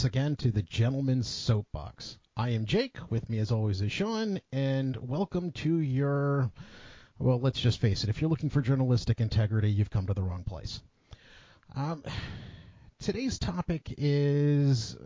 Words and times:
once 0.00 0.06
again 0.06 0.34
to 0.34 0.50
the 0.50 0.62
Gentleman's 0.62 1.28
Soapbox. 1.28 2.16
I 2.34 2.48
am 2.48 2.64
Jake. 2.64 2.96
With 3.10 3.28
me, 3.28 3.38
as 3.38 3.50
always, 3.52 3.82
is 3.82 3.92
Sean, 3.92 4.40
and 4.50 4.96
welcome 4.96 5.52
to 5.52 5.76
your. 5.80 6.50
Well, 7.18 7.38
let's 7.38 7.60
just 7.60 7.82
face 7.82 8.02
it. 8.02 8.08
If 8.08 8.22
you're 8.22 8.30
looking 8.30 8.48
for 8.48 8.62
journalistic 8.62 9.20
integrity, 9.20 9.70
you've 9.70 9.90
come 9.90 10.06
to 10.06 10.14
the 10.14 10.22
wrong 10.22 10.42
place. 10.42 10.80
Um, 11.76 12.02
today's 12.98 13.38
topic 13.38 13.92
is 13.98 14.96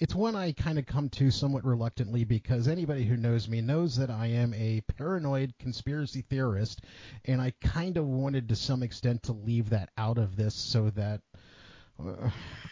it's 0.00 0.16
one 0.16 0.34
I 0.34 0.50
kind 0.50 0.80
of 0.80 0.86
come 0.86 1.10
to 1.10 1.30
somewhat 1.30 1.64
reluctantly 1.64 2.24
because 2.24 2.66
anybody 2.66 3.04
who 3.04 3.16
knows 3.16 3.48
me 3.48 3.60
knows 3.60 3.94
that 3.98 4.10
I 4.10 4.26
am 4.26 4.52
a 4.54 4.80
paranoid 4.96 5.54
conspiracy 5.60 6.22
theorist, 6.22 6.80
and 7.24 7.40
I 7.40 7.52
kind 7.60 7.96
of 7.96 8.04
wanted 8.04 8.48
to 8.48 8.56
some 8.56 8.82
extent 8.82 9.22
to 9.24 9.32
leave 9.32 9.70
that 9.70 9.90
out 9.96 10.18
of 10.18 10.34
this 10.34 10.56
so 10.56 10.90
that 10.90 11.20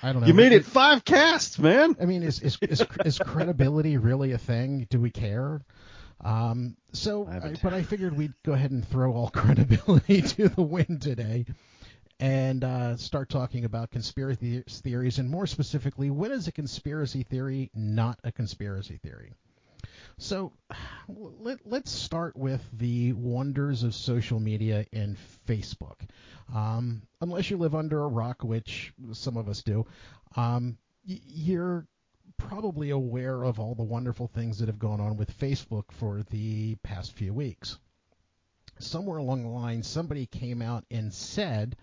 I 0.03 0.12
don't 0.12 0.21
know. 0.21 0.27
You 0.27 0.35
made 0.35 0.53
it 0.53 0.65
five 0.65 1.05
casts, 1.05 1.59
man. 1.59 1.97
I 2.01 2.05
mean, 2.05 2.23
is 2.23 2.41
is 2.41 2.59
is, 2.62 2.85
is 3.05 3.19
credibility 3.19 3.97
really 3.97 4.33
a 4.33 4.39
thing? 4.39 4.87
Do 4.89 5.01
we 5.01 5.11
care? 5.11 5.62
Um, 6.25 6.77
so, 6.93 7.27
I, 7.27 7.55
but 7.62 7.75
I 7.75 7.83
figured 7.83 8.16
we'd 8.16 8.33
go 8.43 8.52
ahead 8.52 8.71
and 8.71 8.87
throw 8.87 9.12
all 9.12 9.29
credibility 9.35 10.23
to 10.23 10.49
the 10.49 10.62
wind 10.62 11.02
today, 11.02 11.45
and 12.19 12.65
uh, 12.65 12.97
start 12.97 13.29
talking 13.29 13.65
about 13.65 13.91
conspiracy 13.91 14.63
theories, 14.66 15.19
and 15.19 15.29
more 15.29 15.47
specifically, 15.47 16.10
when 16.10 16.32
is 16.32 16.47
a 16.47 16.52
conspiracy 16.52 17.23
theory 17.23 17.71
not 17.74 18.19
a 18.24 18.32
conspiracy 18.32 18.97
theory? 18.97 19.35
So 20.19 20.53
let, 21.09 21.61
us 21.71 21.91
start 21.91 22.37
with 22.37 22.63
the 22.73 23.13
wonders 23.13 23.83
of 23.83 23.95
social 23.95 24.41
media 24.41 24.87
and 24.93 25.17
Facebook. 25.47 26.01
Um, 26.55 27.03
unless 27.21 27.51
you 27.51 27.59
live 27.59 27.75
under 27.75 28.03
a 28.03 28.09
rock, 28.09 28.43
which 28.43 28.95
some 29.13 29.37
of 29.37 29.49
us 29.49 29.63
do, 29.63 29.87
um, 30.35 30.79
you're 31.05 31.87
probably 32.39 32.91
aware 32.91 33.43
of 33.43 33.61
all 33.61 33.75
the 33.75 33.83
wonderful 33.83 34.27
things 34.27 34.59
that 34.59 34.69
have 34.69 34.79
gone 34.79 35.01
on 35.01 35.17
with 35.17 35.39
Facebook 35.39 35.93
for 35.93 36.23
the 36.31 36.77
past 36.77 37.13
few 37.13 37.35
weeks. 37.35 37.79
Somewhere 38.79 39.19
along 39.19 39.43
the 39.43 39.49
line, 39.49 39.83
somebody 39.83 40.27
came 40.27 40.63
out 40.63 40.85
and 40.91 41.13
said, 41.13 41.77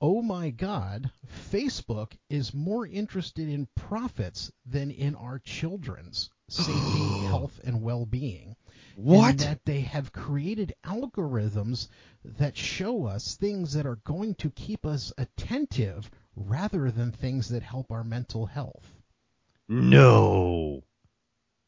Oh 0.00 0.20
my 0.20 0.50
God, 0.50 1.10
Facebook 1.50 2.12
is 2.28 2.52
more 2.52 2.86
interested 2.86 3.48
in 3.48 3.68
profits 3.74 4.52
than 4.66 4.90
in 4.90 5.14
our 5.14 5.38
children's 5.38 6.30
safety, 6.48 6.72
health, 7.26 7.60
and 7.64 7.82
well 7.82 8.06
being. 8.06 8.56
What? 8.96 9.30
And 9.30 9.38
that 9.40 9.64
they 9.64 9.80
have 9.80 10.12
created 10.12 10.74
algorithms 10.84 11.88
that 12.38 12.56
show 12.56 13.06
us 13.06 13.34
things 13.34 13.72
that 13.74 13.86
are 13.86 13.98
going 14.04 14.36
to 14.36 14.50
keep 14.50 14.86
us 14.86 15.12
attentive 15.18 16.10
rather 16.36 16.90
than 16.90 17.12
things 17.12 17.48
that 17.48 17.62
help 17.62 17.90
our 17.90 18.04
mental 18.04 18.46
health. 18.46 18.88
No. 19.68 20.82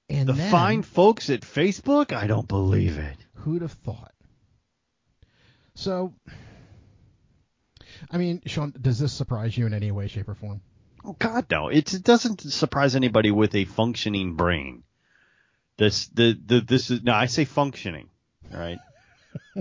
And 0.08 0.28
the 0.28 0.34
then, 0.34 0.50
fine 0.50 0.82
folks 0.82 1.30
at 1.30 1.40
Facebook? 1.40 2.12
I 2.12 2.26
don't 2.26 2.46
believe 2.46 2.98
it. 2.98 3.16
Who'd 3.34 3.62
have 3.62 3.72
thought? 3.72 4.12
So, 5.74 6.14
I 8.10 8.16
mean, 8.16 8.42
Sean, 8.46 8.72
does 8.80 8.98
this 8.98 9.12
surprise 9.12 9.56
you 9.56 9.66
in 9.66 9.74
any 9.74 9.90
way, 9.90 10.06
shape, 10.06 10.28
or 10.28 10.34
form? 10.34 10.60
God, 11.12 11.46
no! 11.50 11.68
It's, 11.68 11.94
it 11.94 12.02
doesn't 12.02 12.40
surprise 12.40 12.96
anybody 12.96 13.30
with 13.30 13.54
a 13.54 13.64
functioning 13.64 14.34
brain. 14.34 14.82
This 15.78 16.06
the, 16.08 16.38
the 16.44 16.60
this 16.60 16.90
is 16.90 17.02
no, 17.02 17.12
I 17.12 17.26
say 17.26 17.44
functioning. 17.44 18.08
right? 18.52 18.78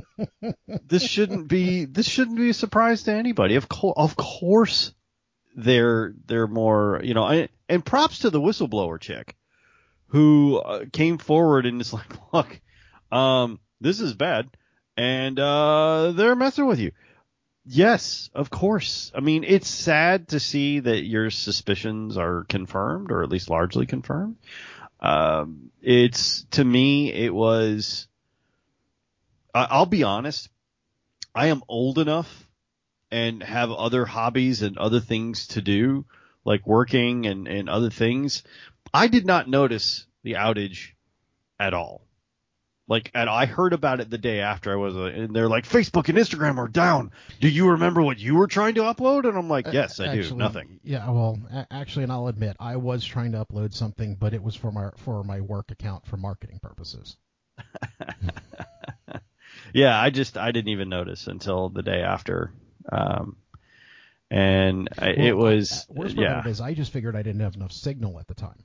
this 0.88 1.04
shouldn't 1.04 1.48
be 1.48 1.86
this 1.86 2.08
shouldn't 2.08 2.38
be 2.38 2.50
a 2.50 2.54
surprise 2.54 3.04
to 3.04 3.14
anybody. 3.14 3.56
Of 3.56 3.68
course, 3.68 3.96
of 3.98 4.16
course, 4.16 4.94
they're 5.56 6.14
they're 6.26 6.48
more 6.48 7.02
you 7.04 7.14
know. 7.14 7.24
I, 7.24 7.50
and 7.68 7.84
props 7.84 8.20
to 8.20 8.30
the 8.30 8.40
whistleblower 8.40 9.00
chick 9.00 9.36
who 10.08 10.58
uh, 10.58 10.86
came 10.92 11.18
forward 11.18 11.66
and 11.66 11.82
is 11.82 11.92
like, 11.92 12.12
look, 12.34 12.62
um, 13.12 13.60
this 13.82 14.00
is 14.00 14.14
bad, 14.14 14.50
and 14.96 15.40
uh, 15.40 16.14
they're 16.16 16.36
messing 16.36 16.66
with 16.66 16.80
you. 16.80 16.92
Yes, 17.66 18.30
of 18.36 18.50
course. 18.52 19.12
I 19.16 19.22
mean, 19.22 19.44
it's 19.44 19.68
sad 19.68 20.30
to 20.30 20.40
see 20.40 20.80
that 20.80 21.04
your 21.04 21.32
suspicions 21.32 22.16
are 22.18 22.44
confirmed, 22.48 23.12
or 23.12 23.24
at 23.24 23.30
least 23.30 23.50
largely 23.50 23.88
confirmed. 23.88 24.36
Um, 25.00 25.72
it's 25.82 26.44
to 26.52 26.64
me, 26.64 27.12
it 27.12 27.34
was. 27.34 28.08
I'll 29.54 29.86
be 29.88 30.04
honest. 30.04 30.50
I 31.34 31.48
am 31.48 31.64
old 31.68 31.98
enough 31.98 32.48
and 33.12 33.42
have 33.42 33.72
other 33.72 34.06
hobbies 34.06 34.62
and 34.62 34.78
other 34.78 35.00
things 35.00 35.48
to 35.48 35.62
do, 35.62 36.06
like 36.44 36.68
working 36.68 37.26
and, 37.26 37.48
and 37.48 37.70
other 37.70 37.90
things. 37.90 38.44
I 38.94 39.08
did 39.08 39.26
not 39.26 39.50
notice 39.50 40.06
the 40.24 40.34
outage 40.34 40.92
at 41.60 41.74
all. 41.74 42.05
Like, 42.88 43.10
and 43.16 43.28
I 43.28 43.48
heard 43.48 43.74
about 43.74 44.00
it 44.00 44.12
the 44.12 44.18
day 44.18 44.42
after 44.42 44.72
I 44.72 44.76
was, 44.76 44.96
uh, 44.96 45.06
and 45.06 45.36
they're 45.36 45.50
like, 45.50 45.68
Facebook 45.68 46.08
and 46.08 46.20
Instagram 46.20 46.60
are 46.60 46.68
down. 46.68 47.12
Do 47.40 47.50
you 47.50 47.72
remember 47.72 48.04
what 48.04 48.20
you 48.20 48.36
were 48.36 48.46
trying 48.46 48.76
to 48.76 48.82
upload? 48.82 49.28
And 49.28 49.36
I'm 49.36 49.50
like, 49.50 49.66
yes, 49.72 50.00
I 50.00 50.08
actually, 50.08 50.30
do. 50.30 50.36
Nothing. 50.36 50.80
Yeah, 50.84 51.10
well, 51.10 51.40
actually, 51.72 52.04
and 52.04 52.12
I'll 52.12 52.28
admit, 52.28 52.58
I 52.60 52.76
was 52.76 53.04
trying 53.04 53.32
to 53.32 53.44
upload 53.44 53.74
something, 53.74 54.16
but 54.16 54.36
it 54.36 54.44
was 54.44 54.56
for 54.56 54.72
my 54.72 54.92
for 54.98 55.24
my 55.24 55.42
work 55.42 55.72
account 55.72 56.06
for 56.06 56.18
marketing 56.18 56.60
purposes. 56.62 57.18
yeah, 59.74 60.00
I 60.00 60.12
just 60.12 60.38
I 60.38 60.52
didn't 60.52 60.70
even 60.70 60.90
notice 60.90 61.26
until 61.26 61.70
the 61.70 61.82
day 61.82 62.02
after. 62.02 62.54
Um, 62.92 63.38
and 64.30 64.90
I, 65.00 65.16
well, 65.18 65.26
it 65.26 65.38
was 65.38 65.88
worst 65.90 66.16
yeah. 66.16 66.36
Part 66.36 66.48
is 66.48 66.62
I 66.62 66.76
just 66.76 66.92
figured 66.92 67.16
I 67.16 67.24
didn't 67.24 67.42
have 67.42 67.56
enough 67.56 67.72
signal 67.72 68.20
at 68.20 68.28
the 68.28 68.36
time. 68.36 68.64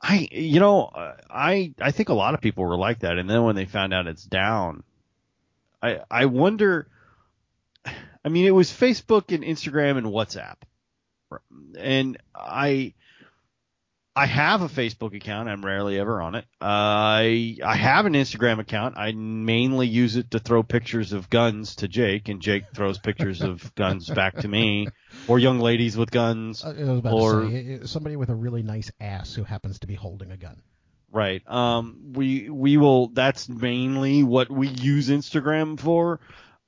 I, 0.00 0.28
you 0.30 0.60
know, 0.60 0.84
uh, 0.84 1.16
I, 1.30 1.74
I 1.80 1.90
think 1.90 2.08
a 2.08 2.14
lot 2.14 2.34
of 2.34 2.40
people 2.40 2.64
were 2.64 2.76
like 2.76 3.00
that. 3.00 3.18
And 3.18 3.28
then 3.28 3.42
when 3.44 3.56
they 3.56 3.64
found 3.64 3.94
out 3.94 4.06
it's 4.06 4.24
down, 4.24 4.82
I, 5.82 6.00
I 6.10 6.26
wonder, 6.26 6.88
I 8.24 8.28
mean, 8.28 8.46
it 8.46 8.54
was 8.54 8.70
Facebook 8.70 9.34
and 9.34 9.44
Instagram 9.44 9.98
and 9.98 10.06
WhatsApp. 10.06 10.56
And 11.78 12.18
I, 12.34 12.94
I 14.16 14.24
have 14.24 14.62
a 14.62 14.68
Facebook 14.68 15.14
account. 15.14 15.50
I'm 15.50 15.62
rarely 15.62 16.00
ever 16.00 16.22
on 16.22 16.36
it. 16.36 16.46
I 16.58 17.58
I 17.62 17.76
have 17.76 18.06
an 18.06 18.14
Instagram 18.14 18.58
account. 18.58 18.96
I 18.96 19.12
mainly 19.12 19.86
use 19.86 20.16
it 20.16 20.30
to 20.30 20.38
throw 20.38 20.62
pictures 20.62 21.12
of 21.12 21.28
guns 21.28 21.76
to 21.76 21.88
Jake, 21.88 22.30
and 22.30 22.40
Jake 22.40 22.64
throws 22.74 22.98
pictures 22.98 23.42
of 23.42 23.74
guns 23.76 24.08
back 24.08 24.38
to 24.38 24.48
me, 24.48 24.88
or 25.28 25.38
young 25.38 25.60
ladies 25.60 25.98
with 25.98 26.10
guns, 26.10 26.64
or 26.64 27.50
say, 27.50 27.80
somebody 27.84 28.16
with 28.16 28.30
a 28.30 28.34
really 28.34 28.62
nice 28.62 28.90
ass 29.00 29.34
who 29.34 29.44
happens 29.44 29.80
to 29.80 29.86
be 29.86 29.94
holding 29.94 30.32
a 30.32 30.38
gun. 30.38 30.62
Right. 31.12 31.42
Um. 31.46 32.12
We 32.14 32.48
we 32.48 32.78
will. 32.78 33.08
That's 33.08 33.50
mainly 33.50 34.22
what 34.22 34.50
we 34.50 34.68
use 34.68 35.10
Instagram 35.10 35.78
for. 35.78 36.20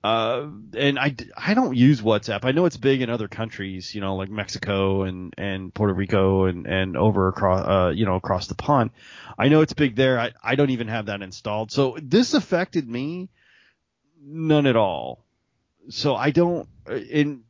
Uh, 0.02 0.46
and 0.76 0.96
I, 0.98 1.16
I 1.36 1.54
don't 1.54 1.76
use 1.76 2.00
WhatsApp. 2.00 2.44
I 2.44 2.52
know 2.52 2.66
it's 2.66 2.76
big 2.76 3.02
in 3.02 3.10
other 3.10 3.26
countries, 3.26 3.94
you 3.94 4.00
know, 4.00 4.14
like 4.14 4.30
Mexico 4.30 5.02
and, 5.02 5.34
and 5.36 5.74
Puerto 5.74 5.92
Rico 5.92 6.44
and, 6.44 6.66
and 6.66 6.96
over 6.96 7.26
across, 7.28 7.66
uh, 7.66 7.90
you 7.90 8.06
know, 8.06 8.14
across 8.14 8.46
the 8.46 8.54
pond. 8.54 8.90
I 9.36 9.48
know 9.48 9.60
it's 9.60 9.72
big 9.72 9.96
there. 9.96 10.20
I, 10.20 10.32
I 10.42 10.54
don't 10.54 10.70
even 10.70 10.86
have 10.88 11.06
that 11.06 11.20
installed. 11.22 11.72
So 11.72 11.96
this 12.00 12.34
affected 12.34 12.88
me 12.88 13.28
none 14.22 14.66
at 14.66 14.76
all. 14.76 15.24
So 15.90 16.14
I 16.14 16.30
don't, 16.30 16.68
in, 16.88 17.42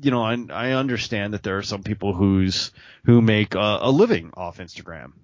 you 0.00 0.12
know, 0.12 0.22
I, 0.22 0.36
I 0.52 0.70
understand 0.72 1.34
that 1.34 1.42
there 1.42 1.58
are 1.58 1.62
some 1.62 1.82
people 1.82 2.14
who's, 2.14 2.70
who 3.06 3.20
make 3.20 3.56
a, 3.56 3.78
a 3.82 3.90
living 3.90 4.30
off 4.34 4.58
Instagram 4.58 5.14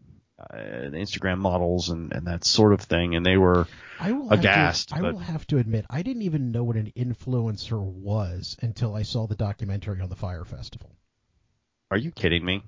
uh, 0.51 0.91
Instagram 0.91 1.39
models 1.39 1.89
and, 1.89 2.13
and 2.13 2.27
that 2.27 2.45
sort 2.45 2.73
of 2.73 2.81
thing, 2.81 3.15
and 3.15 3.25
they 3.25 3.37
were 3.37 3.67
I 4.01 4.13
will 4.13 4.31
aghast. 4.31 4.91
To, 4.91 4.97
I 4.97 5.01
will 5.03 5.19
have 5.19 5.47
to 5.49 5.59
admit, 5.59 5.87
I 5.89 6.03
didn't 6.03 6.23
even 6.23 6.53
know 6.53 6.65
what 6.65 6.77
an 6.77 6.93
influencer 6.97 7.81
was 7.81 8.57
until 8.61 8.95
I 8.95 9.03
saw 9.03 9.27
the 9.27 9.37
documentary 9.37 10.01
on 10.01 10.09
the 10.09 10.17
Fyre 10.17 10.45
Festival. 10.45 10.91
Are 11.91 11.99
you 11.99 12.11
kidding 12.11 12.45
me? 12.45 12.63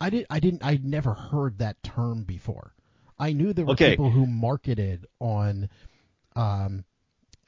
I 0.00 0.10
did. 0.10 0.26
I 0.30 0.40
didn't. 0.40 0.64
I'd 0.64 0.84
never 0.84 1.14
heard 1.14 1.58
that 1.58 1.82
term 1.82 2.22
before. 2.22 2.72
I 3.18 3.32
knew 3.32 3.52
there 3.52 3.64
were 3.64 3.72
okay. 3.72 3.90
people 3.90 4.10
who 4.10 4.26
marketed 4.26 5.06
on 5.18 5.68
um, 6.36 6.84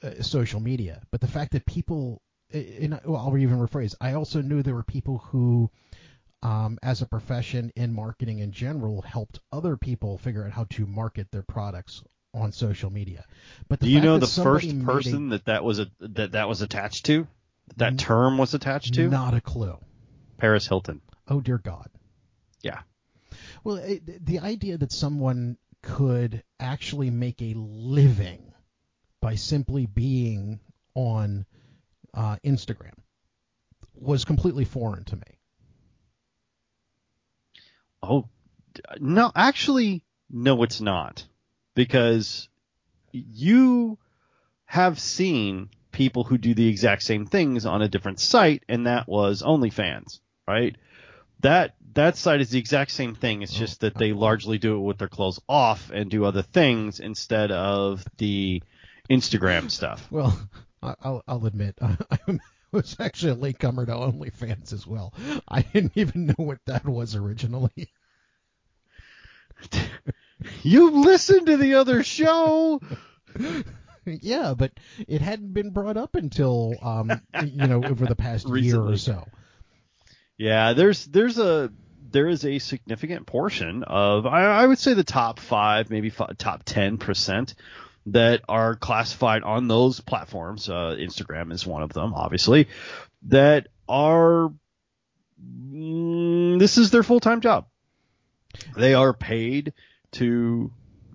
uh, 0.03 0.21
social 0.21 0.59
media, 0.59 1.01
but 1.11 1.21
the 1.21 1.27
fact 1.27 1.53
that 1.53 1.65
people, 1.65 2.21
in, 2.49 2.99
well, 3.05 3.21
I'll 3.21 3.37
even 3.37 3.59
rephrase. 3.59 3.95
I 4.01 4.13
also 4.13 4.41
knew 4.41 4.61
there 4.63 4.75
were 4.75 4.83
people 4.83 5.19
who 5.19 5.71
um, 6.43 6.79
as 6.81 7.01
a 7.01 7.05
profession 7.05 7.71
in 7.75 7.93
marketing 7.93 8.39
in 8.39 8.51
general 8.51 9.01
helped 9.01 9.39
other 9.51 9.77
people 9.77 10.17
figure 10.17 10.45
out 10.45 10.51
how 10.51 10.65
to 10.71 10.85
market 10.85 11.31
their 11.31 11.43
products 11.43 12.03
on 12.33 12.51
social 12.51 12.89
media. 12.89 13.25
But 13.67 13.79
do 13.79 13.89
you 13.89 14.01
know 14.01 14.17
the 14.17 14.27
first 14.27 14.83
person 14.83 15.27
a, 15.27 15.29
that 15.31 15.45
that 15.45 15.63
was 15.63 15.79
a, 15.79 15.87
that 15.99 16.31
that 16.33 16.47
was 16.47 16.61
attached 16.61 17.05
to? 17.05 17.27
That 17.77 17.97
term 17.97 18.37
was 18.37 18.53
attached 18.53 18.95
to? 18.95 19.07
Not 19.07 19.33
a 19.33 19.41
clue. 19.41 19.77
Paris 20.37 20.67
Hilton. 20.67 21.01
Oh 21.27 21.41
dear 21.41 21.57
God. 21.57 21.89
Yeah. 22.61 22.81
Well, 23.63 23.77
it, 23.77 24.25
the 24.25 24.39
idea 24.39 24.77
that 24.77 24.91
someone 24.91 25.57
could 25.83 26.43
actually 26.59 27.09
make 27.09 27.41
a 27.41 27.53
living 27.55 28.53
by 29.21 29.35
simply 29.35 29.85
being 29.85 30.59
on 30.95 31.45
uh, 32.13 32.37
Instagram 32.43 32.93
was 33.95 34.25
completely 34.25 34.65
foreign 34.65 35.03
to 35.05 35.15
me. 35.15 35.39
Oh, 38.03 38.27
no, 38.99 39.31
actually, 39.35 40.03
no, 40.29 40.63
it's 40.63 40.81
not. 40.81 41.25
Because 41.75 42.49
you 43.11 43.97
have 44.65 44.99
seen 44.99 45.69
people 45.91 46.23
who 46.23 46.37
do 46.37 46.53
the 46.53 46.67
exact 46.67 47.03
same 47.03 47.25
things 47.25 47.65
on 47.65 47.81
a 47.81 47.89
different 47.89 48.19
site, 48.19 48.63
and 48.69 48.87
that 48.87 49.07
was 49.07 49.41
OnlyFans, 49.41 50.19
right? 50.47 50.75
That 51.41 51.75
that 51.93 52.15
site 52.17 52.41
is 52.41 52.51
the 52.51 52.59
exact 52.59 52.91
same 52.91 53.15
thing. 53.15 53.41
It's 53.41 53.53
just 53.53 53.81
that 53.81 53.95
they 53.95 54.13
largely 54.13 54.57
do 54.57 54.77
it 54.77 54.79
with 54.79 54.97
their 54.97 55.09
clothes 55.09 55.39
off 55.49 55.89
and 55.91 56.09
do 56.09 56.23
other 56.23 56.41
things 56.41 56.99
instead 56.99 57.51
of 57.51 58.05
the 58.17 58.63
Instagram 59.09 59.69
stuff. 59.69 60.07
Well, 60.09 60.39
I'll, 60.81 61.23
I'll 61.27 61.45
admit, 61.45 61.77
I 61.81 61.97
was 62.77 62.95
actually 62.99 63.31
a 63.31 63.35
latecomer 63.35 63.85
to 63.85 63.91
OnlyFans 63.91 64.73
as 64.73 64.87
well. 64.87 65.13
I 65.47 65.61
didn't 65.61 65.93
even 65.95 66.27
know 66.27 66.35
what 66.37 66.59
that 66.65 66.85
was 66.85 67.15
originally. 67.15 67.91
you 70.63 70.91
listened 70.91 71.47
to 71.47 71.57
the 71.57 71.75
other 71.75 72.03
show. 72.03 72.81
yeah, 74.05 74.53
but 74.57 74.71
it 75.07 75.21
hadn't 75.21 75.53
been 75.53 75.71
brought 75.71 75.97
up 75.97 76.15
until 76.15 76.75
um, 76.81 77.11
you 77.43 77.67
know 77.67 77.83
over 77.83 78.05
the 78.05 78.15
past 78.15 78.47
Recently. 78.47 78.61
year 78.67 78.93
or 78.93 78.97
so. 78.97 79.27
Yeah, 80.37 80.73
there's 80.73 81.05
there's 81.05 81.37
a 81.37 81.71
there 82.11 82.27
is 82.27 82.45
a 82.45 82.59
significant 82.59 83.27
portion 83.27 83.83
of 83.83 84.25
I, 84.25 84.43
I 84.45 84.67
would 84.67 84.79
say 84.79 84.93
the 84.93 85.03
top 85.03 85.39
five, 85.39 85.89
maybe 85.89 86.09
five, 86.09 86.37
top 86.37 86.63
ten 86.63 86.97
percent 86.97 87.55
that 88.07 88.41
are 88.49 88.75
classified 88.75 89.43
on 89.43 89.67
those 89.67 89.99
platforms. 89.99 90.69
Uh, 90.69 90.95
Instagram 90.99 91.51
is 91.51 91.65
one 91.65 91.83
of 91.83 91.93
them, 91.93 92.13
obviously. 92.13 92.67
That 93.27 93.67
are 93.87 94.51
mm, 95.43 96.59
this 96.59 96.77
is 96.77 96.91
their 96.91 97.03
full 97.03 97.19
time 97.19 97.41
job. 97.41 97.67
They 98.75 98.93
are 98.93 99.13
paid 99.13 99.73
to 100.13 100.71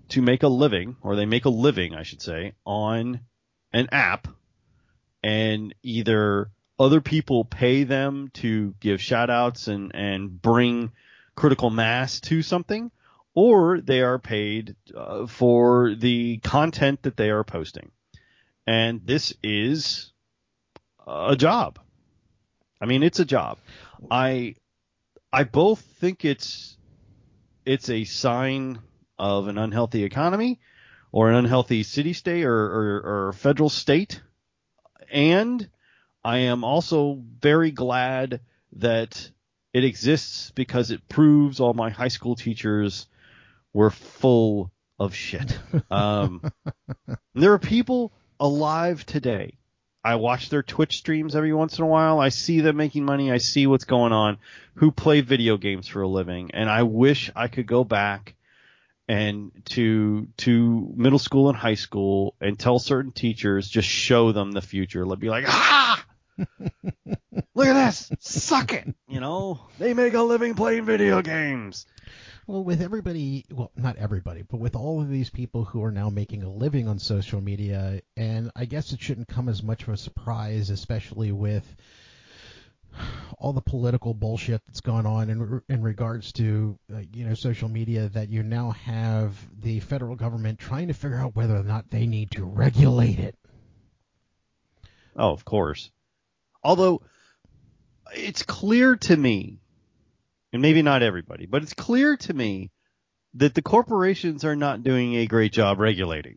to 0.09 0.21
make 0.21 0.43
a 0.43 0.47
living, 0.47 0.95
or 1.01 1.15
they 1.15 1.25
make 1.25 1.45
a 1.45 1.49
living, 1.49 1.93
I 1.93 2.03
should 2.03 2.21
say, 2.21 2.53
on 2.65 3.19
an 3.73 3.89
app, 3.91 4.27
and 5.21 5.75
either 5.83 6.49
other 6.79 7.01
people 7.01 7.43
pay 7.43 7.83
them 7.83 8.29
to 8.35 8.73
give 8.79 9.01
shout 9.01 9.29
outs 9.29 9.67
and, 9.67 9.91
and 9.95 10.41
bring 10.41 10.91
critical 11.35 11.69
mass 11.69 12.19
to 12.21 12.41
something, 12.41 12.91
or 13.37 13.79
they 13.79 14.01
are 14.01 14.17
paid 14.17 14.75
uh, 14.95 15.27
for 15.27 15.93
the 15.93 16.39
content 16.39 17.03
that 17.03 17.15
they 17.17 17.29
are 17.29 17.43
posting. 17.43 17.91
And 18.65 19.05
this 19.05 19.31
is 19.43 20.11
a 21.05 21.35
job. 21.35 21.77
I 22.81 22.87
mean, 22.87 23.03
it's 23.03 23.19
a 23.19 23.25
job. 23.25 23.59
I 24.09 24.55
I 25.31 25.43
both 25.43 25.81
think 25.81 26.25
it's 26.25 26.77
it's 27.63 27.91
a 27.91 28.05
sign 28.05 28.79
of 29.19 29.47
an 29.47 29.59
unhealthy 29.59 30.03
economy 30.03 30.59
or 31.11 31.29
an 31.29 31.35
unhealthy 31.35 31.83
city 31.83 32.13
state 32.13 32.43
or, 32.43 32.57
or, 32.57 33.27
or 33.27 33.33
federal 33.33 33.69
state. 33.69 34.19
And 35.11 35.69
I 36.23 36.39
am 36.39 36.63
also 36.63 37.21
very 37.39 37.69
glad 37.69 38.39
that 38.77 39.29
it 39.73 39.83
exists 39.83 40.49
because 40.55 40.89
it 40.89 41.07
proves 41.07 41.59
all 41.59 41.75
my 41.75 41.91
high 41.91 42.07
school 42.07 42.35
teachers 42.35 43.05
were 43.73 43.91
full 43.91 44.71
of 44.99 45.13
shit. 45.13 45.57
Um, 45.91 46.41
there 47.35 47.53
are 47.53 47.59
people 47.59 48.11
alive 48.39 49.05
today. 49.05 49.57
I 50.03 50.15
watch 50.15 50.49
their 50.49 50.63
Twitch 50.63 50.97
streams 50.97 51.35
every 51.35 51.53
once 51.53 51.77
in 51.77 51.83
a 51.83 51.87
while. 51.87 52.19
I 52.19 52.29
see 52.29 52.61
them 52.61 52.77
making 52.77 53.03
money. 53.03 53.31
I 53.31 53.39
see 53.39 53.67
what's 53.67 53.83
going 53.83 54.13
on. 54.13 54.37
Who 54.75 54.91
play 54.91 55.21
video 55.21 55.57
games 55.57 55.87
for 55.87 56.01
a 56.01 56.07
living, 56.07 56.51
and 56.53 56.69
I 56.69 56.83
wish 56.83 57.29
I 57.35 57.47
could 57.47 57.67
go 57.67 57.83
back 57.83 58.35
and 59.07 59.51
to 59.65 60.27
to 60.37 60.93
middle 60.95 61.19
school 61.19 61.49
and 61.49 61.57
high 61.57 61.75
school 61.75 62.35
and 62.41 62.59
tell 62.59 62.79
certain 62.79 63.11
teachers 63.11 63.67
just 63.67 63.87
show 63.87 64.31
them 64.31 64.51
the 64.51 64.61
future. 64.61 65.05
Let 65.05 65.19
be 65.19 65.29
like, 65.29 65.45
ah, 65.47 66.05
look 67.55 67.67
at 67.67 67.85
this, 67.85 68.11
suck 68.19 68.73
it. 68.73 68.93
You 69.07 69.19
know, 69.19 69.59
they 69.79 69.93
make 69.93 70.13
a 70.13 70.21
living 70.21 70.55
playing 70.55 70.85
video 70.85 71.21
games. 71.21 71.85
Well, 72.47 72.63
with 72.63 72.81
everybody, 72.81 73.45
well, 73.51 73.71
not 73.75 73.97
everybody, 73.97 74.41
but 74.41 74.61
with 74.61 74.73
all 74.73 75.01
of 75.01 75.09
these 75.09 75.29
people 75.29 75.65
who 75.65 75.83
are 75.83 75.91
now 75.91 76.09
making 76.09 76.43
a 76.43 76.49
living 76.49 76.87
on 76.87 76.97
social 76.97 77.41
media, 77.41 78.01
and 78.15 78.51
I 78.55 78.63
guess 78.63 78.93
it 78.93 79.01
shouldn't 79.01 79.27
come 79.27 79.49
as 79.49 79.61
much 79.61 79.83
of 79.83 79.89
a 79.89 79.97
surprise, 79.97 80.69
especially 80.69 81.33
with 81.33 81.65
all 83.37 83.51
the 83.51 83.59
political 83.59 84.13
bullshit 84.13 84.61
that's 84.65 84.79
gone 84.79 85.05
on 85.05 85.29
in 85.29 85.61
in 85.67 85.81
regards 85.83 86.31
to 86.33 86.79
uh, 86.93 86.99
you 87.13 87.27
know 87.27 87.33
social 87.33 87.67
media 87.67 88.07
that 88.09 88.29
you 88.29 88.43
now 88.43 88.71
have 88.71 89.35
the 89.61 89.81
federal 89.81 90.15
government 90.15 90.57
trying 90.57 90.87
to 90.87 90.93
figure 90.93 91.17
out 91.17 91.35
whether 91.35 91.57
or 91.57 91.63
not 91.63 91.89
they 91.89 92.07
need 92.07 92.31
to 92.31 92.45
regulate 92.45 93.19
it. 93.19 93.35
Oh, 95.17 95.31
of 95.31 95.43
course. 95.43 95.91
Although 96.63 97.01
it's 98.15 98.43
clear 98.43 98.95
to 98.95 99.17
me, 99.17 99.59
and 100.53 100.61
maybe 100.61 100.81
not 100.81 101.03
everybody, 101.03 101.45
but 101.45 101.63
it's 101.63 101.73
clear 101.73 102.17
to 102.17 102.33
me 102.33 102.71
that 103.35 103.53
the 103.53 103.61
corporations 103.61 104.43
are 104.45 104.55
not 104.55 104.83
doing 104.83 105.15
a 105.15 105.27
great 105.27 105.51
job 105.51 105.79
regulating. 105.79 106.35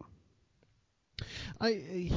I 1.60 2.10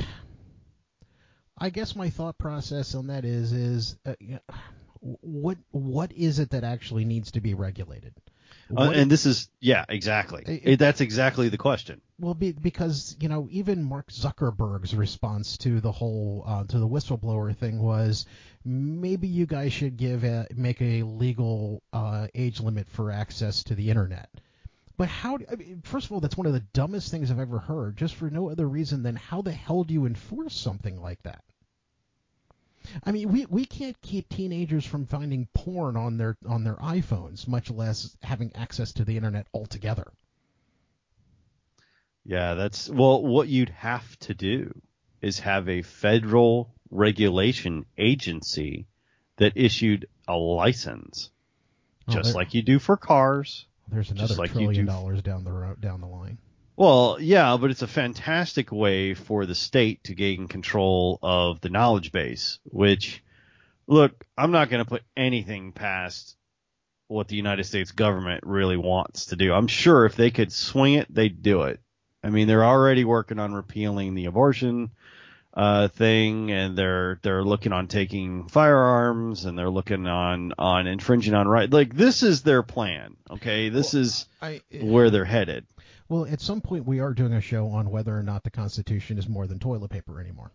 I 1.57 1.69
guess 1.69 1.95
my 1.95 2.09
thought 2.09 2.37
process 2.37 2.95
on 2.95 3.07
that 3.07 3.25
is 3.25 3.53
is 3.53 3.95
uh, 4.05 4.15
what 4.99 5.57
what 5.71 6.11
is 6.13 6.39
it 6.39 6.51
that 6.51 6.63
actually 6.63 7.05
needs 7.05 7.31
to 7.31 7.41
be 7.41 7.53
regulated? 7.53 8.13
Uh, 8.75 8.91
and 8.93 9.11
this 9.11 9.25
is 9.25 9.49
yeah, 9.59 9.85
exactly. 9.89 10.61
It, 10.63 10.79
That's 10.79 11.01
exactly 11.01 11.49
the 11.49 11.57
question. 11.57 12.01
Well, 12.19 12.33
be, 12.33 12.51
because 12.53 13.15
you 13.19 13.29
know, 13.29 13.47
even 13.51 13.83
Mark 13.83 14.09
Zuckerberg's 14.11 14.95
response 14.95 15.57
to 15.59 15.81
the 15.81 15.91
whole 15.91 16.43
uh, 16.45 16.63
to 16.65 16.79
the 16.79 16.87
whistleblower 16.87 17.55
thing 17.55 17.81
was 17.81 18.25
maybe 18.63 19.27
you 19.27 19.45
guys 19.45 19.73
should 19.73 19.97
give 19.97 20.23
a, 20.23 20.47
make 20.55 20.81
a 20.81 21.03
legal 21.03 21.83
uh, 21.91 22.27
age 22.33 22.61
limit 22.61 22.87
for 22.89 23.11
access 23.11 23.63
to 23.65 23.75
the 23.75 23.89
internet. 23.89 24.29
But 24.95 25.09
how? 25.09 25.39
I 25.51 25.55
mean, 25.55 25.81
first 25.83 26.05
of 26.05 26.11
all, 26.11 26.19
that's 26.19 26.37
one 26.37 26.47
of 26.47 26.53
the 26.53 26.59
dumbest 26.59 27.11
things 27.11 27.31
I've 27.31 27.39
ever 27.39 27.59
heard. 27.59 27.97
Just 27.97 28.15
for 28.15 28.29
no 28.29 28.49
other 28.49 28.67
reason 28.67 29.03
than 29.03 29.15
how 29.15 29.41
the 29.41 29.51
hell 29.51 29.83
do 29.83 29.93
you 29.93 30.05
enforce 30.05 30.55
something 30.55 31.01
like 31.01 31.21
that? 31.23 31.43
I 33.03 33.11
mean, 33.11 33.31
we 33.31 33.45
we 33.45 33.65
can't 33.65 33.99
keep 34.01 34.29
teenagers 34.29 34.85
from 34.85 35.05
finding 35.05 35.47
porn 35.53 35.97
on 35.97 36.17
their 36.17 36.37
on 36.47 36.63
their 36.63 36.75
iPhones, 36.75 37.47
much 37.47 37.69
less 37.69 38.15
having 38.21 38.51
access 38.55 38.93
to 38.93 39.05
the 39.05 39.17
internet 39.17 39.47
altogether. 39.53 40.11
Yeah, 42.25 42.53
that's 42.53 42.89
well 42.89 43.21
what 43.21 43.47
you'd 43.47 43.69
have 43.69 44.17
to 44.19 44.33
do 44.33 44.81
is 45.21 45.39
have 45.39 45.69
a 45.69 45.81
federal 45.81 46.73
regulation 46.89 47.85
agency 47.97 48.87
that 49.37 49.53
issued 49.55 50.07
a 50.27 50.35
license 50.35 51.31
oh, 52.07 52.13
just 52.13 52.35
like 52.35 52.53
you 52.53 52.61
do 52.61 52.79
for 52.79 52.97
cars. 52.97 53.65
There's 53.87 54.11
another 54.11 54.35
like 54.35 54.51
trillion 54.51 54.85
dollars 54.85 55.21
down 55.21 55.43
the 55.43 55.51
road, 55.51 55.81
down 55.81 56.01
the 56.01 56.07
line. 56.07 56.37
Well, 56.75 57.17
yeah, 57.19 57.57
but 57.59 57.69
it's 57.69 57.83
a 57.83 57.87
fantastic 57.87 58.71
way 58.71 59.13
for 59.13 59.45
the 59.45 59.55
state 59.55 60.05
to 60.05 60.15
gain 60.15 60.47
control 60.47 61.19
of 61.21 61.61
the 61.61 61.69
knowledge 61.69 62.11
base, 62.11 62.59
which, 62.63 63.23
look, 63.85 64.25
I'm 64.37 64.51
not 64.51 64.69
going 64.69 64.83
to 64.83 64.89
put 64.89 65.03
anything 65.15 65.71
past 65.71 66.35
what 67.07 67.27
the 67.27 67.35
United 67.35 67.65
States 67.65 67.91
government 67.91 68.43
really 68.43 68.77
wants 68.77 69.27
to 69.27 69.35
do. 69.35 69.53
I'm 69.53 69.67
sure 69.67 70.05
if 70.05 70.15
they 70.15 70.31
could 70.31 70.51
swing 70.51 70.95
it, 70.95 71.13
they'd 71.13 71.43
do 71.43 71.63
it. 71.63 71.79
I 72.23 72.29
mean, 72.29 72.47
they're 72.47 72.65
already 72.65 73.05
working 73.05 73.37
on 73.37 73.53
repealing 73.53 74.15
the 74.15 74.25
abortion 74.25 74.91
uh, 75.53 75.89
thing, 75.89 76.51
and 76.51 76.75
they're 76.77 77.19
they're 77.21 77.43
looking 77.43 77.73
on 77.73 77.87
taking 77.87 78.47
firearms, 78.47 79.45
and 79.45 79.57
they're 79.57 79.69
looking 79.69 80.07
on 80.07 80.53
on 80.57 80.87
infringing 80.87 81.33
on 81.33 81.47
right. 81.47 81.69
Like 81.69 81.93
this 81.93 82.23
is 82.23 82.41
their 82.41 82.63
plan. 82.63 83.17
Okay, 83.29 83.69
this 83.69 83.93
well, 83.93 84.01
is 84.01 84.25
I, 84.41 84.61
where 84.81 85.09
they're 85.09 85.25
headed. 85.25 85.65
Well, 86.13 86.27
at 86.27 86.41
some 86.41 86.61
point 86.61 86.85
we 86.85 86.99
are 86.99 87.11
doing 87.11 87.33
a 87.33 87.41
show 87.41 87.69
on 87.69 87.89
whether 87.89 88.15
or 88.15 88.21
not 88.21 88.43
the 88.43 88.51
Constitution 88.51 89.17
is 89.17 89.27
more 89.27 89.47
than 89.47 89.57
toilet 89.57 89.89
paper 89.89 90.21
anymore. 90.21 90.51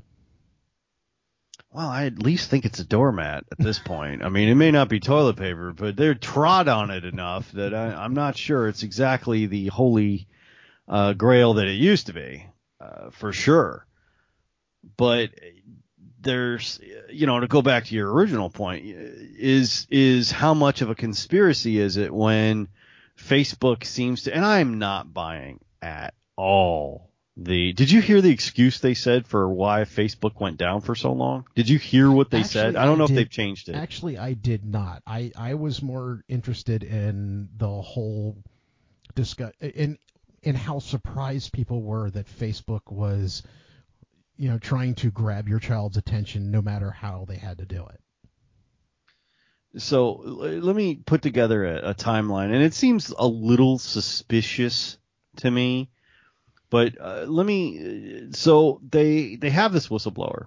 Well, 1.73 1.89
I 1.89 2.05
at 2.05 2.23
least 2.23 2.49
think 2.49 2.65
it's 2.65 2.79
a 2.79 2.85
doormat 2.85 3.43
at 3.51 3.59
this 3.59 3.81
point. 3.81 4.23
I 4.23 4.29
mean, 4.29 4.49
it 4.49 4.55
may 4.55 4.71
not 4.71 4.89
be 4.89 5.01
toilet 5.01 5.37
paper, 5.37 5.73
but 5.73 5.97
they're 5.97 6.15
trod 6.15 6.69
on 6.69 6.93
it 6.93 7.05
enough 7.05 7.51
that 7.53 7.75
I, 7.75 8.05
am 8.05 8.15
not 8.15 8.37
sure 8.37 8.69
it's 8.69 8.85
exactly 8.85 9.47
the 9.47 9.67
holy 9.67 10.29
uh, 10.87 11.15
grail 11.15 11.55
that 11.55 11.67
it 11.67 11.73
used 11.73 12.07
to 12.07 12.13
be, 12.13 12.47
uh, 12.81 13.11
for 13.11 13.33
sure. 13.33 13.85
But 14.97 15.31
there's, 16.21 16.79
you 17.11 17.27
know, 17.27 17.41
to 17.41 17.49
go 17.49 17.63
back 17.63 17.87
to 17.87 17.97
your 17.97 18.13
original 18.13 18.49
point, 18.49 18.85
is 18.87 19.89
is 19.91 20.31
how 20.31 20.55
much 20.55 20.83
of 20.83 20.91
a 20.91 20.95
conspiracy 20.95 21.81
is 21.81 21.97
it 21.97 22.15
when 22.15 22.69
Facebook 23.19 23.85
seems 23.85 24.23
to, 24.25 24.35
and 24.35 24.45
I'm 24.45 24.79
not 24.79 25.13
buying 25.13 25.61
at 25.83 26.15
all 26.37 27.09
the 27.41 27.73
did 27.73 27.91
you 27.91 28.01
hear 28.01 28.21
the 28.21 28.31
excuse 28.31 28.81
they 28.81 28.95
said 28.95 29.27
for 29.27 29.49
why 29.49 29.83
Facebook 29.83 30.41
went 30.41 30.57
down 30.57 30.81
for 30.81 30.97
so 30.97 31.13
long? 31.13 31.47
Did 31.55 31.69
you 31.69 31.79
hear 31.79 32.11
what 32.11 32.31
they 32.31 32.39
actually, 32.41 32.53
said? 32.53 32.77
I 32.77 32.85
don't 32.85 32.97
I 32.97 32.99
know 32.99 33.07
did, 33.07 33.13
if 33.13 33.17
they've 33.17 33.31
changed 33.31 33.69
it. 33.69 33.77
Actually, 33.77 34.19
I 34.19 34.33
did 34.33 34.65
not. 34.65 35.03
I 35.07 35.31
I 35.37 35.55
was 35.55 35.81
more 35.81 36.25
interested 36.29 36.83
in 36.83 37.49
the 37.57 37.69
whole 37.69 38.43
discuss 39.15 39.53
in 39.61 39.99
in 40.43 40.57
how 40.57 40.81
surprised 40.81 41.53
people 41.53 41.81
were 41.83 42.11
that 42.11 42.27
Facebook 42.27 42.91
was 42.91 43.45
you 44.37 44.49
know 44.49 44.59
trying 44.59 44.97
to 44.97 45.13
grab 45.13 45.49
your 45.49 45.61
child's 45.61 45.97
attention 45.97 46.51
no 46.51 46.61
matter 46.61 46.91
how 46.91 47.25
they 47.29 47.37
had 47.37 47.59
to 47.59 47.67
do 47.67 47.87
it. 47.87 48.01
So 49.77 50.13
let 50.25 50.75
me 50.75 50.97
put 50.97 51.23
together 51.23 51.65
a, 51.65 51.91
a 51.91 51.95
timeline, 51.95 52.53
and 52.53 52.63
it 52.63 52.75
seems 52.75 53.13
a 53.17 53.27
little 53.27 53.79
suspicious 53.79 54.99
to 55.37 55.51
me 55.51 55.91
but 56.71 57.01
uh, 57.01 57.25
let 57.27 57.47
me. 57.47 58.29
So 58.33 58.81
they 58.89 59.37
they 59.37 59.51
have 59.51 59.73
this 59.73 59.89
whistleblower, 59.89 60.47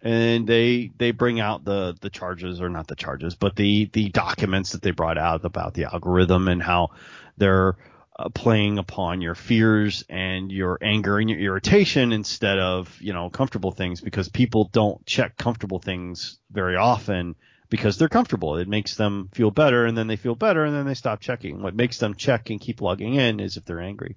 and 0.00 0.46
they 0.46 0.92
they 0.96 1.10
bring 1.10 1.40
out 1.40 1.64
the 1.64 1.96
the 2.00 2.10
charges 2.10 2.60
or 2.60 2.68
not 2.68 2.86
the 2.86 2.94
charges, 2.96 3.34
but 3.34 3.56
the 3.56 3.90
the 3.92 4.08
documents 4.10 4.72
that 4.72 4.82
they 4.82 4.92
brought 4.92 5.18
out 5.18 5.44
about 5.44 5.74
the 5.74 5.84
algorithm 5.84 6.48
and 6.48 6.62
how 6.62 6.90
they're 7.36 7.76
uh, 8.16 8.28
playing 8.28 8.78
upon 8.78 9.20
your 9.20 9.34
fears 9.34 10.04
and 10.08 10.52
your 10.52 10.78
anger 10.80 11.18
and 11.18 11.28
your 11.28 11.40
irritation 11.40 12.12
instead 12.12 12.58
of 12.58 12.96
you 13.00 13.12
know 13.12 13.28
comfortable 13.28 13.72
things 13.72 14.00
because 14.00 14.28
people 14.28 14.70
don't 14.72 15.04
check 15.04 15.36
comfortable 15.36 15.80
things 15.80 16.38
very 16.52 16.76
often 16.76 17.34
because 17.68 17.98
they're 17.98 18.08
comfortable. 18.08 18.56
It 18.56 18.68
makes 18.68 18.94
them 18.94 19.28
feel 19.32 19.50
better 19.50 19.86
and 19.86 19.96
then 19.96 20.06
they 20.06 20.16
feel 20.16 20.34
better 20.34 20.64
and 20.64 20.74
then 20.74 20.86
they 20.86 20.94
stop 20.94 21.20
checking. 21.20 21.62
What 21.62 21.74
makes 21.74 21.98
them 21.98 22.14
check 22.14 22.50
and 22.50 22.60
keep 22.60 22.80
logging 22.80 23.14
in 23.14 23.40
is 23.40 23.56
if 23.56 23.64
they're 23.64 23.80
angry. 23.80 24.16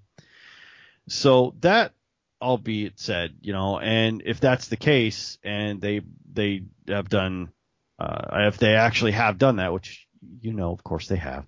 So 1.07 1.55
that, 1.61 1.93
albeit 2.41 2.99
said, 2.99 3.35
you 3.41 3.53
know, 3.53 3.79
and 3.79 4.21
if 4.25 4.39
that's 4.39 4.67
the 4.67 4.77
case, 4.77 5.37
and 5.43 5.81
they 5.81 6.01
they 6.31 6.63
have 6.87 7.09
done, 7.09 7.49
uh, 7.97 8.47
if 8.47 8.57
they 8.57 8.75
actually 8.75 9.13
have 9.13 9.37
done 9.37 9.57
that, 9.57 9.73
which 9.73 10.07
you 10.41 10.53
know, 10.53 10.71
of 10.71 10.83
course 10.83 11.07
they 11.07 11.17
have, 11.17 11.45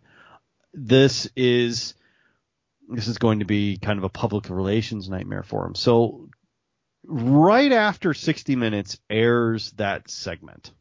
this 0.74 1.29
is 1.36 1.93
this 2.89 3.08
is 3.08 3.20
going 3.20 3.39
to 3.39 3.46
be 3.46 3.77
kind 3.77 4.00
of 4.00 4.03
a 4.03 4.10
public 4.10 4.50
relations 4.50 5.10
nightmare 5.10 5.43
for 5.43 5.63
them. 5.63 5.75
So 5.75 6.29
right 7.05 7.72
after 7.72 8.13
60 8.13 8.55
Minutes 8.55 9.00
airs 9.10 9.72
that 9.74 10.10
segment, 10.10 10.72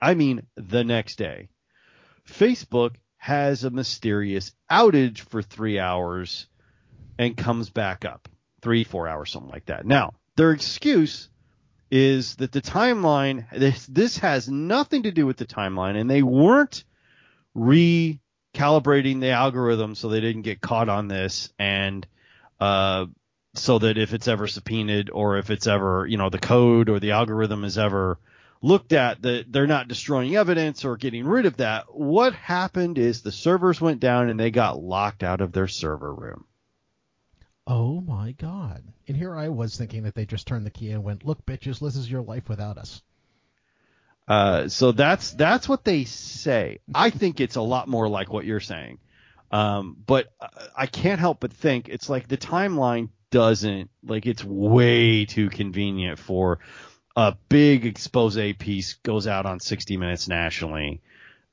I 0.00 0.14
mean 0.14 0.46
the 0.56 0.84
next 0.84 1.16
day, 1.16 1.48
Facebook 2.28 2.96
has 3.16 3.64
a 3.64 3.70
mysterious 3.70 4.52
outage 4.70 5.20
for 5.20 5.42
three 5.42 5.78
hours 5.78 6.46
and 7.18 7.36
comes 7.36 7.70
back 7.70 8.04
up 8.04 8.28
three, 8.60 8.84
four 8.84 9.08
hours, 9.08 9.30
something 9.30 9.50
like 9.50 9.66
that. 9.66 9.86
Now, 9.86 10.14
their 10.36 10.52
excuse 10.52 11.28
is 11.90 12.36
that 12.36 12.50
the 12.50 12.62
timeline, 12.62 13.48
this, 13.50 13.86
this 13.86 14.18
has 14.18 14.48
nothing 14.48 15.04
to 15.04 15.12
do 15.12 15.26
with 15.26 15.36
the 15.36 15.46
timeline, 15.46 15.96
and 15.96 16.10
they 16.10 16.22
weren't 16.22 16.84
recalibrating 17.56 19.20
the 19.20 19.30
algorithm 19.30 19.94
so 19.94 20.08
they 20.08 20.20
didn't 20.20 20.42
get 20.42 20.60
caught 20.60 20.88
on 20.88 21.08
this, 21.08 21.52
and 21.58 22.06
uh, 22.58 23.06
so 23.54 23.78
that 23.78 23.98
if 23.98 24.12
it's 24.12 24.28
ever 24.28 24.46
subpoenaed 24.46 25.10
or 25.10 25.38
if 25.38 25.50
it's 25.50 25.66
ever, 25.66 26.06
you 26.06 26.16
know, 26.16 26.30
the 26.30 26.38
code 26.38 26.88
or 26.88 26.98
the 26.98 27.12
algorithm 27.12 27.64
is 27.64 27.78
ever 27.78 28.18
looked 28.64 28.92
at, 28.92 29.22
that 29.22 29.52
they're 29.52 29.66
not 29.66 29.88
destroying 29.88 30.34
evidence 30.36 30.84
or 30.84 30.96
getting 30.96 31.26
rid 31.26 31.44
of 31.46 31.58
that. 31.58 31.94
What 31.94 32.32
happened 32.34 32.98
is 32.98 33.20
the 33.20 33.30
servers 33.30 33.80
went 33.80 34.00
down 34.00 34.30
and 34.30 34.40
they 34.40 34.50
got 34.50 34.82
locked 34.82 35.22
out 35.22 35.40
of 35.40 35.52
their 35.52 35.68
server 35.68 36.12
room. 36.12 36.46
Oh 37.66 38.00
my 38.00 38.32
god. 38.32 38.82
And 39.06 39.16
here 39.16 39.36
I 39.36 39.48
was 39.48 39.76
thinking 39.76 40.04
that 40.04 40.14
they 40.14 40.26
just 40.26 40.46
turned 40.46 40.66
the 40.66 40.70
key 40.70 40.90
and 40.90 41.04
went, 41.04 41.24
"Look, 41.24 41.44
bitches, 41.46 41.78
this 41.78 41.96
is 41.96 42.10
your 42.10 42.22
life 42.22 42.48
without 42.48 42.78
us." 42.78 43.02
Uh, 44.26 44.68
so 44.68 44.92
that's 44.92 45.32
that's 45.32 45.68
what 45.68 45.84
they 45.84 46.04
say. 46.04 46.80
I 46.94 47.10
think 47.10 47.40
it's 47.40 47.56
a 47.56 47.62
lot 47.62 47.88
more 47.88 48.08
like 48.08 48.32
what 48.32 48.46
you're 48.46 48.60
saying. 48.60 48.98
Um, 49.50 49.96
but 50.06 50.32
I 50.74 50.86
can't 50.86 51.20
help 51.20 51.40
but 51.40 51.52
think 51.52 51.88
it's 51.88 52.08
like 52.08 52.28
the 52.28 52.36
timeline 52.36 53.10
doesn't 53.30 53.90
like 54.02 54.26
it's 54.26 54.44
way 54.44 55.26
too 55.26 55.50
convenient 55.50 56.18
for 56.18 56.60
a 57.16 57.36
big 57.48 57.86
expose 57.86 58.36
piece 58.58 58.94
goes 58.94 59.26
out 59.26 59.46
on 59.46 59.60
60 59.60 59.96
Minutes 59.96 60.28
nationally, 60.28 61.00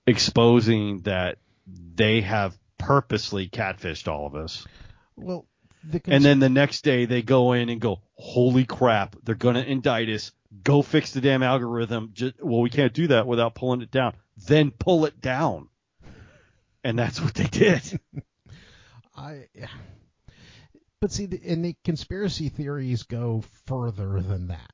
exposing 0.08 1.02
that 1.02 1.38
they 1.68 2.22
have 2.22 2.58
purposely 2.78 3.48
catfished 3.48 4.08
all 4.08 4.26
of 4.26 4.36
us. 4.36 4.66
Well, 5.16 5.46
the 5.84 6.02
and 6.06 6.24
then 6.24 6.40
the 6.40 6.50
next 6.50 6.84
day 6.84 7.06
they 7.06 7.22
go 7.22 7.54
in 7.54 7.70
and 7.70 7.80
go, 7.80 8.02
holy 8.14 8.66
crap, 8.66 9.16
they're 9.24 9.36
going 9.36 9.56
to 9.56 9.66
indict 9.66 10.10
us. 10.10 10.32
Go 10.64 10.82
fix 10.82 11.14
the 11.14 11.22
damn 11.22 11.44
algorithm. 11.44 12.12
Just, 12.14 12.44
well, 12.44 12.62
we 12.62 12.70
can't 12.70 12.94
do 12.94 13.08
that 13.08 13.26
without 13.26 13.56
pulling 13.56 13.82
it 13.82 13.92
down. 13.92 14.14
Then 14.48 14.72
pull 14.72 15.06
it 15.06 15.22
down. 15.22 15.70
And 16.84 16.98
that's 16.98 17.22
what 17.22 17.34
they 17.36 17.46
did. 17.46 18.00
I, 19.16 19.46
but 21.00 21.12
see, 21.12 21.28
the, 21.28 21.40
and 21.46 21.64
the 21.64 21.76
conspiracy 21.84 22.50
theories 22.50 23.04
go 23.04 23.44
further 23.66 24.20
than 24.22 24.48
that. 24.48 24.72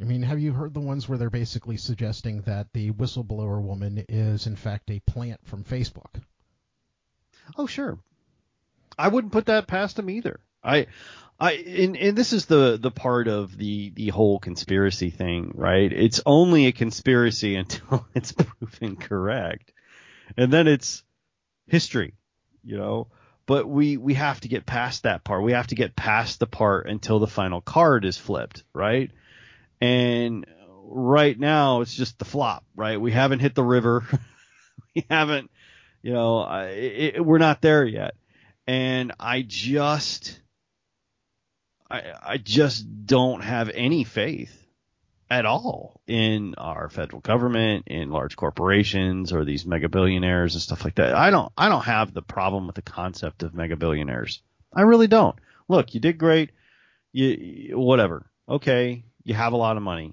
I 0.00 0.04
mean, 0.04 0.22
have 0.22 0.40
you 0.40 0.52
heard 0.52 0.72
the 0.72 0.80
ones 0.80 1.08
where 1.08 1.18
they're 1.18 1.28
basically 1.28 1.76
suggesting 1.76 2.40
that 2.42 2.72
the 2.72 2.90
whistleblower 2.92 3.60
woman 3.60 4.04
is 4.08 4.46
in 4.46 4.56
fact 4.56 4.90
a 4.90 5.00
plant 5.00 5.40
from 5.44 5.62
Facebook? 5.62 6.22
Oh, 7.58 7.66
sure. 7.66 7.98
I 8.98 9.08
wouldn't 9.08 9.32
put 9.32 9.46
that 9.46 9.66
past 9.66 9.96
them 9.96 10.08
either. 10.08 10.40
I, 10.62 10.86
I, 11.38 11.52
and, 11.52 11.96
and 11.96 12.16
this 12.16 12.32
is 12.32 12.46
the, 12.46 12.78
the 12.80 12.90
part 12.90 13.28
of 13.28 13.56
the, 13.56 13.90
the 13.90 14.08
whole 14.08 14.38
conspiracy 14.38 15.10
thing, 15.10 15.52
right? 15.54 15.92
It's 15.92 16.20
only 16.24 16.66
a 16.66 16.72
conspiracy 16.72 17.56
until 17.56 18.06
it's 18.14 18.32
proven 18.32 18.96
correct. 18.96 19.72
And 20.36 20.52
then 20.52 20.66
it's 20.66 21.02
history, 21.66 22.14
you 22.62 22.78
know? 22.78 23.08
But 23.46 23.68
we, 23.68 23.96
we 23.96 24.14
have 24.14 24.40
to 24.42 24.48
get 24.48 24.64
past 24.64 25.02
that 25.02 25.24
part. 25.24 25.42
We 25.42 25.52
have 25.52 25.66
to 25.68 25.74
get 25.74 25.96
past 25.96 26.38
the 26.38 26.46
part 26.46 26.88
until 26.88 27.18
the 27.18 27.26
final 27.26 27.60
card 27.60 28.04
is 28.04 28.16
flipped, 28.16 28.62
right? 28.72 29.10
And 29.80 30.46
right 30.84 31.38
now 31.38 31.80
it's 31.80 31.94
just 31.94 32.18
the 32.18 32.24
flop, 32.24 32.64
right? 32.74 33.00
We 33.00 33.12
haven't 33.12 33.40
hit 33.40 33.54
the 33.54 33.64
river. 33.64 34.04
we 34.94 35.06
haven't, 35.08 35.50
you 36.02 36.12
know, 36.12 36.42
it, 36.70 37.24
we're 37.24 37.38
not 37.38 37.62
there 37.62 37.84
yet. 37.84 38.14
And 38.66 39.12
I 39.18 39.42
just, 39.42 40.40
I, 41.90 42.02
I 42.22 42.36
just 42.36 43.06
don't 43.06 43.42
have 43.42 43.70
any 43.70 44.04
faith 44.04 44.56
at 45.30 45.46
all 45.46 46.00
in 46.06 46.54
our 46.58 46.88
federal 46.88 47.20
government, 47.20 47.84
in 47.86 48.10
large 48.10 48.36
corporations, 48.36 49.32
or 49.32 49.44
these 49.44 49.64
mega 49.64 49.88
billionaires 49.88 50.54
and 50.54 50.62
stuff 50.62 50.84
like 50.84 50.96
that. 50.96 51.14
I 51.14 51.30
don't 51.30 51.52
I 51.56 51.68
don't 51.68 51.84
have 51.84 52.12
the 52.12 52.22
problem 52.22 52.66
with 52.66 52.74
the 52.74 52.82
concept 52.82 53.42
of 53.42 53.54
mega 53.54 53.76
billionaires. 53.76 54.42
I 54.74 54.82
really 54.82 55.06
don't. 55.06 55.36
Look, 55.68 55.94
you 55.94 56.00
did 56.00 56.18
great. 56.18 56.50
You 57.12 57.78
whatever. 57.78 58.28
Okay, 58.48 59.04
you 59.24 59.34
have 59.34 59.52
a 59.52 59.56
lot 59.56 59.76
of 59.76 59.82
money. 59.82 60.12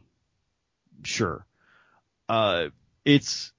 Sure. 1.04 1.46
Uh, 2.28 2.68
it's 3.06 3.54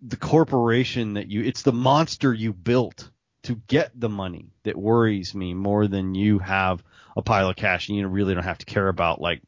the 0.00 0.16
corporation 0.16 1.14
that 1.14 1.30
you. 1.30 1.42
It's 1.42 1.62
the 1.62 1.72
monster 1.72 2.32
you 2.32 2.52
built 2.52 3.10
to 3.42 3.54
get 3.66 3.98
the 3.98 4.08
money 4.08 4.50
that 4.64 4.76
worries 4.76 5.34
me 5.34 5.54
more 5.54 5.86
than 5.86 6.14
you 6.14 6.38
have 6.38 6.82
a 7.16 7.22
pile 7.22 7.48
of 7.48 7.56
cash 7.56 7.88
and 7.88 7.98
you 7.98 8.06
really 8.06 8.34
don't 8.34 8.44
have 8.44 8.58
to 8.58 8.66
care 8.66 8.88
about 8.88 9.20
like 9.20 9.42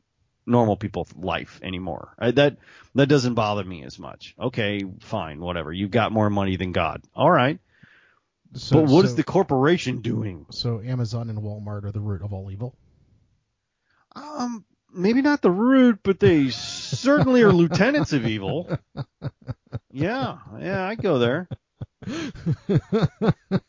normal 0.47 0.77
people's 0.77 1.15
life 1.15 1.61
anymore. 1.63 2.15
I, 2.19 2.31
that 2.33 2.57
that 2.95 3.07
doesn't 3.07 3.35
bother 3.35 3.65
me 3.65 3.85
as 3.85 3.99
much. 3.99 4.35
Okay, 4.41 4.83
fine, 5.01 5.41
whatever. 5.41 5.73
You've 5.73 5.91
got 5.91 6.13
more 6.13 6.31
money 6.31 6.57
than 6.57 6.73
God. 6.73 7.03
All 7.15 7.31
right. 7.31 7.59
So, 8.55 8.77
but 8.77 8.91
what 8.91 9.03
so, 9.03 9.07
is 9.07 9.15
the 9.15 9.23
corporation 9.23 10.01
doing? 10.01 10.47
So 10.51 10.81
Amazon 10.81 11.31
and 11.31 11.39
Walmart 11.39 11.85
are 11.85 11.93
the 11.93 12.01
root 12.01 12.23
of 12.23 12.33
all 12.33 12.51
evil. 12.51 12.75
Um, 14.17 14.65
maybe 14.95 15.23
not 15.23 15.43
the 15.43 15.51
root, 15.51 16.01
but 16.03 16.21
they 16.21 16.51
certainly 16.51 17.43
are 17.43 17.53
lieutenants 17.53 18.13
of 18.13 18.27
evil. 18.27 18.69
Yeah, 19.93 20.39
yeah, 20.59 20.87
I 20.87 20.95
go 20.95 21.19
there. 21.19 21.49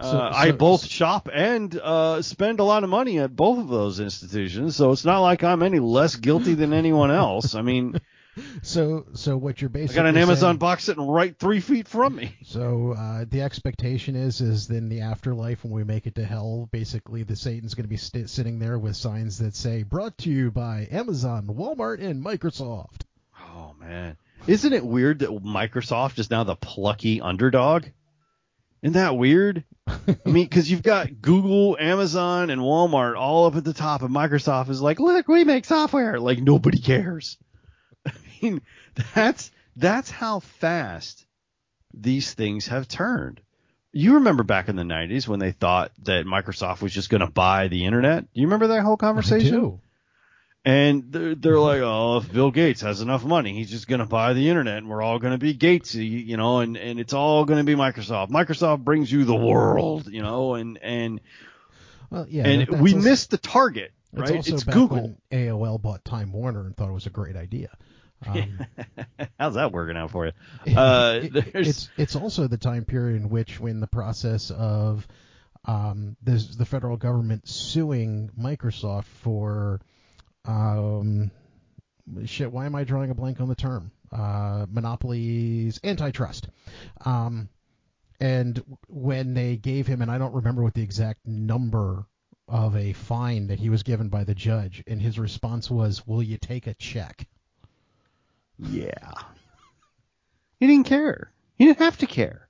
Uh, 0.00 0.12
so, 0.12 0.20
I 0.32 0.52
both 0.52 0.84
shop 0.84 1.28
and 1.32 1.74
uh, 1.76 2.22
spend 2.22 2.60
a 2.60 2.64
lot 2.64 2.84
of 2.84 2.90
money 2.90 3.18
at 3.18 3.34
both 3.34 3.58
of 3.58 3.66
those 3.66 3.98
institutions, 3.98 4.76
so 4.76 4.92
it's 4.92 5.04
not 5.04 5.18
like 5.22 5.42
I'm 5.42 5.60
any 5.60 5.80
less 5.80 6.14
guilty 6.14 6.54
than 6.54 6.72
anyone 6.72 7.10
else. 7.10 7.56
I 7.56 7.62
mean, 7.62 8.00
so 8.62 9.06
so 9.14 9.36
what 9.36 9.60
you're 9.60 9.68
basically 9.68 10.00
I 10.00 10.02
got 10.02 10.08
an 10.08 10.14
saying, 10.14 10.22
Amazon 10.22 10.56
box 10.56 10.84
sitting 10.84 11.06
right 11.06 11.36
three 11.38 11.60
feet 11.60 11.88
from 11.88 12.16
me. 12.16 12.36
So 12.44 12.94
uh, 12.96 13.24
the 13.28 13.42
expectation 13.42 14.16
is 14.16 14.40
is 14.40 14.70
in 14.70 14.88
the 14.88 15.00
afterlife 15.00 15.64
when 15.64 15.72
we 15.72 15.84
make 15.84 16.06
it 16.06 16.14
to 16.16 16.24
hell, 16.24 16.68
basically 16.70 17.22
the 17.22 17.36
Satan's 17.36 17.74
going 17.74 17.84
to 17.84 17.88
be 17.88 17.96
st- 17.96 18.30
sitting 18.30 18.58
there 18.58 18.78
with 18.78 18.96
signs 18.96 19.38
that 19.38 19.54
say 19.54 19.82
"Brought 19.82 20.18
to 20.18 20.30
you 20.30 20.50
by 20.50 20.88
Amazon, 20.90 21.46
Walmart, 21.46 22.02
and 22.02 22.24
Microsoft." 22.24 23.02
Oh 23.40 23.74
man, 23.78 24.16
isn't 24.46 24.72
it 24.72 24.84
weird 24.84 25.20
that 25.20 25.30
Microsoft 25.30 26.18
is 26.18 26.30
now 26.30 26.44
the 26.44 26.56
plucky 26.56 27.20
underdog? 27.20 27.86
Isn't 28.82 28.94
that 28.94 29.16
weird? 29.16 29.64
I 29.88 30.16
mean, 30.24 30.44
because 30.44 30.70
you've 30.70 30.82
got 30.82 31.20
Google, 31.20 31.76
Amazon, 31.78 32.50
and 32.50 32.60
Walmart 32.60 33.16
all 33.16 33.46
up 33.46 33.56
at 33.56 33.64
the 33.64 33.72
top, 33.72 34.02
and 34.02 34.14
Microsoft 34.14 34.68
is 34.68 34.80
like, 34.80 35.00
look, 35.00 35.26
we 35.26 35.44
make 35.44 35.64
software. 35.64 36.20
Like 36.20 36.38
nobody 36.38 36.78
cares. 36.78 37.38
I 38.42 38.44
mean, 38.44 38.62
that's 39.14 39.50
that's 39.76 40.10
how 40.10 40.40
fast 40.40 41.26
these 41.94 42.34
things 42.34 42.66
have 42.66 42.88
turned. 42.88 43.40
You 43.92 44.14
remember 44.14 44.42
back 44.42 44.68
in 44.68 44.76
the 44.76 44.82
90s 44.82 45.26
when 45.26 45.40
they 45.40 45.52
thought 45.52 45.92
that 46.02 46.26
Microsoft 46.26 46.82
was 46.82 46.92
just 46.92 47.08
going 47.10 47.22
to 47.22 47.30
buy 47.30 47.68
the 47.68 47.86
internet? 47.86 48.32
Do 48.32 48.40
you 48.40 48.46
remember 48.46 48.68
that 48.68 48.82
whole 48.82 48.98
conversation? 48.98 49.54
I 49.54 49.58
do. 49.58 49.80
And 50.64 51.10
they're, 51.10 51.34
they're 51.34 51.58
like, 51.58 51.80
oh, 51.80 52.18
if 52.18 52.30
Bill 52.30 52.50
Gates 52.50 52.82
has 52.82 53.00
enough 53.00 53.24
money, 53.24 53.54
he's 53.54 53.70
just 53.70 53.88
going 53.88 54.00
to 54.00 54.06
buy 54.06 54.34
the 54.34 54.50
internet 54.50 54.78
and 54.78 54.88
we're 54.88 55.00
all 55.00 55.18
going 55.18 55.32
to 55.32 55.38
be 55.38 55.54
Gatesy, 55.54 56.26
you 56.26 56.36
know, 56.36 56.58
and, 56.58 56.76
and 56.76 57.00
it's 57.00 57.14
all 57.14 57.46
going 57.46 57.58
to 57.58 57.64
be 57.64 57.74
Microsoft. 57.74 58.28
Microsoft 58.28 58.84
brings 58.84 59.10
you 59.10 59.24
the 59.24 59.34
world, 59.34 60.08
you 60.08 60.20
know, 60.20 60.54
and, 60.54 60.78
and, 60.82 61.20
well, 62.10 62.26
yeah, 62.28 62.46
and 62.46 62.80
we 62.80 62.92
also, 62.92 63.08
missed 63.08 63.30
the 63.30 63.38
target, 63.38 63.92
right? 64.12 64.30
It's, 64.30 64.48
it's 64.48 64.64
Google. 64.64 65.16
AOL 65.30 65.80
bought 65.80 66.04
Time 66.04 66.32
Warner 66.32 66.66
and 66.66 66.76
thought 66.76 66.90
it 66.90 66.94
was 66.94 67.06
a 67.06 67.10
great 67.10 67.36
idea. 67.36 67.70
Um, 68.26 68.66
How's 69.38 69.54
that 69.54 69.72
working 69.72 69.96
out 69.96 70.10
for 70.10 70.26
you? 70.26 70.32
Uh, 70.76 71.20
it, 71.22 71.54
it's 71.54 71.88
it's 71.96 72.16
also 72.16 72.46
the 72.46 72.58
time 72.58 72.84
period 72.84 73.20
in 73.20 73.28
which, 73.28 73.58
when 73.58 73.80
the 73.80 73.86
process 73.86 74.50
of 74.50 75.06
um, 75.64 76.16
the 76.22 76.66
federal 76.66 76.96
government 76.96 77.48
suing 77.48 78.30
Microsoft 78.38 79.04
for 79.04 79.80
um, 80.44 81.30
shit. 82.24 82.52
Why 82.52 82.66
am 82.66 82.74
I 82.74 82.84
drawing 82.84 83.10
a 83.10 83.14
blank 83.14 83.40
on 83.40 83.48
the 83.48 83.54
term? 83.54 83.90
Uh, 84.10 84.66
monopolies, 84.70 85.78
antitrust. 85.84 86.48
Um, 87.04 87.48
and 88.20 88.62
when 88.88 89.34
they 89.34 89.56
gave 89.56 89.86
him, 89.86 90.02
and 90.02 90.10
I 90.10 90.18
don't 90.18 90.34
remember 90.34 90.62
what 90.62 90.74
the 90.74 90.82
exact 90.82 91.26
number 91.26 92.06
of 92.48 92.74
a 92.76 92.94
fine 92.94 93.48
that 93.48 93.58
he 93.58 93.68
was 93.68 93.82
given 93.82 94.08
by 94.08 94.24
the 94.24 94.34
judge, 94.34 94.82
and 94.86 95.00
his 95.00 95.18
response 95.18 95.70
was, 95.70 96.06
"Will 96.06 96.22
you 96.22 96.38
take 96.38 96.66
a 96.66 96.74
check?" 96.74 97.28
Yeah. 98.58 99.12
He 100.58 100.66
didn't 100.66 100.86
care. 100.86 101.32
He 101.56 101.66
didn't 101.66 101.78
have 101.78 101.98
to 101.98 102.06
care. 102.06 102.48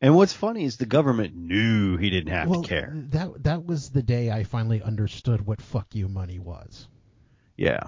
And 0.00 0.14
what's 0.14 0.32
funny 0.32 0.64
is 0.64 0.76
the 0.76 0.86
government 0.86 1.34
knew 1.34 1.96
he 1.96 2.10
didn't 2.10 2.32
have 2.32 2.48
well, 2.48 2.62
to 2.62 2.68
care. 2.68 2.92
That 3.10 3.44
that 3.44 3.64
was 3.64 3.90
the 3.90 4.02
day 4.02 4.30
I 4.30 4.44
finally 4.44 4.82
understood 4.82 5.46
what 5.46 5.62
fuck 5.62 5.94
you 5.94 6.08
money 6.08 6.38
was. 6.38 6.86
Yeah. 7.56 7.84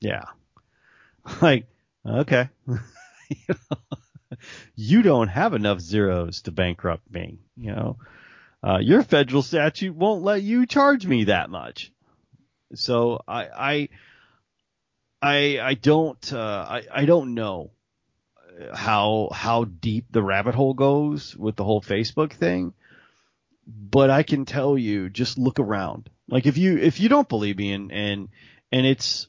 Yeah. 0.00 0.24
Like, 1.40 1.66
okay. 2.04 2.48
you 4.74 5.02
don't 5.02 5.28
have 5.28 5.54
enough 5.54 5.78
zeros 5.78 6.42
to 6.42 6.50
bankrupt 6.50 7.08
me, 7.12 7.38
you 7.56 7.70
know. 7.70 7.96
Uh, 8.60 8.78
your 8.80 9.04
federal 9.04 9.42
statute 9.42 9.94
won't 9.94 10.24
let 10.24 10.42
you 10.42 10.66
charge 10.66 11.06
me 11.06 11.24
that 11.24 11.48
much. 11.48 11.92
So 12.74 13.20
I, 13.28 13.44
I 13.44 13.88
I 15.22 15.60
I 15.62 15.74
don't 15.74 16.32
uh, 16.32 16.66
I 16.68 16.82
I 16.92 17.04
don't 17.04 17.34
know 17.34 17.70
how 18.74 19.28
how 19.32 19.64
deep 19.64 20.06
the 20.10 20.22
rabbit 20.22 20.54
hole 20.54 20.74
goes 20.74 21.36
with 21.36 21.56
the 21.56 21.64
whole 21.64 21.80
Facebook 21.80 22.32
thing, 22.32 22.74
but 23.66 24.10
I 24.10 24.24
can 24.24 24.44
tell 24.44 24.76
you 24.76 25.08
just 25.08 25.38
look 25.38 25.60
around. 25.60 26.10
Like 26.28 26.46
if 26.46 26.58
you 26.58 26.76
if 26.78 26.98
you 27.00 27.08
don't 27.08 27.28
believe 27.28 27.56
me 27.56 27.72
and 27.72 27.92
and 27.92 28.28
and 28.72 28.86
it's 28.86 29.28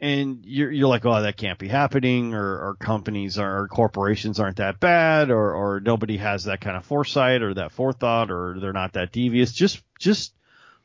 and 0.00 0.44
you're 0.44 0.72
you're 0.72 0.88
like 0.88 1.06
oh 1.06 1.22
that 1.22 1.36
can't 1.36 1.58
be 1.58 1.68
happening 1.68 2.34
or, 2.34 2.68
or 2.68 2.76
companies 2.78 3.38
or, 3.38 3.60
or 3.60 3.68
corporations 3.68 4.40
aren't 4.40 4.56
that 4.56 4.80
bad 4.80 5.30
or 5.30 5.54
or 5.54 5.80
nobody 5.80 6.16
has 6.16 6.44
that 6.44 6.60
kind 6.60 6.76
of 6.76 6.84
foresight 6.84 7.42
or 7.42 7.54
that 7.54 7.72
forethought 7.72 8.30
or 8.30 8.58
they're 8.60 8.72
not 8.72 8.94
that 8.94 9.12
devious 9.12 9.52
just 9.52 9.82
just 9.98 10.34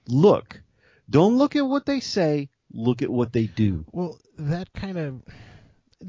look 0.07 0.61
don't 1.09 1.37
look 1.37 1.55
at 1.55 1.65
what 1.65 1.85
they 1.85 1.99
say 1.99 2.49
look 2.71 3.01
at 3.01 3.10
what 3.10 3.34
they 3.34 3.45
do. 3.45 3.86
Well, 3.91 4.19
that 4.38 4.71
kind 4.73 4.97
of 4.97 5.21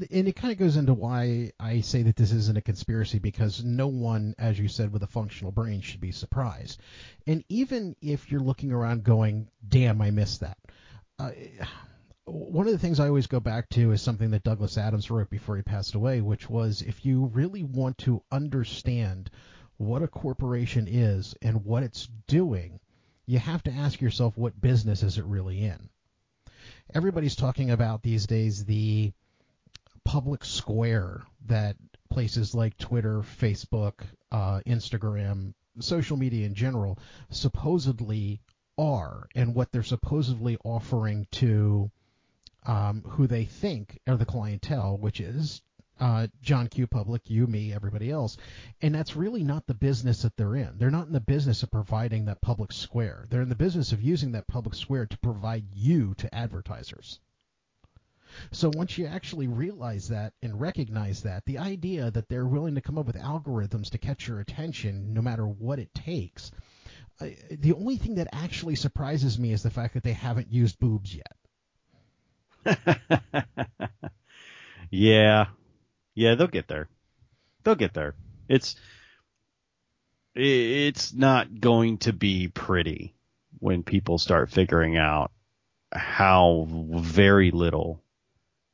and 0.09 0.27
it 0.27 0.37
kind 0.37 0.53
of 0.53 0.57
goes 0.57 0.77
into 0.77 0.93
why 0.93 1.51
I 1.59 1.81
say 1.81 2.03
that 2.03 2.15
this 2.15 2.31
isn't 2.31 2.57
a 2.57 2.61
conspiracy 2.61 3.19
because 3.19 3.63
no 3.63 3.87
one, 3.87 4.35
as 4.39 4.57
you 4.57 4.69
said, 4.69 4.93
with 4.93 5.03
a 5.03 5.07
functional 5.07 5.51
brain 5.51 5.81
should 5.81 5.99
be 5.99 6.13
surprised. 6.13 6.79
And 7.27 7.43
even 7.49 7.97
if 8.01 8.31
you're 8.31 8.39
looking 8.39 8.71
around 8.71 9.03
going, 9.03 9.49
"Damn, 9.67 10.01
I 10.01 10.11
missed 10.11 10.39
that," 10.41 10.57
uh, 11.19 11.31
one 12.23 12.67
of 12.67 12.71
the 12.71 12.79
things 12.79 12.99
I 12.99 13.07
always 13.07 13.27
go 13.27 13.41
back 13.41 13.67
to 13.69 13.91
is 13.91 14.01
something 14.01 14.31
that 14.31 14.43
Douglas 14.43 14.77
Adams 14.77 15.11
wrote 15.11 15.29
before 15.29 15.57
he 15.57 15.63
passed 15.63 15.95
away, 15.95 16.21
which 16.21 16.49
was 16.49 16.81
if 16.81 17.05
you 17.05 17.25
really 17.25 17.63
want 17.63 17.97
to 17.99 18.23
understand 18.31 19.29
what 19.75 20.03
a 20.03 20.07
corporation 20.07 20.87
is 20.87 21.35
and 21.41 21.65
what 21.65 21.83
it's 21.83 22.07
doing, 22.27 22.79
you 23.25 23.39
have 23.39 23.63
to 23.63 23.71
ask 23.71 23.99
yourself 23.99 24.37
what 24.37 24.61
business 24.61 25.03
is 25.03 25.17
it 25.17 25.25
really 25.25 25.63
in 25.63 25.89
everybody's 26.93 27.35
talking 27.35 27.71
about 27.71 28.03
these 28.03 28.27
days 28.27 28.65
the 28.65 29.11
public 30.03 30.43
square 30.43 31.21
that 31.45 31.75
places 32.09 32.53
like 32.53 32.77
Twitter, 32.77 33.19
Facebook, 33.39 33.93
uh, 34.31 34.59
Instagram, 34.65 35.53
social 35.79 36.17
media 36.17 36.45
in 36.45 36.53
general 36.53 36.99
supposedly 37.29 38.41
are 38.77 39.27
and 39.35 39.55
what 39.55 39.71
they're 39.71 39.83
supposedly 39.83 40.57
offering 40.63 41.27
to 41.31 41.89
um, 42.65 43.03
who 43.07 43.27
they 43.27 43.45
think 43.45 43.99
are 44.07 44.17
the 44.17 44.25
clientele, 44.25 44.97
which 44.97 45.19
is 45.19 45.61
uh, 46.01 46.27
John 46.41 46.67
Q. 46.67 46.87
Public, 46.87 47.29
you, 47.29 47.47
me, 47.47 47.73
everybody 47.73 48.09
else. 48.09 48.35
And 48.81 48.93
that's 48.93 49.15
really 49.15 49.43
not 49.43 49.67
the 49.67 49.75
business 49.75 50.23
that 50.23 50.35
they're 50.35 50.55
in. 50.55 50.77
They're 50.77 50.91
not 50.91 51.07
in 51.07 51.13
the 51.13 51.19
business 51.21 51.63
of 51.63 51.71
providing 51.71 52.25
that 52.25 52.41
public 52.41 52.73
square. 52.73 53.25
They're 53.29 53.43
in 53.43 53.49
the 53.49 53.55
business 53.55 53.91
of 53.93 54.01
using 54.01 54.31
that 54.31 54.47
public 54.47 54.75
square 54.75 55.05
to 55.05 55.17
provide 55.19 55.65
you 55.73 56.15
to 56.15 56.33
advertisers. 56.35 57.19
So 58.51 58.71
once 58.73 58.97
you 58.97 59.05
actually 59.05 59.47
realize 59.47 60.07
that 60.07 60.33
and 60.41 60.59
recognize 60.59 61.23
that, 61.23 61.45
the 61.45 61.59
idea 61.59 62.09
that 62.09 62.29
they're 62.29 62.45
willing 62.45 62.75
to 62.75 62.81
come 62.81 62.97
up 62.97 63.05
with 63.05 63.17
algorithms 63.17 63.91
to 63.91 63.97
catch 63.97 64.27
your 64.27 64.39
attention 64.39 65.13
no 65.13 65.21
matter 65.21 65.45
what 65.45 65.79
it 65.79 65.93
takes, 65.93 66.51
the 67.51 67.73
only 67.73 67.97
thing 67.97 68.15
that 68.15 68.29
actually 68.31 68.75
surprises 68.75 69.37
me 69.37 69.51
is 69.51 69.61
the 69.61 69.69
fact 69.69 69.93
that 69.93 70.03
they 70.03 70.13
haven't 70.13 70.51
used 70.51 70.79
boobs 70.79 71.15
yet. 71.15 71.35
yeah, 74.89 75.47
yeah, 76.13 76.35
they'll 76.35 76.47
get 76.47 76.67
there. 76.67 76.87
They'll 77.63 77.75
get 77.75 77.93
there. 77.93 78.15
It's 78.47 78.75
it's 80.33 81.13
not 81.13 81.59
going 81.59 81.97
to 81.99 82.13
be 82.13 82.47
pretty 82.47 83.13
when 83.59 83.83
people 83.83 84.17
start 84.17 84.49
figuring 84.49 84.97
out 84.97 85.31
how 85.91 86.67
very 86.69 87.51
little 87.51 88.01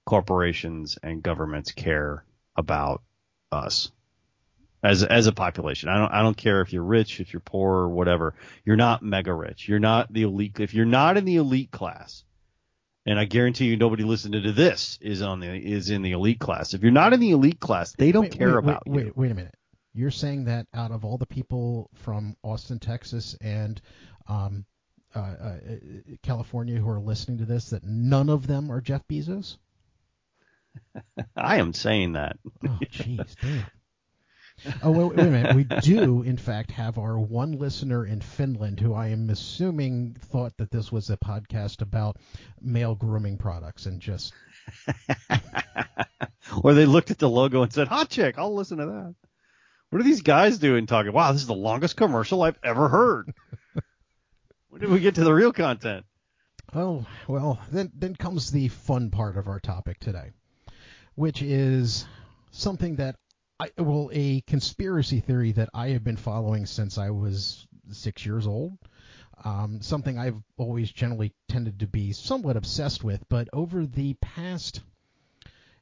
corporations 0.05 0.97
and 1.01 1.23
governments 1.23 1.71
care 1.71 2.23
about 2.55 3.01
us 3.51 3.91
as 4.83 5.03
as 5.03 5.27
a 5.27 5.31
population. 5.31 5.89
I 5.89 5.97
don't 5.97 6.13
I 6.13 6.21
don't 6.21 6.37
care 6.37 6.61
if 6.61 6.71
you're 6.71 6.83
rich, 6.83 7.19
if 7.19 7.33
you're 7.33 7.39
poor, 7.39 7.73
or 7.75 7.89
whatever. 7.89 8.35
You're 8.63 8.75
not 8.75 9.03
mega 9.03 9.33
rich. 9.33 9.67
You're 9.67 9.79
not 9.79 10.11
the 10.11 10.23
elite. 10.23 10.59
If 10.59 10.73
you're 10.73 10.85
not 10.85 11.17
in 11.17 11.25
the 11.25 11.37
elite 11.37 11.71
class, 11.71 12.23
and 13.07 13.17
I 13.17 13.25
guarantee 13.25 13.65
you 13.65 13.77
nobody 13.77 14.03
listening 14.03 14.43
to 14.43 14.51
this 14.51 14.99
is 15.01 15.21
on 15.21 15.39
the 15.39 15.47
is 15.47 15.89
in 15.89 16.01
the 16.01 16.11
elite 16.11 16.39
class. 16.39 16.73
If 16.73 16.81
you're 16.83 16.91
not 16.91 17.13
in 17.13 17.19
the 17.19 17.31
elite 17.31 17.59
class, 17.59 17.93
they 17.93 18.11
don't 18.11 18.23
wait, 18.23 18.37
care 18.37 18.49
wait, 18.49 18.57
about 18.57 18.83
wait, 18.85 18.99
you. 18.99 19.05
Wait, 19.05 19.17
wait 19.17 19.31
a 19.31 19.35
minute. 19.35 19.55
You're 19.93 20.11
saying 20.11 20.45
that 20.45 20.67
out 20.73 20.91
of 20.91 21.05
all 21.05 21.17
the 21.17 21.25
people 21.25 21.89
from 21.95 22.35
Austin, 22.43 22.79
Texas, 22.79 23.35
and 23.41 23.81
um, 24.27 24.65
uh, 25.15 25.19
uh, 25.19 25.57
California 26.21 26.77
who 26.77 26.89
are 26.89 26.99
listening 26.99 27.39
to 27.39 27.45
this, 27.45 27.71
that 27.71 27.83
none 27.83 28.29
of 28.29 28.45
them 28.45 28.69
are 28.71 28.81
Jeff 28.81 29.01
Bezos? 29.07 29.57
I 31.35 31.57
am 31.57 31.73
saying 31.73 32.13
that. 32.13 32.37
Oh, 32.67 32.77
jeez, 32.83 33.35
damn. 33.41 33.65
Oh, 34.81 34.91
wait, 34.91 35.15
wait, 35.15 35.27
a 35.27 35.29
minute. 35.29 35.55
We 35.55 35.63
do, 35.63 36.23
in 36.23 36.37
fact, 36.37 36.71
have 36.71 36.97
our 36.97 37.19
one 37.19 37.53
listener 37.53 38.05
in 38.05 38.21
Finland 38.21 38.79
who 38.79 38.93
I 38.93 39.09
am 39.09 39.29
assuming 39.29 40.15
thought 40.19 40.57
that 40.57 40.71
this 40.71 40.91
was 40.91 41.09
a 41.09 41.17
podcast 41.17 41.81
about 41.81 42.17
male 42.59 42.95
grooming 42.95 43.37
products 43.37 43.85
and 43.85 44.01
just. 44.01 44.33
or 46.63 46.73
they 46.73 46.85
looked 46.85 47.11
at 47.11 47.19
the 47.19 47.29
logo 47.29 47.61
and 47.61 47.71
said, 47.71 47.87
hot 47.87 48.09
chick, 48.09 48.35
I'll 48.37 48.55
listen 48.55 48.79
to 48.79 48.85
that. 48.87 49.15
What 49.89 50.01
are 50.01 50.03
these 50.03 50.23
guys 50.23 50.57
doing 50.57 50.87
talking? 50.87 51.13
Wow, 51.13 51.31
this 51.31 51.41
is 51.41 51.47
the 51.47 51.53
longest 51.53 51.95
commercial 51.95 52.41
I've 52.41 52.59
ever 52.63 52.89
heard. 52.89 53.33
when 54.69 54.81
did 54.81 54.89
we 54.89 54.99
get 54.99 55.15
to 55.15 55.23
the 55.23 55.33
real 55.33 55.53
content? 55.53 56.05
Oh, 56.73 57.05
well, 57.27 57.59
then, 57.71 57.91
then 57.95 58.15
comes 58.15 58.51
the 58.51 58.67
fun 58.69 59.11
part 59.11 59.37
of 59.37 59.47
our 59.47 59.59
topic 59.59 59.99
today, 59.99 60.31
which 61.15 61.41
is 61.41 62.05
something 62.51 62.97
that 62.97 63.15
I, 63.59 63.71
well, 63.77 64.09
a 64.13 64.41
conspiracy 64.41 65.19
theory 65.19 65.51
that 65.53 65.69
I 65.73 65.89
have 65.89 66.03
been 66.03 66.17
following 66.17 66.65
since 66.65 66.97
I 66.97 67.09
was 67.09 67.67
six 67.91 68.25
years 68.25 68.45
old. 68.45 68.77
Um, 69.43 69.81
something 69.81 70.17
I've 70.17 70.41
always 70.57 70.91
generally 70.91 71.33
tended 71.47 71.79
to 71.79 71.87
be 71.87 72.11
somewhat 72.11 72.57
obsessed 72.57 73.03
with, 73.03 73.23
but 73.29 73.47
over 73.53 73.85
the 73.85 74.15
past 74.15 74.81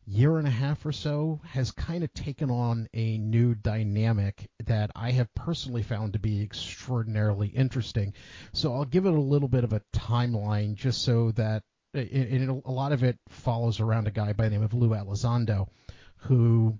year 0.07 0.37
and 0.37 0.47
a 0.47 0.51
half 0.51 0.85
or 0.85 0.91
so 0.91 1.41
has 1.45 1.71
kind 1.71 2.03
of 2.03 2.13
taken 2.13 2.51
on 2.51 2.87
a 2.93 3.17
new 3.17 3.55
dynamic 3.55 4.49
that 4.65 4.91
I 4.95 5.11
have 5.11 5.33
personally 5.33 5.83
found 5.83 6.13
to 6.13 6.19
be 6.19 6.41
extraordinarily 6.43 7.47
interesting. 7.47 8.13
So 8.53 8.73
I'll 8.73 8.85
give 8.85 9.05
it 9.05 9.13
a 9.13 9.19
little 9.19 9.47
bit 9.47 9.63
of 9.63 9.73
a 9.73 9.81
timeline 9.93 10.75
just 10.75 11.01
so 11.01 11.31
that 11.31 11.63
and 11.93 12.61
a 12.65 12.71
lot 12.71 12.91
of 12.91 13.03
it 13.03 13.17
follows 13.29 13.79
around 13.79 14.07
a 14.07 14.11
guy 14.11 14.33
by 14.33 14.45
the 14.45 14.49
name 14.51 14.63
of 14.63 14.73
Lou 14.73 14.89
Elizondo, 14.89 15.69
who 16.17 16.77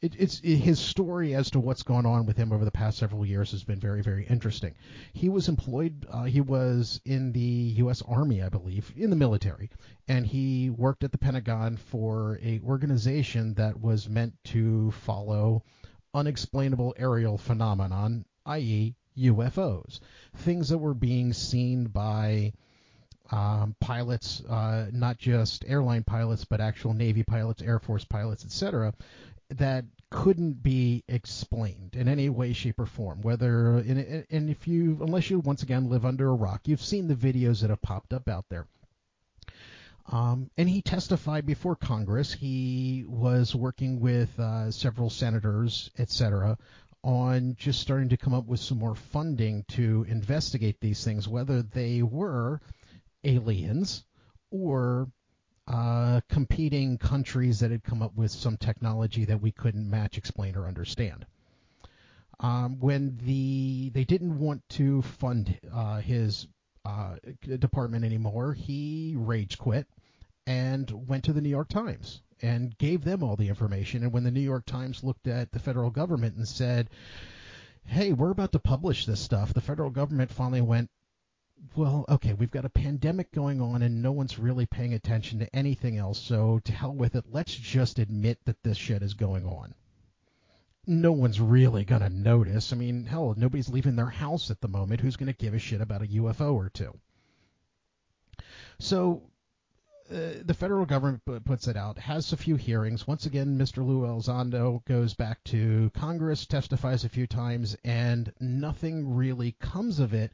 it, 0.00 0.14
it's 0.16 0.40
it, 0.40 0.56
his 0.58 0.78
story 0.78 1.34
as 1.34 1.50
to 1.50 1.60
what's 1.60 1.82
gone 1.82 2.06
on 2.06 2.24
with 2.24 2.36
him 2.36 2.52
over 2.52 2.64
the 2.64 2.70
past 2.70 2.98
several 2.98 3.26
years 3.26 3.50
has 3.50 3.64
been 3.64 3.80
very, 3.80 4.02
very 4.02 4.26
interesting. 4.26 4.74
He 5.12 5.28
was 5.28 5.48
employed, 5.48 6.06
uh, 6.08 6.24
he 6.24 6.40
was 6.40 7.00
in 7.04 7.32
the 7.32 7.40
U.S. 7.40 8.02
Army, 8.06 8.42
I 8.42 8.48
believe, 8.48 8.92
in 8.96 9.10
the 9.10 9.16
military, 9.16 9.70
and 10.06 10.24
he 10.24 10.70
worked 10.70 11.02
at 11.02 11.10
the 11.10 11.18
Pentagon 11.18 11.76
for 11.76 12.38
a 12.42 12.60
organization 12.64 13.54
that 13.54 13.80
was 13.80 14.08
meant 14.08 14.34
to 14.44 14.92
follow 14.92 15.64
unexplainable 16.14 16.94
aerial 16.96 17.36
phenomenon, 17.36 18.24
i.e., 18.46 18.94
UFOs, 19.18 19.98
things 20.36 20.68
that 20.68 20.78
were 20.78 20.94
being 20.94 21.32
seen 21.32 21.86
by 21.86 22.52
um, 23.32 23.74
pilots, 23.80 24.42
uh, 24.48 24.86
not 24.92 25.18
just 25.18 25.64
airline 25.66 26.04
pilots, 26.04 26.44
but 26.44 26.60
actual 26.60 26.94
Navy 26.94 27.24
pilots, 27.24 27.60
Air 27.62 27.80
Force 27.80 28.04
pilots, 28.04 28.44
etc., 28.44 28.94
that 29.50 29.84
couldn't 30.10 30.62
be 30.62 31.04
explained 31.08 31.94
in 31.94 32.08
any 32.08 32.28
way, 32.28 32.52
shape, 32.52 32.78
or 32.78 32.86
form. 32.86 33.20
Whether 33.22 33.76
and, 33.76 34.26
and 34.30 34.50
if 34.50 34.66
you, 34.66 34.98
unless 35.00 35.30
you 35.30 35.38
once 35.40 35.62
again 35.62 35.88
live 35.88 36.04
under 36.04 36.28
a 36.28 36.34
rock, 36.34 36.62
you've 36.66 36.82
seen 36.82 37.08
the 37.08 37.14
videos 37.14 37.60
that 37.60 37.70
have 37.70 37.82
popped 37.82 38.12
up 38.12 38.28
out 38.28 38.46
there. 38.48 38.66
Um, 40.10 40.50
and 40.56 40.68
he 40.68 40.80
testified 40.80 41.44
before 41.44 41.76
Congress. 41.76 42.32
He 42.32 43.04
was 43.06 43.54
working 43.54 44.00
with 44.00 44.38
uh, 44.40 44.70
several 44.70 45.10
senators, 45.10 45.90
etc., 45.98 46.56
on 47.04 47.54
just 47.58 47.80
starting 47.80 48.08
to 48.08 48.16
come 48.16 48.34
up 48.34 48.46
with 48.46 48.60
some 48.60 48.78
more 48.78 48.94
funding 48.94 49.64
to 49.68 50.04
investigate 50.08 50.80
these 50.80 51.04
things, 51.04 51.28
whether 51.28 51.62
they 51.62 52.02
were 52.02 52.60
aliens 53.22 54.04
or 54.50 55.08
uh, 55.68 56.20
competing 56.30 56.96
countries 56.96 57.60
that 57.60 57.70
had 57.70 57.84
come 57.84 58.00
up 58.00 58.14
with 58.16 58.30
some 58.30 58.56
technology 58.56 59.26
that 59.26 59.40
we 59.40 59.52
couldn't 59.52 59.88
match, 59.88 60.16
explain, 60.16 60.56
or 60.56 60.66
understand. 60.66 61.26
Um, 62.40 62.78
when 62.80 63.18
the 63.24 63.90
they 63.90 64.04
didn't 64.04 64.38
want 64.38 64.66
to 64.70 65.02
fund 65.02 65.58
uh, 65.72 66.00
his 66.00 66.46
uh, 66.84 67.16
department 67.58 68.04
anymore, 68.04 68.54
he 68.54 69.14
rage 69.16 69.58
quit 69.58 69.86
and 70.46 70.90
went 71.06 71.24
to 71.24 71.34
the 71.34 71.42
New 71.42 71.50
York 71.50 71.68
Times 71.68 72.22
and 72.40 72.78
gave 72.78 73.04
them 73.04 73.22
all 73.22 73.36
the 73.36 73.48
information. 73.48 74.04
And 74.04 74.12
when 74.12 74.24
the 74.24 74.30
New 74.30 74.40
York 74.40 74.64
Times 74.64 75.04
looked 75.04 75.26
at 75.26 75.52
the 75.52 75.58
federal 75.58 75.90
government 75.90 76.36
and 76.36 76.48
said, 76.48 76.88
"Hey, 77.84 78.12
we're 78.12 78.30
about 78.30 78.52
to 78.52 78.58
publish 78.58 79.04
this 79.04 79.20
stuff," 79.20 79.52
the 79.52 79.60
federal 79.60 79.90
government 79.90 80.30
finally 80.30 80.62
went, 80.62 80.88
well, 81.76 82.04
okay, 82.08 82.34
we've 82.34 82.50
got 82.50 82.64
a 82.64 82.70
pandemic 82.70 83.32
going 83.32 83.60
on 83.60 83.82
and 83.82 84.02
no 84.02 84.12
one's 84.12 84.38
really 84.38 84.66
paying 84.66 84.94
attention 84.94 85.38
to 85.38 85.56
anything 85.56 85.96
else, 85.96 86.18
so 86.18 86.60
to 86.64 86.72
hell 86.72 86.94
with 86.94 87.14
it, 87.14 87.24
let's 87.30 87.54
just 87.54 87.98
admit 87.98 88.38
that 88.44 88.62
this 88.62 88.76
shit 88.76 89.02
is 89.02 89.14
going 89.14 89.46
on. 89.46 89.74
No 90.86 91.12
one's 91.12 91.40
really 91.40 91.84
going 91.84 92.00
to 92.00 92.08
notice. 92.08 92.72
I 92.72 92.76
mean, 92.76 93.04
hell, 93.04 93.34
nobody's 93.36 93.68
leaving 93.68 93.96
their 93.96 94.06
house 94.06 94.50
at 94.50 94.60
the 94.60 94.68
moment. 94.68 95.00
Who's 95.00 95.16
going 95.16 95.32
to 95.32 95.38
give 95.38 95.54
a 95.54 95.58
shit 95.58 95.80
about 95.80 96.02
a 96.02 96.06
UFO 96.06 96.54
or 96.54 96.70
two? 96.70 96.98
So 98.78 99.22
uh, 100.10 100.40
the 100.44 100.54
federal 100.54 100.86
government 100.86 101.22
puts 101.44 101.68
it 101.68 101.76
out, 101.76 101.98
has 101.98 102.32
a 102.32 102.36
few 102.36 102.56
hearings. 102.56 103.06
Once 103.06 103.26
again, 103.26 103.58
Mr. 103.58 103.86
Lou 103.86 104.02
Elizondo 104.02 104.84
goes 104.86 105.14
back 105.14 105.42
to 105.44 105.90
Congress, 105.94 106.46
testifies 106.46 107.04
a 107.04 107.08
few 107.08 107.26
times, 107.26 107.76
and 107.84 108.32
nothing 108.40 109.14
really 109.14 109.52
comes 109.60 109.98
of 110.00 110.14
it 110.14 110.32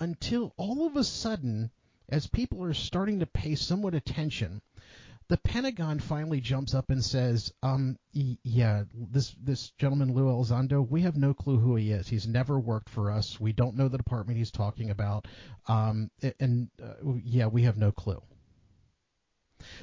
until 0.00 0.52
all 0.56 0.86
of 0.86 0.96
a 0.96 1.04
sudden, 1.04 1.70
as 2.08 2.26
people 2.26 2.64
are 2.64 2.74
starting 2.74 3.20
to 3.20 3.26
pay 3.26 3.54
somewhat 3.54 3.94
attention, 3.94 4.60
the 5.28 5.36
Pentagon 5.38 6.00
finally 6.00 6.40
jumps 6.40 6.74
up 6.74 6.90
and 6.90 7.02
says, 7.02 7.52
um, 7.62 7.96
yeah, 8.12 8.82
this 8.92 9.34
this 9.40 9.70
gentleman 9.78 10.12
Lou 10.12 10.24
Elizondo, 10.24 10.86
we 10.86 11.02
have 11.02 11.16
no 11.16 11.32
clue 11.32 11.58
who 11.58 11.76
he 11.76 11.92
is. 11.92 12.08
He's 12.08 12.26
never 12.26 12.58
worked 12.58 12.90
for 12.90 13.10
us. 13.10 13.38
We 13.40 13.52
don't 13.52 13.76
know 13.76 13.88
the 13.88 13.96
department 13.96 14.38
he's 14.38 14.50
talking 14.50 14.90
about. 14.90 15.28
Um, 15.68 16.10
and 16.40 16.68
uh, 16.82 16.94
yeah, 17.22 17.46
we 17.46 17.62
have 17.62 17.78
no 17.78 17.92
clue. 17.92 18.20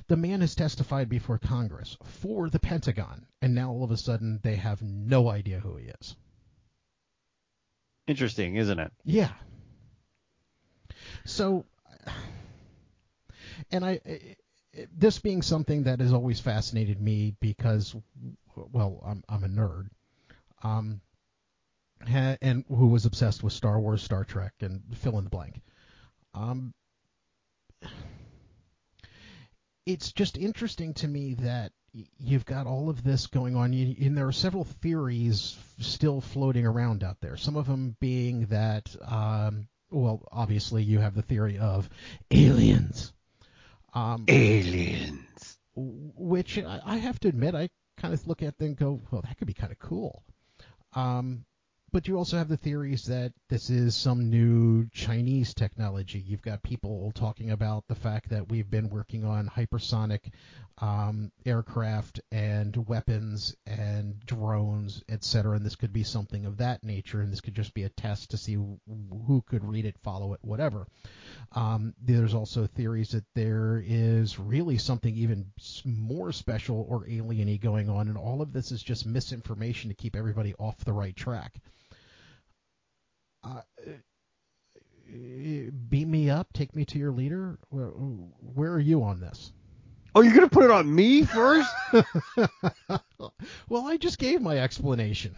The 0.08 0.18
man 0.18 0.42
has 0.42 0.56
testified 0.56 1.10
before 1.10 1.38
Congress 1.38 1.98
for 2.04 2.50
the 2.50 2.60
Pentagon, 2.60 3.26
and 3.42 3.56
now 3.56 3.72
all 3.72 3.84
of 3.84 3.92
a 3.92 3.98
sudden 3.98 4.40
they 4.44 4.56
have 4.56 4.82
no 4.82 5.30
idea 5.30 5.60
who 5.60 5.78
he 5.78 5.88
is. 6.02 6.16
Interesting, 8.08 8.56
isn't 8.56 8.80
it? 8.80 8.92
Yeah. 9.04 9.32
So, 11.26 11.66
and 13.72 13.86
I, 13.86 14.00
this 14.96 15.20
being 15.20 15.42
something 15.42 15.84
that 15.84 16.00
has 16.00 16.14
always 16.14 16.40
fascinated 16.40 17.00
me 17.00 17.36
because, 17.40 17.96
well, 18.56 19.04
I'm 19.06 19.24
I'm 19.30 19.44
a 19.44 19.48
nerd, 19.48 19.90
um, 20.64 21.02
and 22.08 22.66
who 22.68 22.88
was 22.88 23.06
obsessed 23.06 23.44
with 23.44 23.54
Star 23.54 23.80
Wars, 23.80 24.02
Star 24.02 24.24
Trek, 24.24 24.54
and 24.62 24.82
fill 24.96 25.18
in 25.18 25.26
the 25.26 25.30
blank. 25.30 25.62
Um, 26.34 26.74
it's 29.86 30.12
just 30.12 30.38
interesting 30.38 30.94
to 30.96 31.08
me 31.08 31.36
that 31.36 31.72
you've 32.20 32.46
got 32.46 32.68
all 32.68 32.90
of 32.90 33.04
this 33.04 33.28
going 33.28 33.56
on, 33.56 33.74
and 33.74 34.18
there 34.18 34.28
are 34.28 34.32
several 34.32 34.64
theories 34.64 35.58
still 35.80 36.22
floating 36.22 36.66
around 36.66 37.04
out 37.04 37.18
there. 37.22 37.38
Some 37.38 37.56
of 37.56 37.68
them 37.68 37.96
being 38.00 38.46
that, 38.48 38.96
um, 39.06 39.68
well, 39.90 40.28
obviously 40.32 40.84
you 40.84 41.00
have 41.00 41.16
the 41.16 41.22
theory 41.22 41.58
of 41.58 41.90
aliens. 42.32 43.12
Um, 43.94 44.26
aliens. 44.28 45.58
Which 45.76 46.60
I 46.60 46.98
have 46.98 47.20
to 47.22 47.28
admit, 47.28 47.56
I 47.56 47.70
kind 47.98 48.14
of 48.14 48.28
look 48.28 48.44
at 48.44 48.56
and 48.60 48.76
go, 48.76 49.00
well, 49.12 49.22
that 49.22 49.38
could 49.38 49.48
be 49.48 49.54
kind 49.54 49.72
of 49.72 49.80
cool. 49.80 50.24
Um, 50.94 51.46
but 51.92 52.08
you 52.08 52.18
also 52.18 52.38
have 52.38 52.48
the 52.48 52.58
theories 52.58 53.06
that 53.06 53.34
this 53.50 53.70
is 53.70 53.96
some 53.96 54.30
new 54.30 54.88
Chinese 54.90 55.54
technology. 55.54 56.20
You've 56.20 56.42
got 56.42 56.62
people 56.64 57.12
talking 57.16 57.52
about 57.52 57.88
the 57.88 57.96
fact 57.96 58.30
that 58.30 58.50
we've 58.50 58.70
been 58.70 58.90
working 58.90 59.26
on 59.26 59.48
hypersonic 59.48 60.32
um, 60.82 61.32
aircraft 61.46 62.22
and 62.32 62.76
weapons 62.88 63.56
and 63.66 64.20
drones, 64.26 65.04
etc. 65.10 65.56
And 65.56 65.66
this 65.66 65.76
could 65.76 65.92
be 65.92 66.04
something 66.04 66.46
of 66.46 66.58
that 66.58 66.84
nature, 66.84 67.22
and 67.22 67.32
this 67.32 67.42
could 67.42 67.56
just 67.56 67.74
be 67.74 67.84
a 67.84 67.90
test 67.90 68.32
to 68.32 68.38
see 68.38 68.54
who 68.56 69.44
could 69.48 69.64
read 69.64 69.86
it, 69.86 69.98
follow 70.04 70.34
it, 70.34 70.40
whatever. 70.42 70.88
Um, 71.54 71.94
there's 72.02 72.34
also 72.34 72.68
theories 72.68 73.12
that 73.12 73.26
there 73.36 73.84
is 73.86 74.40
really 74.40 74.78
something 74.78 75.16
even 75.16 75.52
more 75.84 76.32
special 76.32 76.86
or 76.88 77.06
alieny 77.06 77.60
going 77.60 77.90
on, 77.90 78.08
and 78.08 78.18
all 78.18 78.42
of 78.42 78.54
this 78.54 78.72
is 78.72 78.82
just 78.84 79.06
misinformation 79.06 79.90
to 79.90 79.96
keep 79.96 80.16
everybody 80.16 80.54
off 80.60 80.78
the 80.86 80.94
right 80.94 81.16
track 81.16 81.60
uh, 83.44 83.62
beat 85.90 86.08
me 86.08 86.30
up, 86.30 86.54
take 86.54 86.76
me 86.76 86.86
to 86.86 86.98
your 86.98 87.12
leader. 87.12 87.58
Where, 87.70 87.88
where 87.88 88.72
are 88.74 88.80
you 88.80 89.04
on 89.04 89.20
this? 89.20 89.52
Oh, 90.16 90.22
you're 90.22 90.34
gonna 90.34 90.50
put 90.50 90.66
it 90.66 90.72
on 90.72 90.94
me 90.94 91.24
first? 91.24 91.70
well, 93.70 93.86
I 93.86 93.98
just 93.98 94.18
gave 94.18 94.42
my 94.42 94.58
explanation. 94.58 95.36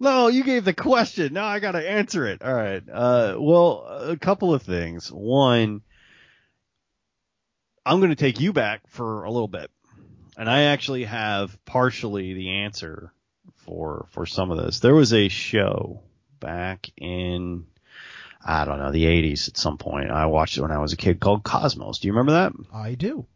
No, 0.00 0.28
you 0.28 0.44
gave 0.44 0.64
the 0.64 0.72
question. 0.72 1.32
Now 1.32 1.46
I 1.46 1.58
gotta 1.58 1.88
answer 1.88 2.26
it. 2.26 2.42
All 2.42 2.54
right. 2.54 2.82
Uh, 2.88 3.36
well, 3.38 3.84
a 3.88 4.16
couple 4.16 4.54
of 4.54 4.62
things. 4.62 5.08
One, 5.08 5.82
I'm 7.84 8.00
gonna 8.00 8.14
take 8.14 8.40
you 8.40 8.52
back 8.52 8.82
for 8.88 9.24
a 9.24 9.30
little 9.30 9.48
bit, 9.48 9.70
and 10.36 10.48
I 10.48 10.64
actually 10.64 11.04
have 11.04 11.58
partially 11.64 12.34
the 12.34 12.50
answer 12.60 13.12
for 13.56 14.06
for 14.10 14.26
some 14.26 14.52
of 14.52 14.58
this. 14.58 14.78
There 14.78 14.94
was 14.94 15.12
a 15.12 15.28
show 15.28 16.04
back 16.40 16.90
in 16.96 17.66
I 18.44 18.64
don't 18.64 18.78
know 18.78 18.92
the 18.92 19.04
80s 19.04 19.48
at 19.48 19.56
some 19.56 19.78
point. 19.78 20.10
I 20.10 20.26
watched 20.26 20.56
it 20.56 20.62
when 20.62 20.70
I 20.70 20.78
was 20.78 20.92
a 20.92 20.96
kid 20.96 21.20
called 21.20 21.42
Cosmos. 21.42 21.98
Do 21.98 22.08
you 22.08 22.12
remember 22.12 22.32
that? 22.32 22.52
I 22.72 22.94
do. 22.94 23.26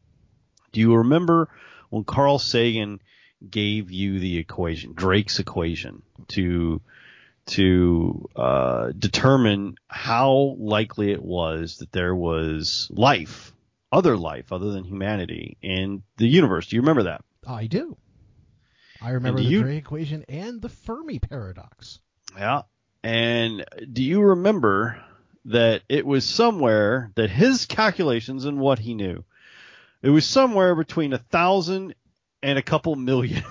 Do 0.72 0.80
you 0.80 0.94
remember 0.96 1.48
when 1.90 2.04
Carl 2.04 2.38
Sagan 2.38 3.00
gave 3.48 3.90
you 3.90 4.20
the 4.20 4.38
equation, 4.38 4.94
Drake's 4.94 5.38
equation, 5.38 6.02
to 6.28 6.80
to 7.44 8.28
uh, 8.36 8.92
determine 8.96 9.74
how 9.88 10.56
likely 10.58 11.10
it 11.10 11.22
was 11.22 11.78
that 11.78 11.90
there 11.90 12.14
was 12.14 12.88
life, 12.92 13.52
other 13.90 14.16
life 14.16 14.52
other 14.52 14.70
than 14.70 14.84
humanity 14.84 15.58
in 15.60 16.04
the 16.16 16.28
universe? 16.28 16.68
Do 16.68 16.76
you 16.76 16.82
remember 16.82 17.02
that? 17.04 17.24
I 17.46 17.66
do. 17.66 17.96
I 19.02 19.10
remember 19.10 19.40
the 19.40 19.46
you, 19.46 19.62
Drake 19.62 19.78
equation 19.78 20.24
and 20.28 20.62
the 20.62 20.68
Fermi 20.68 21.18
paradox. 21.18 21.98
Yeah, 22.38 22.62
and 23.02 23.64
do 23.92 24.02
you 24.02 24.20
remember 24.20 25.02
that 25.46 25.82
it 25.88 26.06
was 26.06 26.24
somewhere 26.24 27.10
that 27.16 27.30
his 27.30 27.66
calculations 27.66 28.44
and 28.44 28.60
what 28.60 28.78
he 28.78 28.94
knew 28.94 29.24
It 30.02 30.10
was 30.10 30.26
somewhere 30.26 30.74
between 30.74 31.12
a 31.12 31.18
thousand 31.18 31.94
and 32.42 32.58
a 32.58 32.62
couple 32.62 32.96
million. 32.96 33.42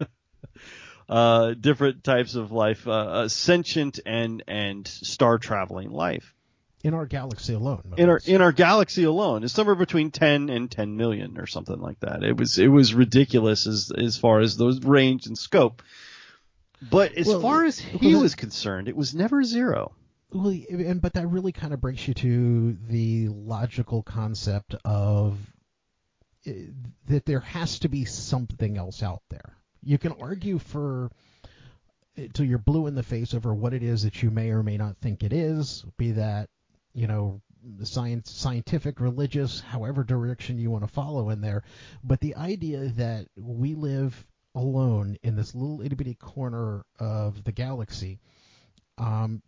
uh, 1.08 1.54
different 1.54 2.04
types 2.04 2.34
of 2.34 2.52
life, 2.52 2.86
uh, 2.86 2.90
uh, 2.90 3.28
sentient 3.28 4.00
and 4.06 4.42
and 4.46 4.86
star 4.86 5.38
traveling 5.38 5.90
life 5.90 6.34
in 6.84 6.94
our 6.94 7.06
galaxy 7.06 7.54
alone. 7.54 7.94
In 7.96 8.08
our 8.08 8.20
in 8.26 8.40
our 8.42 8.52
galaxy 8.52 9.04
alone, 9.04 9.42
it's 9.42 9.54
somewhere 9.54 9.74
between 9.74 10.10
10 10.10 10.50
and 10.50 10.70
10 10.70 10.96
million 10.96 11.38
or 11.38 11.46
something 11.46 11.80
like 11.80 11.98
that. 12.00 12.22
It 12.22 12.36
was 12.36 12.58
it 12.58 12.68
was 12.68 12.94
ridiculous 12.94 13.66
as 13.66 13.90
as 13.96 14.18
far 14.18 14.40
as 14.40 14.56
those 14.56 14.84
range 14.84 15.26
and 15.26 15.36
scope. 15.36 15.82
But 16.82 17.12
as 17.14 17.26
well, 17.26 17.40
far 17.40 17.64
as 17.64 17.78
he 17.78 18.12
well, 18.12 18.22
was 18.22 18.34
concerned, 18.34 18.88
it 18.88 18.96
was 18.96 19.14
never 19.14 19.42
zero. 19.42 19.92
Well, 20.30 20.54
and 20.70 21.00
but 21.00 21.14
that 21.14 21.28
really 21.28 21.52
kind 21.52 21.72
of 21.72 21.80
brings 21.80 22.06
you 22.06 22.14
to 22.14 22.76
the 22.88 23.28
logical 23.28 24.02
concept 24.02 24.74
of 24.84 25.38
eh, 26.46 26.66
that 27.06 27.24
there 27.24 27.40
has 27.40 27.78
to 27.80 27.88
be 27.88 28.04
something 28.04 28.76
else 28.76 29.02
out 29.02 29.22
there. 29.30 29.56
You 29.82 29.98
can 29.98 30.12
argue 30.20 30.58
for 30.58 31.10
till 32.32 32.46
you're 32.46 32.58
blue 32.58 32.86
in 32.86 32.94
the 32.94 33.02
face 33.02 33.34
over 33.34 33.54
what 33.54 33.74
it 33.74 33.82
is 33.82 34.02
that 34.02 34.22
you 34.22 34.30
may 34.30 34.50
or 34.50 34.62
may 34.62 34.76
not 34.76 34.96
think 34.98 35.22
it 35.22 35.32
is, 35.32 35.84
be 35.96 36.12
that 36.12 36.48
you 36.94 37.06
know 37.06 37.40
science 37.82 38.30
scientific 38.30 39.00
religious 39.00 39.60
however 39.60 40.04
direction 40.04 40.58
you 40.58 40.70
want 40.70 40.84
to 40.84 40.92
follow 40.92 41.30
in 41.30 41.40
there 41.40 41.62
but 42.02 42.20
the 42.20 42.36
idea 42.36 42.88
that 42.88 43.26
we 43.36 43.74
live 43.74 44.26
alone 44.54 45.16
in 45.22 45.36
this 45.36 45.54
little 45.54 45.80
itty 45.82 45.94
bitty 45.94 46.14
corner 46.14 46.84
of 46.98 47.42
the 47.44 47.52
galaxy 47.52 48.18
um, 48.98 49.42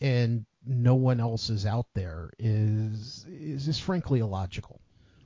and 0.00 0.46
no 0.66 0.94
one 0.94 1.20
else 1.20 1.50
is 1.50 1.64
out 1.64 1.86
there 1.94 2.30
is 2.38 3.24
is 3.28 3.68
is 3.68 3.78
frankly 3.78 4.20
illogical. 4.20 4.80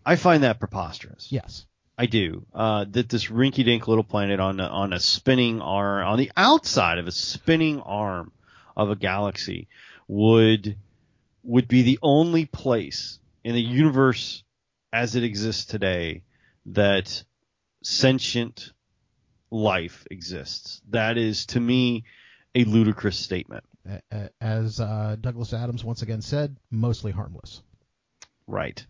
I 0.05 0.17
find 0.17 0.43
that 0.43 0.59
preposterous. 0.59 1.31
Yes. 1.31 1.67
I 1.99 2.07
do. 2.07 2.47
Uh, 2.55 2.87
that 2.91 3.11
this 3.11 3.27
rinky-dink 3.27 3.87
little 3.87 4.05
planet 4.05 4.41
on 4.41 4.59
a, 4.59 4.65
on 4.65 4.95
a 4.95 5.01
spinning 5.01 5.61
arm, 5.61 6.07
on 6.07 6.19
the 6.19 6.33
outside 6.35 6.97
of 6.97 7.07
a 7.07 7.13
spinning 7.13 7.81
arm 7.81 8.33
of 8.75 8.91
a 8.91 8.97
galaxy, 8.97 9.69
would 10.09 10.77
would 11.43 11.69
be 11.69 11.83
the 11.83 11.99
only 12.03 12.47
place 12.47 13.19
in 13.45 13.55
the 13.55 13.63
universe 13.63 14.45
as 14.93 15.17
it 15.17 15.25
exists 15.25 15.65
today 15.65 16.23
that 16.67 17.23
sentient 17.83 18.73
life 19.51 20.07
exists. 20.11 20.83
That 20.91 21.19
is, 21.19 21.47
to 21.47 21.61
me, 21.61 22.05
a 22.55 22.65
ludicrous 22.65 23.19
statement. 23.19 23.65
As 24.41 24.81
uh, 24.81 25.17
Douglas 25.21 25.53
Adams 25.53 25.85
once 25.85 26.03
again 26.03 26.23
said, 26.23 26.57
mostly 26.71 27.13
harmless. 27.13 27.63
Right. 28.47 28.85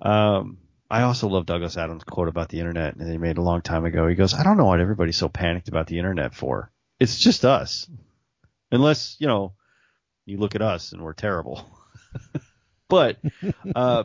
Um, 0.00 0.58
I 0.90 1.02
also 1.02 1.28
love 1.28 1.46
Douglas 1.46 1.76
Adams' 1.76 2.04
quote 2.04 2.28
about 2.28 2.48
the 2.48 2.58
internet 2.58 2.98
that 2.98 3.08
he 3.08 3.18
made 3.18 3.38
a 3.38 3.42
long 3.42 3.62
time 3.62 3.84
ago. 3.84 4.08
He 4.08 4.16
goes, 4.16 4.34
I 4.34 4.42
don't 4.42 4.56
know 4.56 4.64
what 4.64 4.80
everybody's 4.80 5.16
so 5.16 5.28
panicked 5.28 5.68
about 5.68 5.86
the 5.86 5.98
internet 5.98 6.34
for. 6.34 6.72
It's 6.98 7.18
just 7.18 7.44
us. 7.44 7.88
Unless, 8.72 9.16
you 9.18 9.26
know, 9.26 9.52
you 10.26 10.38
look 10.38 10.54
at 10.54 10.62
us 10.62 10.92
and 10.92 11.02
we're 11.02 11.12
terrible. 11.12 11.64
but 12.88 13.18
uh, 13.74 14.04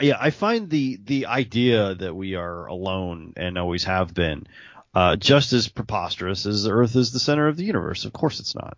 yeah, 0.00 0.16
I 0.20 0.30
find 0.30 0.70
the 0.70 0.98
the 1.02 1.26
idea 1.26 1.94
that 1.94 2.14
we 2.14 2.34
are 2.34 2.66
alone 2.66 3.32
and 3.36 3.58
always 3.58 3.84
have 3.84 4.14
been 4.14 4.46
uh, 4.94 5.16
just 5.16 5.52
as 5.52 5.68
preposterous 5.68 6.46
as 6.46 6.64
the 6.64 6.70
Earth 6.70 6.96
is 6.96 7.12
the 7.12 7.20
center 7.20 7.48
of 7.48 7.56
the 7.56 7.64
universe. 7.64 8.04
Of 8.04 8.12
course, 8.12 8.40
it's 8.40 8.54
not. 8.54 8.76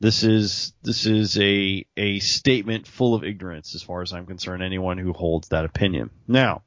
This 0.00 0.22
is 0.22 0.72
this 0.82 1.06
is 1.06 1.38
a 1.38 1.86
a 1.96 2.18
statement 2.18 2.86
full 2.86 3.14
of 3.14 3.24
ignorance, 3.24 3.74
as 3.74 3.82
far 3.82 4.02
as 4.02 4.12
I'm 4.12 4.26
concerned. 4.26 4.62
Anyone 4.62 4.98
who 4.98 5.12
holds 5.12 5.48
that 5.48 5.64
opinion. 5.64 6.10
Now, 6.26 6.62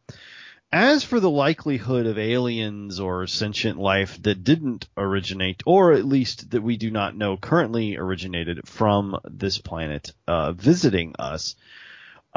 as 0.71 1.03
for 1.03 1.19
the 1.19 1.30
likelihood 1.30 2.08
of 2.08 2.17
aliens 2.17 2.99
or 2.99 3.27
sentient 3.27 3.80
life 3.80 4.21
that 4.23 4.43
didn't 4.43 4.88
originate, 4.97 5.63
or 5.65 5.93
at 5.93 6.06
least 6.06 6.51
that 6.51 6.63
we 6.63 6.77
do 6.77 6.91
not 6.91 7.15
know 7.15 7.38
currently 7.38 7.97
originated 7.97 8.67
from 8.67 9.17
this 9.23 9.58
planet 9.60 10.13
uh, 10.27 10.51
visiting 10.53 11.15
us, 11.19 11.56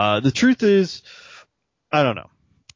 uh, 0.01 0.21
the 0.21 0.31
truth 0.31 0.63
is, 0.63 1.03
I 1.93 2.03
don't 2.03 2.17
know. 2.17 2.31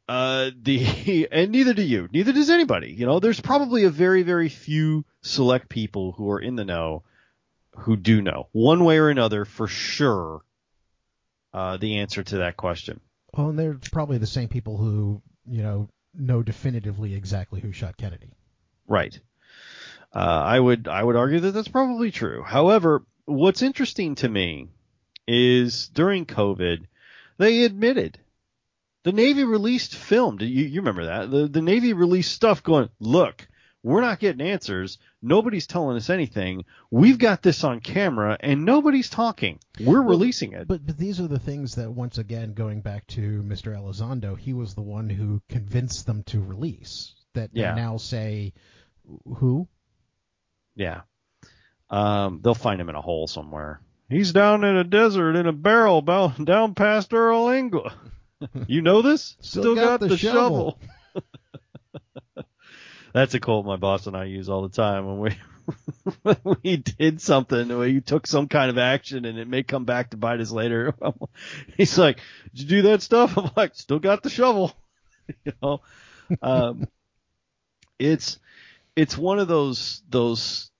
Uh, 0.06 0.50
the 0.60 1.28
and 1.32 1.50
neither 1.52 1.72
do 1.72 1.82
you, 1.82 2.08
neither 2.12 2.32
does 2.32 2.50
anybody. 2.50 2.92
You 2.92 3.06
know, 3.06 3.20
there's 3.20 3.40
probably 3.40 3.84
a 3.84 3.90
very, 3.90 4.22
very 4.22 4.50
few 4.50 5.04
select 5.22 5.68
people 5.68 6.12
who 6.12 6.30
are 6.30 6.40
in 6.40 6.56
the 6.56 6.64
know 6.64 7.02
who 7.76 7.96
do 7.96 8.20
know 8.20 8.48
one 8.52 8.84
way 8.84 8.98
or 8.98 9.08
another 9.08 9.44
for 9.44 9.66
sure 9.66 10.42
uh, 11.52 11.78
the 11.78 11.98
answer 11.98 12.22
to 12.22 12.38
that 12.38 12.56
question. 12.56 13.00
Well, 13.32 13.48
and 13.48 13.58
they're 13.58 13.78
probably 13.90 14.18
the 14.18 14.26
same 14.26 14.48
people 14.48 14.76
who 14.76 15.22
you 15.46 15.62
know, 15.62 15.88
know 16.14 16.42
definitively 16.42 17.14
exactly 17.14 17.60
who 17.60 17.72
shot 17.72 17.96
Kennedy. 17.96 18.32
Right. 18.86 19.18
Uh, 20.14 20.18
I 20.18 20.60
would 20.60 20.88
I 20.88 21.02
would 21.02 21.16
argue 21.16 21.40
that 21.40 21.52
that's 21.52 21.68
probably 21.68 22.10
true. 22.10 22.42
However, 22.42 23.04
what's 23.24 23.62
interesting 23.62 24.14
to 24.16 24.28
me 24.28 24.68
is 25.26 25.88
during 25.88 26.26
COVID, 26.26 26.84
they 27.38 27.64
admitted 27.64 28.18
the 29.04 29.12
Navy 29.12 29.44
released 29.44 29.94
film. 29.94 30.38
You, 30.40 30.46
you 30.46 30.80
remember 30.80 31.06
that 31.06 31.30
the 31.30 31.46
the 31.46 31.62
Navy 31.62 31.92
released 31.92 32.32
stuff 32.32 32.62
going. 32.62 32.88
Look, 32.98 33.46
we're 33.82 34.00
not 34.00 34.18
getting 34.18 34.40
answers. 34.40 34.98
Nobody's 35.20 35.66
telling 35.66 35.96
us 35.96 36.08
anything. 36.08 36.64
We've 36.90 37.18
got 37.18 37.42
this 37.42 37.64
on 37.64 37.80
camera 37.80 38.36
and 38.40 38.64
nobody's 38.64 39.10
talking. 39.10 39.60
We're 39.78 40.00
well, 40.00 40.10
releasing 40.10 40.54
it. 40.54 40.66
But 40.66 40.86
but 40.86 40.96
these 40.96 41.20
are 41.20 41.28
the 41.28 41.38
things 41.38 41.74
that 41.74 41.90
once 41.90 42.16
again 42.16 42.54
going 42.54 42.80
back 42.80 43.06
to 43.08 43.42
Mr. 43.42 43.76
Elizondo, 43.76 44.38
he 44.38 44.54
was 44.54 44.74
the 44.74 44.82
one 44.82 45.10
who 45.10 45.42
convinced 45.50 46.06
them 46.06 46.22
to 46.24 46.40
release. 46.40 47.14
That 47.34 47.50
yeah. 47.52 47.74
they 47.74 47.80
now 47.80 47.98
say 47.98 48.54
who? 49.26 49.68
Yeah. 50.74 51.02
Um, 51.90 52.40
they'll 52.42 52.54
find 52.54 52.80
him 52.80 52.88
in 52.88 52.94
a 52.94 53.02
hole 53.02 53.26
somewhere. 53.26 53.80
He's 54.08 54.32
down 54.32 54.64
in 54.64 54.76
a 54.76 54.84
desert 54.84 55.36
in 55.36 55.46
a 55.46 55.52
barrel 55.52 56.02
down 56.02 56.74
past 56.74 57.12
Earl 57.12 57.46
Erlanger. 57.46 57.92
You 58.66 58.82
know 58.82 59.02
this? 59.02 59.36
Still, 59.40 59.62
Still 59.62 59.74
got, 59.74 59.84
got, 59.84 60.00
the, 60.00 60.08
the 60.08 60.16
shovel. 60.16 60.78
shovel. 61.14 62.44
That's 63.12 63.34
a 63.34 63.40
quote 63.40 63.64
my 63.64 63.76
boss 63.76 64.06
and 64.06 64.16
I 64.16 64.24
use 64.24 64.48
all 64.48 64.62
the 64.62 64.74
time 64.74 65.06
when 65.06 65.18
we 65.20 65.36
when 66.22 66.56
we 66.62 66.76
did 66.76 67.20
something 67.20 67.68
where 67.68 67.86
you 67.86 68.00
took 68.00 68.26
some 68.26 68.48
kind 68.48 68.70
of 68.70 68.76
action 68.78 69.24
and 69.24 69.38
it 69.38 69.48
may 69.48 69.62
come 69.62 69.84
back 69.84 70.10
to 70.10 70.16
bite 70.16 70.40
us 70.40 70.50
later. 70.50 70.94
He's 71.76 71.96
like, 71.96 72.18
"Did 72.54 72.62
you 72.62 72.68
do 72.68 72.82
that 72.88 73.02
stuff?" 73.02 73.38
I'm 73.38 73.50
like, 73.56 73.74
"Still 73.74 74.00
got 74.00 74.22
the 74.22 74.30
shovel." 74.30 74.72
you 75.44 75.52
know, 75.62 75.80
um, 76.42 76.88
it's 77.98 78.38
it's 78.96 79.16
one 79.16 79.38
of 79.38 79.48
those 79.48 80.02
those 80.10 80.70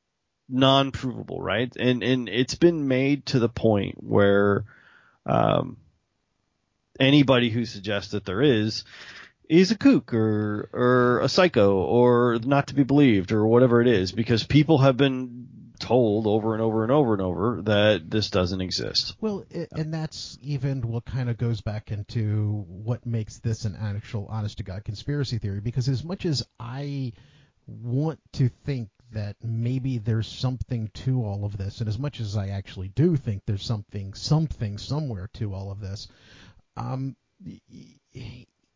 non-provable, 0.48 1.40
right? 1.40 1.72
And 1.78 2.02
and 2.02 2.28
it's 2.28 2.54
been 2.54 2.88
made 2.88 3.26
to 3.26 3.38
the 3.38 3.48
point 3.48 3.96
where 4.02 4.64
um, 5.26 5.78
anybody 6.98 7.50
who 7.50 7.64
suggests 7.64 8.12
that 8.12 8.24
there 8.24 8.42
is 8.42 8.84
is 9.48 9.70
a 9.70 9.78
kook 9.78 10.14
or 10.14 10.68
or 10.72 11.20
a 11.20 11.28
psycho 11.28 11.76
or 11.76 12.38
not 12.44 12.68
to 12.68 12.74
be 12.74 12.82
believed 12.82 13.32
or 13.32 13.46
whatever 13.46 13.80
it 13.80 13.88
is 13.88 14.12
because 14.12 14.44
people 14.44 14.78
have 14.78 14.96
been 14.96 15.48
told 15.80 16.26
over 16.26 16.54
and 16.54 16.62
over 16.62 16.82
and 16.82 16.92
over 16.92 17.12
and 17.12 17.22
over 17.22 17.62
that 17.62 18.10
this 18.10 18.30
doesn't 18.30 18.60
exist. 18.60 19.16
Well, 19.20 19.44
it, 19.50 19.68
and 19.72 19.92
that's 19.92 20.38
even 20.40 20.82
what 20.82 21.04
kind 21.04 21.28
of 21.28 21.36
goes 21.36 21.60
back 21.60 21.90
into 21.90 22.64
what 22.68 23.04
makes 23.04 23.38
this 23.38 23.64
an 23.64 23.76
actual 23.80 24.26
honest 24.30 24.58
to 24.58 24.64
god 24.64 24.84
conspiracy 24.84 25.38
theory 25.38 25.60
because 25.60 25.88
as 25.88 26.04
much 26.04 26.24
as 26.24 26.44
I 26.58 27.12
want 27.66 28.20
to 28.34 28.48
think 28.64 28.88
that 29.14 29.36
maybe 29.42 29.98
there's 29.98 30.28
something 30.28 30.90
to 30.94 31.24
all 31.24 31.44
of 31.44 31.56
this 31.56 31.80
and 31.80 31.88
as 31.88 31.98
much 31.98 32.20
as 32.20 32.36
I 32.36 32.48
actually 32.48 32.88
do 32.88 33.16
think 33.16 33.42
there's 33.46 33.64
something 33.64 34.14
something 34.14 34.78
somewhere 34.78 35.28
to 35.34 35.54
all 35.54 35.70
of 35.70 35.80
this 35.80 36.08
um 36.76 37.16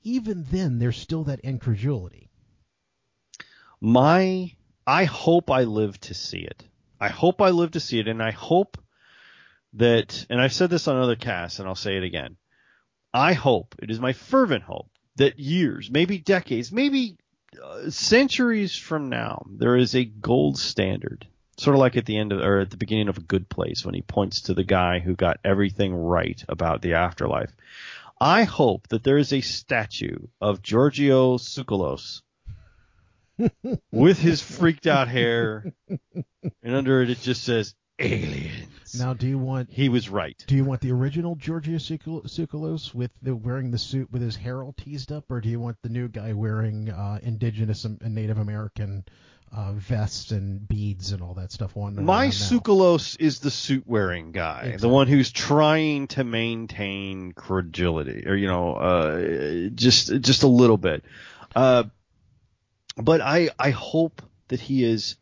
even 0.03 0.44
then 0.51 0.79
there's 0.79 0.96
still 0.96 1.24
that 1.24 1.40
incredulity. 1.40 2.31
My 3.81 4.53
I 4.87 5.05
hope 5.05 5.51
I 5.51 5.64
live 5.64 6.01
to 6.01 6.14
see 6.14 6.40
it. 6.40 6.64
I 7.01 7.09
hope 7.09 7.42
I 7.42 7.51
live 7.51 7.72
to 7.72 7.81
see 7.81 8.01
it 8.01 8.09
and 8.09 8.22
I 8.22 8.31
hope 8.31 8.79
that 9.74 10.27
and 10.31 10.40
I've 10.40 10.53
said 10.53 10.70
this 10.70 10.88
on 10.88 10.96
other 10.96 11.16
casts 11.16 11.59
and 11.59 11.68
I'll 11.68 11.74
say 11.74 11.96
it 11.96 12.03
again. 12.05 12.37
I 13.12 13.33
hope, 13.33 13.74
it 13.83 13.90
is 13.90 14.01
my 14.01 14.12
fervent 14.12 14.64
hope 14.64 14.90
that 15.16 15.38
years, 15.38 15.90
maybe 15.90 16.18
decades, 16.18 16.70
maybe 16.72 17.16
uh, 17.62 17.90
centuries 17.90 18.76
from 18.76 19.08
now, 19.08 19.46
there 19.50 19.76
is 19.76 19.94
a 19.94 20.04
gold 20.04 20.58
standard. 20.58 21.26
Sort 21.56 21.74
of 21.74 21.80
like 21.80 21.96
at 21.96 22.06
the 22.06 22.16
end 22.16 22.32
of, 22.32 22.40
or 22.40 22.61
at 22.61 22.70
the 22.70 22.76
beginning 22.76 23.08
of 23.08 23.18
a 23.18 23.22
good 23.22 23.48
place 23.48 23.84
when 23.84 23.94
he 23.94 24.02
points 24.02 24.42
to 24.42 24.54
the 24.54 24.62
guy 24.62 25.00
who 25.00 25.16
got 25.16 25.40
everything 25.44 25.92
right 25.92 26.42
about 26.48 26.82
the 26.82 26.94
afterlife. 26.94 27.50
I 28.20 28.44
hope 28.44 28.88
that 28.88 29.02
there 29.02 29.18
is 29.18 29.32
a 29.32 29.40
statue 29.40 30.18
of 30.40 30.62
Giorgio 30.62 31.38
Tsoukalos 31.38 32.22
with 33.92 34.18
his 34.18 34.40
freaked 34.40 34.87
out 34.87 35.08
hair, 35.08 35.72
and 36.62 36.74
under 36.74 37.02
it 37.02 37.11
it 37.11 37.20
just 37.20 37.44
says 37.44 37.74
aliens. 37.98 38.68
Now, 38.94 39.14
do 39.14 39.27
you 39.27 39.38
want? 39.38 39.70
He 39.70 39.88
was 39.88 40.09
right. 40.09 40.42
Do 40.46 40.57
you 40.57 40.64
want 40.64 40.81
the 40.81 40.92
original 40.92 41.35
Giorgio 41.37 41.79
Tsoukalos 41.79 42.94
with 42.94 43.11
the 43.22 43.35
wearing 43.35 43.70
the 43.70 43.79
suit 43.79 44.11
with 44.11 44.22
his 44.22 44.37
hair 44.37 44.62
all 44.62 44.72
teased 44.72 45.12
up, 45.12 45.31
or 45.31 45.40
do 45.40 45.48
you 45.48 45.61
want 45.61 45.77
the 45.83 45.88
new 45.88 46.09
guy 46.09 46.33
wearing 46.33 46.90
uh, 46.90 47.18
indigenous 47.22 47.85
and 47.85 48.01
Native 48.14 48.38
American 48.38 49.05
uh, 49.51 49.72
vests 49.72 50.31
and 50.31 50.66
beads 50.66 51.12
and 51.12 51.22
all 51.22 51.35
that 51.35 51.53
stuff? 51.53 51.74
One. 51.74 52.05
My 52.05 52.29
Tsoukalos 52.29 53.16
is 53.20 53.40
the 53.40 53.51
suit 53.51 53.85
wearing 53.87 54.33
guy, 54.33 54.61
exactly. 54.61 54.81
the 54.81 54.94
one 54.94 55.07
who's 55.09 55.33
trying 55.33 56.09
to 56.09 56.24
maintain 56.24 57.33
credulity, 57.33 58.24
or 58.27 58.35
you 58.35 58.48
know, 58.48 58.74
uh, 58.74 59.68
just 59.74 60.20
just 60.20 60.42
a 60.42 60.48
little 60.48 60.79
bit. 60.79 61.05
Uh, 61.55 61.85
but 62.96 63.20
I 63.20 63.51
I 63.59 63.70
hope 63.70 64.22
that 64.48 64.61
he 64.61 64.85
is 64.85 65.16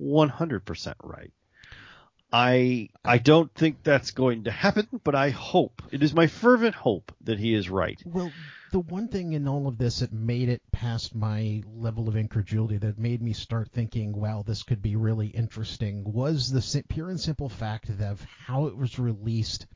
100% 0.00 0.94
right. 1.02 1.32
I 2.32 2.88
I 3.04 3.18
don't 3.18 3.52
think 3.54 3.82
that's 3.82 4.10
going 4.10 4.44
to 4.44 4.50
happen, 4.50 4.88
but 5.04 5.14
I 5.14 5.30
hope 5.30 5.82
it 5.92 6.02
is 6.02 6.12
my 6.12 6.26
fervent 6.26 6.74
hope 6.74 7.14
that 7.22 7.38
he 7.38 7.54
is 7.54 7.70
right. 7.70 8.02
Well, 8.04 8.32
the 8.72 8.80
one 8.80 9.08
thing 9.08 9.32
in 9.32 9.46
all 9.46 9.68
of 9.68 9.78
this 9.78 10.00
that 10.00 10.12
made 10.12 10.48
it 10.48 10.60
past 10.72 11.14
my 11.14 11.62
level 11.66 12.08
of 12.08 12.16
incredulity, 12.16 12.78
that 12.78 12.98
made 12.98 13.22
me 13.22 13.32
start 13.32 13.70
thinking, 13.70 14.12
"Wow, 14.12 14.42
this 14.42 14.64
could 14.64 14.82
be 14.82 14.96
really 14.96 15.28
interesting," 15.28 16.04
was 16.12 16.50
the 16.50 16.84
pure 16.88 17.10
and 17.10 17.20
simple 17.20 17.48
fact 17.48 17.88
of 17.90 18.22
how 18.22 18.66
it 18.66 18.76
was 18.76 18.98
released 18.98 19.66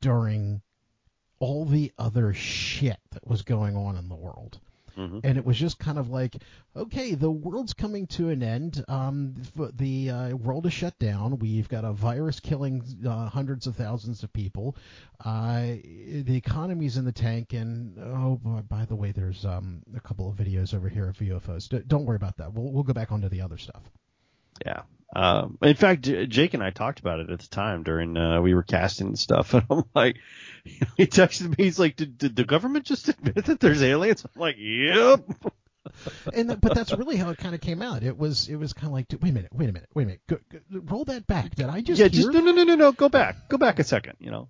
during 0.00 0.62
all 1.40 1.64
the 1.64 1.92
other 1.98 2.32
shit 2.32 3.00
that 3.10 3.26
was 3.26 3.42
going 3.42 3.76
on 3.76 3.96
in 3.96 4.08
the 4.08 4.14
world. 4.14 4.60
Mm-hmm. 4.96 5.20
And 5.24 5.38
it 5.38 5.44
was 5.44 5.58
just 5.58 5.78
kind 5.78 5.98
of 5.98 6.10
like, 6.10 6.36
okay, 6.76 7.14
the 7.14 7.30
world's 7.30 7.72
coming 7.72 8.06
to 8.08 8.30
an 8.30 8.42
end. 8.42 8.84
Um, 8.88 9.34
the 9.74 10.10
uh, 10.10 10.36
world 10.36 10.66
is 10.66 10.72
shut 10.72 10.98
down. 10.98 11.38
We've 11.38 11.68
got 11.68 11.84
a 11.84 11.92
virus 11.92 12.40
killing 12.40 12.82
uh, 13.06 13.28
hundreds 13.28 13.66
of 13.66 13.76
thousands 13.76 14.22
of 14.22 14.32
people. 14.32 14.76
Uh, 15.24 15.62
the 15.62 16.36
economy's 16.36 16.96
in 16.96 17.04
the 17.04 17.12
tank. 17.12 17.52
And 17.52 17.98
oh, 17.98 18.40
by 18.68 18.84
the 18.84 18.96
way, 18.96 19.12
there's 19.12 19.44
um, 19.44 19.82
a 19.96 20.00
couple 20.00 20.28
of 20.28 20.36
videos 20.36 20.74
over 20.74 20.88
here 20.88 21.08
of 21.08 21.16
UFOs. 21.18 21.68
D- 21.68 21.82
don't 21.86 22.04
worry 22.04 22.16
about 22.16 22.36
that. 22.38 22.52
We'll 22.52 22.72
we'll 22.72 22.84
go 22.84 22.92
back 22.92 23.12
onto 23.12 23.28
the 23.28 23.40
other 23.40 23.58
stuff. 23.58 23.82
Yeah. 24.64 24.82
Um, 25.14 25.58
in 25.62 25.76
fact, 25.76 26.02
Jake 26.02 26.54
and 26.54 26.62
I 26.62 26.70
talked 26.70 26.98
about 26.98 27.20
it 27.20 27.30
at 27.30 27.38
the 27.38 27.46
time 27.46 27.84
during 27.84 28.16
uh, 28.16 28.40
we 28.40 28.52
were 28.52 28.64
casting 28.64 29.08
and 29.08 29.18
stuff, 29.18 29.54
and 29.54 29.64
I'm 29.70 29.84
like, 29.94 30.16
he 30.64 31.06
texted 31.06 31.56
me, 31.56 31.64
he's 31.64 31.78
like, 31.78 31.96
did, 31.96 32.18
did 32.18 32.36
the 32.36 32.44
government 32.44 32.84
just 32.84 33.08
admit 33.08 33.44
that 33.44 33.60
there's 33.60 33.82
aliens? 33.82 34.24
I'm 34.24 34.40
like, 34.40 34.56
yep. 34.58 35.24
and 36.32 36.60
but 36.60 36.74
that's 36.74 36.92
really 36.92 37.16
how 37.16 37.30
it 37.30 37.38
kind 37.38 37.54
of 37.54 37.60
came 37.60 37.82
out. 37.82 38.02
It 38.02 38.16
was 38.16 38.48
it 38.48 38.56
was 38.56 38.72
kind 38.72 38.88
of 38.88 38.94
like, 38.94 39.06
wait 39.20 39.30
a 39.30 39.34
minute, 39.34 39.50
wait 39.52 39.68
a 39.68 39.72
minute, 39.72 39.88
wait 39.94 40.04
a 40.04 40.06
minute, 40.06 40.22
go, 40.26 40.38
go, 40.50 40.58
roll 40.80 41.04
that 41.04 41.26
back. 41.26 41.54
Did 41.54 41.66
I 41.66 41.80
just 41.82 42.00
yeah, 42.00 42.08
just 42.08 42.32
no 42.32 42.40
no 42.40 42.52
no 42.52 42.64
no 42.64 42.74
no, 42.74 42.92
go 42.92 43.08
back, 43.08 43.48
go 43.48 43.58
back 43.58 43.78
a 43.78 43.84
second, 43.84 44.16
you 44.18 44.30
know. 44.30 44.48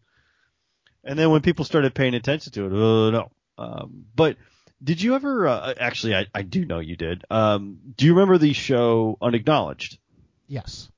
And 1.03 1.19
then 1.19 1.31
when 1.31 1.43
people 1.43 1.67
started 1.67 1.95
paying 1.95 2.15
attention 2.15 2.53
to 2.53 2.67
it, 2.67 2.73
oh 2.73 3.11
no. 3.11 3.31
Um, 3.59 4.07
but 4.15 4.37
did 4.85 5.03
you 5.03 5.15
ever? 5.15 5.49
Uh, 5.49 5.75
actually, 5.79 6.15
I, 6.15 6.27
I 6.35 6.43
do 6.43 6.65
know 6.65 6.79
you 6.79 6.97
did. 6.97 7.25
Um, 7.31 7.79
do 7.97 8.05
you 8.05 8.13
remember 8.13 8.39
the 8.39 8.53
show 8.53 9.17
Unacknowledged? 9.21 9.99
Yes. 10.47 10.89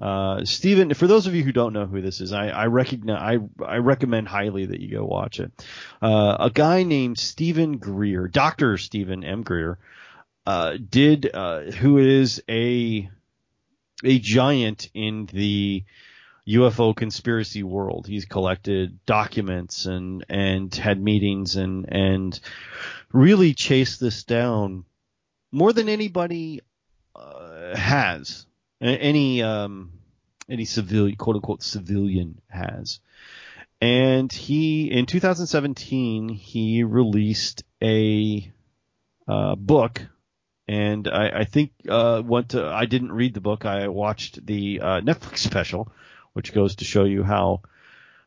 Uh, 0.00 0.44
Steven, 0.44 0.94
for 0.94 1.06
those 1.06 1.26
of 1.26 1.34
you 1.34 1.42
who 1.42 1.52
don't 1.52 1.72
know 1.72 1.86
who 1.86 2.00
this 2.00 2.20
is, 2.20 2.32
I, 2.32 2.48
I 2.48 2.66
recognize, 2.66 3.38
I, 3.60 3.64
I 3.64 3.76
recommend 3.78 4.28
highly 4.28 4.66
that 4.66 4.80
you 4.80 4.90
go 4.90 5.04
watch 5.04 5.40
it. 5.40 5.52
Uh, 6.00 6.36
a 6.40 6.50
guy 6.50 6.84
named 6.84 7.18
Steven 7.18 7.76
Greer, 7.76 8.26
Dr. 8.26 8.78
Steven 8.78 9.24
M. 9.24 9.42
Greer, 9.42 9.78
uh, 10.46 10.78
did, 10.88 11.30
uh, 11.32 11.70
who 11.70 11.98
is 11.98 12.42
a, 12.48 13.10
a 14.02 14.18
giant 14.18 14.90
in 14.94 15.26
the 15.26 15.84
UFO 16.48 16.94
conspiracy 16.94 17.62
world. 17.62 18.06
He's 18.06 18.24
collected 18.24 19.04
documents 19.06 19.86
and, 19.86 20.24
and 20.28 20.74
had 20.74 21.00
meetings 21.00 21.56
and, 21.56 21.86
and 21.88 22.38
really 23.12 23.54
chased 23.54 24.00
this 24.00 24.24
down 24.24 24.84
more 25.52 25.72
than 25.72 25.88
anybody, 25.88 26.60
uh, 27.14 27.76
has 27.76 28.46
any 28.80 29.42
um, 29.42 29.92
any 30.48 30.64
civilian 30.64 31.16
quote 31.16 31.36
unquote 31.36 31.62
civilian 31.62 32.40
has. 32.48 33.00
And 33.80 34.30
he 34.30 34.90
in 34.90 35.06
2017 35.06 36.28
he 36.28 36.84
released 36.84 37.64
a 37.82 38.50
uh, 39.26 39.54
book, 39.54 40.02
and 40.68 41.08
I, 41.08 41.40
I 41.40 41.44
think 41.44 41.72
uh, 41.88 42.22
went 42.24 42.50
to 42.50 42.66
I 42.66 42.86
didn't 42.86 43.12
read 43.12 43.34
the 43.34 43.40
book. 43.40 43.64
I 43.64 43.88
watched 43.88 44.44
the 44.44 44.80
uh, 44.80 45.00
Netflix 45.00 45.38
special, 45.38 45.92
which 46.32 46.52
goes 46.52 46.76
to 46.76 46.84
show 46.84 47.04
you 47.04 47.22
how 47.22 47.62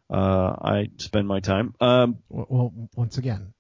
uh, 0.10 0.56
I 0.62 0.90
spend 0.98 1.28
my 1.28 1.40
time. 1.40 1.74
Um, 1.80 2.20
well, 2.30 2.74
once 2.96 3.18
again, 3.18 3.54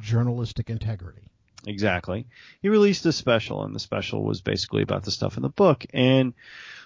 journalistic 0.00 0.70
integrity. 0.70 1.22
Exactly. 1.66 2.26
He 2.62 2.68
released 2.68 3.06
a 3.06 3.12
special, 3.12 3.64
and 3.64 3.74
the 3.74 3.80
special 3.80 4.22
was 4.22 4.40
basically 4.40 4.82
about 4.82 5.02
the 5.02 5.10
stuff 5.10 5.36
in 5.36 5.42
the 5.42 5.48
book. 5.48 5.84
And 5.92 6.34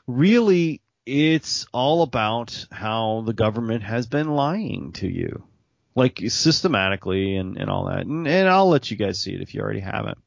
really, 0.07 0.81
it's 1.05 1.67
all 1.73 2.03
about 2.03 2.67
how 2.71 3.23
the 3.27 3.35
government 3.35 3.83
has 3.83 4.07
been 4.07 4.31
lying 4.31 4.93
to 4.93 5.09
you, 5.09 5.45
like 5.95 6.21
systematically 6.29 7.37
and, 7.37 7.59
and 7.59 7.69
all 7.69 7.87
that. 7.87 8.07
And, 8.07 8.27
and 8.27 8.49
I'll 8.49 8.69
let 8.69 8.91
you 8.91 8.97
guys 8.97 9.21
see 9.21 9.35
it 9.35 9.43
if 9.43 9.55
you 9.55 9.61
already 9.61 9.81
haven't. 9.81 10.19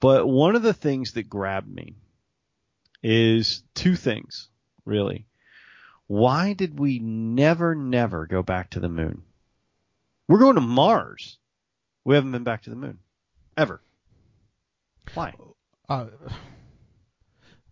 But 0.00 0.26
one 0.26 0.56
of 0.56 0.62
the 0.62 0.74
things 0.74 1.12
that 1.12 1.28
grabbed 1.28 1.72
me 1.72 1.94
is 3.02 3.62
two 3.74 3.94
things, 3.94 4.48
really. 4.84 5.26
Why 6.12 6.52
did 6.52 6.78
we 6.78 6.98
never, 6.98 7.74
never 7.74 8.26
go 8.26 8.42
back 8.42 8.68
to 8.72 8.80
the 8.80 8.90
moon? 8.90 9.22
We're 10.28 10.40
going 10.40 10.56
to 10.56 10.60
Mars. 10.60 11.38
We 12.04 12.16
haven't 12.16 12.32
been 12.32 12.44
back 12.44 12.64
to 12.64 12.70
the 12.70 12.76
moon 12.76 12.98
ever. 13.56 13.80
Why? 15.14 15.32
Uh, 15.88 16.08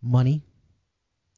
money. 0.00 0.42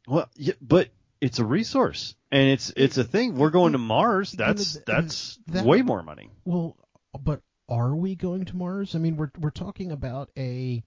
Well, 0.06 0.30
yeah, 0.36 0.52
but 0.62 0.90
it's 1.20 1.40
a 1.40 1.44
resource 1.44 2.14
and 2.30 2.50
it's 2.50 2.72
it's 2.76 2.98
a 2.98 3.04
thing. 3.04 3.34
We're 3.34 3.50
going 3.50 3.72
to 3.72 3.78
Mars. 3.78 4.30
That's 4.30 4.78
that's 4.86 5.40
that, 5.48 5.64
way 5.64 5.82
more 5.82 6.04
money. 6.04 6.30
Well, 6.44 6.76
but 7.20 7.40
are 7.68 7.96
we 7.96 8.14
going 8.14 8.44
to 8.44 8.56
Mars? 8.56 8.94
I 8.94 8.98
mean, 8.98 9.16
we're 9.16 9.32
we're 9.40 9.50
talking 9.50 9.90
about 9.90 10.30
a 10.38 10.84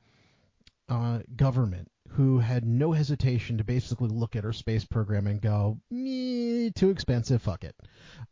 uh, 0.87 1.19
government 1.35 1.91
who 2.15 2.39
had 2.39 2.65
no 2.65 2.93
hesitation 2.93 3.57
to 3.57 3.63
basically 3.63 4.07
look 4.07 4.35
at 4.37 4.45
our 4.45 4.53
space 4.53 4.85
program 4.85 5.27
and 5.27 5.41
go, 5.41 5.77
me 5.91 6.71
too 6.71 6.89
expensive, 6.89 7.41
fuck 7.41 7.63
it. 7.65 7.75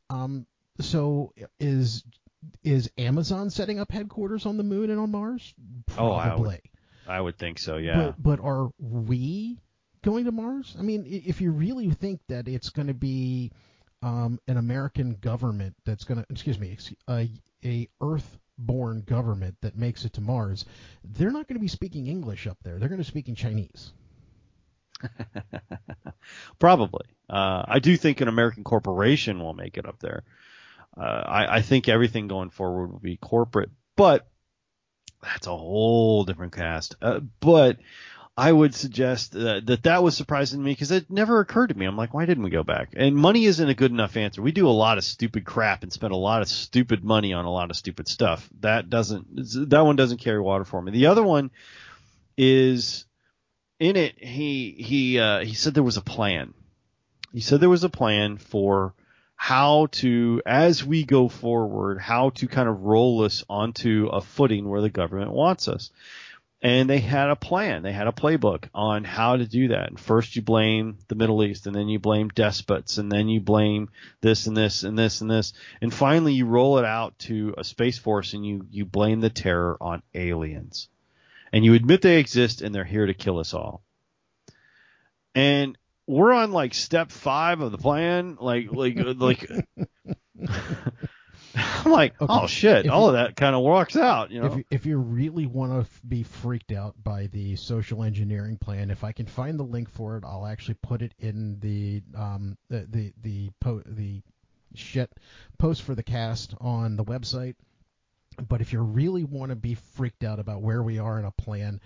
Um, 0.10 0.46
so 0.80 1.34
is 1.60 2.04
is 2.63 2.89
Amazon 2.98 3.50
setting 3.50 3.80
up 3.80 3.91
headquarters 3.91 4.46
on 4.46 4.58
the 4.58 4.63
moon 4.63 4.89
and 4.89 5.00
on 5.00 5.12
Mars? 5.12 5.54
Probably. 5.88 6.12
Oh, 6.12 6.15
I 6.15 6.36
would, 6.36 6.62
I 7.08 7.22
would 7.22 7.38
think 7.38 7.60
so. 7.60 7.78
Yeah. 7.78 8.13
But, 8.17 8.24
but 8.24 8.39
are 8.39 8.69
we 8.80 9.60
going 10.02 10.26
to 10.26 10.32
Mars? 10.32 10.76
I 10.80 10.82
mean, 10.82 11.06
if 11.06 11.41
you 11.41 11.52
really 11.52 11.91
think 11.91 12.22
that 12.30 12.48
it's 12.48 12.69
going 12.69 12.88
to 12.88 12.93
be 12.93 13.52
um, 14.02 14.39
an 14.48 14.58
American 14.58 15.15
government 15.19 15.76
that's 15.86 16.06
going 16.06 16.22
to, 16.22 16.26
excuse 16.30 16.60
me, 16.60 16.78
a, 17.10 17.30
a 17.65 17.89
Earth-born 18.63 19.02
government 19.02 19.56
that 19.62 19.78
makes 19.78 20.06
it 20.06 20.13
to 20.13 20.21
Mars, 20.21 20.65
they're 21.04 21.32
not 21.32 21.47
going 21.47 21.56
to 21.56 21.60
be 21.60 21.67
speaking 21.67 22.08
English 22.08 22.47
up 22.47 22.58
there. 22.63 22.80
They're 22.80 22.89
going 22.89 23.02
to 23.02 23.06
be 23.06 23.10
speaking 23.10 23.36
Chinese. 23.36 23.91
Probably. 26.60 27.06
Uh, 27.30 27.63
I 27.67 27.80
do 27.80 27.97
think 27.97 28.21
an 28.21 28.28
American 28.28 28.63
corporation 28.63 29.39
will 29.39 29.54
make 29.54 29.78
it 29.78 29.86
up 29.86 29.99
there. 29.99 30.23
Uh, 30.95 31.02
I, 31.02 31.58
I 31.58 31.62
think 31.62 31.89
everything 31.89 32.28
going 32.28 32.52
forward 32.52 32.91
will 32.91 32.99
be 32.99 33.17
corporate, 33.17 33.71
but 33.95 34.28
that's 35.21 35.47
a 35.47 35.58
whole 35.58 36.23
different 36.23 36.54
cast. 36.54 36.95
Uh, 37.02 37.19
but 37.39 37.79
I 38.36 38.52
would 38.52 38.73
suggest 38.73 39.34
that 39.34 39.84
that 39.84 40.02
was 40.02 40.17
surprising 40.17 40.60
to 40.60 40.65
me 40.65 40.71
because 40.71 40.90
it 40.90 41.12
never 41.12 41.40
occurred 41.40 41.67
to 41.67 41.77
me. 41.77 41.86
I'm 41.86 41.96
like, 41.96 42.15
why 42.15 42.25
didn't 42.25 42.44
we 42.44 42.50
go 42.50 42.63
back? 42.63 42.94
And 42.96 43.15
money 43.15 43.46
isn't 43.46 43.69
a 43.69 43.75
good 43.75 43.92
enough 43.92 44.17
answer. 44.17 44.42
We 44.42 44.52
do 44.52 44.67
a 44.67 44.71
lot 44.71 44.98
of 44.98 45.04
stupid 45.04 45.46
crap 45.46 45.84
and 45.84 45.94
spend 45.94 46.13
a 46.13 46.17
lot 46.17 46.42
of 46.42 46.48
stupid 46.48 47.04
money 47.04 47.34
on 47.34 47.46
a 47.46 47.52
lot 47.52 47.69
of 47.69 47.77
stupid 47.77 48.08
stuff. 48.08 48.50
That 48.62 48.90
doesn't 48.90 49.69
that 49.69 49.86
one 49.86 49.96
doesn't 49.96 50.17
carry 50.17 50.42
water 50.42 50.65
for 50.65 50.81
me. 50.81 50.92
The 50.92 51.06
other 51.06 51.21
one 51.21 51.52
is 52.36 53.06
in 53.79 53.98
it. 53.98 54.15
He 54.17 54.71
he 54.79 55.19
uh, 55.19 55.42
he 55.42 55.54
said 55.54 55.75
there 55.75 55.84
was 55.84 55.98
a 55.98 56.02
plan. 56.02 56.56
He 57.34 57.42
said 57.42 57.60
there 57.60 57.69
was 57.69 57.84
a 57.84 57.90
plan 57.90 58.38
for 58.38 58.96
how 59.36 59.88
to, 59.92 60.42
as 60.46 60.84
we 60.84 61.04
go 61.04 61.27
forward, 61.27 62.00
how 62.00 62.29
to 62.31 62.48
kind 62.48 62.69
of 62.69 62.81
roll 62.81 63.23
us 63.23 63.44
onto 63.50 64.10
a 64.12 64.21
footing 64.21 64.69
where 64.69 64.81
the 64.81 64.90
government 64.90 65.31
wants 65.31 65.67
us. 65.67 65.92
And 66.63 66.89
they 66.89 66.99
had 66.99 67.29
a 67.29 67.35
plan. 67.35 67.83
They 67.83 67.91
had 67.91 68.07
a 68.07 68.13
playbook 68.13 68.69
on 68.73 69.03
how 69.03 69.35
to 69.35 69.45
do 69.45 69.67
that. 69.67 69.89
And 69.89 69.99
first 69.99 70.37
you 70.37 70.41
blame 70.41 70.97
the 71.09 71.15
Middle 71.15 71.43
East 71.43 71.67
and 71.67 71.75
then 71.75 71.89
you 71.89 71.99
blame 71.99 72.29
despots 72.29 72.97
and 72.97 73.11
then 73.11 73.27
you 73.27 73.41
blame 73.41 73.89
this 74.21 74.47
and 74.47 74.55
this 74.55 74.83
and 74.83 74.97
this 74.97 75.19
and 75.19 75.29
this. 75.29 75.51
And 75.81 75.93
finally 75.93 76.33
you 76.33 76.45
roll 76.45 76.77
it 76.77 76.85
out 76.85 77.19
to 77.19 77.53
a 77.57 77.65
space 77.65 77.97
force 77.97 78.33
and 78.33 78.45
you, 78.45 78.65
you 78.71 78.85
blame 78.85 79.19
the 79.19 79.29
terror 79.29 79.77
on 79.81 80.03
aliens. 80.13 80.87
And 81.51 81.65
you 81.65 81.73
admit 81.73 82.01
they 82.01 82.19
exist 82.19 82.61
and 82.61 82.73
they're 82.73 82.85
here 82.85 83.07
to 83.07 83.13
kill 83.13 83.39
us 83.39 83.53
all. 83.53 83.83
And 85.35 85.77
we're 86.07 86.31
on 86.31 86.53
like 86.53 86.73
step 86.73 87.11
five 87.11 87.59
of 87.59 87.73
the 87.73 87.77
plan. 87.77 88.37
Like 88.39 88.71
like 88.71 88.95
like. 88.97 89.49
I'm 91.56 91.91
like, 91.91 92.13
okay. 92.21 92.33
oh 92.33 92.47
shit, 92.47 92.87
all 92.89 93.04
you, 93.04 93.08
of 93.08 93.13
that 93.13 93.35
kind 93.35 93.56
of 93.56 93.63
works 93.63 93.95
out, 93.95 94.31
you 94.31 94.41
know. 94.41 94.47
If 94.47 94.58
you, 94.58 94.63
if 94.71 94.85
you 94.85 94.97
really 94.97 95.45
want 95.45 95.71
to 95.71 95.79
f- 95.79 96.01
be 96.08 96.23
freaked 96.23 96.71
out 96.71 96.95
by 97.04 97.27
the 97.27 97.56
social 97.56 98.04
engineering 98.04 98.58
plan, 98.58 98.89
if 98.89 99.04
I 99.04 99.12
can 99.12 99.25
find 99.25 99.60
the 99.60 99.63
link 99.63 99.89
for 99.89 100.17
it, 100.17 100.23
I'll 100.25 100.45
actually 100.45 100.75
put 100.75 101.01
it 101.01 101.13
in 101.19 101.60
the 101.60 102.01
um 102.17 102.58
the 102.69 102.87
the 102.89 103.13
the, 103.21 103.49
po- 103.60 103.83
the 103.85 104.21
shit 104.75 105.12
post 105.58 105.83
for 105.83 105.95
the 105.95 106.04
cast 106.04 106.56
on 106.60 106.95
the 106.95 107.06
website. 107.06 107.56
But 108.47 108.62
if 108.62 108.73
you 108.73 108.81
really 108.81 109.23
want 109.23 109.51
to 109.51 109.56
be 109.56 109.75
freaked 109.75 110.23
out 110.23 110.39
about 110.39 110.63
where 110.63 110.81
we 110.81 110.97
are 110.97 111.19
in 111.19 111.25
a 111.25 111.31
plan, 111.31 111.79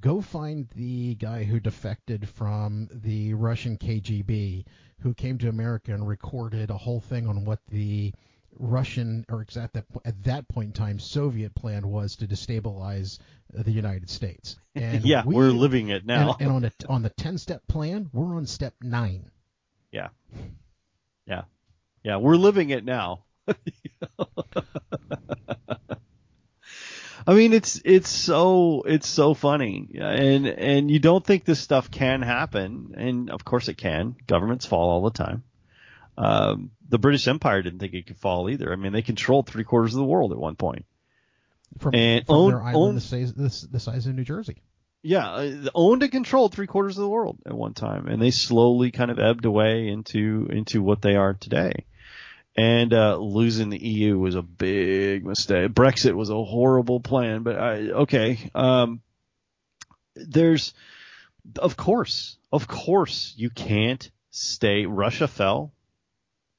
go 0.00 0.22
find 0.22 0.68
the 0.74 1.14
guy 1.16 1.44
who 1.44 1.60
defected 1.60 2.28
from 2.28 2.88
the 2.90 3.34
Russian 3.34 3.76
KGB, 3.76 4.64
who 5.00 5.12
came 5.12 5.36
to 5.38 5.50
America 5.50 5.92
and 5.92 6.08
recorded 6.08 6.70
a 6.70 6.78
whole 6.78 7.00
thing 7.00 7.26
on 7.26 7.44
what 7.44 7.60
the 7.68 8.14
Russian, 8.58 9.24
or 9.28 9.44
at 9.56 9.72
that 9.72 9.84
at 10.04 10.24
that 10.24 10.48
point 10.48 10.68
in 10.68 10.72
time, 10.72 10.98
Soviet 10.98 11.54
plan 11.54 11.88
was 11.88 12.16
to 12.16 12.26
destabilize 12.26 13.18
the 13.52 13.72
United 13.72 14.10
States. 14.10 14.56
And 14.74 15.04
yeah, 15.04 15.22
we, 15.26 15.36
are 15.36 15.50
living 15.50 15.90
it 15.90 16.06
now. 16.06 16.32
And, 16.40 16.40
and 16.40 16.50
on 16.50 16.64
a, 16.64 16.72
on 16.88 17.02
the 17.02 17.10
ten 17.10 17.36
step 17.36 17.60
plan, 17.68 18.08
we're 18.10 18.36
on 18.36 18.46
step 18.46 18.72
nine. 18.80 19.30
Yeah, 19.90 20.08
yeah, 21.26 21.42
yeah. 22.02 22.16
We're 22.16 22.36
living 22.36 22.70
it 22.70 22.82
now. 22.82 23.24
I 27.26 27.34
mean, 27.34 27.52
it's 27.52 27.80
it's 27.84 28.08
so 28.08 28.82
it's 28.86 29.06
so 29.06 29.34
funny, 29.34 29.90
and 30.00 30.46
and 30.46 30.90
you 30.90 30.98
don't 30.98 31.24
think 31.24 31.44
this 31.44 31.60
stuff 31.60 31.90
can 31.90 32.22
happen, 32.22 32.94
and 32.96 33.30
of 33.30 33.44
course 33.44 33.68
it 33.68 33.76
can. 33.76 34.16
Governments 34.26 34.64
fall 34.64 34.88
all 34.88 35.02
the 35.02 35.10
time. 35.10 35.42
Um, 36.16 36.70
the 36.88 36.98
British 36.98 37.26
Empire 37.26 37.62
didn't 37.62 37.78
think 37.78 37.94
it 37.94 38.06
could 38.06 38.18
fall 38.18 38.50
either. 38.50 38.72
I 38.72 38.76
mean, 38.76 38.92
they 38.92 39.02
controlled 39.02 39.46
three 39.48 39.64
quarters 39.64 39.94
of 39.94 39.98
the 39.98 40.04
world 40.04 40.32
at 40.32 40.38
one 40.38 40.56
point. 40.56 40.84
From, 41.78 41.94
and 41.94 42.26
from 42.26 42.36
owned, 42.36 42.52
their 42.52 42.62
island 42.62 42.76
owned, 42.76 42.96
the, 42.98 43.00
size, 43.00 43.32
the, 43.32 43.68
the 43.72 43.80
size 43.80 44.06
of 44.06 44.14
New 44.14 44.24
Jersey. 44.24 44.62
Yeah, 45.02 45.28
uh, 45.28 45.68
owned 45.74 46.02
and 46.02 46.12
controlled 46.12 46.54
three 46.54 46.66
quarters 46.66 46.96
of 46.96 47.02
the 47.02 47.08
world 47.08 47.38
at 47.46 47.54
one 47.54 47.74
time, 47.74 48.06
and 48.06 48.22
they 48.22 48.30
slowly 48.30 48.92
kind 48.92 49.10
of 49.10 49.18
ebbed 49.18 49.44
away 49.44 49.88
into 49.88 50.46
into 50.50 50.80
what 50.82 51.02
they 51.02 51.16
are 51.16 51.34
today. 51.34 51.86
And 52.56 52.92
uh, 52.92 53.16
losing 53.16 53.70
the 53.70 53.82
EU 53.82 54.18
was 54.18 54.34
a 54.34 54.42
big 54.42 55.24
mistake. 55.24 55.72
Brexit 55.72 56.14
was 56.14 56.28
a 56.28 56.44
horrible 56.44 57.00
plan, 57.00 57.42
but 57.42 57.58
I, 57.58 57.78
okay. 57.90 58.50
Um, 58.54 59.00
there's, 60.14 60.74
of 61.58 61.76
course, 61.78 62.36
of 62.52 62.68
course, 62.68 63.32
you 63.36 63.48
can't 63.48 64.08
stay. 64.30 64.84
Russia 64.84 65.26
fell 65.26 65.72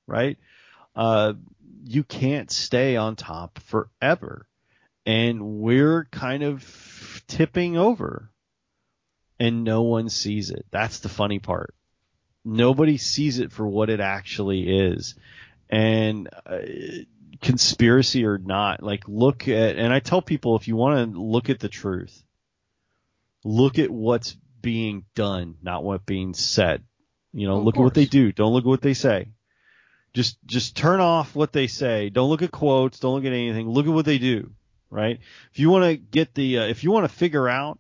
right? 0.08 0.38
Uh, 0.96 1.34
you 1.86 2.04
can't 2.04 2.52
stay 2.52 2.96
on 2.96 3.16
top 3.16 3.60
forever. 3.60 4.48
And 5.06 5.60
we're 5.60 6.06
kind 6.06 6.44
of 6.44 7.24
tipping 7.28 7.78
over 7.78 8.30
and 9.40 9.64
no 9.64 9.82
one 9.82 10.10
sees 10.10 10.50
it. 10.50 10.66
That's 10.72 11.00
the 11.00 11.10
funny 11.10 11.40
part. 11.40 11.76
Nobody 12.46 12.98
sees 12.98 13.40
it 13.40 13.52
for 13.52 13.68
what 13.68 13.90
it 13.90 14.00
actually 14.00 14.70
is. 14.70 15.16
And 15.70 16.30
uh, 16.46 16.60
conspiracy 17.42 18.26
or 18.26 18.38
not, 18.38 18.82
like 18.82 19.04
look 19.08 19.48
at, 19.48 19.78
and 19.78 19.94
I 19.94 20.00
tell 20.00 20.22
people 20.22 20.56
if 20.56 20.68
you 20.68 20.76
want 20.76 21.14
to 21.14 21.20
look 21.20 21.50
at 21.50 21.60
the 21.60 21.70
truth, 21.70 22.24
look 23.44 23.80
at 23.80 23.90
what's 23.90 24.38
being 24.62 25.04
done, 25.16 25.56
not 25.62 25.84
what 25.84 26.06
being 26.06 26.34
said. 26.34 26.84
You 27.34 27.48
know, 27.48 27.60
look 27.60 27.76
at 27.76 27.82
what 27.82 27.96
they 27.96 28.06
do. 28.06 28.32
Don't 28.32 28.54
look 28.54 28.64
at 28.64 28.68
what 28.68 28.82
they 28.82 28.94
say. 28.94 29.30
Just 30.14 30.38
just 30.46 30.78
turn 30.78 31.00
off 31.00 31.36
what 31.36 31.54
they 31.54 31.68
say. 31.68 32.10
Don't 32.10 32.30
look 32.30 32.44
at 32.44 32.52
quotes. 32.52 33.00
Don't 33.00 33.16
look 33.16 33.26
at 33.26 33.34
anything. 33.34 33.68
Look 33.68 33.88
at 33.88 33.94
what 33.94 34.06
they 34.06 34.20
do. 34.20 34.52
Right? 34.90 35.20
If 35.52 35.60
you 35.60 35.72
want 35.72 35.86
to 35.86 35.98
get 35.98 36.36
the 36.36 36.60
uh, 36.60 36.66
if 36.66 36.84
you 36.84 36.92
want 36.92 37.10
to 37.10 37.16
figure 37.16 37.50
out 37.50 37.80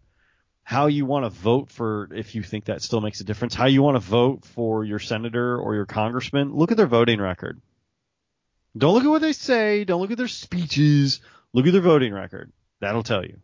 how 0.64 0.88
you 0.88 1.06
want 1.06 1.26
to 1.26 1.30
vote 1.30 1.70
for 1.70 2.10
if 2.14 2.36
you 2.36 2.42
think 2.42 2.66
that 2.66 2.82
still 2.82 3.02
makes 3.02 3.20
a 3.20 3.24
difference, 3.24 3.54
how 3.54 3.68
you 3.68 3.84
want 3.84 3.96
to 3.96 4.00
vote 4.00 4.46
for 4.46 4.84
your 4.84 5.00
senator 5.00 5.58
or 5.60 5.76
your 5.76 5.86
congressman, 5.86 6.54
look 6.54 6.72
at 6.72 6.78
their 6.78 6.88
voting 6.88 7.22
record. 7.22 7.62
Don't 8.76 8.96
look 8.96 9.04
at 9.04 9.10
what 9.10 9.22
they 9.22 9.34
say. 9.34 9.84
Don't 9.84 10.02
look 10.02 10.12
at 10.12 10.18
their 10.18 10.28
speeches. 10.28 11.22
Look 11.54 11.68
at 11.68 11.74
their 11.74 11.82
voting 11.82 12.14
record. 12.14 12.52
That'll 12.80 13.04
tell 13.04 13.24
you. 13.24 13.38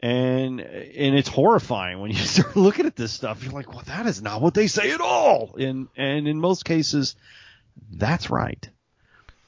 And 0.00 0.60
and 0.60 1.14
it's 1.14 1.28
horrifying 1.28 2.00
when 2.00 2.10
you 2.10 2.16
start 2.16 2.56
looking 2.56 2.86
at 2.86 2.96
this 2.96 3.12
stuff. 3.12 3.44
You're 3.44 3.52
like, 3.52 3.72
well, 3.72 3.84
that 3.86 4.06
is 4.06 4.20
not 4.20 4.42
what 4.42 4.54
they 4.54 4.66
say 4.66 4.90
at 4.90 5.00
all. 5.00 5.54
And 5.56 5.88
and 5.96 6.26
in 6.26 6.40
most 6.40 6.64
cases, 6.64 7.14
that's 7.90 8.30
right. 8.30 8.68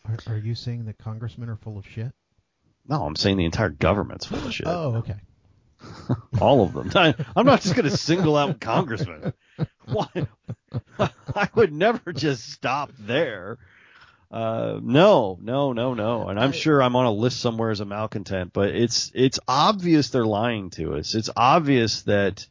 Are, 0.06 0.34
are 0.34 0.38
you 0.38 0.54
saying 0.54 0.86
that 0.86 0.98
congressmen 0.98 1.48
are 1.48 1.56
full 1.56 1.78
of 1.78 1.86
shit? 1.86 2.12
No, 2.88 3.04
I'm 3.04 3.16
saying 3.16 3.36
the 3.36 3.44
entire 3.44 3.70
government's 3.70 4.26
full 4.26 4.46
of 4.46 4.54
shit. 4.54 4.66
oh, 4.66 4.96
okay. 4.96 5.16
All 6.40 6.62
of 6.62 6.72
them. 6.72 6.90
I, 6.94 7.14
am 7.36 7.46
not 7.46 7.60
just 7.60 7.74
going 7.74 7.88
to 7.88 7.96
single 7.96 8.36
out 8.36 8.60
congressmen. 8.60 9.32
Why? 9.86 10.06
I 11.34 11.48
would 11.54 11.72
never 11.72 12.12
just 12.12 12.50
stop 12.50 12.92
there. 12.98 13.58
Uh, 14.30 14.80
no, 14.82 15.38
no, 15.40 15.72
no, 15.72 15.94
no. 15.94 16.28
And 16.28 16.38
I'm 16.38 16.52
sure 16.52 16.82
I'm 16.82 16.96
on 16.96 17.06
a 17.06 17.12
list 17.12 17.40
somewhere 17.40 17.70
as 17.70 17.80
a 17.80 17.84
malcontent, 17.84 18.52
but 18.52 18.70
it's 18.70 19.12
it's 19.14 19.38
obvious 19.46 20.10
they're 20.10 20.26
lying 20.26 20.70
to 20.70 20.94
us. 20.94 21.14
It's 21.14 21.30
obvious 21.36 22.02
that 22.02 22.46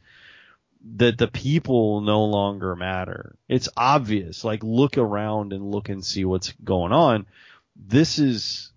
that 0.94 1.18
the 1.18 1.28
people 1.28 2.00
no 2.00 2.24
longer 2.24 2.76
matter. 2.76 3.36
It's 3.48 3.68
obvious. 3.76 4.44
Like 4.44 4.62
look 4.62 4.98
around 4.98 5.52
and 5.52 5.70
look 5.70 5.88
and 5.88 6.04
see 6.04 6.24
what's 6.24 6.52
going 6.52 6.92
on. 6.92 7.26
This 7.74 8.18
is 8.18 8.70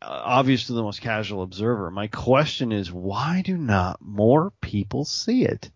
uh, 0.00 0.06
obvious 0.08 0.66
to 0.66 0.74
the 0.74 0.82
most 0.82 1.00
casual 1.00 1.42
observer. 1.42 1.90
My 1.90 2.06
question 2.06 2.72
is 2.72 2.92
why 2.92 3.42
do 3.44 3.56
not 3.56 4.00
more 4.00 4.52
people 4.60 5.04
see 5.04 5.44
it? 5.44 5.70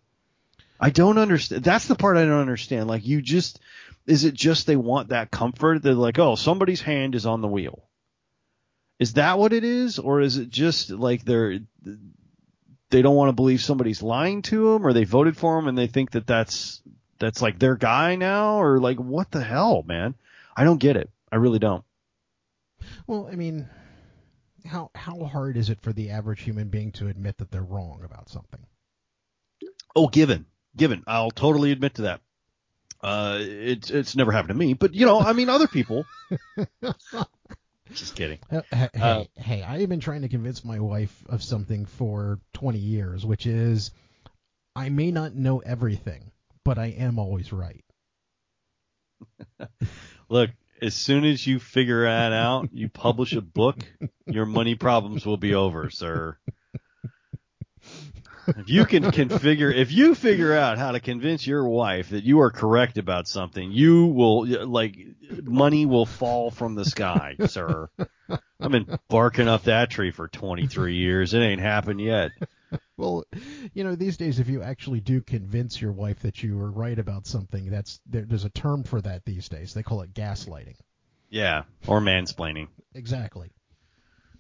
I 0.81 0.91
don't 0.91 1.18
understand. 1.18 1.64
That's 1.64 1.87
the 1.87 1.97
part 1.97 2.16
I 2.16 2.25
don't 2.25 2.41
understand. 2.41 2.89
Like 2.89 3.07
you 3.07 3.20
just 3.20 3.61
is 4.07 4.25
it 4.25 4.35
just 4.35 4.66
they 4.66 4.77
want 4.77 5.09
that 5.09 5.31
comfort? 5.31 5.83
They're 5.83 5.95
like, 5.95 6.18
"Oh, 6.18 6.35
somebody's 6.35 6.83
hand 6.83 7.14
is 7.14 7.27
on 7.27 7.41
the 7.41 7.49
wheel." 7.49 7.85
Is 8.99 9.14
that 9.14 9.39
what 9.39 9.53
it 9.53 9.64
is 9.64 9.99
or 9.99 10.20
is 10.20 10.37
it 10.37 10.51
just 10.51 10.91
like 10.91 11.25
they're 11.25 11.61
they 12.91 13.03
don't 13.03 13.16
want 13.16 13.28
to 13.28 13.35
believe 13.35 13.61
somebody's 13.61 14.03
lying 14.03 14.43
to 14.43 14.72
them, 14.72 14.87
or 14.87 14.93
they 14.93 15.05
voted 15.05 15.37
for 15.37 15.59
him 15.59 15.68
and 15.68 15.76
they 15.76 15.87
think 15.87 16.12
that 16.12 16.26
that's 16.26 16.82
that's 17.18 17.43
like 17.43 17.59
their 17.59 17.76
guy 17.76 18.16
now, 18.16 18.61
or 18.61 18.78
like 18.78 18.99
what 18.99 19.30
the 19.30 19.43
hell, 19.43 19.82
man? 19.87 20.14
I 20.57 20.64
don't 20.64 20.78
get 20.78 20.97
it. 20.97 21.11
I 21.32 21.37
really 21.37 21.59
don't. 21.59 21.85
Well, 23.07 23.28
I 23.30 23.35
mean, 23.35 23.68
how 24.66 24.91
how 24.95 25.24
hard 25.24 25.57
is 25.57 25.70
it 25.70 25.80
for 25.80 25.93
the 25.93 26.11
average 26.11 26.43
human 26.43 26.68
being 26.68 26.93
to 26.93 27.09
admit 27.09 27.39
that 27.39 27.51
they're 27.51 27.62
wrong 27.62 28.03
about 28.05 28.28
something? 28.28 28.61
Oh, 29.97 30.09
given, 30.09 30.47
given, 30.76 31.05
I'll 31.07 31.30
totally 31.30 31.72
admit 31.72 31.95
to 31.95 32.03
that. 32.03 32.20
Uh, 33.01 33.39
it's 33.41 33.91
it's 33.91 34.16
never 34.16 34.32
happened 34.32 34.49
to 34.49 34.55
me, 34.55 34.74
but 34.74 34.95
you 34.95 35.07
know, 35.07 35.20
I 35.20 35.32
mean, 35.32 35.49
other 35.49 35.68
people. 35.68 36.05
Just 37.93 38.16
kidding. 38.16 38.39
Uh, 38.51 38.62
hey, 38.72 38.89
uh, 39.01 39.24
hey, 39.37 39.62
I've 39.62 39.89
been 39.89 40.01
trying 40.01 40.22
to 40.22 40.28
convince 40.28 40.64
my 40.64 40.78
wife 40.80 41.14
of 41.28 41.43
something 41.43 41.85
for 41.85 42.39
20 42.55 42.78
years, 42.78 43.26
which 43.26 43.47
is 43.47 43.91
I 44.74 44.89
may 44.89 45.11
not 45.11 45.35
know 45.35 45.59
everything, 45.61 46.30
but 46.64 46.78
I 46.78 46.87
am 46.87 47.18
always 47.18 47.53
right. 47.53 47.85
Look, 50.28 50.51
as 50.80 50.95
soon 50.95 51.24
as 51.24 51.47
you 51.47 51.61
figure 51.61 52.05
that 52.05 52.32
out, 52.32 52.70
you 52.72 52.89
publish 52.89 53.35
a 53.35 53.41
book, 53.41 53.85
your 54.26 54.47
money 54.47 54.74
problems 54.74 55.24
will 55.24 55.37
be 55.37 55.55
over, 55.55 55.91
sir. 55.91 56.39
If 58.47 58.68
you 58.68 58.84
can 58.84 59.05
configure, 59.05 59.74
if 59.74 59.92
you 59.92 60.14
figure 60.14 60.55
out 60.55 60.78
how 60.78 60.92
to 60.92 61.01
convince 61.01 61.47
your 61.47 61.66
wife 61.68 62.11
that 62.11 62.24
you 62.24 62.40
are 62.40 62.51
correct 62.51 62.99
about 62.99 63.28
something, 63.28 63.72
you 63.72 64.07
will 64.07 64.47
like 64.66 64.97
money 65.42 65.86
will 65.86 66.07
fall 66.07 66.51
from 66.51 66.74
the 66.74 66.84
sky, 66.84 67.36
sir. 67.47 67.88
I've 68.28 68.70
been 68.70 68.99
barking 69.09 69.49
up 69.49 69.64
that 69.64 69.90
tree 69.90 70.11
for 70.11 70.28
23 70.28 70.95
years. 70.95 71.34
It 71.34 71.40
ain't 71.40 71.61
happened 71.61 72.01
yet. 72.01 72.30
Well, 72.97 73.24
you 73.72 73.84
know, 73.84 73.95
these 73.95 74.16
days, 74.16 74.40
if 74.40 74.49
you 74.49 74.62
actually 74.62 75.01
do 75.01 75.20
convince 75.20 75.80
your 75.80 75.92
wife 75.92 76.20
that 76.20 76.42
you 76.42 76.57
were 76.57 76.70
right 76.70 76.99
about 76.99 77.26
something, 77.26 77.70
that's 77.70 78.01
there, 78.07 78.22
there's 78.22 78.45
a 78.45 78.51
term 78.51 78.84
for 78.84 79.01
that 79.01 79.24
these 79.24 79.49
days. 79.49 79.74
They 79.74 79.82
call 79.82 80.03
it 80.03 80.14
gaslighting. 80.14 80.76
Yeah, 81.28 81.64
or 81.86 82.01
mansplaining. 82.01 82.68
Exactly. 82.95 83.51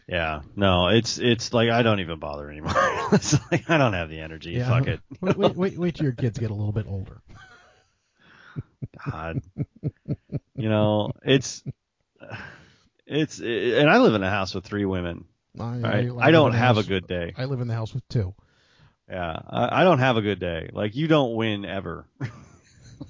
Yeah, 0.06 0.42
no, 0.54 0.88
it's 0.88 1.18
it's 1.18 1.54
like 1.54 1.70
I 1.70 1.82
don't 1.82 2.00
even 2.00 2.18
bother 2.18 2.50
anymore. 2.50 2.74
it's 3.12 3.36
like 3.50 3.70
I 3.70 3.78
don't 3.78 3.94
have 3.94 4.10
the 4.10 4.20
energy. 4.20 4.50
Yeah. 4.50 4.68
Fuck 4.68 4.86
it. 4.86 5.00
wait, 5.20 5.36
wait, 5.36 5.56
wait, 5.56 5.78
wait 5.78 5.94
till 5.94 6.04
your 6.04 6.12
kids 6.12 6.38
get 6.38 6.50
a 6.50 6.54
little 6.54 6.72
bit 6.72 6.86
older. 6.86 7.22
God, 9.06 9.40
you 10.54 10.68
know, 10.68 11.12
it's 11.24 11.64
it's 13.06 13.40
it, 13.40 13.78
and 13.78 13.88
I 13.88 13.98
live 13.98 14.14
in 14.14 14.22
a 14.22 14.30
house 14.30 14.54
with 14.54 14.64
three 14.64 14.84
women. 14.84 15.24
I, 15.58 15.78
right? 15.78 16.10
I, 16.10 16.28
I 16.28 16.30
don't 16.30 16.52
have 16.52 16.76
house, 16.76 16.84
a 16.84 16.88
good 16.88 17.06
day. 17.06 17.32
I 17.36 17.46
live 17.46 17.60
in 17.60 17.68
the 17.68 17.74
house 17.74 17.94
with 17.94 18.06
two. 18.08 18.34
Yeah, 19.08 19.38
I, 19.48 19.80
I 19.80 19.84
don't 19.84 20.00
have 20.00 20.16
a 20.16 20.22
good 20.22 20.40
day. 20.40 20.70
Like 20.72 20.94
you 20.94 21.06
don't 21.06 21.34
win 21.34 21.64
ever. 21.64 22.06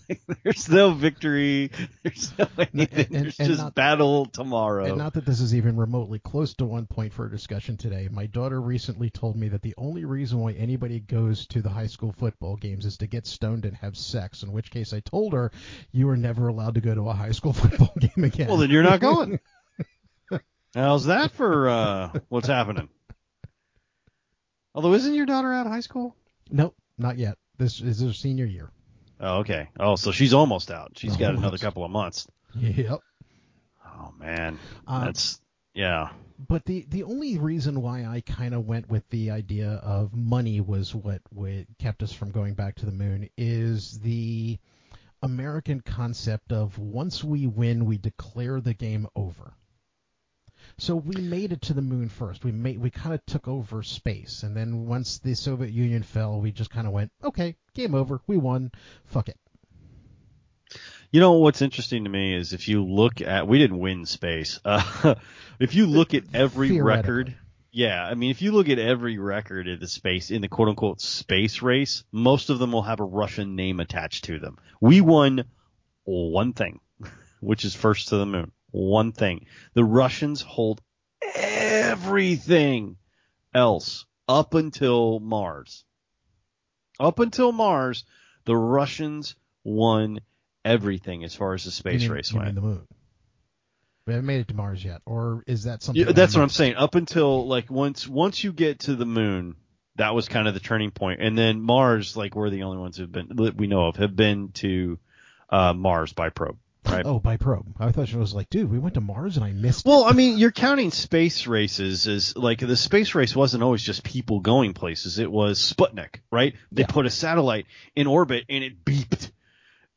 there's 0.42 0.68
no 0.68 0.92
victory. 0.92 1.70
There's 2.02 2.36
no 2.38 2.46
anything. 2.58 3.06
And, 3.06 3.14
and, 3.14 3.24
there's 3.24 3.38
and 3.40 3.48
just 3.48 3.62
not, 3.62 3.74
battle 3.74 4.26
tomorrow. 4.26 4.84
And 4.84 4.98
not 4.98 5.14
that 5.14 5.26
this 5.26 5.40
is 5.40 5.54
even 5.54 5.76
remotely 5.76 6.18
close 6.18 6.54
to 6.54 6.64
one 6.64 6.86
point 6.86 7.12
for 7.12 7.26
a 7.26 7.30
discussion 7.30 7.76
today. 7.76 8.08
My 8.10 8.26
daughter 8.26 8.60
recently 8.60 9.10
told 9.10 9.36
me 9.36 9.48
that 9.48 9.62
the 9.62 9.74
only 9.76 10.04
reason 10.04 10.38
why 10.38 10.52
anybody 10.52 11.00
goes 11.00 11.46
to 11.48 11.62
the 11.62 11.70
high 11.70 11.86
school 11.86 12.12
football 12.12 12.56
games 12.56 12.84
is 12.84 12.96
to 12.98 13.06
get 13.06 13.26
stoned 13.26 13.64
and 13.64 13.76
have 13.76 13.96
sex. 13.96 14.42
In 14.42 14.52
which 14.52 14.70
case, 14.70 14.92
I 14.92 15.00
told 15.00 15.32
her 15.32 15.50
you 15.92 16.08
are 16.08 16.16
never 16.16 16.48
allowed 16.48 16.74
to 16.74 16.80
go 16.80 16.94
to 16.94 17.08
a 17.08 17.14
high 17.14 17.32
school 17.32 17.52
football 17.54 17.92
game 17.98 18.24
again. 18.24 18.48
Well, 18.48 18.58
then 18.58 18.70
you're 18.70 18.82
not 18.82 19.00
going. 19.00 19.40
How's 20.74 21.06
that 21.06 21.32
for 21.32 21.68
uh, 21.68 22.12
what's 22.28 22.48
happening? 22.48 22.88
Although, 24.74 24.94
isn't 24.94 25.14
your 25.14 25.26
daughter 25.26 25.52
out 25.52 25.66
of 25.66 25.72
high 25.72 25.80
school? 25.80 26.16
Nope, 26.50 26.74
not 26.98 27.16
yet. 27.16 27.38
This 27.58 27.80
is 27.80 28.00
her 28.00 28.12
senior 28.12 28.44
year. 28.44 28.70
Oh, 29.24 29.38
okay. 29.38 29.70
Oh, 29.80 29.96
so 29.96 30.12
she's 30.12 30.34
almost 30.34 30.70
out. 30.70 30.92
She's 30.96 31.12
almost. 31.12 31.20
got 31.20 31.34
another 31.34 31.56
couple 31.56 31.82
of 31.82 31.90
months. 31.90 32.28
Yep. 32.54 33.00
Oh 33.86 34.12
man, 34.18 34.58
um, 34.86 35.06
that's 35.06 35.40
yeah. 35.72 36.10
But 36.38 36.66
the 36.66 36.84
the 36.88 37.04
only 37.04 37.38
reason 37.38 37.80
why 37.80 38.04
I 38.04 38.20
kind 38.20 38.54
of 38.54 38.66
went 38.66 38.90
with 38.90 39.08
the 39.08 39.30
idea 39.30 39.80
of 39.82 40.14
money 40.14 40.60
was 40.60 40.94
what 40.94 41.22
what 41.30 41.64
kept 41.78 42.02
us 42.02 42.12
from 42.12 42.32
going 42.32 42.52
back 42.52 42.74
to 42.76 42.86
the 42.86 42.92
moon 42.92 43.30
is 43.38 43.98
the 44.00 44.58
American 45.22 45.80
concept 45.80 46.52
of 46.52 46.78
once 46.78 47.24
we 47.24 47.46
win, 47.46 47.86
we 47.86 47.96
declare 47.96 48.60
the 48.60 48.74
game 48.74 49.08
over. 49.16 49.54
So 50.78 50.96
we 50.96 51.20
made 51.20 51.52
it 51.52 51.62
to 51.62 51.72
the 51.72 51.82
moon 51.82 52.08
first. 52.08 52.44
We 52.44 52.50
made 52.50 52.78
we 52.78 52.90
kind 52.90 53.14
of 53.14 53.24
took 53.26 53.46
over 53.46 53.82
space, 53.82 54.42
and 54.42 54.56
then 54.56 54.86
once 54.86 55.18
the 55.18 55.34
Soviet 55.34 55.70
Union 55.70 56.02
fell, 56.02 56.40
we 56.40 56.50
just 56.50 56.70
kind 56.70 56.86
of 56.86 56.92
went, 56.92 57.12
okay, 57.22 57.56
game 57.74 57.94
over. 57.94 58.20
We 58.26 58.36
won. 58.36 58.72
Fuck 59.04 59.28
it. 59.28 59.38
You 61.12 61.20
know 61.20 61.34
what's 61.34 61.62
interesting 61.62 62.04
to 62.04 62.10
me 62.10 62.34
is 62.34 62.52
if 62.52 62.66
you 62.66 62.84
look 62.84 63.20
at 63.20 63.46
we 63.46 63.58
didn't 63.58 63.78
win 63.78 64.04
space. 64.04 64.58
Uh, 64.64 65.14
if 65.60 65.76
you 65.76 65.86
look 65.86 66.14
at 66.14 66.24
every 66.34 66.80
record, 66.80 67.36
yeah, 67.70 68.04
I 68.04 68.14
mean 68.14 68.32
if 68.32 68.42
you 68.42 68.50
look 68.50 68.68
at 68.68 68.80
every 68.80 69.18
record 69.18 69.68
in 69.68 69.78
the 69.78 69.86
space 69.86 70.32
in 70.32 70.42
the 70.42 70.48
quote 70.48 70.68
unquote 70.68 71.00
space 71.00 71.62
race, 71.62 72.02
most 72.10 72.50
of 72.50 72.58
them 72.58 72.72
will 72.72 72.82
have 72.82 72.98
a 72.98 73.04
Russian 73.04 73.54
name 73.54 73.78
attached 73.78 74.24
to 74.24 74.40
them. 74.40 74.58
We 74.80 75.00
won 75.00 75.44
one 76.02 76.52
thing, 76.52 76.80
which 77.40 77.64
is 77.64 77.76
first 77.76 78.08
to 78.08 78.16
the 78.16 78.26
moon 78.26 78.50
one 78.74 79.12
thing. 79.12 79.46
The 79.74 79.84
Russians 79.84 80.42
hold 80.42 80.82
everything 81.34 82.96
else 83.54 84.04
up 84.28 84.54
until 84.54 85.20
Mars. 85.20 85.84
Up 86.98 87.18
until 87.18 87.52
Mars, 87.52 88.04
the 88.44 88.56
Russians 88.56 89.36
won 89.62 90.20
everything 90.64 91.24
as 91.24 91.34
far 91.34 91.54
as 91.54 91.64
the 91.64 91.70
space 91.70 92.02
mean, 92.02 92.10
race 92.10 92.32
went. 92.32 92.54
the 92.54 92.60
moon. 92.60 92.86
We 94.06 94.12
haven't 94.12 94.26
made 94.26 94.40
it 94.40 94.48
to 94.48 94.54
Mars 94.54 94.84
yet, 94.84 95.00
or 95.06 95.44
is 95.46 95.64
that 95.64 95.82
something? 95.82 96.06
Yeah, 96.06 96.12
that's 96.12 96.34
what 96.34 96.42
I'm 96.42 96.50
saying. 96.50 96.74
Up 96.74 96.94
until 96.94 97.46
like 97.46 97.70
once 97.70 98.06
once 98.06 98.44
you 98.44 98.52
get 98.52 98.80
to 98.80 98.96
the 98.96 99.06
moon, 99.06 99.56
that 99.96 100.14
was 100.14 100.28
kind 100.28 100.46
of 100.46 100.54
the 100.54 100.60
turning 100.60 100.90
point. 100.90 101.22
and 101.22 101.38
then 101.38 101.60
Mars, 101.60 102.16
like 102.16 102.34
we're 102.34 102.50
the 102.50 102.64
only 102.64 102.78
ones 102.78 102.98
who've 102.98 103.10
been 103.10 103.30
we 103.56 103.66
know 103.66 103.86
of 103.86 103.96
have 103.96 104.14
been 104.14 104.50
to 104.54 104.98
uh, 105.48 105.72
Mars 105.72 106.12
by 106.12 106.28
probe. 106.28 106.58
Right. 106.86 107.06
Oh, 107.06 107.18
by 107.18 107.36
probe. 107.36 107.66
I 107.78 107.92
thought 107.92 108.08
it 108.08 108.16
was 108.16 108.34
like, 108.34 108.50
dude, 108.50 108.70
we 108.70 108.78
went 108.78 108.94
to 108.94 109.00
Mars 109.00 109.36
and 109.36 109.44
I 109.44 109.52
missed. 109.52 109.86
Well, 109.86 110.04
I 110.04 110.12
mean, 110.12 110.38
you're 110.38 110.52
counting 110.52 110.90
space 110.90 111.46
races 111.46 112.06
as 112.06 112.36
like 112.36 112.58
the 112.58 112.76
space 112.76 113.14
race 113.14 113.34
wasn't 113.34 113.62
always 113.62 113.82
just 113.82 114.04
people 114.04 114.40
going 114.40 114.74
places. 114.74 115.18
It 115.18 115.30
was 115.30 115.58
Sputnik, 115.58 116.20
right? 116.30 116.54
They 116.72 116.82
yeah. 116.82 116.88
put 116.88 117.06
a 117.06 117.10
satellite 117.10 117.66
in 117.96 118.06
orbit 118.06 118.44
and 118.48 118.62
it 118.62 118.84
beeped. 118.84 119.30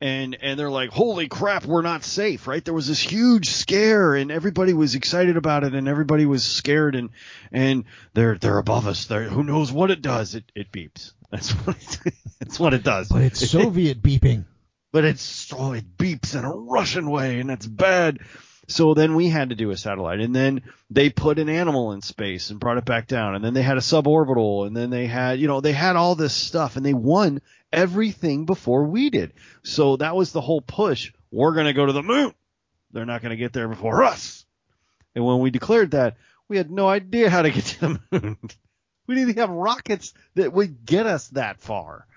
And 0.00 0.38
and 0.40 0.58
they're 0.58 0.70
like, 0.70 0.90
holy 0.90 1.28
crap, 1.28 1.66
we're 1.66 1.82
not 1.82 2.04
safe, 2.04 2.46
right? 2.46 2.64
There 2.64 2.74
was 2.74 2.86
this 2.86 3.00
huge 3.00 3.50
scare, 3.50 4.14
and 4.14 4.30
everybody 4.30 4.72
was 4.72 4.94
excited 4.94 5.36
about 5.36 5.64
it, 5.64 5.74
and 5.74 5.88
everybody 5.88 6.24
was 6.24 6.44
scared, 6.44 6.94
and 6.94 7.10
and 7.50 7.82
they're 8.14 8.38
they're 8.38 8.58
above 8.58 8.86
us. 8.86 9.06
They're, 9.06 9.24
who 9.24 9.42
knows 9.42 9.72
what 9.72 9.90
it 9.90 10.00
does? 10.00 10.36
It 10.36 10.44
it 10.54 10.70
beeps. 10.70 11.14
That's 11.32 11.50
what 11.66 11.76
it, 12.06 12.14
that's 12.38 12.60
what 12.60 12.74
it 12.74 12.84
does. 12.84 13.08
But 13.08 13.22
it's 13.22 13.50
Soviet 13.50 14.00
beeping 14.00 14.44
but 14.98 15.04
it's 15.04 15.52
oh, 15.52 15.74
it 15.74 15.96
beeps 15.96 16.36
in 16.36 16.44
a 16.44 16.50
Russian 16.50 17.08
way, 17.08 17.38
and 17.38 17.52
it's 17.52 17.68
bad. 17.68 18.18
So 18.66 18.94
then 18.94 19.14
we 19.14 19.28
had 19.28 19.50
to 19.50 19.54
do 19.54 19.70
a 19.70 19.76
satellite, 19.76 20.18
and 20.18 20.34
then 20.34 20.62
they 20.90 21.08
put 21.08 21.38
an 21.38 21.48
animal 21.48 21.92
in 21.92 22.02
space 22.02 22.50
and 22.50 22.58
brought 22.58 22.78
it 22.78 22.84
back 22.84 23.06
down, 23.06 23.36
and 23.36 23.44
then 23.44 23.54
they 23.54 23.62
had 23.62 23.76
a 23.76 23.80
suborbital, 23.80 24.66
and 24.66 24.76
then 24.76 24.90
they 24.90 25.06
had, 25.06 25.38
you 25.38 25.46
know, 25.46 25.60
they 25.60 25.70
had 25.70 25.94
all 25.94 26.16
this 26.16 26.34
stuff, 26.34 26.74
and 26.74 26.84
they 26.84 26.94
won 26.94 27.40
everything 27.72 28.44
before 28.44 28.86
we 28.86 29.08
did. 29.08 29.34
So 29.62 29.98
that 29.98 30.16
was 30.16 30.32
the 30.32 30.40
whole 30.40 30.62
push. 30.62 31.12
We're 31.30 31.54
going 31.54 31.66
to 31.66 31.72
go 31.72 31.86
to 31.86 31.92
the 31.92 32.02
moon. 32.02 32.34
They're 32.90 33.06
not 33.06 33.22
going 33.22 33.30
to 33.30 33.36
get 33.36 33.52
there 33.52 33.68
before 33.68 34.02
us. 34.02 34.44
And 35.14 35.24
when 35.24 35.38
we 35.38 35.50
declared 35.50 35.92
that, 35.92 36.16
we 36.48 36.56
had 36.56 36.72
no 36.72 36.88
idea 36.88 37.30
how 37.30 37.42
to 37.42 37.52
get 37.52 37.64
to 37.66 37.80
the 37.80 38.00
moon. 38.20 38.36
we 39.06 39.14
didn't 39.14 39.38
have 39.38 39.48
rockets 39.48 40.12
that 40.34 40.52
would 40.52 40.84
get 40.84 41.06
us 41.06 41.28
that 41.28 41.60
far. 41.60 42.07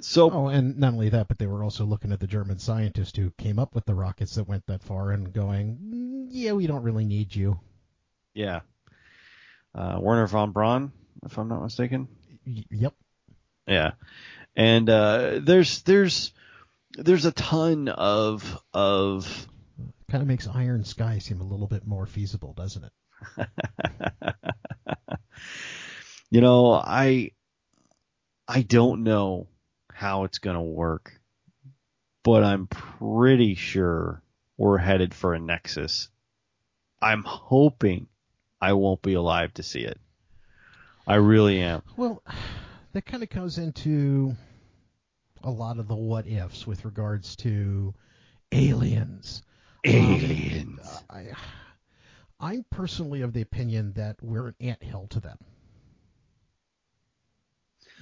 So 0.00 0.30
oh, 0.30 0.46
and 0.48 0.78
not 0.78 0.92
only 0.92 1.08
that, 1.08 1.28
but 1.28 1.38
they 1.38 1.46
were 1.46 1.64
also 1.64 1.84
looking 1.84 2.12
at 2.12 2.20
the 2.20 2.26
German 2.26 2.58
scientist 2.58 3.16
who 3.16 3.30
came 3.30 3.58
up 3.58 3.74
with 3.74 3.84
the 3.84 3.94
rockets 3.94 4.36
that 4.36 4.48
went 4.48 4.66
that 4.66 4.82
far 4.82 5.10
and 5.10 5.32
going, 5.32 5.76
mm, 5.76 6.26
yeah, 6.30 6.52
we 6.52 6.66
don't 6.66 6.82
really 6.82 7.04
need 7.04 7.34
you. 7.34 7.58
Yeah. 8.34 8.60
Uh, 9.74 9.98
Wernher 10.00 10.26
von 10.28 10.52
Braun, 10.52 10.92
if 11.24 11.36
I'm 11.38 11.48
not 11.48 11.62
mistaken. 11.62 12.08
Y- 12.46 12.64
yep. 12.70 12.94
Yeah. 13.66 13.92
And 14.56 14.88
uh, 14.88 15.40
there's 15.42 15.82
there's 15.82 16.32
there's 16.92 17.26
a 17.26 17.32
ton 17.32 17.88
of 17.88 18.60
of 18.72 19.46
kind 20.10 20.22
of 20.22 20.28
makes 20.28 20.46
Iron 20.48 20.84
Sky 20.84 21.18
seem 21.18 21.40
a 21.40 21.44
little 21.44 21.66
bit 21.66 21.86
more 21.86 22.06
feasible, 22.06 22.54
doesn't 22.54 22.84
it? 22.84 23.48
you 26.30 26.40
know, 26.40 26.72
I 26.72 27.32
I 28.46 28.62
don't 28.62 29.02
know 29.02 29.48
how 29.98 30.22
it's 30.22 30.38
going 30.38 30.54
to 30.54 30.62
work, 30.62 31.20
but 32.22 32.44
I'm 32.44 32.68
pretty 32.68 33.56
sure 33.56 34.22
we're 34.56 34.78
headed 34.78 35.12
for 35.12 35.34
a 35.34 35.40
Nexus. 35.40 36.08
I'm 37.02 37.24
hoping 37.24 38.06
I 38.60 38.74
won't 38.74 39.02
be 39.02 39.14
alive 39.14 39.54
to 39.54 39.64
see 39.64 39.80
it. 39.80 39.98
I 41.04 41.16
really 41.16 41.60
am. 41.60 41.82
Well, 41.96 42.22
that 42.92 43.06
kind 43.06 43.24
of 43.24 43.30
goes 43.30 43.58
into 43.58 44.36
a 45.42 45.50
lot 45.50 45.80
of 45.80 45.88
the 45.88 45.96
what 45.96 46.28
ifs 46.28 46.64
with 46.64 46.84
regards 46.84 47.34
to 47.36 47.92
aliens. 48.52 49.42
Aliens. 49.84 50.78
Um, 50.80 51.04
I, 51.10 51.26
I'm 52.38 52.64
personally 52.70 53.22
of 53.22 53.32
the 53.32 53.42
opinion 53.42 53.94
that 53.94 54.22
we're 54.22 54.46
an 54.46 54.54
anthill 54.60 55.08
to 55.08 55.18
them. 55.18 55.38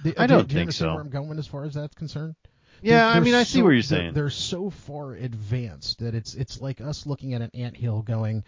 The, 0.03 0.15
I 0.17 0.27
don't 0.27 0.47
do, 0.47 0.53
do 0.53 0.55
think 0.55 0.71
so. 0.71 0.93
Where 0.93 1.01
I'm 1.01 1.09
going 1.09 1.37
as 1.39 1.47
far 1.47 1.63
as 1.63 1.73
that's 1.73 1.95
concerned. 1.95 2.35
Yeah, 2.81 3.07
they're, 3.07 3.15
I 3.15 3.19
mean, 3.21 3.33
I 3.33 3.43
see 3.43 3.59
so, 3.59 3.63
what 3.63 3.71
you're 3.71 3.81
saying. 3.81 4.13
They're, 4.13 4.23
they're, 4.23 4.29
so 4.29 4.69
far 4.69 5.13
advanced 5.13 5.99
that 5.99 6.13
it's 6.13 6.35
it's 6.35 6.61
like 6.61 6.79
us 6.79 7.05
looking 7.05 7.33
at 7.33 7.41
an 7.41 7.51
ant 7.53 7.75
hill, 7.75 8.01
going, 8.01 8.43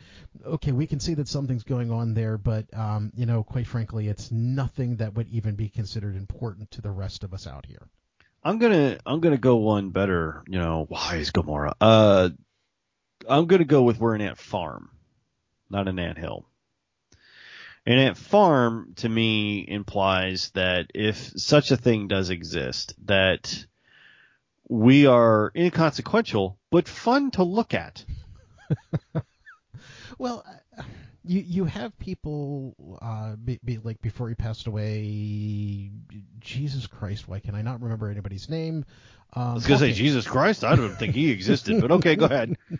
okay, 0.45 0.71
we 0.71 0.85
can 0.85 0.99
see 0.99 1.15
that 1.15 1.27
something's 1.27 1.63
going 1.63 1.91
on 1.91 2.13
there, 2.13 2.37
but 2.37 2.65
um, 2.77 3.11
you 3.15 3.25
know, 3.25 3.43
quite 3.43 3.67
frankly, 3.67 4.07
it's 4.07 4.31
nothing 4.31 4.97
that 4.97 5.15
would 5.15 5.27
even 5.29 5.55
be 5.55 5.69
considered 5.69 6.15
important 6.15 6.69
to 6.71 6.81
the 6.81 6.91
rest 6.91 7.23
of 7.23 7.33
us 7.33 7.47
out 7.47 7.65
here. 7.65 7.87
I'm 8.43 8.59
gonna 8.59 8.99
I'm 9.05 9.19
gonna 9.19 9.37
go 9.37 9.57
one 9.57 9.89
better. 9.89 10.43
You 10.47 10.59
know, 10.59 10.85
why 10.87 11.15
is 11.15 11.31
Gamora? 11.31 11.73
Uh, 11.81 12.29
I'm 13.27 13.47
gonna 13.47 13.65
go 13.65 13.81
with 13.81 13.99
we're 13.99 14.15
an 14.15 14.21
ant 14.21 14.37
farm, 14.37 14.91
not 15.69 15.87
an 15.87 15.99
ant 15.99 16.17
hill. 16.17 16.45
An 17.89 17.97
at 17.97 18.17
farm 18.17 18.93
to 18.97 19.09
me 19.09 19.65
implies 19.67 20.51
that 20.51 20.91
if 20.93 21.31
such 21.35 21.71
a 21.71 21.75
thing 21.75 22.07
does 22.07 22.29
exist, 22.29 22.93
that 23.05 23.65
we 24.69 25.07
are 25.07 25.51
inconsequential 25.55 26.59
but 26.69 26.87
fun 26.87 27.31
to 27.31 27.41
look 27.41 27.73
at. 27.73 28.05
well, 30.19 30.45
you 31.29 31.43
you 31.45 31.65
have 31.65 31.97
people 31.99 32.75
uh, 33.01 33.35
be, 33.35 33.59
be, 33.63 33.77
like 33.77 34.01
before 34.01 34.29
he 34.29 34.35
passed 34.35 34.65
away. 34.65 35.91
Jesus 36.39 36.87
Christ, 36.87 37.27
why 37.27 37.39
can 37.39 37.53
I 37.53 37.61
not 37.61 37.81
remember 37.81 38.09
anybody's 38.09 38.49
name? 38.49 38.83
Um, 39.33 39.43
I 39.43 39.53
was 39.53 39.67
gonna 39.67 39.77
Hawking. 39.77 39.93
say 39.93 39.97
Jesus 39.97 40.27
Christ. 40.27 40.63
I 40.63 40.75
don't 40.75 40.95
think 40.97 41.13
he 41.13 41.29
existed, 41.37 41.81
but 41.81 41.91
okay, 41.91 42.15
go 42.15 42.25
ahead. 42.25 42.57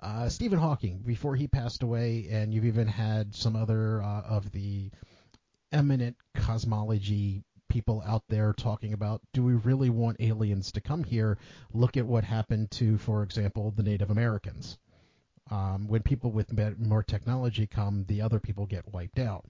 Uh, 0.00 0.28
Stephen 0.28 0.58
Hawking, 0.58 0.98
before 1.06 1.36
he 1.36 1.46
passed 1.46 1.82
away, 1.82 2.26
and 2.30 2.52
you've 2.52 2.64
even 2.64 2.88
had 2.88 3.34
some 3.34 3.54
other 3.56 4.02
uh, 4.02 4.22
of 4.22 4.50
the 4.52 4.90
eminent 5.70 6.16
cosmology 6.34 7.44
people 7.68 8.02
out 8.06 8.22
there 8.28 8.52
talking 8.52 8.92
about 8.92 9.22
do 9.32 9.42
we 9.42 9.54
really 9.54 9.88
want 9.88 10.16
aliens 10.20 10.72
to 10.72 10.80
come 10.80 11.04
here? 11.04 11.38
Look 11.72 11.96
at 11.96 12.06
what 12.06 12.24
happened 12.24 12.70
to, 12.72 12.98
for 12.98 13.22
example, 13.22 13.70
the 13.70 13.82
Native 13.82 14.10
Americans. 14.10 14.78
Um, 15.50 15.86
when 15.88 16.02
people 16.02 16.30
with 16.30 16.52
more 16.78 17.02
technology 17.02 17.66
come, 17.66 18.04
the 18.08 18.22
other 18.22 18.38
people 18.38 18.66
get 18.66 18.92
wiped 18.92 19.18
out. 19.18 19.44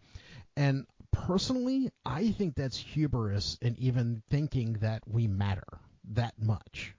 And 0.56 0.86
personally, 1.12 1.90
I 2.04 2.30
think 2.32 2.54
that's 2.54 2.76
hubris 2.76 3.58
in 3.60 3.76
even 3.78 4.22
thinking 4.30 4.74
that 4.80 5.02
we 5.06 5.26
matter 5.28 5.66
that 6.12 6.34
much. 6.40 6.94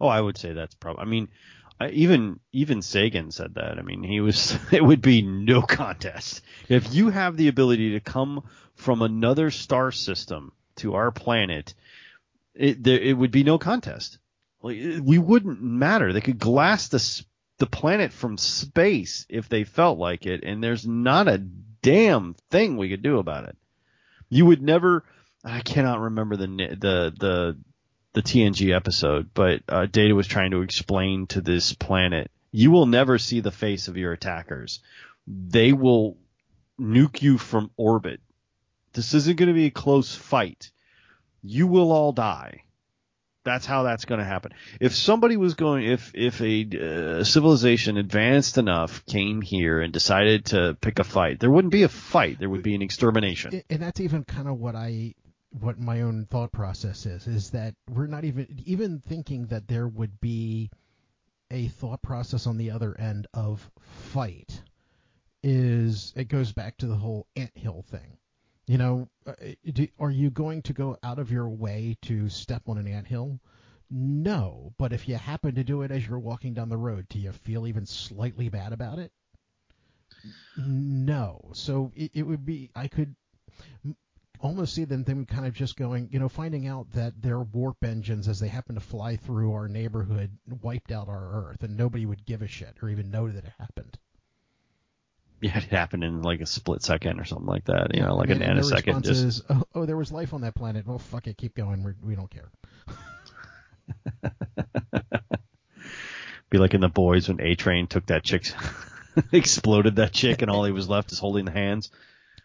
Oh, 0.00 0.08
I 0.08 0.20
would 0.20 0.38
say 0.38 0.52
that's 0.52 0.74
probably. 0.74 1.02
I 1.02 1.06
mean, 1.06 1.28
I, 1.80 1.88
even 1.90 2.40
even 2.52 2.82
Sagan 2.82 3.30
said 3.30 3.54
that. 3.54 3.78
I 3.78 3.82
mean, 3.82 4.02
he 4.02 4.20
was. 4.20 4.56
It 4.72 4.84
would 4.84 5.02
be 5.02 5.22
no 5.22 5.62
contest 5.62 6.42
if 6.68 6.94
you 6.94 7.10
have 7.10 7.36
the 7.36 7.48
ability 7.48 7.92
to 7.92 8.00
come 8.00 8.44
from 8.74 9.02
another 9.02 9.50
star 9.50 9.92
system 9.92 10.52
to 10.76 10.94
our 10.94 11.10
planet. 11.10 11.74
It 12.54 12.82
there, 12.82 12.98
it 12.98 13.14
would 13.14 13.30
be 13.30 13.44
no 13.44 13.58
contest. 13.58 14.18
Like 14.62 14.78
we 15.02 15.18
wouldn't 15.18 15.62
matter. 15.62 16.12
They 16.12 16.20
could 16.20 16.38
glass 16.38 16.88
the 16.88 16.98
the 17.58 17.66
planet 17.66 18.12
from 18.12 18.38
space 18.38 19.26
if 19.28 19.48
they 19.48 19.64
felt 19.64 19.98
like 19.98 20.26
it, 20.26 20.44
and 20.44 20.62
there's 20.62 20.86
not 20.86 21.28
a 21.28 21.38
damn 21.38 22.34
thing 22.50 22.76
we 22.76 22.90
could 22.90 23.02
do 23.02 23.18
about 23.18 23.48
it. 23.48 23.56
You 24.28 24.46
would 24.46 24.62
never. 24.62 25.04
I 25.44 25.60
cannot 25.60 26.00
remember 26.00 26.36
the 26.36 26.46
the 26.46 27.14
the 27.18 27.56
the 28.16 28.22
TNG 28.22 28.74
episode, 28.74 29.30
but 29.34 29.60
uh, 29.68 29.84
Data 29.86 30.14
was 30.14 30.26
trying 30.26 30.50
to 30.52 30.62
explain 30.62 31.26
to 31.28 31.42
this 31.42 31.74
planet, 31.74 32.30
you 32.50 32.70
will 32.70 32.86
never 32.86 33.18
see 33.18 33.40
the 33.40 33.50
face 33.50 33.88
of 33.88 33.98
your 33.98 34.12
attackers. 34.12 34.80
They 35.26 35.74
will 35.74 36.16
nuke 36.80 37.20
you 37.20 37.36
from 37.36 37.70
orbit. 37.76 38.20
This 38.94 39.12
isn't 39.12 39.36
going 39.36 39.48
to 39.48 39.54
be 39.54 39.66
a 39.66 39.70
close 39.70 40.14
fight. 40.14 40.70
You 41.42 41.66
will 41.66 41.92
all 41.92 42.12
die. 42.12 42.62
That's 43.46 43.64
how 43.64 43.84
that's 43.84 44.04
going 44.04 44.18
to 44.18 44.24
happen. 44.24 44.52
If 44.80 44.94
somebody 44.94 45.36
was 45.36 45.54
going, 45.54 45.86
if 45.86 46.10
if 46.14 46.40
a 46.40 47.20
uh, 47.20 47.24
civilization 47.24 47.96
advanced 47.96 48.58
enough 48.58 49.06
came 49.06 49.40
here 49.40 49.80
and 49.80 49.92
decided 49.92 50.46
to 50.46 50.76
pick 50.80 50.98
a 50.98 51.04
fight, 51.04 51.38
there 51.38 51.50
wouldn't 51.50 51.72
be 51.72 51.84
a 51.84 51.88
fight. 51.88 52.40
There 52.40 52.50
would 52.50 52.64
be 52.64 52.74
an 52.74 52.82
extermination. 52.82 53.62
And 53.70 53.80
that's 53.80 54.00
even 54.00 54.24
kind 54.24 54.48
of 54.48 54.58
what 54.58 54.74
I 54.74 55.14
what 55.60 55.78
my 55.78 56.02
own 56.02 56.26
thought 56.28 56.50
process 56.50 57.06
is 57.06 57.26
is 57.28 57.50
that 57.50 57.74
we're 57.88 58.08
not 58.08 58.24
even 58.24 58.62
even 58.66 59.00
thinking 59.06 59.46
that 59.46 59.68
there 59.68 59.86
would 59.86 60.20
be 60.20 60.70
a 61.50 61.68
thought 61.68 62.02
process 62.02 62.46
on 62.46 62.56
the 62.58 62.72
other 62.72 62.98
end 62.98 63.26
of 63.32 63.70
fight 64.12 64.60
is 65.42 66.12
it 66.16 66.28
goes 66.28 66.52
back 66.52 66.76
to 66.76 66.86
the 66.86 66.96
whole 66.96 67.26
ant 67.36 67.56
hill 67.56 67.84
thing 67.88 68.18
you 68.66 68.78
know 68.78 69.08
uh, 69.26 69.32
do, 69.72 69.86
are 69.98 70.10
you 70.10 70.30
going 70.30 70.62
to 70.62 70.72
go 70.72 70.96
out 71.02 71.18
of 71.18 71.30
your 71.30 71.48
way 71.48 71.96
to 72.02 72.28
step 72.28 72.62
on 72.66 72.78
an 72.78 72.86
ant 72.86 73.06
hill 73.06 73.38
no 73.90 74.72
but 74.78 74.92
if 74.92 75.08
you 75.08 75.16
happen 75.16 75.54
to 75.54 75.64
do 75.64 75.82
it 75.82 75.90
as 75.90 76.06
you're 76.06 76.18
walking 76.18 76.54
down 76.54 76.68
the 76.68 76.76
road 76.76 77.06
do 77.08 77.18
you 77.18 77.32
feel 77.32 77.66
even 77.66 77.86
slightly 77.86 78.48
bad 78.48 78.72
about 78.72 78.98
it? 78.98 79.12
No. 80.56 81.50
So 81.52 81.92
it, 81.94 82.10
it 82.14 82.22
would 82.22 82.44
be 82.44 82.70
i 82.74 82.88
could 82.88 83.14
almost 84.40 84.74
see 84.74 84.84
them, 84.84 85.04
them 85.04 85.24
kind 85.24 85.46
of 85.46 85.54
just 85.54 85.76
going, 85.76 86.08
you 86.12 86.18
know, 86.18 86.28
finding 86.28 86.66
out 86.66 86.90
that 86.92 87.20
their 87.22 87.40
warp 87.40 87.82
engines, 87.84 88.28
as 88.28 88.38
they 88.38 88.48
happen 88.48 88.74
to 88.74 88.80
fly 88.80 89.16
through 89.16 89.52
our 89.52 89.68
neighborhood, 89.68 90.30
wiped 90.62 90.92
out 90.92 91.08
our 91.08 91.48
Earth, 91.48 91.62
and 91.62 91.76
nobody 91.76 92.04
would 92.04 92.24
give 92.24 92.42
a 92.42 92.46
shit 92.46 92.76
or 92.82 92.90
even 92.90 93.10
know 93.10 93.28
that 93.28 93.44
it 93.44 93.52
happened. 93.58 93.98
Yeah, 95.42 95.58
it 95.58 95.64
happened 95.64 96.02
in 96.02 96.22
like 96.22 96.40
a 96.40 96.46
split 96.46 96.82
second 96.82 97.20
or 97.20 97.24
something 97.24 97.46
like 97.46 97.66
that. 97.66 97.94
You 97.94 98.00
know, 98.00 98.16
like 98.16 98.30
and, 98.30 98.42
a 98.42 98.46
nanosecond. 98.46 99.02
Just... 99.02 99.24
Is, 99.24 99.42
oh, 99.50 99.64
oh, 99.74 99.84
there 99.84 99.96
was 99.96 100.10
life 100.10 100.32
on 100.32 100.40
that 100.40 100.54
planet. 100.54 100.86
Well, 100.86 100.98
fuck 100.98 101.26
it, 101.26 101.36
keep 101.36 101.54
going. 101.54 101.82
We're, 101.82 101.94
we 102.02 102.14
do 102.14 102.22
not 102.22 102.30
care. 102.30 102.50
Be 106.48 106.58
like 106.58 106.72
in 106.74 106.80
the 106.80 106.88
boys 106.88 107.28
when 107.28 107.40
A 107.42 107.54
Train 107.54 107.86
took 107.86 108.06
that 108.06 108.24
chick, 108.24 108.50
exploded 109.32 109.96
that 109.96 110.12
chick, 110.12 110.40
and 110.40 110.50
all 110.50 110.64
he 110.64 110.72
was 110.72 110.88
left 110.88 111.12
is 111.12 111.18
holding 111.18 111.44
the 111.44 111.50
hands. 111.50 111.90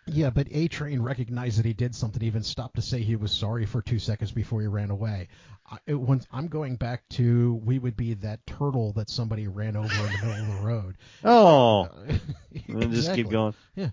Yeah, 0.07 0.29
but 0.31 0.47
A 0.51 0.67
Train 0.67 1.01
recognized 1.01 1.59
that 1.59 1.65
he 1.65 1.73
did 1.73 1.93
something, 1.93 2.23
even 2.23 2.43
stopped 2.43 2.75
to 2.75 2.81
say 2.81 3.01
he 3.01 3.15
was 3.15 3.31
sorry 3.31 3.65
for 3.65 3.81
two 3.81 3.99
seconds 3.99 4.31
before 4.31 4.61
he 4.61 4.67
ran 4.67 4.89
away. 4.89 5.27
I, 5.69 5.77
it, 5.85 5.93
when, 5.93 6.21
I'm 6.31 6.47
going 6.47 6.75
back 6.75 7.07
to 7.09 7.61
we 7.63 7.77
would 7.77 7.95
be 7.95 8.15
that 8.15 8.45
turtle 8.47 8.93
that 8.93 9.09
somebody 9.09 9.47
ran 9.47 9.75
over 9.75 9.87
in 9.87 10.11
the 10.11 10.25
middle 10.25 10.31
of 10.31 10.61
the 10.61 10.67
road. 10.67 10.97
Oh, 11.23 11.89
exactly. 12.51 12.89
just 12.89 13.13
keep 13.13 13.29
going. 13.29 13.53
Yeah, 13.75 13.89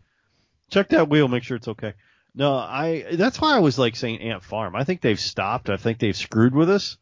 check 0.70 0.88
that 0.88 1.08
wheel, 1.08 1.28
make 1.28 1.42
sure 1.42 1.56
it's 1.58 1.68
okay. 1.68 1.92
No, 2.34 2.54
I. 2.54 3.04
That's 3.12 3.40
why 3.40 3.56
I 3.56 3.58
was 3.58 3.78
like 3.78 3.96
saying 3.96 4.20
Ant 4.20 4.44
Farm. 4.44 4.76
I 4.76 4.84
think 4.84 5.00
they've 5.00 5.18
stopped. 5.18 5.70
I 5.70 5.76
think 5.76 5.98
they've 5.98 6.16
screwed 6.16 6.54
with 6.54 6.70
us. 6.70 6.96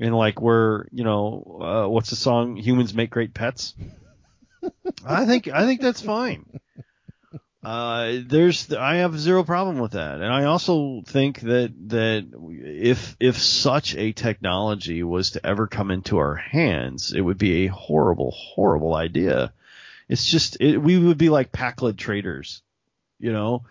And 0.00 0.16
like 0.16 0.40
we're, 0.40 0.86
you 0.90 1.04
know, 1.04 1.58
uh, 1.60 1.88
what's 1.88 2.10
the 2.10 2.16
song? 2.16 2.56
Humans 2.56 2.94
make 2.94 3.10
great 3.10 3.34
pets. 3.34 3.74
I 5.06 5.26
think 5.26 5.48
I 5.48 5.66
think 5.66 5.80
that's 5.80 6.00
fine. 6.00 6.46
Uh, 7.62 8.18
there's 8.24 8.72
I 8.72 8.96
have 8.96 9.18
zero 9.18 9.42
problem 9.42 9.78
with 9.78 9.92
that, 9.92 10.20
and 10.20 10.32
I 10.32 10.44
also 10.44 11.02
think 11.04 11.40
that 11.40 11.72
that 11.88 12.28
if 12.50 13.16
if 13.18 13.38
such 13.38 13.96
a 13.96 14.12
technology 14.12 15.02
was 15.02 15.32
to 15.32 15.44
ever 15.44 15.66
come 15.66 15.90
into 15.90 16.18
our 16.18 16.36
hands, 16.36 17.12
it 17.12 17.20
would 17.20 17.38
be 17.38 17.64
a 17.64 17.72
horrible, 17.72 18.30
horrible 18.30 18.94
idea. 18.94 19.52
It's 20.08 20.24
just 20.24 20.60
it, 20.60 20.78
we 20.78 20.98
would 20.98 21.18
be 21.18 21.30
like 21.30 21.50
Pakled 21.50 21.98
traders, 21.98 22.62
you 23.18 23.32
know, 23.32 23.64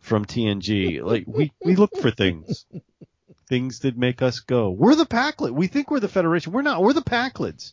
from 0.00 0.26
TNG. 0.26 1.02
like 1.02 1.24
we 1.26 1.50
we 1.64 1.76
look 1.76 1.96
for 1.96 2.10
things, 2.10 2.66
things 3.48 3.80
that 3.80 3.96
make 3.96 4.20
us 4.20 4.40
go. 4.40 4.68
We're 4.68 4.96
the 4.96 5.06
Pakled. 5.06 5.52
We 5.52 5.66
think 5.66 5.90
we're 5.90 6.00
the 6.00 6.08
Federation. 6.08 6.52
We're 6.52 6.60
not. 6.60 6.82
We're 6.82 6.92
the 6.92 7.00
Pakleds. 7.00 7.72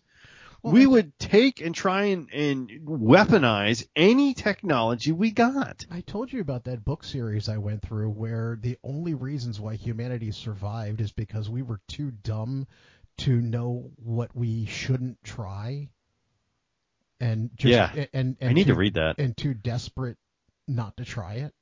Well, 0.64 0.74
we 0.74 0.88
would 0.88 1.18
take 1.20 1.62
and 1.62 1.74
try 1.76 2.06
and, 2.06 2.30
and 2.34 2.70
weaponize 2.86 3.88
any 3.96 4.34
technology 4.34 5.12
we 5.12 5.32
got. 5.32 5.86
I 5.92 6.02
told 6.02 6.34
you 6.34 6.42
about 6.42 6.64
that 6.64 6.84
book 6.84 7.04
series 7.04 7.48
I 7.48 7.58
went 7.58 7.84
through 7.84 8.10
where 8.10 8.58
the 8.60 8.78
only 8.84 9.14
reasons 9.14 9.60
why 9.60 9.76
humanity 9.76 10.32
survived 10.32 11.00
is 11.00 11.12
because 11.12 11.50
we 11.50 11.62
were 11.62 11.80
too 11.88 12.12
dumb 12.12 12.68
to 13.20 13.40
know 13.40 13.92
what 13.98 14.36
we 14.36 14.66
shouldn't 14.66 15.24
try. 15.24 15.90
And 17.20 17.52
just, 17.56 17.72
yeah, 17.72 18.06
and, 18.14 18.38
and 18.40 18.50
I 18.50 18.54
need 18.54 18.66
too, 18.66 18.74
to 18.74 18.80
read 18.80 18.96
that. 18.96 19.20
And 19.20 19.38
too 19.38 19.54
desperate 19.54 20.18
not 20.68 20.98
to 20.98 21.06
try 21.06 21.36
it. 21.36 21.54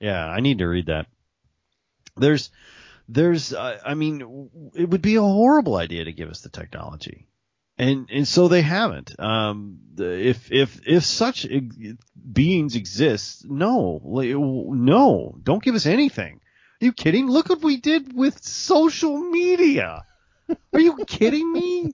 Yeah, 0.00 0.26
I 0.26 0.40
need 0.40 0.58
to 0.58 0.66
read 0.66 0.86
that. 0.86 1.06
There's, 2.16 2.50
there's, 3.08 3.52
uh, 3.52 3.78
I 3.84 3.94
mean, 3.94 4.70
it 4.74 4.88
would 4.88 5.02
be 5.02 5.16
a 5.16 5.22
horrible 5.22 5.76
idea 5.76 6.04
to 6.04 6.12
give 6.12 6.28
us 6.28 6.42
the 6.42 6.50
technology 6.50 7.26
and 7.78 8.08
and 8.10 8.26
so 8.26 8.48
they 8.48 8.62
haven't. 8.62 9.18
Um, 9.18 9.78
if 9.96 10.50
if 10.50 10.80
if 10.86 11.04
such 11.04 11.46
beings 12.32 12.76
exist, 12.76 13.48
no, 13.48 14.00
no, 14.04 15.38
don't 15.42 15.62
give 15.62 15.74
us 15.74 15.86
anything. 15.86 16.40
Are 16.80 16.84
you 16.84 16.92
kidding? 16.92 17.28
Look 17.28 17.48
what 17.48 17.62
we 17.62 17.78
did 17.78 18.14
with 18.14 18.42
social 18.42 19.18
media. 19.18 20.04
Are 20.72 20.80
you 20.80 20.96
kidding 21.06 21.52
me? 21.52 21.92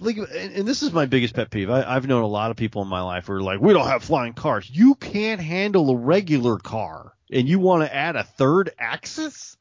Like, 0.00 0.16
and, 0.16 0.66
this 0.66 0.82
is 0.82 0.92
my 0.92 1.06
biggest 1.06 1.34
pet 1.34 1.50
peeve. 1.50 1.70
I, 1.70 1.82
I've 1.82 2.06
known 2.06 2.22
a 2.22 2.28
lot 2.28 2.50
of 2.50 2.56
people 2.56 2.82
in 2.82 2.88
my 2.88 3.00
life 3.00 3.28
who 3.28 3.34
are 3.34 3.40
like, 3.40 3.60
we 3.60 3.72
don't 3.72 3.86
have 3.86 4.02
flying 4.02 4.32
cars. 4.32 4.68
You 4.68 4.96
can't 4.96 5.40
handle 5.40 5.88
a 5.90 5.96
regular 5.96 6.58
car, 6.58 7.12
and 7.30 7.48
you 7.48 7.60
want 7.60 7.82
to 7.84 7.94
add 7.94 8.16
a 8.16 8.24
third 8.24 8.72
axis? 8.78 9.56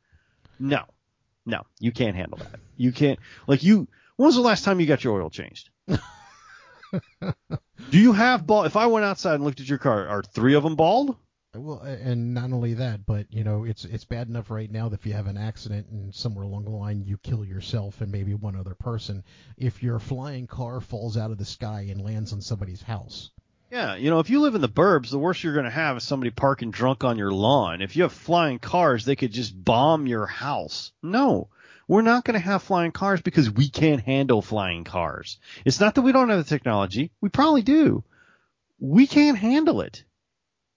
No, 0.59 0.83
no, 1.45 1.63
you 1.79 1.91
can't 1.91 2.15
handle 2.15 2.39
that. 2.39 2.59
You 2.75 2.91
can't. 2.91 3.19
Like 3.47 3.63
you 3.63 3.87
when 4.23 4.29
was 4.29 4.35
the 4.35 4.41
last 4.41 4.63
time 4.63 4.79
you 4.79 4.85
got 4.85 5.03
your 5.03 5.21
oil 5.21 5.29
changed? 5.29 5.69
Do 5.89 5.99
you 7.91 8.13
have 8.13 8.47
bald? 8.47 8.67
If 8.67 8.77
I 8.77 8.85
went 8.85 9.03
outside 9.03 9.35
and 9.35 9.43
looked 9.43 9.59
at 9.59 9.67
your 9.67 9.79
car, 9.79 10.07
are 10.07 10.23
three 10.23 10.53
of 10.53 10.63
them 10.63 10.77
bald? 10.77 11.17
Well, 11.53 11.79
and 11.81 12.33
not 12.33 12.53
only 12.53 12.75
that, 12.75 13.05
but 13.05 13.25
you 13.33 13.43
know, 13.43 13.65
it's 13.65 13.83
it's 13.83 14.05
bad 14.05 14.29
enough 14.29 14.49
right 14.49 14.71
now 14.71 14.87
that 14.87 15.01
if 15.01 15.05
you 15.05 15.11
have 15.11 15.27
an 15.27 15.35
accident 15.35 15.87
and 15.89 16.15
somewhere 16.15 16.45
along 16.45 16.63
the 16.63 16.69
line 16.69 17.03
you 17.03 17.17
kill 17.17 17.43
yourself 17.43 17.99
and 17.99 18.13
maybe 18.13 18.33
one 18.33 18.55
other 18.55 18.75
person, 18.75 19.25
if 19.57 19.83
your 19.83 19.99
flying 19.99 20.47
car 20.47 20.79
falls 20.79 21.17
out 21.17 21.31
of 21.31 21.37
the 21.37 21.43
sky 21.43 21.87
and 21.89 22.01
lands 22.01 22.31
on 22.31 22.39
somebody's 22.39 22.81
house. 22.81 23.29
Yeah, 23.71 23.95
you 23.95 24.09
know, 24.09 24.19
if 24.19 24.29
you 24.29 24.39
live 24.39 24.55
in 24.55 24.61
the 24.61 24.69
burbs, 24.69 25.09
the 25.09 25.19
worst 25.19 25.43
you're 25.43 25.51
going 25.51 25.65
to 25.65 25.69
have 25.69 25.97
is 25.97 26.03
somebody 26.05 26.29
parking 26.29 26.71
drunk 26.71 27.03
on 27.03 27.17
your 27.17 27.33
lawn. 27.33 27.81
If 27.81 27.97
you 27.97 28.03
have 28.03 28.13
flying 28.13 28.59
cars, 28.59 29.03
they 29.03 29.17
could 29.17 29.33
just 29.33 29.65
bomb 29.65 30.07
your 30.07 30.27
house. 30.27 30.93
No, 31.01 31.49
we're 31.87 32.01
not 32.01 32.23
going 32.23 32.39
to 32.39 32.45
have 32.45 32.63
flying 32.63 32.91
cars 32.91 33.21
because 33.21 33.49
we 33.49 33.69
can't 33.69 34.01
handle 34.01 34.41
flying 34.41 34.83
cars. 34.83 35.39
It's 35.65 35.79
not 35.79 35.95
that 35.95 36.01
we 36.01 36.11
don't 36.11 36.29
have 36.29 36.37
the 36.37 36.43
technology. 36.43 37.11
We 37.21 37.29
probably 37.29 37.61
do. 37.61 38.03
We 38.79 39.07
can't 39.07 39.37
handle 39.37 39.81
it. 39.81 40.03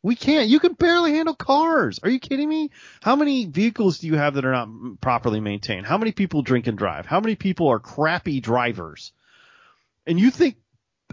We 0.02 0.14
can't. 0.14 0.48
You 0.48 0.60
can 0.60 0.74
barely 0.74 1.14
handle 1.14 1.34
cars. 1.34 1.98
Are 2.02 2.08
you 2.08 2.20
kidding 2.20 2.48
me? 2.48 2.70
How 3.00 3.16
many 3.16 3.46
vehicles 3.46 3.98
do 3.98 4.06
you 4.06 4.14
have 4.14 4.34
that 4.34 4.44
are 4.44 4.52
not 4.52 5.00
properly 5.00 5.40
maintained? 5.40 5.86
How 5.86 5.98
many 5.98 6.12
people 6.12 6.42
drink 6.42 6.68
and 6.68 6.78
drive? 6.78 7.06
How 7.06 7.20
many 7.20 7.34
people 7.34 7.68
are 7.68 7.80
crappy 7.80 8.40
drivers? 8.40 9.12
And 10.06 10.20
you 10.20 10.30
think 10.30 10.56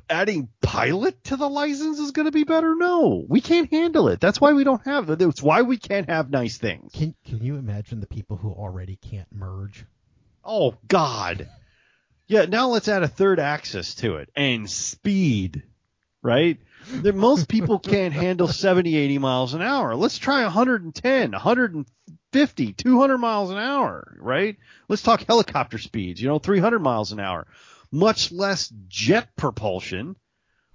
adding 0.09 0.49
pilot 0.61 1.23
to 1.25 1.35
the 1.35 1.49
license 1.49 1.99
is 1.99 2.11
going 2.11 2.25
to 2.25 2.31
be 2.31 2.43
better? 2.43 2.75
No, 2.75 3.23
we 3.27 3.41
can't 3.41 3.71
handle 3.71 4.07
it. 4.07 4.19
That's 4.19 4.39
why 4.39 4.53
we 4.53 4.63
don't 4.63 4.85
have. 4.85 5.09
It's 5.09 5.41
why 5.41 5.61
we 5.61 5.77
can't 5.77 6.09
have 6.09 6.29
nice 6.29 6.57
things. 6.57 6.91
Can 6.93 7.15
Can 7.25 7.43
you 7.43 7.55
imagine 7.55 7.99
the 7.99 8.07
people 8.07 8.37
who 8.37 8.51
already 8.51 8.95
can't 8.97 9.27
merge? 9.31 9.85
Oh 10.43 10.75
God. 10.87 11.49
Yeah. 12.27 12.45
Now 12.45 12.67
let's 12.69 12.87
add 12.87 13.03
a 13.03 13.07
third 13.07 13.39
axis 13.39 13.95
to 13.95 14.17
it 14.17 14.29
and 14.35 14.69
speed. 14.69 15.63
Right. 16.21 16.57
most 17.03 17.49
people 17.49 17.79
can't 17.79 18.13
handle 18.13 18.47
70, 18.47 18.95
80 18.95 19.17
miles 19.17 19.53
an 19.53 19.61
hour. 19.61 19.93
Let's 19.93 20.17
try 20.17 20.43
110, 20.43 21.31
150, 21.31 22.73
200 22.73 23.17
miles 23.17 23.51
an 23.51 23.57
hour, 23.57 24.17
right? 24.21 24.55
Let's 24.87 25.01
talk 25.01 25.25
helicopter 25.27 25.77
speeds, 25.77 26.21
you 26.21 26.29
know, 26.29 26.39
300 26.39 26.79
miles 26.79 27.11
an 27.11 27.19
hour. 27.19 27.45
Much 27.93 28.31
less 28.31 28.73
jet 28.87 29.29
propulsion. 29.35 30.15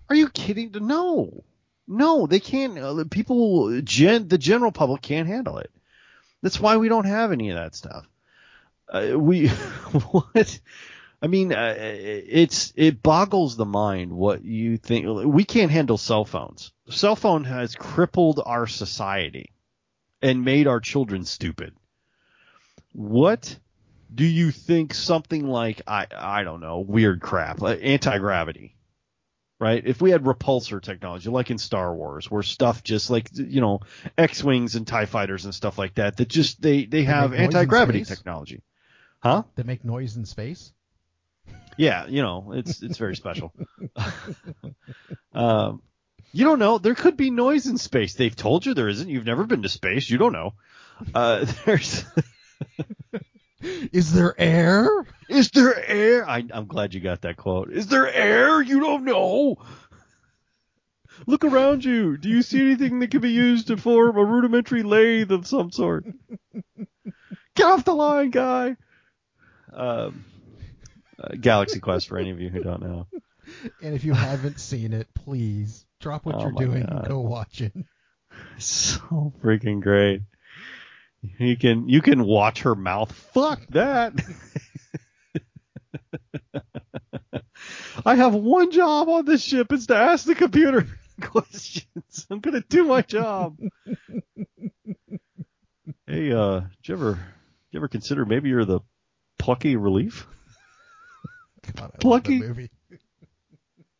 Are 0.08 0.14
you 0.14 0.28
kidding? 0.28 0.70
No. 0.72 1.42
No, 1.88 2.28
they 2.28 2.38
can't. 2.38 2.78
Uh, 2.78 3.04
people, 3.10 3.80
gen, 3.82 4.28
the 4.28 4.38
general 4.38 4.70
public 4.70 5.02
can't 5.02 5.26
handle 5.26 5.58
it. 5.58 5.72
That's 6.42 6.60
why 6.60 6.76
we 6.76 6.88
don't 6.88 7.06
have 7.06 7.32
any 7.32 7.50
of 7.50 7.56
that 7.56 7.74
stuff. 7.74 8.06
Uh, 8.88 9.18
we, 9.18 9.48
what? 10.12 10.60
I 11.20 11.26
mean, 11.26 11.52
uh, 11.52 11.74
it's 11.76 12.72
it 12.76 13.02
boggles 13.02 13.56
the 13.56 13.66
mind 13.66 14.12
what 14.12 14.44
you 14.44 14.76
think. 14.76 15.04
We 15.26 15.42
can't 15.42 15.72
handle 15.72 15.98
cell 15.98 16.24
phones. 16.24 16.72
Cell 16.88 17.16
phone 17.16 17.42
has 17.42 17.74
crippled 17.74 18.40
our 18.46 18.68
society 18.68 19.50
and 20.22 20.44
made 20.44 20.68
our 20.68 20.78
children 20.78 21.24
stupid. 21.24 21.74
What 22.92 23.58
do 24.12 24.24
you 24.24 24.50
think 24.50 24.94
something 24.94 25.46
like 25.46 25.82
I 25.86 26.06
I 26.14 26.44
don't 26.44 26.60
know 26.60 26.80
weird 26.80 27.20
crap 27.20 27.60
like 27.60 27.80
anti 27.82 28.18
gravity, 28.18 28.76
right? 29.58 29.82
If 29.84 30.00
we 30.00 30.10
had 30.10 30.24
repulsor 30.24 30.82
technology 30.82 31.28
like 31.28 31.50
in 31.50 31.58
Star 31.58 31.94
Wars, 31.94 32.30
where 32.30 32.42
stuff 32.42 32.82
just 32.82 33.10
like 33.10 33.28
you 33.32 33.60
know 33.60 33.80
X 34.16 34.42
wings 34.42 34.74
and 34.74 34.86
Tie 34.86 35.06
fighters 35.06 35.44
and 35.44 35.54
stuff 35.54 35.78
like 35.78 35.94
that 35.96 36.16
that 36.16 36.28
just 36.28 36.60
they 36.62 36.80
they, 36.80 36.86
they 36.86 37.02
have 37.04 37.34
anti 37.34 37.64
gravity 37.64 38.04
technology, 38.04 38.62
huh? 39.20 39.42
They 39.56 39.62
make 39.62 39.84
noise 39.84 40.16
in 40.16 40.24
space. 40.24 40.72
Yeah, 41.76 42.06
you 42.06 42.22
know, 42.22 42.52
it's 42.54 42.82
it's 42.82 42.98
very 42.98 43.14
special. 43.14 43.52
um, 45.32 45.82
you 46.32 46.44
don't 46.44 46.58
know. 46.58 46.78
There 46.78 46.94
could 46.94 47.16
be 47.16 47.30
noise 47.30 47.66
in 47.66 47.78
space. 47.78 48.14
They've 48.14 48.34
told 48.34 48.66
you 48.66 48.74
there 48.74 48.88
isn't. 48.88 49.08
You've 49.08 49.24
never 49.24 49.44
been 49.44 49.62
to 49.62 49.68
space. 49.68 50.10
You 50.10 50.18
don't 50.18 50.32
know. 50.32 50.54
Uh, 51.14 51.46
there's. 51.64 52.04
Is 53.60 54.12
there 54.12 54.34
air? 54.38 54.88
Is 55.28 55.50
there 55.50 55.84
air? 55.86 56.28
I, 56.28 56.44
I'm 56.52 56.66
glad 56.66 56.94
you 56.94 57.00
got 57.00 57.22
that 57.22 57.36
quote. 57.36 57.72
Is 57.72 57.88
there 57.88 58.12
air? 58.12 58.62
You 58.62 58.80
don't 58.80 59.04
know. 59.04 59.56
Look 61.26 61.44
around 61.44 61.84
you. 61.84 62.16
Do 62.16 62.28
you 62.28 62.42
see 62.42 62.60
anything 62.60 63.00
that 63.00 63.10
can 63.10 63.20
be 63.20 63.30
used 63.30 63.66
to 63.68 63.76
form 63.76 64.16
a 64.16 64.24
rudimentary 64.24 64.84
lathe 64.84 65.32
of 65.32 65.46
some 65.46 65.72
sort? 65.72 66.06
Get 67.54 67.66
off 67.66 67.84
the 67.84 67.94
line, 67.94 68.30
guy. 68.30 68.76
Um, 69.72 70.24
uh, 71.18 71.34
Galaxy 71.40 71.80
Quest 71.80 72.08
for 72.08 72.18
any 72.18 72.30
of 72.30 72.40
you 72.40 72.50
who 72.50 72.62
don't 72.62 72.82
know. 72.82 73.06
And 73.82 73.94
if 73.94 74.04
you 74.04 74.12
haven't 74.12 74.60
seen 74.60 74.92
it, 74.92 75.08
please 75.14 75.84
drop 76.00 76.24
what 76.24 76.36
oh 76.36 76.42
you're 76.42 76.52
doing 76.52 76.82
God. 76.84 76.92
and 76.92 77.08
go 77.08 77.20
watch 77.20 77.60
it. 77.60 77.72
So 78.58 79.32
freaking 79.42 79.80
great. 79.80 80.20
You 81.22 81.56
can 81.56 81.88
you 81.88 82.00
can 82.00 82.24
watch 82.24 82.62
her 82.62 82.74
mouth. 82.74 83.12
Fuck 83.12 83.66
that. 83.70 84.12
I 88.04 88.14
have 88.14 88.34
one 88.34 88.70
job 88.70 89.08
on 89.08 89.24
this 89.24 89.42
ship. 89.42 89.72
It's 89.72 89.86
to 89.86 89.96
ask 89.96 90.24
the 90.26 90.34
computer 90.34 90.86
questions. 91.20 92.26
I'm 92.30 92.40
gonna 92.40 92.62
do 92.68 92.84
my 92.84 93.02
job. 93.02 93.58
hey, 96.06 96.32
uh, 96.32 96.60
did 96.60 96.88
you 96.88 96.94
ever, 96.94 97.12
did 97.14 97.20
you 97.72 97.80
ever 97.80 97.88
consider 97.88 98.24
maybe 98.24 98.48
you're 98.48 98.64
the 98.64 98.80
plucky 99.38 99.76
relief? 99.76 100.26
God, 101.74 101.92
Plucky 102.00 102.38
movie. 102.38 102.70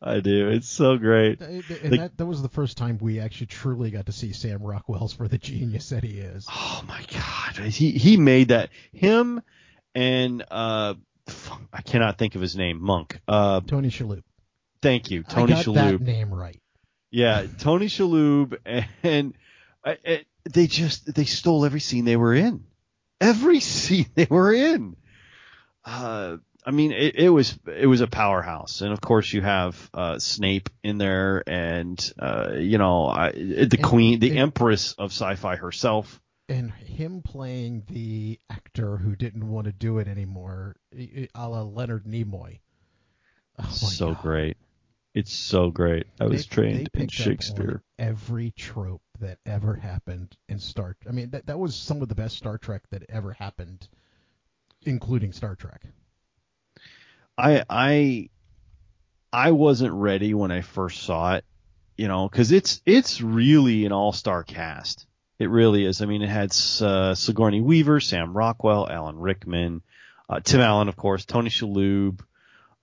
I 0.01 0.21
do. 0.21 0.49
It's 0.49 0.69
so 0.69 0.97
great. 0.97 1.41
And 1.41 1.63
like, 1.83 1.99
that, 1.99 2.17
that 2.17 2.25
was 2.25 2.41
the 2.41 2.49
first 2.49 2.77
time 2.77 2.97
we 2.99 3.19
actually 3.19 3.47
truly 3.47 3.91
got 3.91 4.05
to 4.05 4.11
see 4.11 4.31
Sam 4.31 4.61
Rockwell's 4.61 5.13
for 5.13 5.27
the 5.27 5.37
genius 5.37 5.89
that 5.89 6.03
he 6.03 6.19
is. 6.19 6.47
Oh 6.49 6.83
my 6.87 7.03
God, 7.11 7.65
he 7.65 7.91
he 7.91 8.15
made 8.15 8.47
that 8.49 8.69
him 8.93 9.41
and 9.93 10.43
uh 10.49 10.93
I 11.73 11.81
cannot 11.81 12.17
think 12.17 12.35
of 12.35 12.41
his 12.41 12.55
name. 12.55 12.81
Monk. 12.81 13.19
Uh, 13.27 13.61
Tony 13.61 13.89
Shalhoub. 13.89 14.23
Thank 14.81 15.11
you, 15.11 15.23
Tony 15.23 15.53
I 15.53 15.55
got 15.57 15.65
Shalhoub. 15.65 15.99
That 15.99 16.01
name 16.01 16.33
right. 16.33 16.59
Yeah, 17.11 17.45
Tony 17.59 17.87
Shalhoub, 17.87 18.57
and, 19.03 19.33
and 19.83 20.25
they 20.45 20.67
just 20.67 21.13
they 21.13 21.25
stole 21.25 21.65
every 21.65 21.79
scene 21.79 22.05
they 22.05 22.15
were 22.15 22.33
in. 22.33 22.63
Every 23.19 23.59
scene 23.59 24.07
they 24.15 24.27
were 24.29 24.53
in. 24.53 24.95
Uh, 25.83 26.37
I 26.65 26.71
mean, 26.71 26.91
it, 26.91 27.15
it, 27.15 27.29
was 27.29 27.57
it 27.65 27.87
was 27.87 28.01
a 28.01 28.07
powerhouse, 28.07 28.81
and 28.81 28.91
of 28.91 28.99
course 28.99 29.31
you 29.31 29.41
have 29.41 29.89
uh, 29.93 30.19
Snape 30.19 30.69
in 30.83 30.97
there, 30.97 31.43
and 31.47 32.13
uh, 32.19 32.53
you 32.57 32.77
know 32.77 33.07
I, 33.07 33.31
the 33.31 33.69
and, 33.71 33.83
queen, 33.83 34.19
the 34.19 34.37
empress 34.37 34.93
of 34.93 35.11
sci-fi 35.11 35.55
herself, 35.55 36.19
and 36.49 36.71
him 36.71 37.21
playing 37.21 37.83
the 37.89 38.39
actor 38.49 38.97
who 38.97 39.15
didn't 39.15 39.47
want 39.47 39.65
to 39.65 39.71
do 39.71 39.99
it 39.99 40.07
anymore, 40.07 40.75
a 40.93 41.27
la 41.35 41.61
Leonard 41.61 42.05
Nimoy. 42.05 42.59
Oh 43.57 43.69
so 43.71 44.13
God. 44.13 44.21
great! 44.21 44.57
It's 45.13 45.33
so 45.33 45.71
great. 45.71 46.07
I 46.19 46.25
was 46.25 46.45
they, 46.45 46.55
trained 46.55 46.89
they 46.93 47.01
in 47.01 47.07
Shakespeare. 47.07 47.81
every 47.97 48.51
trope 48.51 49.01
that 49.19 49.39
ever 49.45 49.75
happened 49.75 50.35
in 50.47 50.59
Star. 50.59 50.95
I 51.07 51.11
mean, 51.11 51.29
that 51.31 51.47
that 51.47 51.57
was 51.57 51.75
some 51.75 52.01
of 52.01 52.09
the 52.09 52.15
best 52.15 52.37
Star 52.37 52.57
Trek 52.57 52.83
that 52.91 53.03
ever 53.09 53.33
happened, 53.33 53.87
including 54.85 55.31
Star 55.31 55.55
Trek. 55.55 55.83
I 57.39 57.63
I 57.69 58.29
I 59.31 59.51
wasn't 59.51 59.93
ready 59.93 60.33
when 60.33 60.51
I 60.51 60.61
first 60.61 61.03
saw 61.03 61.35
it, 61.35 61.45
you 61.97 62.07
know, 62.07 62.27
because 62.27 62.51
it's 62.51 62.81
it's 62.85 63.21
really 63.21 63.85
an 63.85 63.91
all 63.91 64.11
star 64.11 64.43
cast. 64.43 65.05
It 65.39 65.49
really 65.49 65.85
is. 65.85 66.01
I 66.01 66.05
mean, 66.05 66.21
it 66.21 66.29
had 66.29 66.51
uh, 66.81 67.15
Sigourney 67.15 67.61
Weaver, 67.61 68.01
Sam 68.01 68.35
Rockwell, 68.35 68.89
Alan 68.89 69.17
Rickman, 69.17 69.81
uh, 70.27 70.41
Tim 70.41 70.59
Allen, 70.59 70.89
of 70.89 70.97
course, 70.97 71.23
Tony 71.23 71.49
Shalhoub. 71.49 72.19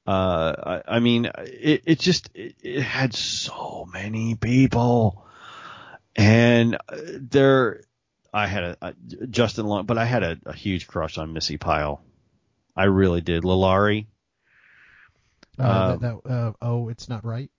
Uh, 0.06 0.80
I, 0.88 0.96
I 0.96 1.00
mean, 1.00 1.28
it, 1.36 1.82
it 1.84 2.00
just 2.00 2.30
it, 2.34 2.54
it 2.62 2.80
had 2.80 3.12
so 3.14 3.86
many 3.92 4.36
people, 4.36 5.26
and 6.14 6.76
uh, 6.76 6.96
there, 7.20 7.82
I 8.32 8.46
had 8.46 8.64
a, 8.64 8.76
a 8.80 8.94
Justin 9.26 9.66
Long, 9.66 9.84
but 9.84 9.98
I 9.98 10.06
had 10.06 10.22
a, 10.22 10.38
a 10.46 10.54
huge 10.54 10.86
crush 10.86 11.18
on 11.18 11.34
Missi 11.34 11.58
Pyle. 11.58 12.02
I 12.74 12.84
really 12.84 13.20
did. 13.20 13.42
Laliari, 13.42 14.06
uh, 15.58 15.96
that, 15.96 16.22
that, 16.24 16.30
uh, 16.30 16.52
oh, 16.60 16.88
it's 16.88 17.08
not 17.08 17.24
right. 17.24 17.50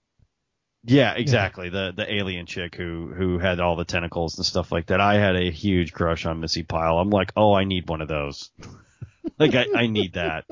Yeah, 0.84 1.14
exactly. 1.14 1.66
Yeah. 1.66 1.90
The 1.92 1.92
the 1.96 2.14
alien 2.14 2.46
chick 2.46 2.74
who 2.74 3.12
who 3.14 3.38
had 3.38 3.60
all 3.60 3.76
the 3.76 3.84
tentacles 3.84 4.36
and 4.38 4.46
stuff 4.46 4.72
like 4.72 4.86
that. 4.86 5.00
I 5.00 5.14
had 5.14 5.36
a 5.36 5.50
huge 5.50 5.92
crush 5.92 6.24
on 6.24 6.40
Missi 6.40 6.62
Pyle. 6.62 6.98
I'm 6.98 7.10
like, 7.10 7.32
oh, 7.36 7.52
I 7.52 7.64
need 7.64 7.88
one 7.88 8.00
of 8.00 8.08
those. 8.08 8.50
like 9.38 9.54
I, 9.54 9.66
I 9.74 9.86
need 9.86 10.14
that. 10.14 10.44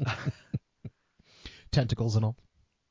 Tentacles 1.72 2.16
and 2.16 2.24
all. 2.24 2.36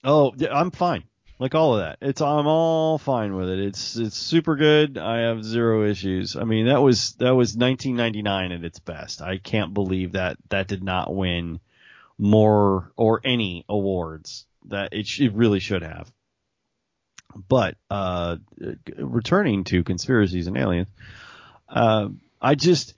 Oh, 0.04 0.34
yeah, 0.38 0.54
I'm 0.54 0.72
fine. 0.72 1.04
Like 1.40 1.56
all 1.56 1.76
of 1.76 1.80
that. 1.80 1.98
It's 2.02 2.22
I'm 2.22 2.48
all 2.48 2.98
fine 2.98 3.34
with 3.34 3.50
it. 3.50 3.60
It's 3.60 3.96
it's 3.96 4.18
super 4.18 4.58
good. 4.58 4.98
I 4.98 5.20
have 5.20 5.44
zero 5.44 5.90
issues. 5.90 6.36
I 6.36 6.44
mean, 6.44 6.68
that 6.68 6.82
was 6.82 7.14
that 7.14 7.34
was 7.34 7.56
1999 7.56 8.52
at 8.52 8.66
its 8.66 8.80
best. 8.80 9.22
I 9.22 9.38
can't 9.38 9.74
believe 9.74 10.12
that 10.12 10.38
that 10.50 10.68
did 10.68 10.84
not 10.84 11.16
win 11.16 11.62
more 12.20 12.92
or 12.98 13.22
any 13.24 13.66
awards 13.68 14.46
that 14.66 14.94
it, 14.94 15.08
sh- 15.08 15.22
it 15.22 15.34
really 15.34 15.60
should 15.60 15.82
have. 15.82 16.12
But 17.48 17.78
uh, 17.90 18.38
returning 18.98 19.64
to 19.66 19.84
conspiracies 19.84 20.48
and 20.48 20.58
aliens, 20.58 20.90
uh, 21.70 22.10
I 22.42 22.56
just 22.56 22.94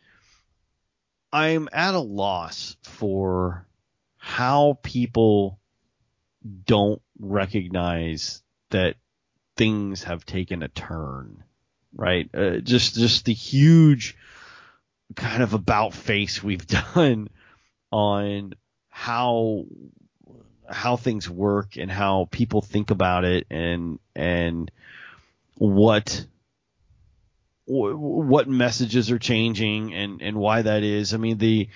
I'm 1.32 1.69
at 1.72 1.93
a 1.93 1.99
loss 1.99 2.76
for 2.84 3.67
how 4.17 4.80
people 4.82 5.59
don't 6.65 7.01
recognize 7.19 8.41
that 8.72 8.95
things 9.55 10.03
have 10.03 10.26
taken 10.26 10.63
a 10.63 10.67
turn, 10.67 11.43
right? 11.95 12.30
Uh, 12.34 12.57
just 12.57 12.95
just 12.95 13.26
the 13.26 13.34
huge 13.34 14.17
kind 15.15 15.43
of 15.43 15.53
about 15.53 15.93
face 15.93 16.41
we've 16.41 16.65
done 16.95 17.30
on 17.91 18.53
how 18.92 19.66
how 20.70 20.96
things 20.96 21.30
work 21.30 21.78
and 21.78 21.92
how 21.92 22.28
people 22.32 22.62
think 22.62 22.92
about 22.92 23.26
it 23.26 23.48
and 23.50 24.00
and 24.16 24.72
what 25.56 26.26
what 27.66 28.48
messages 28.48 29.12
are 29.12 29.20
changing 29.20 29.94
and 29.94 30.22
and 30.22 30.38
why 30.38 30.62
that 30.62 30.84
is. 30.84 31.14
I 31.14 31.18
mean 31.18 31.38
the 31.38 31.70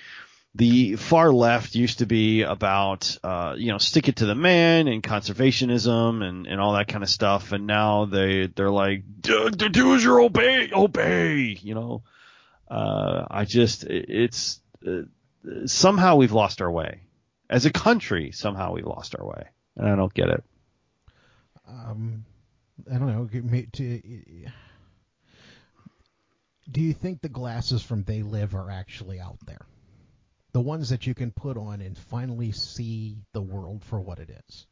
the 0.54 0.96
far 0.96 1.32
left 1.32 1.74
used 1.74 1.98
to 1.98 2.06
be 2.06 2.42
about 2.42 3.18
uh, 3.22 3.54
you 3.56 3.72
know 3.72 3.78
stick 3.78 4.08
it 4.08 4.16
to 4.16 4.26
the 4.26 4.34
man 4.34 4.88
and 4.88 5.02
conservationism 5.02 6.22
and, 6.22 6.46
and 6.46 6.60
all 6.60 6.74
that 6.74 6.88
kind 6.88 7.02
of 7.02 7.10
stuff, 7.10 7.52
and 7.52 7.66
now 7.66 8.06
they 8.06 8.46
they're 8.46 8.70
like 8.70 9.04
do, 9.20 9.50
do 9.50 9.94
as 9.94 10.04
your 10.04 10.20
obey 10.20 10.70
obey 10.72 11.58
you 11.60 11.74
know. 11.74 12.02
Uh, 12.68 13.26
I 13.30 13.44
just 13.44 13.84
it's 13.84 14.60
uh, 14.86 15.02
somehow 15.66 16.16
we've 16.16 16.32
lost 16.32 16.60
our 16.60 16.70
way 16.70 17.05
as 17.48 17.66
a 17.66 17.72
country, 17.72 18.32
somehow 18.32 18.72
we 18.72 18.82
lost 18.82 19.14
our 19.18 19.26
way, 19.26 19.44
and 19.76 19.88
I 19.88 19.96
don't 19.96 20.12
get 20.12 20.28
it. 20.28 20.44
um, 21.68 22.24
I 22.90 22.98
don't 22.98 23.08
know. 23.08 23.28
Do 26.70 26.80
you 26.80 26.92
think 26.92 27.20
the 27.20 27.28
glasses 27.28 27.82
from 27.82 28.02
They 28.02 28.22
Live 28.22 28.54
are 28.54 28.70
actually 28.70 29.20
out 29.20 29.38
there? 29.46 29.64
The 30.52 30.60
ones 30.60 30.88
that 30.88 31.06
you 31.06 31.14
can 31.14 31.30
put 31.30 31.56
on 31.56 31.80
and 31.80 31.96
finally 31.96 32.52
see 32.52 33.18
the 33.32 33.42
world 33.42 33.84
for 33.84 34.00
what 34.00 34.18
it 34.18 34.30
is. 34.48 34.66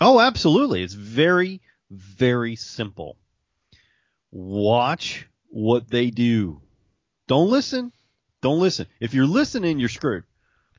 Oh, 0.00 0.20
absolutely. 0.20 0.82
It's 0.82 0.94
very, 0.94 1.60
very 1.90 2.54
simple. 2.54 3.16
Watch 4.30 5.26
what 5.48 5.90
they 5.90 6.10
do. 6.10 6.60
Don't 7.26 7.50
listen. 7.50 7.92
Don't 8.42 8.60
listen. 8.60 8.86
If 9.00 9.14
you're 9.14 9.26
listening, 9.26 9.80
you're 9.80 9.88
screwed 9.88 10.24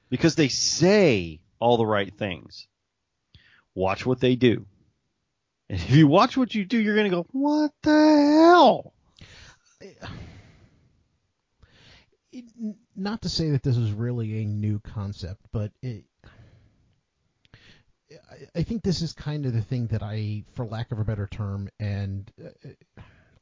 because 0.10 0.36
they 0.36 0.48
say 0.48 1.42
all 1.60 1.78
the 1.78 1.86
right 1.86 2.14
things. 2.18 2.68
Watch 3.76 4.06
what 4.06 4.20
they 4.20 4.36
do. 4.36 4.66
And 5.70 5.80
if 5.80 5.92
you 5.92 6.08
watch 6.08 6.36
what 6.36 6.56
you 6.56 6.66
do, 6.66 6.80
you're 6.80 6.96
going 6.96 7.10
to 7.10 7.16
go, 7.16 7.28
what 7.32 7.72
the 7.84 7.92
hell? 7.92 8.94
It, 12.32 12.46
not 12.96 13.22
to 13.24 13.30
say 13.30 13.52
that 13.52 13.64
this 13.64 13.78
is 13.78 13.92
really 13.92 14.42
a 14.42 14.46
new 14.46 14.80
concept, 14.80 15.42
but 15.52 15.72
it, 15.82 16.06
I 18.56 18.64
think 18.64 18.84
this 18.84 19.02
is 19.02 19.14
kind 19.14 19.46
of 19.46 19.54
the 19.54 19.62
thing 19.62 19.88
that 19.88 20.02
I, 20.02 20.44
for 20.54 20.66
lack 20.66 20.92
of 20.92 21.00
a 21.00 21.04
better 21.04 21.28
term, 21.28 21.70
and 21.80 22.32
uh, 22.44 22.70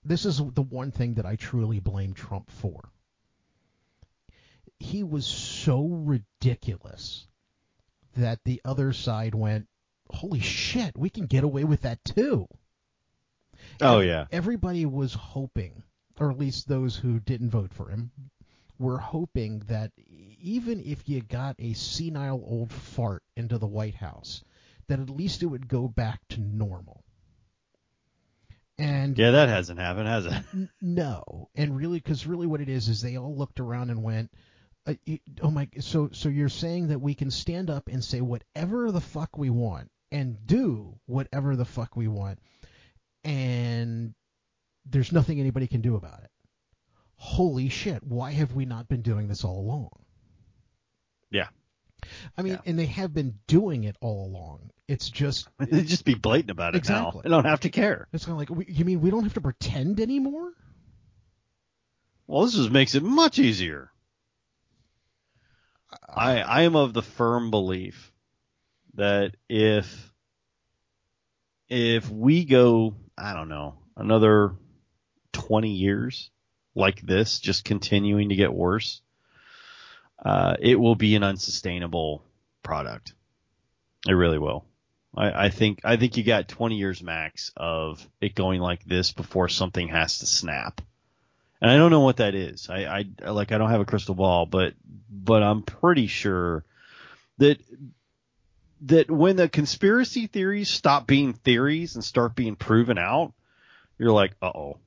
this 0.04 0.26
is 0.26 0.38
the 0.38 0.62
one 0.62 0.92
thing 0.92 1.16
that 1.16 1.26
I 1.26 1.36
truly 1.36 1.80
blame 1.80 2.14
Trump 2.14 2.52
for. 2.52 2.90
He 4.80 5.04
was 5.04 5.26
so 5.26 5.86
ridiculous 5.88 7.28
that 8.16 8.44
the 8.44 8.62
other 8.64 8.94
side 8.94 9.36
went, 9.36 9.68
holy 10.10 10.40
shit, 10.40 10.98
we 10.98 11.10
can 11.10 11.26
get 11.26 11.44
away 11.44 11.64
with 11.64 11.82
that 11.82 12.04
too. 12.04 12.48
Oh, 13.82 14.00
yeah. 14.00 14.26
Everybody 14.32 14.86
was 14.86 15.14
hoping, 15.14 15.84
or 16.20 16.32
at 16.32 16.38
least 16.38 16.68
those 16.68 16.96
who 16.96 17.20
didn't 17.20 17.50
vote 17.50 17.74
for 17.74 17.90
him, 17.90 18.12
were 18.80 19.00
hoping 19.00 19.60
that 19.68 19.92
even 20.40 20.84
if 20.86 21.10
you 21.10 21.22
got 21.22 21.56
a 21.60 21.74
senile 21.74 22.44
old 22.46 22.72
fart 22.72 23.24
into 23.36 23.58
the 23.58 23.68
White 23.68 23.96
House, 23.96 24.44
that 24.88 25.00
at 25.00 25.10
least 25.10 25.44
it 25.44 25.48
would 25.48 25.68
go 25.68 25.88
back 25.88 26.22
to 26.30 26.40
normal. 26.40 27.04
And 28.78 29.18
yeah, 29.18 29.32
that 29.32 29.50
hasn't 29.50 29.80
happened, 29.80 30.08
has 30.08 30.28
it? 30.28 30.34
N- 30.54 30.70
no, 30.82 31.50
and 31.56 31.76
really, 31.76 31.98
because 31.98 32.28
really, 32.28 32.46
what 32.46 32.62
it 32.62 32.70
is 32.70 32.88
is 32.88 33.02
they 33.02 33.18
all 33.18 33.36
looked 33.36 33.60
around 33.60 33.90
and 33.90 34.04
went, 34.04 34.32
uh, 34.88 34.94
"Oh 35.42 35.52
my!" 35.52 35.68
So, 35.80 36.10
so 36.12 36.30
you're 36.30 36.50
saying 36.50 36.88
that 36.88 37.00
we 37.00 37.14
can 37.14 37.30
stand 37.30 37.70
up 37.70 37.88
and 37.88 38.04
say 38.04 38.22
whatever 38.22 38.92
the 38.92 39.02
fuck 39.02 39.38
we 39.38 39.50
want 39.50 39.92
and 40.12 40.38
do 40.46 40.98
whatever 41.06 41.56
the 41.56 41.66
fuck 41.66 41.96
we 41.96 42.08
want, 42.08 42.40
and 43.24 44.14
there's 44.86 45.12
nothing 45.12 45.40
anybody 45.40 45.68
can 45.68 45.82
do 45.82 45.96
about 45.96 46.24
it. 46.24 46.32
Holy 47.16 47.70
shit! 47.70 48.04
Why 48.04 48.32
have 48.32 48.54
we 48.54 48.66
not 48.66 48.88
been 48.88 49.02
doing 49.02 49.28
this 49.28 49.44
all 49.44 49.60
along? 49.60 49.90
Yeah. 51.30 51.48
I 52.38 52.42
mean, 52.42 52.54
yeah. 52.54 52.62
and 52.66 52.80
they 52.80 52.86
have 52.86 53.14
been 53.14 53.40
doing 53.48 53.84
it 53.84 53.98
all 54.02 54.28
along. 54.28 54.70
It's 54.88 55.10
just 55.10 55.48
they 55.60 55.84
just 55.84 56.06
be 56.06 56.16
blatant 56.16 56.52
about 56.52 56.76
it 56.76 56.80
exactly. 56.80 57.18
now. 57.18 57.22
They 57.24 57.30
don't 57.30 57.46
have 57.46 57.62
to 57.62 57.70
care. 57.70 58.08
It's 58.14 58.26
kind 58.26 58.42
of 58.42 58.50
like 58.50 58.70
you 58.70 58.86
mean 58.86 59.02
we 59.02 59.10
don't 59.10 59.24
have 59.24 59.34
to 59.34 59.42
pretend 59.42 60.00
anymore? 60.00 60.54
Well, 62.28 62.44
this 62.44 62.56
just 62.56 62.72
makes 62.72 62.96
it 62.96 63.04
much 63.04 63.40
easier. 63.40 63.92
I 66.18 66.40
I 66.40 66.62
am 66.64 66.76
of 66.76 66.94
the 66.94 67.02
firm 67.02 67.52
belief 67.52 68.12
that 68.96 69.36
if 69.48 70.12
if 71.70 72.10
we 72.10 72.46
go, 72.46 72.96
I 73.18 73.34
don't 73.34 73.50
know, 73.50 73.76
another 73.96 74.56
20 75.34 75.72
years 75.72 76.32
like 76.76 77.02
this, 77.02 77.40
just 77.40 77.66
continuing 77.66 78.30
to 78.30 78.36
get 78.36 78.54
worse, 78.54 79.02
uh, 80.24 80.56
it 80.60 80.80
will 80.80 80.96
be 80.96 81.16
an 81.16 81.24
unsustainable 81.24 82.24
product. 82.64 83.14
It 84.08 84.14
really 84.14 84.40
will. 84.40 84.66
I, 85.16 85.46
I 85.46 85.50
think 85.50 85.82
I 85.84 85.98
think 85.98 86.18
you 86.18 86.24
got 86.24 86.48
20 86.48 86.76
years 86.76 87.04
max 87.04 87.52
of 87.56 88.08
it 88.22 88.36
going 88.36 88.62
like 88.62 88.84
this 88.86 89.12
before 89.12 89.50
something 89.50 89.90
has 89.90 90.20
to 90.20 90.26
snap. 90.26 90.82
And 91.62 91.72
I 91.72 91.78
don't 91.78 91.92
know 91.92 92.02
what 92.02 92.18
that 92.18 92.36
is. 92.36 92.70
I, 92.70 93.06
I 93.24 93.30
like 93.30 93.52
I 93.52 93.58
don't 93.58 93.70
have 93.72 93.82
a 93.82 93.86
crystal 93.86 94.16
ball, 94.16 94.46
but 94.46 94.74
but 95.10 95.42
I'm 95.42 95.64
pretty 95.64 96.08
sure 96.08 96.64
that 97.40 97.60
that 98.82 99.10
when 99.10 99.36
the 99.36 99.50
conspiracy 99.50 100.28
theories 100.28 100.70
stop 100.70 101.08
being 101.08 101.34
theories 101.34 101.96
and 101.96 102.04
start 102.04 102.36
being 102.36 102.56
proven 102.56 102.98
out, 102.98 103.34
you're 103.98 104.12
like, 104.12 104.34
uh 104.42 104.52
oh. 104.54 104.78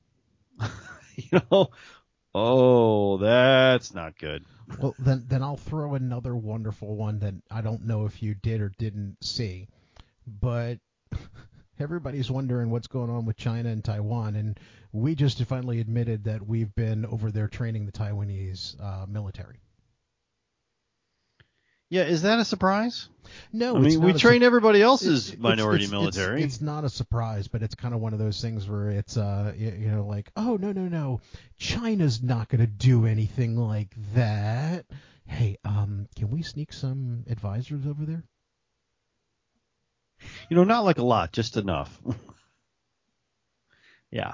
you 1.17 1.41
know, 1.51 1.71
oh, 2.35 3.17
that's 3.19 3.93
not 3.93 4.17
good. 4.19 4.45
Well, 4.79 4.95
then 4.99 5.25
then 5.27 5.43
I'll 5.43 5.57
throw 5.57 5.95
another 5.95 6.37
wonderful 6.37 6.95
one 6.95 7.19
that 7.19 7.35
I 7.51 7.61
don't 7.63 7.87
know 7.87 8.07
if 8.07 8.23
you 8.23 8.35
did 8.35 8.61
or 8.61 8.73
didn't 8.79 9.17
see 9.25 9.67
but 10.27 10.79
everybody's 11.81 12.31
wondering 12.31 12.71
what's 12.71 12.87
going 12.87 13.11
on 13.11 13.25
with 13.27 13.37
China 13.37 13.69
and 13.69 13.85
Taiwan, 13.85 14.37
and 14.37 14.59
we 14.93 15.15
just 15.15 15.43
finally 15.45 15.81
admitted 15.81 16.25
that 16.25 16.47
we've 16.47 16.75
been 16.75 17.07
over 17.07 17.31
there 17.31 17.49
training 17.49 17.87
the 17.87 17.93
Taiwanese 17.93 18.81
uh, 18.81 19.07
military. 19.07 19.61
Yeah, 21.91 22.05
is 22.05 22.23
that 22.23 22.39
a 22.39 22.45
surprise? 22.45 23.09
No, 23.53 23.77
I 23.77 23.81
mean 23.81 24.01
we 24.01 24.13
train 24.13 24.41
su- 24.41 24.47
everybody 24.47 24.81
else's 24.81 25.31
it's, 25.31 25.39
minority 25.39 25.85
it's, 25.85 25.91
military. 25.91 26.43
It's, 26.45 26.55
it's, 26.55 26.63
not 26.63 26.85
a 26.85 26.89
surprise, 26.89 27.49
but 27.49 27.65
it's 27.65 27.75
kind 27.75 27.95
of 27.95 28.01
one 28.01 28.13
of 28.13 28.21
those 28.21 28.41
things 28.41 28.69
where 28.69 28.91
it's 28.91 29.17
uh 29.17 29.53
you, 29.57 29.73
you 29.77 29.89
know 29.91 30.07
like 30.07 30.31
oh 30.37 30.57
no 30.57 30.71
no 30.71 30.83
no, 30.83 31.21
China's 31.59 32.23
not 32.23 32.49
going 32.49 32.61
to 32.61 32.69
do 32.69 33.07
anything 33.07 33.57
like 33.57 33.93
that. 34.15 34.87
Hey, 35.27 35.59
um, 35.65 36.07
can 36.17 36.31
we 36.31 36.43
sneak 36.43 36.73
some 36.73 37.25
advisors 37.29 37.85
over 37.87 38.05
there? 38.05 38.25
You 40.51 40.57
know, 40.57 40.65
not 40.65 40.85
like 40.85 40.99
a 40.99 41.05
lot, 41.05 41.33
just 41.33 41.57
enough. 41.57 41.97
yeah, 44.11 44.33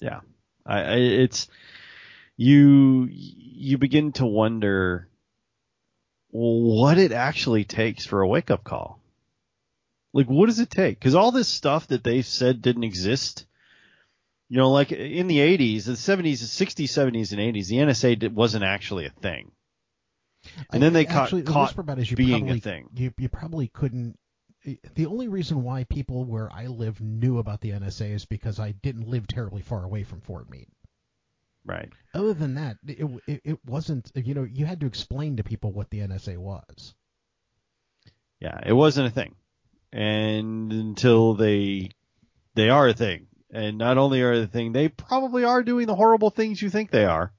yeah. 0.00 0.20
I, 0.66 0.80
I, 0.80 0.96
it's 0.96 1.48
you. 2.36 3.08
You 3.10 3.78
begin 3.78 4.12
to 4.12 4.26
wonder 4.26 5.08
what 6.28 6.98
it 6.98 7.10
actually 7.10 7.64
takes 7.64 8.04
for 8.04 8.20
a 8.20 8.28
wake 8.28 8.50
up 8.50 8.64
call. 8.64 9.00
Like, 10.12 10.26
what 10.26 10.46
does 10.46 10.60
it 10.60 10.68
take? 10.68 10.98
Because 10.98 11.14
all 11.14 11.32
this 11.32 11.48
stuff 11.48 11.86
that 11.86 12.04
they 12.04 12.20
said 12.20 12.60
didn't 12.60 12.84
exist. 12.84 13.46
You 14.50 14.58
know, 14.58 14.70
like 14.70 14.92
in 14.92 15.26
the 15.26 15.38
80s, 15.38 15.86
the 15.86 15.92
70s, 15.92 16.42
60s, 16.42 16.84
70s, 16.84 17.32
and 17.32 17.40
80s, 17.40 17.68
the 17.68 17.76
NSA 17.76 18.30
wasn't 18.30 18.62
actually 18.62 19.06
a 19.06 19.10
thing. 19.10 19.52
And 20.70 20.82
then 20.82 20.92
they 20.92 21.06
actually, 21.06 21.42
caught, 21.42 21.74
the 21.74 22.04
you 22.04 22.14
being 22.14 22.42
probably, 22.42 22.58
a 22.58 22.60
thing. 22.60 22.88
You, 22.94 23.14
you 23.16 23.30
probably 23.30 23.68
couldn't 23.68 24.18
the 24.94 25.06
only 25.06 25.28
reason 25.28 25.62
why 25.62 25.84
people 25.84 26.24
where 26.24 26.50
I 26.52 26.66
live 26.66 27.00
knew 27.00 27.38
about 27.38 27.60
the 27.60 27.70
NSA 27.70 28.14
is 28.14 28.24
because 28.24 28.58
I 28.58 28.72
didn't 28.72 29.08
live 29.08 29.26
terribly 29.26 29.62
far 29.62 29.84
away 29.84 30.04
from 30.04 30.20
Fort 30.20 30.48
Meade. 30.50 30.68
Right. 31.66 31.90
Other 32.12 32.34
than 32.34 32.54
that, 32.54 32.76
it, 32.86 33.06
it, 33.26 33.40
it 33.44 33.58
wasn't. 33.66 34.10
You 34.14 34.34
know, 34.34 34.44
you 34.44 34.66
had 34.66 34.80
to 34.80 34.86
explain 34.86 35.36
to 35.36 35.44
people 35.44 35.72
what 35.72 35.90
the 35.90 36.00
NSA 36.00 36.36
was. 36.36 36.94
Yeah, 38.40 38.58
it 38.64 38.72
wasn't 38.74 39.06
a 39.06 39.10
thing, 39.10 39.34
and 39.92 40.70
until 40.72 41.34
they 41.34 41.90
they 42.54 42.68
are 42.68 42.88
a 42.88 42.94
thing, 42.94 43.28
and 43.50 43.78
not 43.78 43.96
only 43.96 44.20
are 44.20 44.36
they 44.36 44.42
a 44.44 44.46
thing, 44.46 44.72
they 44.72 44.88
probably 44.88 45.44
are 45.44 45.62
doing 45.62 45.86
the 45.86 45.94
horrible 45.94 46.30
things 46.30 46.60
you 46.60 46.68
think 46.68 46.90
they 46.90 47.06
are. 47.06 47.32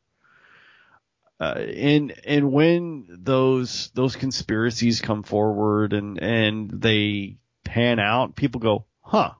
Uh, 1.39 1.53
and 1.57 2.13
and 2.25 2.51
when 2.51 3.07
those 3.09 3.91
those 3.93 4.15
conspiracies 4.15 5.01
come 5.01 5.23
forward 5.23 5.91
and 5.93 6.17
and 6.21 6.69
they 6.69 7.37
pan 7.65 7.99
out, 7.99 8.35
people 8.35 8.61
go, 8.61 8.85
huh, 9.01 9.31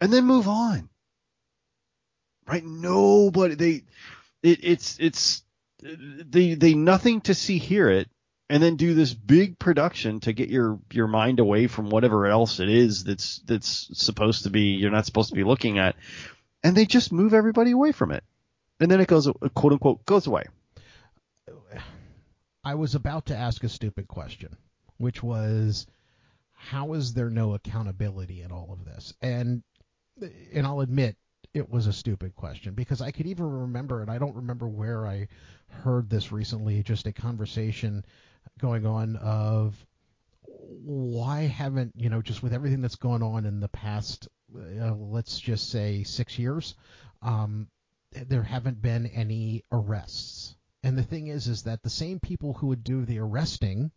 and 0.00 0.12
then 0.12 0.24
move 0.24 0.48
on. 0.48 0.88
Right? 2.48 2.64
Nobody 2.64 3.54
they 3.54 3.82
it, 4.42 4.60
it's 4.62 4.96
it's 4.98 5.42
they 5.82 6.54
they 6.54 6.74
nothing 6.74 7.20
to 7.22 7.34
see 7.34 7.58
hear 7.58 7.88
it 7.88 8.08
and 8.48 8.62
then 8.62 8.76
do 8.76 8.94
this 8.94 9.12
big 9.12 9.58
production 9.58 10.20
to 10.20 10.32
get 10.32 10.48
your 10.48 10.78
your 10.92 11.06
mind 11.06 11.40
away 11.40 11.66
from 11.66 11.90
whatever 11.90 12.26
else 12.26 12.60
it 12.60 12.68
is 12.68 13.04
that's 13.04 13.38
that's 13.46 13.88
supposed 13.92 14.44
to 14.44 14.50
be 14.50 14.72
you're 14.72 14.90
not 14.90 15.06
supposed 15.06 15.30
to 15.30 15.34
be 15.34 15.44
looking 15.44 15.78
at 15.78 15.96
and 16.62 16.76
they 16.76 16.86
just 16.86 17.12
move 17.12 17.34
everybody 17.34 17.72
away 17.72 17.92
from 17.92 18.12
it 18.12 18.24
and 18.80 18.90
then 18.90 19.00
it 19.00 19.08
goes 19.08 19.28
quote 19.54 19.72
unquote 19.72 20.04
goes 20.06 20.26
away 20.26 20.44
I 22.66 22.74
was 22.74 22.96
about 22.96 23.26
to 23.26 23.36
ask 23.36 23.62
a 23.62 23.68
stupid 23.68 24.08
question, 24.08 24.56
which 24.96 25.22
was, 25.22 25.86
how 26.50 26.94
is 26.94 27.14
there 27.14 27.30
no 27.30 27.54
accountability 27.54 28.42
in 28.42 28.50
all 28.50 28.72
of 28.72 28.84
this? 28.84 29.14
And 29.22 29.62
and 30.52 30.66
I'll 30.66 30.80
admit 30.80 31.16
it 31.54 31.70
was 31.70 31.86
a 31.86 31.92
stupid 31.92 32.34
question 32.34 32.74
because 32.74 33.00
I 33.00 33.12
could 33.12 33.26
even 33.28 33.44
remember, 33.44 34.02
and 34.02 34.10
I 34.10 34.18
don't 34.18 34.34
remember 34.34 34.66
where 34.66 35.06
I 35.06 35.28
heard 35.68 36.10
this 36.10 36.32
recently, 36.32 36.82
just 36.82 37.06
a 37.06 37.12
conversation 37.12 38.04
going 38.58 38.84
on 38.84 39.14
of 39.14 39.76
why 40.48 41.42
haven't, 41.42 41.92
you 41.94 42.10
know, 42.10 42.20
just 42.20 42.42
with 42.42 42.52
everything 42.52 42.80
that's 42.80 42.96
gone 42.96 43.22
on 43.22 43.44
in 43.44 43.60
the 43.60 43.68
past, 43.68 44.26
uh, 44.56 44.92
let's 44.96 45.38
just 45.38 45.70
say 45.70 46.02
six 46.02 46.36
years, 46.36 46.74
um, 47.22 47.68
there 48.12 48.42
haven't 48.42 48.80
been 48.80 49.06
any 49.06 49.64
arrests. 49.70 50.56
And 50.82 50.96
the 50.96 51.02
thing 51.02 51.28
is, 51.28 51.48
is 51.48 51.64
that 51.64 51.82
the 51.82 51.90
same 51.90 52.20
people 52.20 52.52
who 52.54 52.68
would 52.68 52.84
do 52.84 53.04
the 53.04 53.18
arresting 53.18 53.90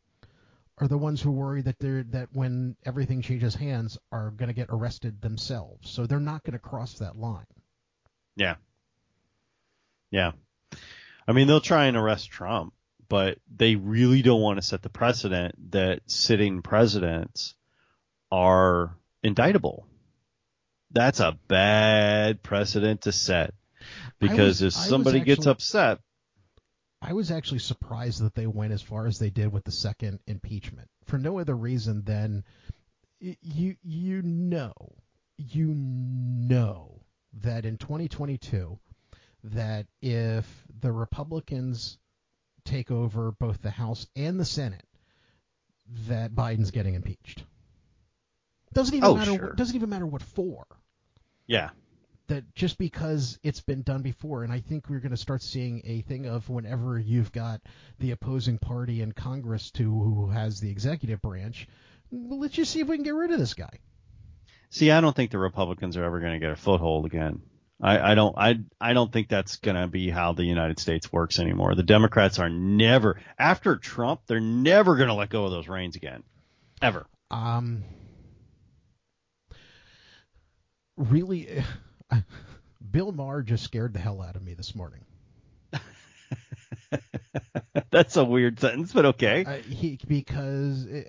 are 0.79 0.87
the 0.87 0.97
ones 0.97 1.21
who 1.21 1.31
worry 1.31 1.61
that 1.61 1.77
they're 1.79 2.03
that 2.03 2.29
when 2.31 2.75
everything 2.85 3.21
changes 3.21 3.53
hands 3.53 3.97
are 4.11 4.31
going 4.31 4.47
to 4.47 4.53
get 4.53 4.69
arrested 4.69 5.21
themselves. 5.21 5.89
So 5.89 6.05
they're 6.05 6.19
not 6.19 6.43
going 6.43 6.53
to 6.53 6.59
cross 6.59 6.93
that 6.95 7.17
line. 7.17 7.45
Yeah. 8.35 8.55
Yeah. 10.09 10.31
I 11.27 11.33
mean, 11.33 11.47
they'll 11.47 11.61
try 11.61 11.85
and 11.85 11.97
arrest 11.97 12.31
Trump, 12.31 12.73
but 13.07 13.37
they 13.53 13.75
really 13.75 14.21
don't 14.21 14.41
want 14.41 14.57
to 14.57 14.65
set 14.65 14.81
the 14.81 14.89
precedent 14.89 15.71
that 15.71 16.01
sitting 16.07 16.61
presidents 16.61 17.55
are 18.31 18.95
indictable. 19.21 19.85
That's 20.91 21.19
a 21.19 21.37
bad 21.47 22.41
precedent 22.41 23.01
to 23.01 23.11
set 23.11 23.53
because 24.19 24.61
was, 24.61 24.75
if 24.75 24.81
somebody 24.81 25.19
actually, 25.19 25.35
gets 25.35 25.45
upset, 25.47 25.99
I 27.01 27.13
was 27.13 27.31
actually 27.31 27.59
surprised 27.59 28.21
that 28.23 28.35
they 28.35 28.47
went 28.47 28.73
as 28.73 28.81
far 28.81 29.07
as 29.07 29.19
they 29.19 29.29
did 29.29 29.51
with 29.51 29.63
the 29.63 29.71
second 29.71 30.19
impeachment 30.27 30.89
for 31.05 31.17
no 31.17 31.39
other 31.39 31.55
reason 31.55 32.03
than 32.03 32.43
you 33.19 33.75
you 33.83 34.21
know 34.21 34.73
you 35.37 35.73
know 35.75 37.01
that 37.41 37.65
in 37.65 37.77
2022 37.77 38.77
that 39.43 39.87
if 40.01 40.45
the 40.81 40.91
Republicans 40.91 41.97
take 42.65 42.91
over 42.91 43.31
both 43.31 43.61
the 43.61 43.71
House 43.71 44.05
and 44.15 44.39
the 44.39 44.45
Senate 44.45 44.85
that 46.07 46.35
Biden's 46.35 46.71
getting 46.71 46.93
impeached. 46.93 47.43
Doesn't 48.73 48.95
even 48.95 49.09
oh, 49.09 49.15
matter 49.15 49.31
sure. 49.31 49.53
doesn't 49.53 49.75
even 49.75 49.89
matter 49.89 50.05
what 50.05 50.21
for. 50.21 50.65
Yeah 51.47 51.69
that 52.29 52.55
just 52.55 52.77
because 52.77 53.37
it's 53.43 53.61
been 53.61 53.81
done 53.83 54.01
before, 54.01 54.43
and 54.43 54.51
I 54.51 54.61
think 54.61 54.89
we're 54.89 54.99
going 54.99 55.11
to 55.11 55.17
start 55.17 55.43
seeing 55.43 55.81
a 55.85 56.01
thing 56.01 56.25
of 56.25 56.49
whenever 56.49 56.97
you've 56.97 57.31
got 57.31 57.61
the 57.99 58.11
opposing 58.11 58.57
party 58.57 59.01
in 59.01 59.11
Congress 59.11 59.69
to 59.71 59.83
who 59.83 60.29
has 60.29 60.59
the 60.59 60.71
executive 60.71 61.21
branch, 61.21 61.67
let's 62.11 62.53
just 62.53 62.71
see 62.71 62.79
if 62.79 62.87
we 62.87 62.97
can 62.97 63.03
get 63.03 63.13
rid 63.13 63.31
of 63.31 63.39
this 63.39 63.53
guy. 63.53 63.79
See, 64.69 64.91
I 64.91 65.01
don't 65.01 65.15
think 65.15 65.31
the 65.31 65.39
Republicans 65.39 65.97
are 65.97 66.03
ever 66.03 66.19
going 66.19 66.33
to 66.33 66.39
get 66.39 66.51
a 66.51 66.55
foothold 66.55 67.05
again. 67.05 67.41
I, 67.81 68.11
I 68.11 68.15
don't 68.15 68.37
I 68.37 68.59
I 68.79 68.93
don't 68.93 69.11
think 69.11 69.29
that's 69.29 69.55
going 69.57 69.77
to 69.77 69.87
be 69.87 70.09
how 70.09 70.33
the 70.33 70.43
United 70.43 70.79
States 70.79 71.13
works 71.13 71.39
anymore. 71.39 71.75
The 71.75 71.83
Democrats 71.83 72.37
are 72.37 72.49
never 72.49 73.21
after 73.37 73.77
Trump, 73.77 74.21
they're 74.27 74.41
never 74.41 74.97
going 74.97 75.07
to 75.07 75.13
let 75.13 75.29
go 75.29 75.45
of 75.45 75.51
those 75.51 75.69
reins 75.69 75.95
again, 75.95 76.23
ever. 76.81 77.05
Um, 77.31 77.83
really 80.97 81.63
Bill 82.91 83.11
Maher 83.11 83.41
just 83.41 83.63
scared 83.63 83.93
the 83.93 83.99
hell 83.99 84.21
out 84.21 84.35
of 84.35 84.41
me 84.41 84.53
this 84.53 84.75
morning. 84.75 85.01
that's 87.91 88.17
a 88.17 88.23
weird 88.23 88.59
sentence, 88.59 88.93
but 88.93 89.05
okay. 89.05 89.61
He 89.67 89.99
because 90.07 90.85
it, 90.85 91.07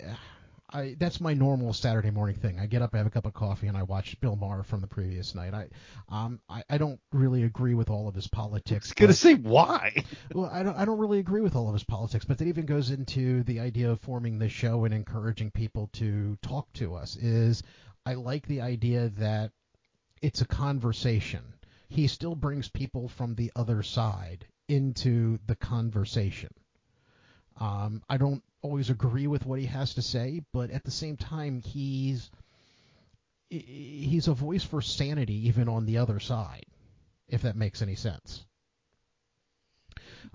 I 0.73 0.97
that's 0.99 1.21
my 1.21 1.35
normal 1.35 1.73
Saturday 1.73 2.11
morning 2.11 2.37
thing. 2.37 2.59
I 2.59 2.67
get 2.67 2.83
up, 2.83 2.95
I 2.95 2.99
have 2.99 3.07
a 3.07 3.11
cup 3.11 3.27
of 3.27 3.35
coffee, 3.35 3.67
and 3.67 3.77
I 3.77 3.83
watch 3.83 4.19
Bill 4.21 4.37
Maher 4.37 4.63
from 4.63 4.81
the 4.81 4.87
previous 4.87 5.35
night. 5.35 5.55
I 5.55 5.69
um 6.09 6.41
I, 6.49 6.63
I 6.69 6.79
don't 6.79 7.01
really 7.13 7.43
agree 7.43 7.75
with 7.75 7.91
all 7.91 8.09
of 8.09 8.15
his 8.15 8.29
politics. 8.29 8.87
I 8.87 8.89
was 8.89 8.93
gonna 8.93 9.13
say 9.13 9.35
why. 9.35 10.05
well, 10.35 10.51
I 10.53 10.63
don't 10.63 10.77
I 10.77 10.85
don't 10.85 10.99
really 10.99 11.19
agree 11.19 11.41
with 11.41 11.57
all 11.57 11.69
of 11.69 11.75
his 11.75 11.85
politics, 11.85 12.25
but 12.25 12.39
that 12.39 12.47
even 12.47 12.67
goes 12.67 12.91
into 12.91 13.43
the 13.45 13.61
idea 13.61 13.91
of 13.91 14.01
forming 14.01 14.39
the 14.39 14.49
show 14.49 14.85
and 14.85 14.95
encouraging 14.95 15.51
people 15.51 15.89
to 15.95 16.37
talk 16.43 16.73
to 16.75 16.95
us. 16.95 17.17
Is 17.17 17.63
I 18.07 18.15
like 18.15 18.47
the 18.47 18.61
idea 18.61 19.09
that 19.19 19.53
it's 20.23 20.41
a 20.41 20.47
conversation. 20.47 21.43
He 21.89 22.07
still 22.07 22.35
brings 22.35 22.69
people 22.69 23.09
from 23.09 23.35
the 23.35 23.51
other 23.57 23.83
side 23.83 24.47
into 24.69 25.39
the 25.47 25.57
conversation. 25.57 26.51
Um, 27.59 28.03
I 28.09 28.17
don't 28.17 28.43
always 28.63 28.91
agree 28.91 29.27
with 29.27 29.45
what 29.45 29.59
he 29.59 29.67
has 29.67 29.95
to 29.95 30.03
say, 30.03 30.43
but 30.53 30.71
at 30.71 30.85
the 30.85 30.91
same 30.91 31.17
time, 31.17 31.63
he's 31.63 32.31
he's 33.49 34.29
a 34.29 34.35
voice 34.35 34.63
for 34.63 34.81
sanity 34.81 35.49
even 35.49 35.69
on 35.69 35.85
the 35.85 35.99
other 35.99 36.21
side, 36.21 36.67
if 37.29 37.43
that 37.43 37.57
makes 37.57 37.83
any 37.83 37.97
sense. 37.97 38.45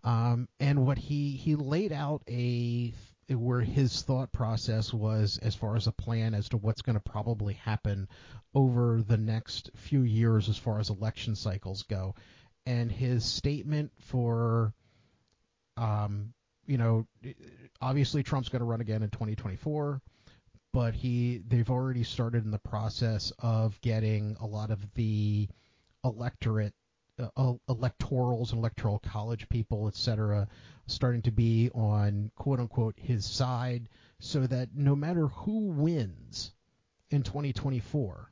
Um, 0.04 0.50
and 0.60 0.86
what 0.86 0.98
he 0.98 1.32
he 1.32 1.56
laid 1.56 1.94
out 1.94 2.22
a 2.28 2.94
where 3.30 3.62
his 3.62 4.04
thought 4.04 4.32
process 4.32 4.94
was 4.94 5.40
as 5.42 5.56
far 5.56 5.76
as 5.76 5.88
a 5.88 5.92
plan 5.92 6.34
as 6.34 6.50
to 6.50 6.58
what's 6.58 6.82
going 6.82 6.96
to 6.96 7.00
probably 7.00 7.54
happen 7.54 8.08
over 8.54 9.02
the 9.02 9.18
next 9.18 9.72
few 9.76 10.02
years 10.02 10.48
as 10.48 10.58
far 10.58 10.80
as 10.80 10.90
election 10.90 11.36
cycles 11.36 11.84
go. 11.84 12.14
And 12.66 12.92
his 12.92 13.26
statement 13.26 13.92
for, 14.00 14.74
um, 15.78 16.34
you 16.68 16.78
know, 16.78 17.08
obviously 17.82 18.24
Trump's 18.24 18.50
going 18.50 18.60
to 18.62 18.66
run 18.66 18.82
again 18.82 19.04
in 19.04 19.10
2024, 19.10 20.02
but 20.72 20.94
he 20.94 21.42
they've 21.48 21.70
already 21.70 22.04
started 22.04 22.44
in 22.46 22.52
the 22.52 22.60
process 22.60 23.32
of 23.40 23.80
getting 23.82 24.38
a 24.40 24.46
lot 24.46 24.72
of 24.72 24.94
the 24.94 25.48
electorate 26.04 26.74
Uh, 27.18 27.54
electorals 27.70 28.52
and 28.52 28.60
electoral 28.60 29.00
college 29.00 29.48
people, 29.48 29.88
etc., 29.88 30.46
starting 30.86 31.22
to 31.22 31.32
be 31.32 31.70
on 31.74 32.30
quote 32.36 32.60
unquote 32.60 32.94
his 32.98 33.26
side, 33.26 33.88
so 34.20 34.46
that 34.46 34.76
no 34.76 34.98
matter 34.98 35.28
who 35.28 35.68
wins 35.68 36.52
in 37.12 37.24
2024, 37.24 38.30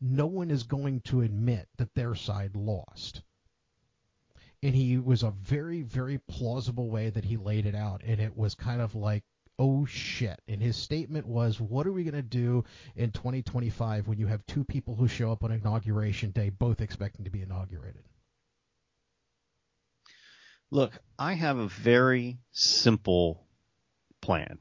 no 0.00 0.26
one 0.26 0.50
is 0.50 0.64
going 0.64 1.00
to 1.02 1.20
admit 1.20 1.68
that 1.76 1.94
their 1.94 2.16
side 2.16 2.56
lost. 2.56 3.22
And 4.64 4.74
he 4.74 4.98
was 4.98 5.22
a 5.22 5.30
very, 5.30 5.82
very 5.82 6.18
plausible 6.18 6.90
way 6.90 7.10
that 7.10 7.24
he 7.24 7.36
laid 7.36 7.66
it 7.66 7.76
out, 7.76 8.02
and 8.02 8.20
it 8.20 8.36
was 8.36 8.56
kind 8.56 8.80
of 8.80 8.96
like 8.96 9.22
oh 9.60 9.84
shit. 9.84 10.42
And 10.48 10.60
his 10.60 10.76
statement 10.76 11.26
was, 11.26 11.60
what 11.60 11.86
are 11.86 11.92
we 11.92 12.02
going 12.02 12.14
to 12.14 12.22
do 12.22 12.64
in 12.96 13.12
2025 13.12 14.08
when 14.08 14.18
you 14.18 14.26
have 14.26 14.44
two 14.46 14.64
people 14.64 14.96
who 14.96 15.06
show 15.06 15.30
up 15.30 15.44
on 15.44 15.52
inauguration 15.52 16.32
day 16.32 16.50
both 16.50 16.80
expecting 16.80 17.24
to 17.24 17.30
be 17.30 17.42
inaugurated? 17.42 18.02
Look, 20.70 20.92
I 21.18 21.34
have 21.34 21.58
a 21.58 21.68
very 21.68 22.38
simple 22.52 23.46
plan. 24.20 24.58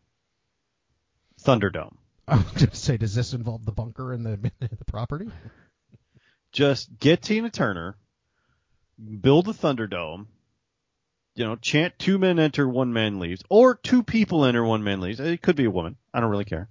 Thunderdome. 1.41 1.95
I 2.27 2.37
was 2.37 2.45
going 2.45 2.67
to 2.69 2.75
say, 2.75 2.97
does 2.97 3.15
this 3.15 3.33
involve 3.33 3.65
the 3.65 3.71
bunker 3.71 4.13
and 4.13 4.25
the, 4.25 4.51
the 4.59 4.85
property? 4.85 5.29
Just 6.51 6.97
get 6.99 7.21
Tina 7.21 7.49
Turner, 7.49 7.97
build 9.21 9.47
a 9.47 9.53
Thunderdome, 9.53 10.27
you 11.35 11.45
know, 11.45 11.55
chant 11.55 11.97
two 11.97 12.19
men 12.19 12.39
enter, 12.39 12.67
one 12.67 12.93
man 12.93 13.19
leaves, 13.19 13.43
or 13.49 13.75
two 13.75 14.03
people 14.03 14.45
enter, 14.45 14.63
one 14.63 14.83
man 14.83 15.01
leaves. 15.01 15.19
It 15.19 15.41
could 15.41 15.55
be 15.55 15.65
a 15.65 15.71
woman. 15.71 15.97
I 16.13 16.19
don't 16.19 16.29
really 16.29 16.45
care. 16.45 16.69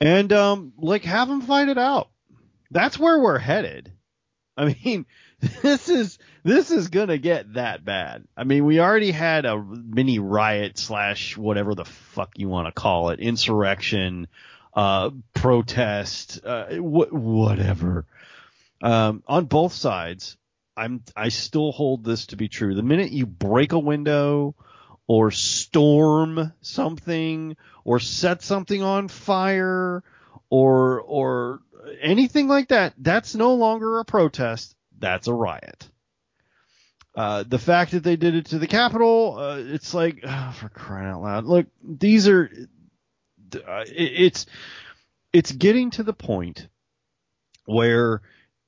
And 0.00 0.32
um, 0.32 0.72
like 0.76 1.04
have 1.04 1.28
them 1.28 1.40
fight 1.40 1.68
it 1.68 1.78
out. 1.78 2.10
That's 2.70 2.98
where 2.98 3.18
we're 3.18 3.38
headed. 3.38 3.92
I 4.56 4.76
mean, 4.84 5.06
this 5.62 5.88
is 5.88 6.18
this 6.44 6.70
is 6.70 6.88
gonna 6.88 7.18
get 7.18 7.54
that 7.54 7.84
bad. 7.84 8.24
I 8.36 8.44
mean, 8.44 8.64
we 8.64 8.80
already 8.80 9.10
had 9.10 9.44
a 9.44 9.58
mini 9.58 10.20
riot 10.20 10.78
slash 10.78 11.36
whatever 11.36 11.74
the 11.74 11.84
fuck 11.84 12.30
you 12.36 12.48
want 12.48 12.68
to 12.68 12.72
call 12.72 13.10
it, 13.10 13.18
insurrection, 13.18 14.28
uh, 14.74 15.10
protest, 15.34 16.40
uh, 16.44 16.66
wh- 16.76 17.12
whatever. 17.12 18.06
Um, 18.82 19.24
on 19.26 19.46
both 19.46 19.72
sides, 19.72 20.36
I'm 20.76 21.02
I 21.16 21.30
still 21.30 21.72
hold 21.72 22.04
this 22.04 22.26
to 22.26 22.36
be 22.36 22.48
true. 22.48 22.76
The 22.76 22.82
minute 22.82 23.10
you 23.10 23.26
break 23.26 23.72
a 23.72 23.78
window 23.80 24.54
or 25.08 25.32
storm 25.32 26.52
something 26.60 27.56
or 27.84 27.98
set 27.98 28.42
something 28.42 28.80
on 28.80 29.08
fire 29.08 30.04
or 30.50 31.00
or 31.00 31.62
anything 32.00 32.46
like 32.46 32.68
that, 32.68 32.94
that's 32.96 33.34
no 33.34 33.54
longer 33.54 33.98
a 33.98 34.04
protest 34.04 34.76
that's 35.02 35.28
a 35.28 35.34
riot. 35.34 35.88
Uh, 37.14 37.44
the 37.46 37.58
fact 37.58 37.90
that 37.90 38.02
they 38.02 38.16
did 38.16 38.34
it 38.34 38.46
to 38.46 38.58
the 38.58 38.66
Capitol, 38.66 39.36
uh, 39.38 39.58
it's 39.58 39.92
like, 39.92 40.20
oh, 40.24 40.54
for 40.58 40.70
crying 40.70 41.10
out 41.10 41.22
loud. 41.22 41.44
Look, 41.44 41.66
these 41.84 42.26
are, 42.28 42.50
uh, 43.54 43.84
it's, 43.86 44.46
it's 45.32 45.52
getting 45.52 45.90
to 45.90 46.04
the 46.04 46.14
point 46.14 46.68
where 47.66 48.22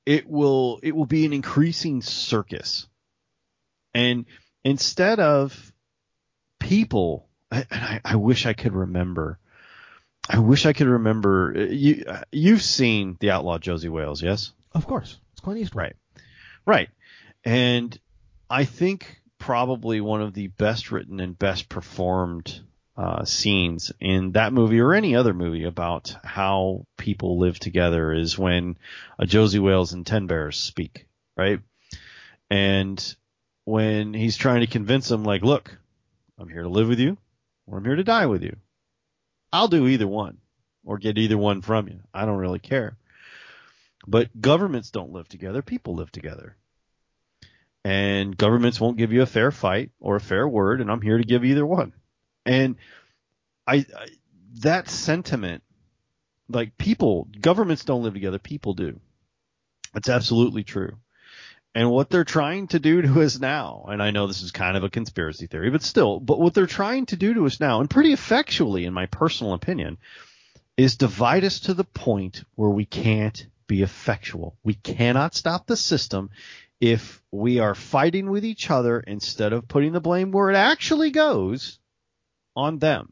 it 0.05 0.29
will, 0.29 0.79
it 0.83 0.95
will 0.95 1.07
be 1.07 1.25
an 1.25 1.33
increasing 1.33 2.03
circus. 2.03 2.87
And 3.95 4.25
instead 4.63 5.19
of 5.19 5.73
people, 6.59 7.27
and 7.49 7.65
I, 7.71 8.01
I 8.03 8.15
wish 8.17 8.45
I 8.45 8.53
could 8.53 8.73
remember, 8.73 9.39
I 10.29 10.39
wish 10.39 10.65
I 10.65 10.73
could 10.73 10.87
remember, 10.87 11.53
you, 11.69 12.05
you've 12.31 12.61
seen 12.61 13.17
the 13.19 13.31
outlaw 13.31 13.57
Josey 13.57 13.89
Wales, 13.89 14.21
yes? 14.21 14.51
Of 14.73 14.85
course. 14.85 15.17
It's 15.31 15.41
Clint 15.41 15.61
Eastwood. 15.61 15.81
Right. 15.81 15.95
Right. 16.65 16.89
And 17.43 17.97
I 18.49 18.65
think 18.65 19.21
probably 19.37 20.01
one 20.01 20.21
of 20.21 20.33
the 20.33 20.47
best 20.47 20.91
written 20.91 21.19
and 21.19 21.37
best 21.37 21.69
performed 21.69 22.61
uh, 22.97 23.25
scenes 23.25 23.91
in 23.99 24.31
that 24.31 24.53
movie 24.53 24.79
or 24.79 24.93
any 24.93 25.15
other 25.15 25.33
movie 25.33 25.65
about 25.65 26.15
how 26.23 26.85
people 26.97 27.37
live 27.39 27.59
together 27.59 28.13
is 28.13 28.39
when 28.39 28.77
uh, 29.19 29.25
Josey 29.25 29.59
Wales 29.59 29.93
and 29.93 30.05
Ten 30.05 30.27
Bears 30.27 30.57
speak, 30.57 31.05
right? 31.35 31.59
And 32.49 33.15
when 33.65 34.13
he's 34.13 34.37
trying 34.37 34.61
to 34.61 34.67
convince 34.67 35.09
them, 35.09 35.23
like, 35.23 35.43
look, 35.43 35.77
I'm 36.39 36.49
here 36.49 36.63
to 36.63 36.69
live 36.69 36.87
with 36.87 36.99
you, 36.99 37.17
or 37.67 37.77
I'm 37.77 37.85
here 37.85 37.95
to 37.95 38.03
die 38.03 38.27
with 38.27 38.43
you. 38.43 38.55
I'll 39.51 39.67
do 39.67 39.87
either 39.87 40.07
one, 40.07 40.37
or 40.85 40.97
get 40.97 41.17
either 41.17 41.37
one 41.37 41.61
from 41.61 41.87
you. 41.87 41.99
I 42.13 42.25
don't 42.25 42.37
really 42.37 42.59
care. 42.59 42.97
But 44.07 44.39
governments 44.39 44.91
don't 44.91 45.13
live 45.13 45.27
together; 45.27 45.61
people 45.61 45.95
live 45.95 46.11
together. 46.11 46.55
And 47.83 48.35
governments 48.35 48.79
won't 48.79 48.97
give 48.97 49.13
you 49.13 49.21
a 49.21 49.27
fair 49.27 49.51
fight 49.51 49.91
or 49.99 50.15
a 50.15 50.21
fair 50.21 50.47
word, 50.47 50.81
and 50.81 50.91
I'm 50.91 51.01
here 51.01 51.17
to 51.17 51.23
give 51.23 51.45
either 51.45 51.65
one. 51.65 51.93
And 52.45 52.77
I, 53.67 53.85
I 53.97 54.07
that 54.61 54.89
sentiment, 54.89 55.63
like 56.49 56.77
people, 56.77 57.27
governments 57.39 57.85
don't 57.85 58.03
live 58.03 58.13
together, 58.13 58.39
people 58.39 58.73
do. 58.73 58.99
It's 59.95 60.09
absolutely 60.09 60.63
true. 60.63 60.97
And 61.73 61.91
what 61.91 62.09
they're 62.09 62.23
trying 62.23 62.67
to 62.67 62.79
do 62.79 63.01
to 63.01 63.21
us 63.21 63.37
now, 63.37 63.85
and 63.89 64.01
I 64.01 64.11
know 64.11 64.27
this 64.27 64.41
is 64.41 64.51
kind 64.51 64.77
of 64.77 64.83
a 64.83 64.89
conspiracy 64.89 65.47
theory, 65.47 65.69
but 65.69 65.83
still, 65.83 66.21
but 66.21 66.39
what 66.39 66.53
they're 66.53 66.67
trying 66.67 67.05
to 67.07 67.17
do 67.17 67.33
to 67.33 67.45
us 67.45 67.59
now, 67.59 67.81
and 67.81 67.89
pretty 67.89 68.13
effectually 68.13 68.85
in 68.85 68.93
my 68.93 69.07
personal 69.07 69.53
opinion, 69.53 69.97
is 70.77 70.95
divide 70.95 71.43
us 71.43 71.59
to 71.61 71.73
the 71.73 71.83
point 71.83 72.45
where 72.55 72.69
we 72.69 72.85
can't 72.85 73.45
be 73.67 73.81
effectual. 73.81 74.57
We 74.63 74.75
cannot 74.75 75.35
stop 75.35 75.65
the 75.65 75.77
system 75.77 76.29
if 76.79 77.21
we 77.31 77.59
are 77.59 77.75
fighting 77.75 78.29
with 78.29 78.45
each 78.45 78.69
other 78.69 78.99
instead 78.99 79.53
of 79.53 79.67
putting 79.67 79.93
the 79.93 80.01
blame 80.01 80.31
where 80.31 80.49
it 80.49 80.55
actually 80.55 81.11
goes 81.11 81.79
on 82.55 82.79
them. 82.79 83.11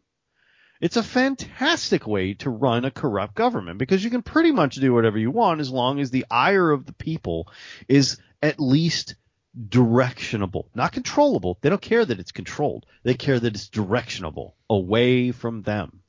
It's 0.81 0.97
a 0.97 1.03
fantastic 1.03 2.05
way 2.05 2.33
to 2.35 2.49
run 2.49 2.83
a 2.83 2.91
corrupt 2.91 3.35
government 3.35 3.77
because 3.77 4.03
you 4.03 4.09
can 4.09 4.21
pretty 4.21 4.51
much 4.51 4.75
do 4.75 4.93
whatever 4.93 5.17
you 5.17 5.31
want 5.31 5.61
as 5.61 5.71
long 5.71 5.99
as 6.01 6.11
the 6.11 6.25
ire 6.29 6.71
of 6.71 6.85
the 6.85 6.93
people 6.93 7.47
is 7.87 8.17
at 8.41 8.59
least 8.59 9.15
directionable, 9.57 10.65
not 10.75 10.91
controllable. 10.91 11.57
They 11.61 11.69
don't 11.69 11.81
care 11.81 12.03
that 12.03 12.19
it's 12.19 12.33
controlled. 12.33 12.85
They 13.03 13.13
care 13.13 13.39
that 13.39 13.55
it's 13.55 13.69
directionable 13.69 14.53
away 14.69 15.31
from 15.31 15.61
them. 15.61 16.02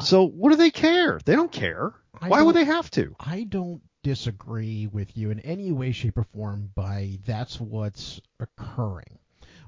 So 0.00 0.26
what 0.26 0.50
do 0.50 0.56
they 0.56 0.70
care? 0.70 1.20
They 1.24 1.36
don't 1.36 1.52
care. 1.52 1.92
I 2.20 2.28
Why 2.28 2.38
don't, 2.38 2.46
would 2.46 2.56
they 2.56 2.64
have 2.64 2.90
to? 2.92 3.14
I 3.20 3.44
don't 3.44 3.82
disagree 4.02 4.86
with 4.86 5.16
you 5.16 5.30
in 5.30 5.40
any 5.40 5.70
way, 5.72 5.92
shape, 5.92 6.18
or 6.18 6.24
form 6.24 6.70
by 6.74 7.18
that's 7.24 7.60
what's 7.60 8.20
occurring. 8.40 9.18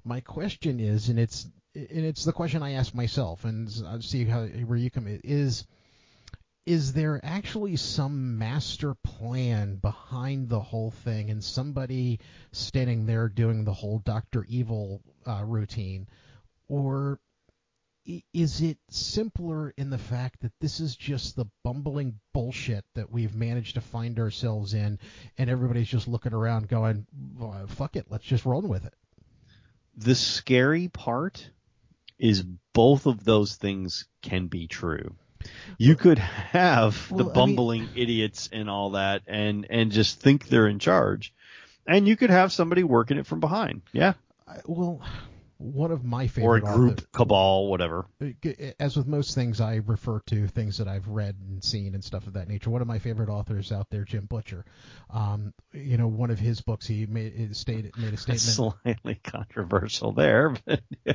My 0.05 0.21
question 0.21 0.81
is, 0.81 1.09
and 1.09 1.19
it's 1.19 1.47
and 1.75 2.05
it's 2.05 2.25
the 2.25 2.33
question 2.33 2.63
I 2.63 2.73
ask 2.73 2.95
myself, 2.95 3.45
and 3.45 3.71
I'll 3.87 4.01
see 4.01 4.25
how 4.25 4.47
where 4.47 4.79
you 4.79 4.91
come 4.91 5.07
is 5.25 5.67
is 6.67 6.95
there 6.95 7.21
actually 7.23 7.77
some 7.77 8.39
master 8.39 8.95
plan 8.95 9.77
behind 9.77 10.49
the 10.49 10.61
whole 10.61 10.91
thing 10.91 11.31
and 11.31 11.45
somebody 11.45 12.21
standing 12.53 13.05
there 13.05 13.29
doing 13.29 13.65
the 13.65 13.73
whole 13.73 13.99
Dr. 13.99 14.47
Evil 14.49 15.03
uh, 15.27 15.43
routine? 15.45 16.07
Or 16.69 17.21
is 18.33 18.61
it 18.61 18.79
simpler 18.91 19.73
in 19.77 19.91
the 19.91 19.99
fact 19.99 20.43
that 20.43 20.53
this 20.61 20.81
is 20.81 20.95
just 20.95 21.37
the 21.37 21.47
bumbling 21.63 22.19
bullshit 22.33 22.85
that 22.95 23.11
we've 23.11 23.35
managed 23.35 23.75
to 23.75 23.81
find 23.81 24.19
ourselves 24.19 24.75
in 24.75 24.99
and 25.39 25.49
everybody's 25.49 25.89
just 25.89 26.09
looking 26.09 26.35
around 26.35 26.69
going, 26.69 27.07
well, 27.39 27.67
fuck 27.69 27.97
it, 27.97 28.07
let's 28.11 28.25
just 28.25 28.45
roll 28.45 28.63
with 28.63 28.85
it? 28.85 28.95
The 29.97 30.15
scary 30.15 30.89
part 30.89 31.49
is 32.19 32.45
both 32.73 33.07
of 33.07 33.25
those 33.25 33.57
things 33.57 34.07
can 34.23 34.49
be 34.49 34.67
true. 34.67 35.15
You 35.79 35.95
could 35.95 36.19
have 36.19 37.11
well, 37.11 37.25
the 37.25 37.31
bumbling 37.31 37.83
I 37.83 37.87
mean, 37.87 37.93
idiots 37.97 38.49
and 38.53 38.71
all 38.71 38.91
that 38.91 39.23
and 39.27 39.67
and 39.69 39.93
just 39.93 40.21
think 40.21 40.49
they're 40.49 40.69
in 40.69 40.79
charge. 40.79 41.35
And 41.87 42.09
you 42.09 42.17
could 42.17 42.31
have 42.31 42.53
somebody 42.53 42.83
working 42.83 43.19
it 43.19 43.27
from 43.27 43.41
behind. 43.41 43.83
Yeah. 43.93 44.15
I, 44.49 44.61
well, 44.67 45.03
one 45.65 45.91
of 45.91 46.05
my 46.05 46.27
favorite 46.27 46.63
or 46.65 46.71
a 46.73 46.75
group 46.75 46.93
authors, 46.93 47.07
cabal, 47.13 47.69
whatever. 47.69 48.07
As 48.79 48.97
with 48.97 49.07
most 49.07 49.35
things, 49.35 49.61
I 49.61 49.77
refer 49.87 50.21
to 50.27 50.47
things 50.47 50.79
that 50.79 50.89
I've 50.89 51.09
read 51.09 51.37
and 51.41 51.65
seen 51.65 51.95
and 51.95 52.05
stuff 52.05 52.27
of 52.27 52.35
that 52.35 52.49
nature. 52.49 52.69
One 52.69 52.83
of 52.83 52.87
my 52.87 52.99
favorite 52.99 53.31
authors 53.31 53.73
out 53.73 53.89
there, 53.89 54.05
Jim 54.05 54.27
Butcher. 54.27 54.67
Um, 55.09 55.55
you 55.73 55.97
know, 55.97 56.07
one 56.07 56.31
of 56.31 56.39
his 56.39 56.61
books, 56.61 56.87
he 56.87 57.07
made 57.07 57.57
stated 57.57 57.97
made 57.97 58.13
a 58.13 58.17
statement. 58.19 58.41
Slightly 58.41 59.15
controversial 59.25 60.13
there, 60.13 60.55
but 60.67 60.83
yeah. 61.05 61.15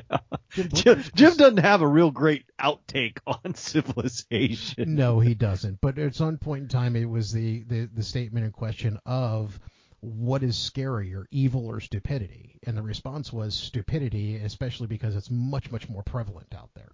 Jim, 0.49 0.69
Jim, 0.73 1.03
Jim 1.13 1.35
doesn't 1.35 1.57
have 1.57 1.81
a 1.81 1.87
real 1.87 2.09
great 2.09 2.45
outtake 2.59 3.19
on 3.27 3.53
civilization. 3.53 4.95
No, 4.95 5.19
he 5.19 5.35
doesn't. 5.35 5.79
But 5.79 5.99
at 5.99 6.15
some 6.15 6.37
point 6.37 6.63
in 6.63 6.69
time, 6.69 6.95
it 6.95 7.09
was 7.09 7.31
the 7.31 7.63
the, 7.63 7.89
the 7.93 8.03
statement 8.03 8.45
in 8.45 8.51
question 8.51 8.99
of 9.05 9.59
what 10.01 10.43
is 10.43 10.55
scarier, 10.55 11.25
evil 11.31 11.67
or 11.67 11.79
stupidity? 11.79 12.59
And 12.65 12.77
the 12.77 12.81
response 12.81 13.33
was 13.33 13.55
stupidity, 13.55 14.37
especially 14.37 14.87
because 14.87 15.15
it's 15.15 15.29
much, 15.29 15.71
much 15.71 15.89
more 15.89 16.03
prevalent 16.03 16.53
out 16.55 16.69
there. 16.75 16.91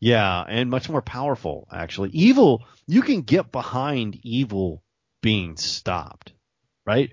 Yeah, 0.00 0.44
and 0.46 0.70
much 0.70 0.88
more 0.88 1.02
powerful, 1.02 1.66
actually. 1.72 2.10
Evil, 2.10 2.64
you 2.86 3.02
can 3.02 3.22
get 3.22 3.50
behind 3.50 4.18
evil 4.22 4.84
being 5.22 5.56
stopped, 5.56 6.32
right? 6.86 7.10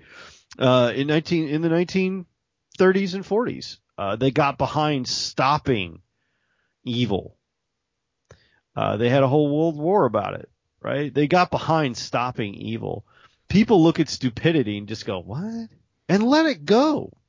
Uh, 0.58 0.92
in 0.94 1.08
19, 1.08 1.48
in 1.48 1.62
the 1.62 1.68
1930s 1.68 3.14
and 3.14 3.24
40s, 3.24 3.78
uh, 3.98 4.16
they 4.16 4.30
got 4.30 4.58
behind 4.58 5.08
stopping 5.08 6.00
evil. 6.84 7.36
Uh, 8.76 8.96
they 8.98 9.08
had 9.08 9.22
a 9.22 9.28
whole 9.28 9.48
world 9.48 9.76
war 9.76 10.04
about 10.04 10.34
it, 10.34 10.48
right? 10.80 11.12
They 11.12 11.26
got 11.26 11.50
behind 11.50 11.96
stopping 11.96 12.54
evil 12.54 13.04
people 13.48 13.82
look 13.82 14.00
at 14.00 14.08
stupidity 14.08 14.78
and 14.78 14.88
just 14.88 15.06
go, 15.06 15.20
"What?" 15.20 15.68
and 16.08 16.22
let 16.22 16.46
it 16.46 16.64
go. 16.64 17.12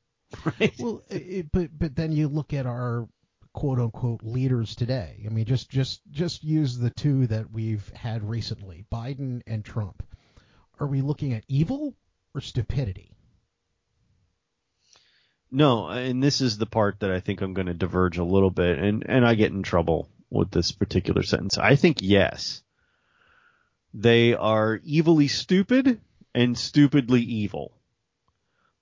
Right? 0.44 0.74
Well, 0.78 1.02
it, 1.10 1.50
but 1.52 1.70
but 1.78 1.96
then 1.96 2.12
you 2.12 2.28
look 2.28 2.52
at 2.52 2.66
our 2.66 3.08
quote 3.54 3.78
unquote 3.78 4.22
leaders 4.22 4.76
today. 4.76 5.24
I 5.24 5.30
mean, 5.30 5.46
just 5.46 5.70
just 5.70 6.02
just 6.10 6.44
use 6.44 6.76
the 6.76 6.90
two 6.90 7.26
that 7.28 7.50
we've 7.50 7.88
had 7.94 8.28
recently, 8.28 8.84
Biden 8.92 9.40
and 9.46 9.64
Trump. 9.64 10.02
Are 10.78 10.86
we 10.86 11.00
looking 11.00 11.32
at 11.32 11.44
evil 11.48 11.96
or 12.34 12.40
stupidity? 12.40 13.16
No, 15.50 15.88
and 15.88 16.22
this 16.22 16.42
is 16.42 16.58
the 16.58 16.66
part 16.66 17.00
that 17.00 17.10
I 17.10 17.20
think 17.20 17.40
I'm 17.40 17.54
going 17.54 17.68
to 17.68 17.74
diverge 17.74 18.18
a 18.18 18.24
little 18.24 18.50
bit, 18.50 18.78
and 18.78 19.04
and 19.08 19.26
I 19.26 19.34
get 19.34 19.52
in 19.52 19.62
trouble 19.62 20.10
with 20.30 20.50
this 20.50 20.72
particular 20.72 21.22
sentence. 21.22 21.56
I 21.56 21.74
think 21.74 21.98
yes, 22.02 22.62
they 23.94 24.34
are 24.34 24.78
evilly 24.86 25.28
stupid 25.28 26.00
and 26.38 26.56
stupidly 26.56 27.20
evil. 27.20 27.72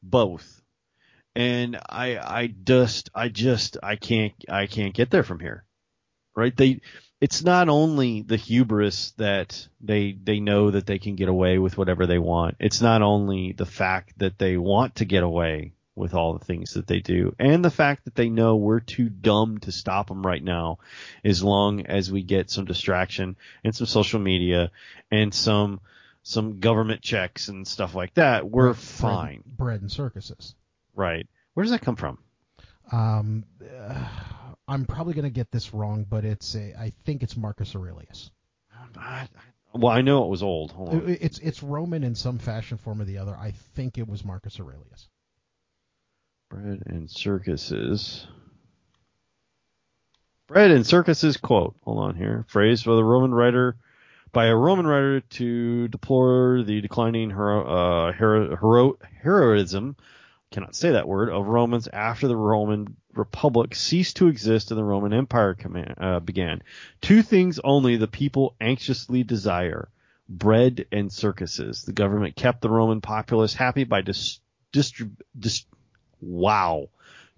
Both. 0.03 0.61
And 1.35 1.78
I 1.89 2.19
I 2.19 2.47
just 2.49 3.09
I 3.15 3.31
just 3.31 3.78
I 3.83 3.97
can't 3.97 4.35
I 4.47 4.66
can't 4.66 4.95
get 4.95 5.11
there 5.11 5.23
from 5.23 5.41
here. 5.41 5.65
Right? 6.35 6.55
They 6.55 6.83
it's 7.19 7.43
not 7.43 7.70
only 7.70 8.20
the 8.20 8.37
hubris 8.37 9.12
that 9.12 9.66
they 9.81 10.12
they 10.23 10.39
know 10.39 10.70
that 10.70 10.85
they 10.85 10.99
can 10.99 11.16
get 11.16 11.31
away 11.31 11.59
with 11.59 11.78
whatever 11.78 12.07
they 12.07 12.19
want. 12.19 12.57
It's 12.61 12.83
not 12.83 13.01
only 13.01 13.53
the 13.53 13.65
fact 13.65 14.19
that 14.19 14.39
they 14.39 14.59
want 14.59 14.97
to 14.97 15.07
get 15.07 15.23
away 15.23 15.73
with 15.95 16.12
all 16.12 16.35
the 16.35 16.45
things 16.45 16.74
that 16.74 16.87
they 16.87 17.01
do 17.01 17.35
and 17.39 17.65
the 17.65 17.70
fact 17.70 18.05
that 18.05 18.15
they 18.15 18.28
know 18.28 18.57
we're 18.57 18.81
too 18.81 19.09
dumb 19.09 19.57
to 19.57 19.73
stop 19.73 20.09
them 20.09 20.27
right 20.27 20.45
now 20.45 20.78
as 21.24 21.43
long 21.43 21.87
as 21.87 22.12
we 22.12 22.23
get 22.23 22.51
some 22.51 22.66
distraction 22.66 23.35
and 23.65 23.74
some 23.74 23.87
social 23.87 24.20
media 24.20 24.70
and 25.11 25.33
some 25.33 25.81
some 26.28 26.59
government 26.59 27.03
checks 27.03 27.47
and 27.47 27.69
stuff 27.69 27.94
like 27.94 28.12
that, 28.15 28.51
we're 28.51 28.73
bread, 28.73 28.77
fine. 28.77 29.43
Bread, 29.44 29.57
bread, 29.57 29.81
and 29.82 29.93
circuses. 29.93 30.57
Right. 30.93 31.24
Where 31.55 31.62
does 31.62 31.70
that 31.70 31.82
come 31.82 31.94
from? 31.94 32.19
Um, 32.90 33.44
uh, 33.62 34.09
I'm 34.66 34.86
probably 34.86 35.15
going 35.15 35.23
to 35.23 35.31
get 35.31 35.53
this 35.53 35.73
wrong, 35.73 36.05
but 36.09 36.24
it's 36.24 36.57
a, 36.57 36.74
I 36.77 36.93
think 37.05 37.23
it's 37.23 37.36
Marcus 37.36 37.77
Aurelius. 37.77 38.32
I, 38.98 39.28
well, 39.73 39.93
I 39.93 40.01
know 40.01 40.24
it 40.24 40.28
was 40.28 40.43
old. 40.43 40.74
It's 41.07 41.39
it's 41.39 41.62
Roman 41.62 42.03
in 42.03 42.16
some 42.16 42.39
fashion, 42.39 42.77
form 42.77 43.01
or 43.01 43.05
the 43.05 43.19
other. 43.19 43.36
I 43.36 43.53
think 43.77 43.97
it 43.97 44.09
was 44.09 44.24
Marcus 44.24 44.59
Aurelius. 44.59 45.09
Bread 46.48 46.82
and 46.86 47.09
circuses. 47.09 48.27
Bread 50.48 50.73
and 50.73 50.85
circuses 50.85 51.36
quote. 51.36 51.77
Hold 51.82 51.98
on 51.98 52.16
here. 52.16 52.44
Phrase 52.48 52.82
for 52.82 52.97
the 52.97 53.05
Roman 53.05 53.32
writer 53.32 53.77
by 54.36 54.48
a 54.48 54.54
Roman 54.54 54.86
writer 54.86 55.20
to 55.20 55.88
deplore 55.88 56.62
the 56.62 56.82
declining 56.82 57.30
hero, 57.30 57.66
uh, 57.66 58.12
hero, 58.12 58.54
hero, 58.54 58.98
heroism, 59.22 59.96
cannot 60.50 60.74
say 60.74 60.90
that 60.90 61.08
word, 61.08 61.30
of 61.30 61.46
Romans 61.46 61.88
after 61.90 62.28
the 62.28 62.36
Roman 62.36 62.96
Republic 63.14 63.74
ceased 63.74 64.16
to 64.16 64.28
exist 64.28 64.70
and 64.70 64.76
the 64.76 64.84
Roman 64.84 65.14
Empire 65.14 65.54
command, 65.54 65.94
uh, 65.96 66.20
began. 66.20 66.62
Two 67.00 67.22
things 67.22 67.58
only 67.64 67.96
the 67.96 68.08
people 68.08 68.54
anxiously 68.60 69.22
desire 69.22 69.88
bread 70.28 70.84
and 70.92 71.10
circuses. 71.10 71.84
The 71.84 71.94
government 71.94 72.36
kept 72.36 72.60
the 72.60 72.68
Roman 72.68 73.00
populace 73.00 73.54
happy 73.54 73.84
by 73.84 74.02
dis- 74.02 74.40
distrib- 74.70 75.16
dis- 75.38 75.64
wow, 76.20 76.90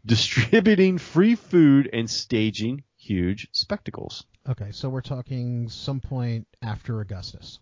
distributing 0.04 0.98
free 0.98 1.36
food 1.36 1.90
and 1.92 2.10
staging 2.10 2.82
huge 2.96 3.46
spectacles. 3.52 4.26
Okay, 4.48 4.72
so 4.72 4.88
we're 4.88 5.02
talking 5.02 5.68
some 5.68 6.00
point 6.00 6.46
after 6.62 7.00
Augustus. 7.00 7.58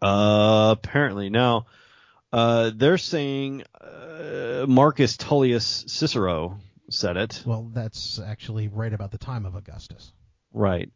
Uh, 0.00 0.74
apparently 0.78 1.28
now, 1.28 1.66
uh, 2.32 2.70
they're 2.74 2.96
saying 2.96 3.64
uh, 3.78 4.64
Marcus 4.66 5.18
Tullius 5.18 5.84
Cicero 5.88 6.58
said 6.88 7.18
it. 7.18 7.42
Well, 7.44 7.70
that's 7.74 8.18
actually 8.18 8.68
right 8.68 8.92
about 8.92 9.10
the 9.10 9.18
time 9.18 9.44
of 9.44 9.56
Augustus. 9.56 10.10
Right. 10.54 10.90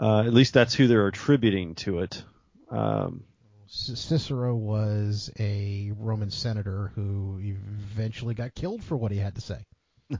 Uh, 0.00 0.20
at 0.20 0.32
least 0.32 0.54
that's 0.54 0.74
who 0.74 0.86
they're 0.86 1.08
attributing 1.08 1.74
to 1.76 2.00
it. 2.00 2.22
Um, 2.70 3.24
Cicero 3.66 4.54
was 4.54 5.32
a 5.40 5.92
Roman 5.96 6.30
senator 6.30 6.92
who 6.94 7.40
eventually 7.42 8.34
got 8.34 8.54
killed 8.54 8.84
for 8.84 8.96
what 8.96 9.10
he 9.10 9.18
had 9.18 9.34
to 9.34 9.40
say. 9.40 9.66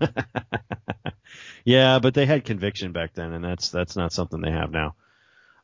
yeah, 1.64 1.98
but 1.98 2.14
they 2.14 2.26
had 2.26 2.44
conviction 2.44 2.92
back 2.92 3.14
then, 3.14 3.32
and 3.32 3.44
that's 3.44 3.70
that's 3.70 3.96
not 3.96 4.12
something 4.12 4.40
they 4.40 4.50
have 4.50 4.70
now. 4.70 4.94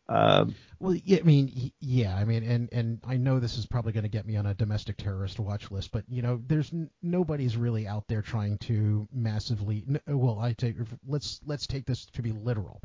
Um, 0.08 0.54
well, 0.78 0.94
yeah, 1.04 1.18
I 1.20 1.22
mean, 1.22 1.72
yeah, 1.80 2.16
I 2.16 2.24
mean, 2.24 2.42
and 2.42 2.68
and 2.72 3.00
I 3.06 3.16
know 3.16 3.38
this 3.38 3.56
is 3.56 3.66
probably 3.66 3.92
going 3.92 4.02
to 4.02 4.10
get 4.10 4.26
me 4.26 4.36
on 4.36 4.46
a 4.46 4.54
domestic 4.54 4.96
terrorist 4.96 5.38
watch 5.38 5.70
list, 5.70 5.92
but 5.92 6.04
you 6.08 6.22
know, 6.22 6.42
there's 6.48 6.72
n- 6.72 6.90
nobody's 7.02 7.56
really 7.56 7.86
out 7.86 8.08
there 8.08 8.20
trying 8.20 8.58
to 8.58 9.06
massively. 9.12 9.84
N- 9.88 10.00
well, 10.18 10.40
I 10.40 10.54
take 10.54 10.76
let's 11.06 11.40
let's 11.46 11.68
take 11.68 11.86
this 11.86 12.06
to 12.06 12.22
be 12.22 12.32
literal. 12.32 12.82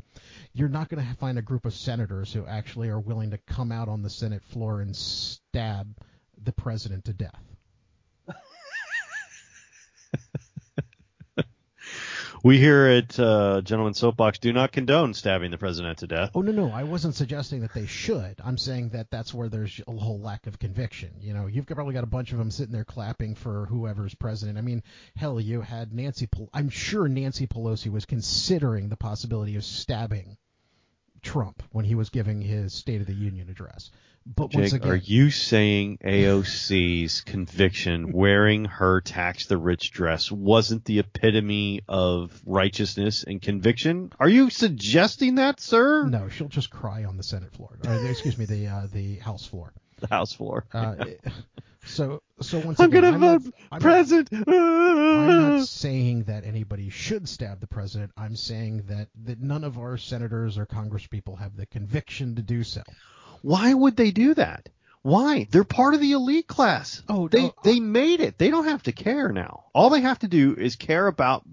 You're 0.52 0.68
not 0.68 0.88
going 0.88 1.04
to 1.04 1.14
find 1.16 1.38
a 1.38 1.42
group 1.42 1.66
of 1.66 1.74
senators 1.74 2.32
who 2.32 2.46
actually 2.46 2.88
are 2.88 3.00
willing 3.00 3.32
to 3.32 3.38
come 3.38 3.72
out 3.72 3.88
on 3.88 4.02
the 4.02 4.10
Senate 4.10 4.44
floor 4.44 4.80
and 4.80 4.94
stab 4.94 5.92
the 6.42 6.52
president 6.52 7.04
to 7.06 7.12
death. 7.12 7.42
we 12.42 12.58
here 12.58 12.86
at 12.86 13.18
uh, 13.18 13.60
Gentleman 13.62 13.94
Soapbox 13.94 14.38
do 14.38 14.52
not 14.52 14.72
condone 14.72 15.14
stabbing 15.14 15.50
the 15.50 15.58
president 15.58 15.98
to 15.98 16.06
death. 16.06 16.30
Oh 16.34 16.40
no, 16.40 16.52
no, 16.52 16.70
I 16.70 16.84
wasn't 16.84 17.14
suggesting 17.14 17.60
that 17.60 17.74
they 17.74 17.86
should. 17.86 18.36
I'm 18.44 18.58
saying 18.58 18.90
that 18.90 19.10
that's 19.10 19.34
where 19.34 19.48
there's 19.48 19.80
a 19.86 19.92
whole 19.92 20.20
lack 20.20 20.46
of 20.46 20.58
conviction. 20.58 21.10
You 21.20 21.34
know, 21.34 21.46
you've 21.46 21.66
probably 21.66 21.94
got 21.94 22.04
a 22.04 22.08
bunch 22.08 22.32
of 22.32 22.38
them 22.38 22.50
sitting 22.50 22.72
there 22.72 22.84
clapping 22.84 23.34
for 23.34 23.66
whoever's 23.66 24.14
president. 24.14 24.58
I 24.58 24.62
mean, 24.62 24.82
hell, 25.16 25.40
you 25.40 25.60
had 25.60 25.92
Nancy. 25.92 26.26
Pel- 26.26 26.50
I'm 26.52 26.70
sure 26.70 27.08
Nancy 27.08 27.46
Pelosi 27.46 27.90
was 27.90 28.04
considering 28.04 28.88
the 28.88 28.96
possibility 28.96 29.56
of 29.56 29.64
stabbing 29.64 30.36
Trump 31.22 31.62
when 31.72 31.84
he 31.84 31.94
was 31.94 32.10
giving 32.10 32.40
his 32.40 32.72
State 32.72 33.00
of 33.00 33.06
the 33.06 33.14
Union 33.14 33.48
address. 33.48 33.90
But 34.34 34.50
Jake, 34.50 34.60
once 34.60 34.72
again, 34.74 34.90
are 34.90 34.96
you 34.96 35.30
saying 35.30 35.98
AOC's 36.04 37.22
conviction 37.22 38.12
wearing 38.12 38.66
her 38.66 39.00
tax 39.00 39.46
the 39.46 39.56
rich 39.56 39.90
dress 39.90 40.30
wasn't 40.30 40.84
the 40.84 40.98
epitome 40.98 41.80
of 41.88 42.42
righteousness 42.44 43.24
and 43.24 43.40
conviction? 43.40 44.12
Are 44.20 44.28
you 44.28 44.50
suggesting 44.50 45.36
that, 45.36 45.60
sir? 45.60 46.04
No, 46.04 46.28
she'll 46.28 46.48
just 46.48 46.68
cry 46.68 47.04
on 47.04 47.16
the 47.16 47.22
Senate 47.22 47.54
floor. 47.54 47.78
Or, 47.86 47.94
excuse 48.10 48.36
me, 48.36 48.44
the 48.44 48.66
uh, 48.66 48.86
the 48.92 49.16
House 49.16 49.46
floor. 49.46 49.72
The 50.00 50.08
House 50.08 50.34
floor. 50.34 50.66
Uh, 50.74 51.06
so 51.86 52.22
so 52.40 52.58
once 52.58 52.80
I'm 52.80 52.90
again, 52.90 53.18
gonna 53.18 53.38
vote 53.38 53.54
I'm 53.72 53.80
president. 53.80 54.30
Not, 54.30 54.54
I'm 54.54 55.56
not 55.58 55.68
saying 55.68 56.24
that 56.24 56.44
anybody 56.44 56.90
should 56.90 57.26
stab 57.28 57.60
the 57.60 57.66
president. 57.66 58.12
I'm 58.16 58.36
saying 58.36 58.82
that 58.88 59.08
that 59.24 59.40
none 59.40 59.64
of 59.64 59.78
our 59.78 59.96
senators 59.96 60.58
or 60.58 60.66
congresspeople 60.66 61.38
have 61.38 61.56
the 61.56 61.64
conviction 61.64 62.34
to 62.36 62.42
do 62.42 62.62
so. 62.62 62.82
Why 63.42 63.72
would 63.74 63.96
they 63.96 64.10
do 64.10 64.34
that? 64.34 64.68
Why? 65.02 65.46
They're 65.50 65.64
part 65.64 65.94
of 65.94 66.00
the 66.00 66.12
elite 66.12 66.46
class. 66.46 67.02
Oh, 67.08 67.28
they 67.28 67.46
uh, 67.46 67.50
they 67.62 67.80
made 67.80 68.20
it. 68.20 68.36
They 68.36 68.50
don't 68.50 68.66
have 68.66 68.82
to 68.84 68.92
care 68.92 69.32
now. 69.32 69.64
All 69.72 69.90
they 69.90 70.00
have 70.00 70.18
to 70.20 70.28
do 70.28 70.54
is 70.54 70.76
care 70.76 71.06
about 71.06 71.44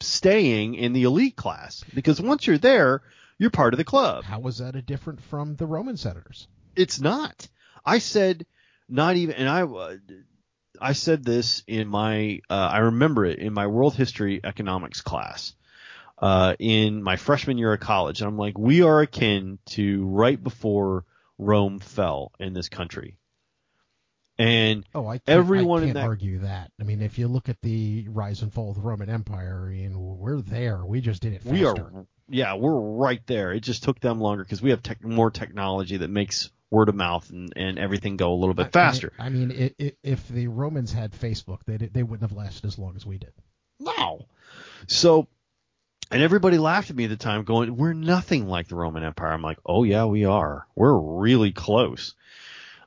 staying 0.00 0.74
in 0.74 0.92
the 0.92 1.04
elite 1.04 1.36
class 1.36 1.84
because 1.94 2.20
once 2.20 2.46
you're 2.46 2.58
there, 2.58 3.02
you're 3.38 3.50
part 3.50 3.74
of 3.74 3.78
the 3.78 3.84
club. 3.84 4.24
How 4.24 4.40
was 4.40 4.58
that 4.58 4.76
a 4.76 4.82
different 4.82 5.20
from 5.20 5.56
the 5.56 5.66
Roman 5.66 5.96
senators? 5.96 6.46
It's 6.76 7.00
not. 7.00 7.48
I 7.84 7.98
said 7.98 8.46
not 8.88 9.16
even, 9.16 9.34
and 9.34 9.48
I 9.48 9.62
uh, 9.62 9.96
I 10.80 10.92
said 10.92 11.24
this 11.24 11.62
in 11.66 11.88
my 11.88 12.40
uh, 12.48 12.54
I 12.54 12.78
remember 12.78 13.24
it 13.24 13.38
in 13.38 13.52
my 13.52 13.66
world 13.66 13.94
history 13.94 14.40
economics 14.42 15.00
class. 15.00 15.54
Uh, 16.18 16.54
in 16.60 17.02
my 17.02 17.16
freshman 17.16 17.58
year 17.58 17.72
of 17.72 17.80
college, 17.80 18.20
and 18.20 18.28
I'm 18.28 18.38
like, 18.38 18.56
we 18.56 18.82
are 18.82 19.00
akin 19.00 19.58
to 19.70 20.06
right 20.06 20.40
before 20.40 21.04
Rome 21.42 21.78
fell 21.78 22.32
in 22.38 22.52
this 22.52 22.68
country. 22.68 23.16
And 24.38 24.84
oh, 24.94 25.06
I 25.06 25.20
everyone 25.26 25.82
I 25.82 25.86
can't 25.86 25.94
that, 25.94 26.04
argue 26.04 26.38
that. 26.40 26.72
I 26.80 26.84
mean, 26.84 27.02
if 27.02 27.18
you 27.18 27.28
look 27.28 27.48
at 27.48 27.60
the 27.60 28.08
rise 28.08 28.42
and 28.42 28.52
fall 28.52 28.70
of 28.70 28.76
the 28.76 28.80
Roman 28.80 29.10
Empire, 29.10 29.66
I 29.68 29.74
mean, 29.74 29.94
we're 29.98 30.40
there. 30.40 30.84
We 30.84 31.00
just 31.00 31.20
did 31.20 31.34
it 31.34 31.42
faster. 31.42 31.54
We 31.54 31.64
are, 31.64 32.06
yeah, 32.28 32.54
we're 32.54 32.74
right 32.74 33.24
there. 33.26 33.52
It 33.52 33.60
just 33.60 33.82
took 33.82 34.00
them 34.00 34.20
longer 34.20 34.42
because 34.42 34.62
we 34.62 34.70
have 34.70 34.82
tech, 34.82 35.04
more 35.04 35.30
technology 35.30 35.98
that 35.98 36.08
makes 36.08 36.50
word 36.70 36.88
of 36.88 36.94
mouth 36.94 37.28
and, 37.28 37.52
and 37.54 37.78
everything 37.78 38.16
go 38.16 38.32
a 38.32 38.34
little 38.34 38.54
bit 38.54 38.72
faster. 38.72 39.12
I 39.18 39.28
mean, 39.28 39.42
I 39.42 39.54
mean 39.54 39.62
it, 39.62 39.74
it, 39.78 39.98
if 40.02 40.26
the 40.28 40.48
Romans 40.48 40.92
had 40.92 41.12
Facebook, 41.12 41.58
they 41.66 41.76
they 41.76 42.02
wouldn't 42.02 42.28
have 42.28 42.36
lasted 42.36 42.64
as 42.64 42.78
long 42.78 42.96
as 42.96 43.04
we 43.04 43.18
did. 43.18 43.34
No. 43.78 44.26
So 44.86 45.28
and 46.12 46.22
everybody 46.22 46.58
laughed 46.58 46.90
at 46.90 46.96
me 46.96 47.04
at 47.04 47.10
the 47.10 47.16
time, 47.16 47.44
going, 47.44 47.76
"We're 47.76 47.94
nothing 47.94 48.46
like 48.46 48.68
the 48.68 48.76
Roman 48.76 49.02
Empire." 49.02 49.32
I'm 49.32 49.42
like, 49.42 49.58
"Oh 49.64 49.82
yeah, 49.84 50.04
we 50.04 50.24
are. 50.24 50.66
We're 50.74 50.96
really 50.96 51.52
close." 51.52 52.14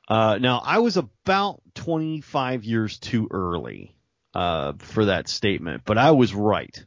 Uh, 0.08 0.38
now, 0.40 0.62
I 0.64 0.78
was 0.78 0.96
about 0.96 1.60
25 1.74 2.64
years 2.64 2.98
too 2.98 3.28
early 3.30 3.96
uh, 4.34 4.74
for 4.78 5.06
that 5.06 5.28
statement, 5.28 5.82
but 5.84 5.98
I 5.98 6.12
was 6.12 6.34
right. 6.34 6.84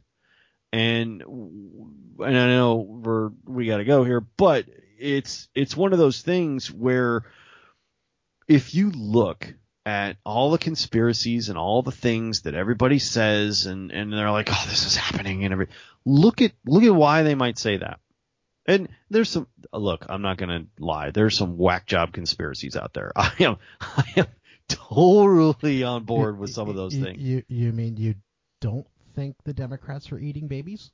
And 0.72 1.22
and 1.22 2.38
I 2.38 2.46
know 2.46 2.76
we're 2.76 3.30
we 3.44 3.66
got 3.66 3.78
to 3.78 3.84
go 3.84 4.04
here, 4.04 4.20
but 4.20 4.66
it's 4.98 5.48
it's 5.54 5.76
one 5.76 5.92
of 5.92 5.98
those 5.98 6.22
things 6.22 6.70
where 6.70 7.24
if 8.48 8.74
you 8.74 8.90
look 8.90 9.52
at 9.90 10.16
all 10.24 10.52
the 10.52 10.58
conspiracies 10.58 11.48
and 11.48 11.58
all 11.58 11.82
the 11.82 11.90
things 11.90 12.42
that 12.42 12.54
everybody 12.54 13.00
says 13.00 13.66
and, 13.66 13.90
and 13.90 14.12
they're 14.12 14.30
like, 14.30 14.48
oh, 14.48 14.64
this 14.68 14.86
is 14.86 14.94
happening 14.94 15.44
and 15.44 15.52
every 15.52 15.66
look 16.04 16.40
at 16.40 16.52
look 16.64 16.84
at 16.84 16.94
why 16.94 17.24
they 17.24 17.34
might 17.34 17.58
say 17.58 17.76
that. 17.76 17.98
And 18.66 18.88
there's 19.10 19.28
some 19.30 19.48
look, 19.72 20.06
I'm 20.08 20.22
not 20.22 20.36
gonna 20.36 20.66
lie, 20.78 21.10
there's 21.10 21.36
some 21.36 21.58
whack 21.58 21.86
job 21.86 22.12
conspiracies 22.12 22.76
out 22.76 22.94
there. 22.94 23.10
I 23.16 23.32
am 23.40 23.56
I 23.80 24.04
am 24.16 24.26
totally 24.68 25.82
on 25.82 26.04
board 26.04 26.38
with 26.38 26.52
some 26.52 26.68
of 26.68 26.76
those 26.76 26.94
you, 26.94 27.04
things. 27.04 27.18
You 27.20 27.42
you 27.48 27.72
mean 27.72 27.96
you 27.96 28.14
don't 28.60 28.86
think 29.16 29.34
the 29.44 29.52
Democrats 29.52 30.12
are 30.12 30.20
eating 30.20 30.46
babies? 30.46 30.92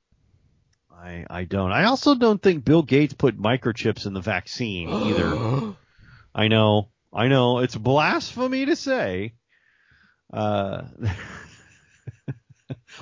I 0.91 1.27
I 1.29 1.45
don't. 1.45 1.71
I 1.71 1.85
also 1.85 2.15
don't 2.15 2.41
think 2.41 2.65
Bill 2.65 2.83
Gates 2.83 3.13
put 3.13 3.39
microchips 3.39 4.07
in 4.07 4.15
the 4.15 4.23
vaccine 4.23 4.89
either. 4.89 5.75
I 6.35 6.49
know. 6.49 6.89
I 7.17 7.29
know 7.29 7.61
it's 7.61 7.75
blasphemy 7.75 8.67
to 8.67 8.77
say. 8.77 9.33
Uh, 10.31 10.83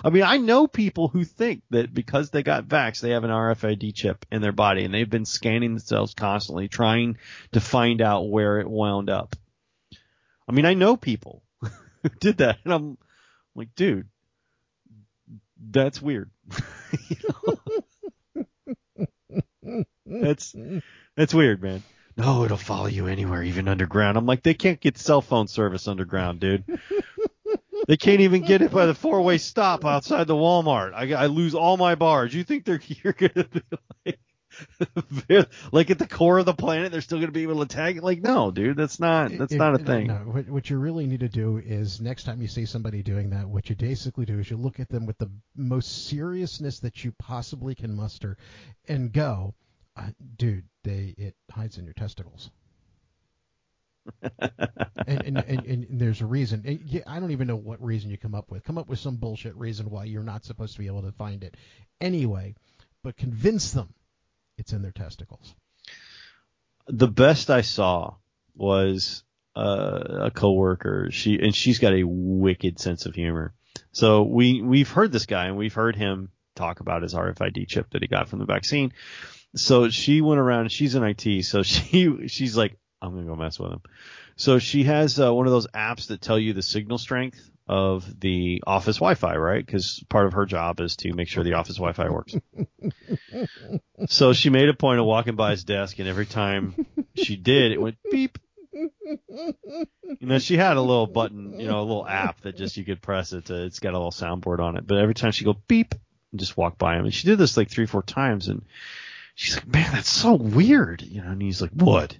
I 0.04 0.10
mean, 0.10 0.22
I 0.22 0.38
know 0.38 0.68
people 0.68 1.08
who 1.08 1.24
think 1.24 1.62
that 1.70 1.92
because 1.92 2.30
they 2.30 2.44
got 2.44 2.68
vax, 2.68 3.00
they 3.00 3.10
have 3.10 3.24
an 3.24 3.30
RFID 3.30 3.92
chip 3.92 4.24
in 4.30 4.40
their 4.40 4.52
body, 4.52 4.84
and 4.84 4.94
they've 4.94 5.10
been 5.10 5.24
scanning 5.24 5.70
themselves 5.70 6.14
constantly, 6.14 6.68
trying 6.68 7.18
to 7.52 7.60
find 7.60 8.00
out 8.00 8.30
where 8.30 8.60
it 8.60 8.70
wound 8.70 9.10
up. 9.10 9.34
I 10.48 10.52
mean, 10.52 10.64
I 10.64 10.74
know 10.74 10.96
people 10.96 11.42
who 12.02 12.08
did 12.20 12.38
that, 12.38 12.58
and 12.64 12.72
I'm 12.72 12.98
like, 13.56 13.74
dude, 13.74 14.06
that's 15.58 16.00
weird. 16.00 16.30
that's 20.06 20.54
that's 21.16 21.34
weird, 21.34 21.60
man 21.60 21.82
no, 22.16 22.44
it'll 22.44 22.56
follow 22.56 22.86
you 22.86 23.06
anywhere, 23.06 23.42
even 23.42 23.68
underground. 23.68 24.16
I'm 24.16 24.26
like, 24.26 24.42
they 24.42 24.54
can't 24.54 24.80
get 24.80 24.98
cell 24.98 25.20
phone 25.20 25.48
service 25.48 25.88
underground, 25.88 26.40
dude. 26.40 26.64
they 27.88 27.96
can't 27.96 28.20
even 28.20 28.42
get 28.42 28.62
it 28.62 28.70
by 28.70 28.86
the 28.86 28.94
four 28.94 29.20
way 29.22 29.38
stop 29.38 29.84
outside 29.84 30.26
the 30.26 30.34
Walmart. 30.34 30.94
I, 30.94 31.12
I 31.14 31.26
lose 31.26 31.54
all 31.54 31.76
my 31.76 31.96
bars. 31.96 32.32
You 32.32 32.44
think 32.44 32.64
they're 32.64 32.80
you're 33.02 33.14
gonna 33.14 33.44
be 33.44 33.62
like, 34.06 34.18
like 35.72 35.90
at 35.90 35.98
the 35.98 36.06
core 36.06 36.38
of 36.38 36.46
the 36.46 36.54
planet, 36.54 36.92
they're 36.92 37.00
still 37.00 37.18
gonna 37.18 37.32
be 37.32 37.42
able 37.42 37.66
to 37.66 37.74
tag 37.74 37.96
it? 37.96 38.04
Like, 38.04 38.22
no, 38.22 38.52
dude, 38.52 38.76
that's 38.76 39.00
not 39.00 39.36
that's 39.36 39.52
it, 39.52 39.58
not 39.58 39.74
a 39.74 39.78
thing. 39.78 40.06
No, 40.06 40.14
what, 40.14 40.48
what 40.48 40.70
you 40.70 40.78
really 40.78 41.06
need 41.06 41.20
to 41.20 41.28
do 41.28 41.58
is 41.58 42.00
next 42.00 42.24
time 42.24 42.40
you 42.40 42.48
see 42.48 42.64
somebody 42.64 43.02
doing 43.02 43.30
that, 43.30 43.48
what 43.48 43.68
you 43.68 43.74
basically 43.76 44.24
do 44.24 44.38
is 44.38 44.50
you 44.50 44.56
look 44.56 44.78
at 44.78 44.88
them 44.88 45.06
with 45.06 45.18
the 45.18 45.30
most 45.56 46.06
seriousness 46.06 46.78
that 46.80 47.04
you 47.04 47.12
possibly 47.18 47.74
can 47.74 47.94
muster, 47.94 48.36
and 48.88 49.12
go 49.12 49.54
dude, 50.36 50.64
they 50.82 51.14
it 51.16 51.34
hides 51.50 51.78
in 51.78 51.84
your 51.84 51.94
testicles. 51.94 52.50
and, 54.22 55.22
and, 55.22 55.38
and, 55.38 55.64
and, 55.64 55.86
there's 55.90 56.20
a 56.20 56.26
reason. 56.26 56.62
And 56.66 57.02
I 57.06 57.20
don't 57.20 57.30
even 57.30 57.46
know 57.46 57.56
what 57.56 57.82
reason 57.82 58.10
you 58.10 58.18
come 58.18 58.34
up 58.34 58.50
with. 58.50 58.62
Come 58.62 58.76
up 58.76 58.88
with 58.88 58.98
some 58.98 59.16
bullshit 59.16 59.56
reason 59.56 59.88
why 59.88 60.04
you're 60.04 60.22
not 60.22 60.44
supposed 60.44 60.74
to 60.74 60.78
be 60.78 60.88
able 60.88 61.02
to 61.02 61.12
find 61.12 61.42
it 61.42 61.56
anyway, 62.02 62.54
but 63.02 63.16
convince 63.16 63.72
them 63.72 63.94
it's 64.58 64.72
in 64.72 64.82
their 64.82 64.92
testicles. 64.92 65.54
The 66.86 67.08
best 67.08 67.48
I 67.48 67.62
saw 67.62 68.16
was 68.54 69.24
uh, 69.56 70.26
a 70.26 70.30
coworker. 70.30 71.08
She 71.10 71.38
and 71.40 71.54
she's 71.54 71.78
got 71.78 71.94
a 71.94 72.04
wicked 72.04 72.78
sense 72.78 73.06
of 73.06 73.14
humor. 73.14 73.54
So 73.92 74.22
we 74.22 74.60
we've 74.60 74.90
heard 74.90 75.12
this 75.12 75.26
guy 75.26 75.46
and 75.46 75.56
we've 75.56 75.74
heard 75.74 75.96
him 75.96 76.30
talk 76.54 76.80
about 76.80 77.02
his 77.02 77.14
RFID 77.14 77.68
chip 77.68 77.90
that 77.90 78.02
he 78.02 78.08
got 78.08 78.28
from 78.28 78.38
the 78.38 78.44
vaccine. 78.44 78.92
So 79.56 79.88
she 79.88 80.20
went 80.20 80.40
around. 80.40 80.72
She's 80.72 80.94
in 80.94 81.02
IT, 81.02 81.44
so 81.44 81.62
she 81.64 82.28
she's 82.28 82.56
like, 82.56 82.76
I'm 83.00 83.14
gonna 83.14 83.26
go 83.26 83.36
mess 83.36 83.58
with 83.58 83.72
him. 83.72 83.82
So 84.36 84.58
she 84.58 84.84
has 84.84 85.20
uh, 85.20 85.32
one 85.32 85.46
of 85.46 85.52
those 85.52 85.68
apps 85.68 86.08
that 86.08 86.20
tell 86.20 86.38
you 86.38 86.52
the 86.52 86.62
signal 86.62 86.98
strength 86.98 87.50
of 87.66 88.20
the 88.20 88.62
office 88.66 88.96
Wi-Fi, 88.96 89.36
right? 89.36 89.64
Because 89.64 90.02
part 90.08 90.26
of 90.26 90.34
her 90.34 90.44
job 90.44 90.80
is 90.80 90.96
to 90.96 91.12
make 91.14 91.28
sure 91.28 91.44
the 91.44 91.54
office 91.54 91.76
Wi-Fi 91.76 92.10
works. 92.10 92.36
so 94.08 94.32
she 94.32 94.50
made 94.50 94.68
a 94.68 94.74
point 94.74 95.00
of 95.00 95.06
walking 95.06 95.36
by 95.36 95.52
his 95.52 95.64
desk, 95.64 95.98
and 95.98 96.08
every 96.08 96.26
time 96.26 96.86
she 97.14 97.36
did, 97.36 97.72
it 97.72 97.80
went 97.80 97.96
beep. 98.10 98.38
You 98.72 100.26
know, 100.26 100.38
she 100.40 100.56
had 100.56 100.76
a 100.76 100.80
little 100.80 101.06
button, 101.06 101.58
you 101.60 101.68
know, 101.68 101.80
a 101.80 101.82
little 101.82 102.06
app 102.06 102.40
that 102.40 102.56
just 102.56 102.76
you 102.76 102.84
could 102.84 103.00
press 103.00 103.32
it. 103.32 103.46
To, 103.46 103.64
it's 103.64 103.78
got 103.78 103.94
a 103.94 103.98
little 103.98 104.10
soundboard 104.10 104.58
on 104.58 104.76
it. 104.76 104.86
But 104.86 104.98
every 104.98 105.14
time 105.14 105.30
she 105.30 105.44
go 105.44 105.56
beep, 105.68 105.94
and 106.32 106.40
just 106.40 106.56
walk 106.56 106.76
by 106.76 106.96
him, 106.96 107.04
and 107.04 107.14
she 107.14 107.28
did 107.28 107.38
this 107.38 107.56
like 107.56 107.70
three, 107.70 107.86
four 107.86 108.02
times, 108.02 108.48
and 108.48 108.62
she's 109.34 109.56
like, 109.56 109.66
"Man, 109.66 109.92
that's 109.92 110.10
so 110.10 110.34
weird," 110.34 111.02
you 111.02 111.22
know. 111.22 111.30
And 111.30 111.42
he's 111.42 111.62
like, 111.62 111.72
"What?" 111.72 112.16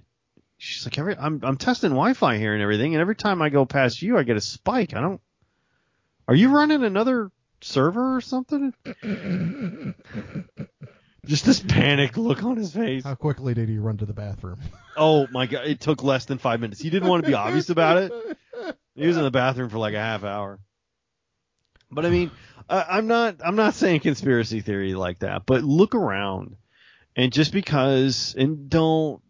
She's 0.57 0.85
like, 0.85 0.97
"Every 0.97 1.15
I'm 1.17 1.39
I'm 1.43 1.57
testing 1.57 1.91
Wi-Fi 1.91 2.37
here 2.37 2.53
and 2.53 2.61
everything, 2.61 2.93
and 2.95 3.01
every 3.01 3.15
time 3.15 3.41
I 3.41 3.49
go 3.49 3.65
past 3.65 4.01
you, 4.01 4.17
I 4.17 4.23
get 4.23 4.37
a 4.37 4.41
spike. 4.41 4.93
I 4.93 5.01
don't 5.01 5.21
are 6.27 6.35
you 6.35 6.49
running 6.49 6.83
another 6.83 7.31
server 7.61 8.15
or 8.15 8.21
something? 8.21 8.73
Just 11.25 11.45
this 11.45 11.59
panicked 11.59 12.17
look 12.17 12.43
on 12.43 12.57
his 12.57 12.73
face. 12.73 13.03
How 13.03 13.15
quickly 13.15 13.53
did 13.53 13.69
he 13.69 13.77
run 13.77 13.97
to 13.97 14.05
the 14.05 14.13
bathroom? 14.13 14.59
Oh 14.97 15.27
my 15.29 15.45
god, 15.45 15.67
it 15.67 15.81
took 15.81 16.03
less 16.03 16.23
than 16.23 16.37
five 16.37 16.61
minutes. 16.61 16.79
He 16.79 16.89
didn't 16.89 17.09
want 17.09 17.25
to 17.25 17.27
be 17.27 17.33
obvious 17.33 17.69
about 17.69 17.97
it. 17.97 18.13
He 18.95 19.05
was 19.05 19.17
in 19.17 19.23
the 19.23 19.29
bathroom 19.29 19.67
for 19.69 19.77
like 19.77 19.93
a 19.93 19.99
half 19.99 20.23
hour. 20.23 20.57
But 21.91 22.05
I 22.05 22.11
mean, 22.11 22.31
I'm 22.69 23.07
not 23.07 23.41
I'm 23.43 23.57
not 23.57 23.73
saying 23.73 23.99
conspiracy 23.99 24.61
theory 24.61 24.93
like 24.93 25.19
that, 25.19 25.45
but 25.45 25.65
look 25.65 25.95
around, 25.95 26.55
and 27.15 27.31
just 27.31 27.51
because 27.51 28.35
and 28.37 28.69
don't 28.69 29.21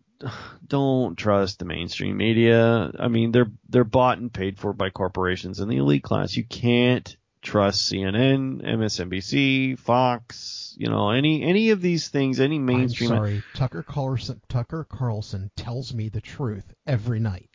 don't 0.66 1.18
trust 1.18 1.60
the 1.60 1.66
mainstream 1.66 2.18
media. 2.18 2.92
I 2.98 3.08
mean, 3.08 3.32
they're 3.32 3.52
they're 3.70 3.84
bought 3.84 4.18
and 4.18 4.34
paid 4.34 4.58
for 4.58 4.74
by 4.74 4.90
corporations 4.90 5.60
and 5.60 5.72
the 5.72 5.78
elite 5.78 6.04
class. 6.04 6.36
You 6.36 6.44
can't 6.44 7.16
trust 7.42 7.92
CNN, 7.92 8.64
MSNBC, 8.64 9.78
Fox, 9.78 10.76
you 10.78 10.90
know, 10.90 11.12
any 11.12 11.44
any 11.44 11.70
of 11.70 11.82
these 11.82 12.08
things, 12.08 12.40
any 12.40 12.60
mainstream. 12.60 13.12
I'm 13.12 13.18
sorry, 13.18 13.44
Tucker 13.54 13.84
Carlson. 13.84 14.42
Tucker 14.50 14.86
Carlson 14.90 15.52
tells 15.56 15.94
me 15.94 16.10
the 16.10 16.22
truth 16.22 16.74
every 16.88 17.20
night. 17.20 17.50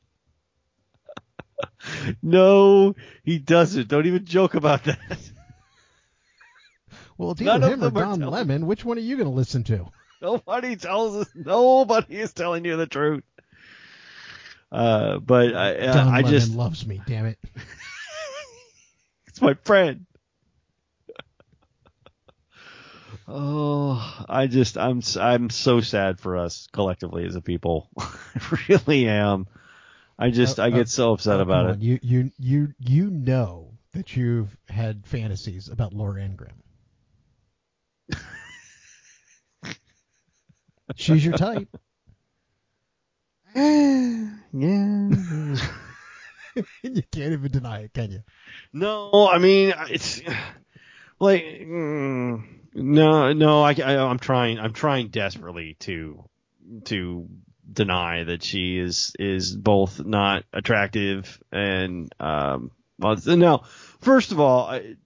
no, 2.22 2.94
he 3.24 3.38
doesn't. 3.38 3.88
Don't 3.88 4.06
even 4.06 4.24
joke 4.24 4.54
about 4.54 4.84
that. 4.84 5.18
Well, 7.18 7.32
it's 7.32 7.42
either 7.42 7.68
him 7.68 7.84
or 7.84 7.90
Don 7.90 8.20
Lemon. 8.20 8.66
Which 8.66 8.82
one 8.82 8.96
are 8.96 9.02
you 9.02 9.16
going 9.16 9.28
to 9.28 9.34
listen 9.34 9.62
to? 9.64 9.90
Nobody 10.20 10.76
tells 10.76 11.16
us. 11.16 11.28
Nobody 11.34 12.20
is 12.20 12.32
telling 12.32 12.64
you 12.64 12.76
the 12.76 12.86
truth. 12.86 13.24
Uh, 14.70 15.18
but 15.18 15.54
I, 15.54 15.74
uh, 15.74 15.92
Don 15.92 16.08
I 16.08 16.22
just 16.22 16.54
loves 16.54 16.86
me. 16.86 17.00
Damn 17.06 17.26
it. 17.26 17.38
it's 19.26 19.40
my 19.40 19.54
friend. 19.64 20.06
oh, 23.26 24.24
I 24.28 24.46
just 24.46 24.76
I'm 24.76 25.02
I'm 25.18 25.50
so 25.50 25.80
sad 25.80 26.20
for 26.20 26.36
us 26.36 26.68
collectively 26.72 27.24
as 27.24 27.36
a 27.36 27.40
people. 27.40 27.88
I 27.98 28.58
really 28.68 29.08
am. 29.08 29.46
I 30.18 30.30
just 30.30 30.58
uh, 30.58 30.64
I 30.64 30.70
get 30.70 30.82
uh, 30.82 30.84
so 30.86 31.12
upset 31.14 31.40
about 31.40 31.70
it. 31.70 31.80
You 31.80 31.98
you 32.02 32.30
you 32.38 32.74
you 32.78 33.10
know 33.10 33.72
that 33.92 34.16
you've 34.16 34.56
had 34.68 35.06
fantasies 35.06 35.68
about 35.68 35.92
Laura 35.92 36.22
Ingraham. 36.22 36.62
She's 40.96 41.24
your 41.24 41.36
type. 41.36 41.68
yeah. 43.54 44.30
you 46.82 47.02
can't 47.10 47.32
even 47.32 47.50
deny 47.50 47.80
it, 47.80 47.92
can 47.92 48.10
you? 48.12 48.22
No, 48.72 49.28
I 49.28 49.38
mean 49.38 49.74
it's 49.88 50.20
like 51.18 51.42
mm, 51.42 52.44
no, 52.74 53.32
no. 53.32 53.62
I, 53.62 53.74
I 53.84 53.96
I'm 53.98 54.18
trying. 54.18 54.58
I'm 54.58 54.72
trying 54.72 55.08
desperately 55.08 55.76
to 55.80 56.24
to 56.84 57.28
deny 57.70 58.24
that 58.24 58.42
she 58.42 58.78
is 58.78 59.12
is 59.18 59.54
both 59.54 60.04
not 60.04 60.44
attractive 60.52 61.40
and 61.52 62.12
um. 62.20 62.70
Well, 62.98 63.16
no, 63.24 63.62
first 64.00 64.30
of 64.30 64.40
all, 64.40 64.66
I, 64.66 64.96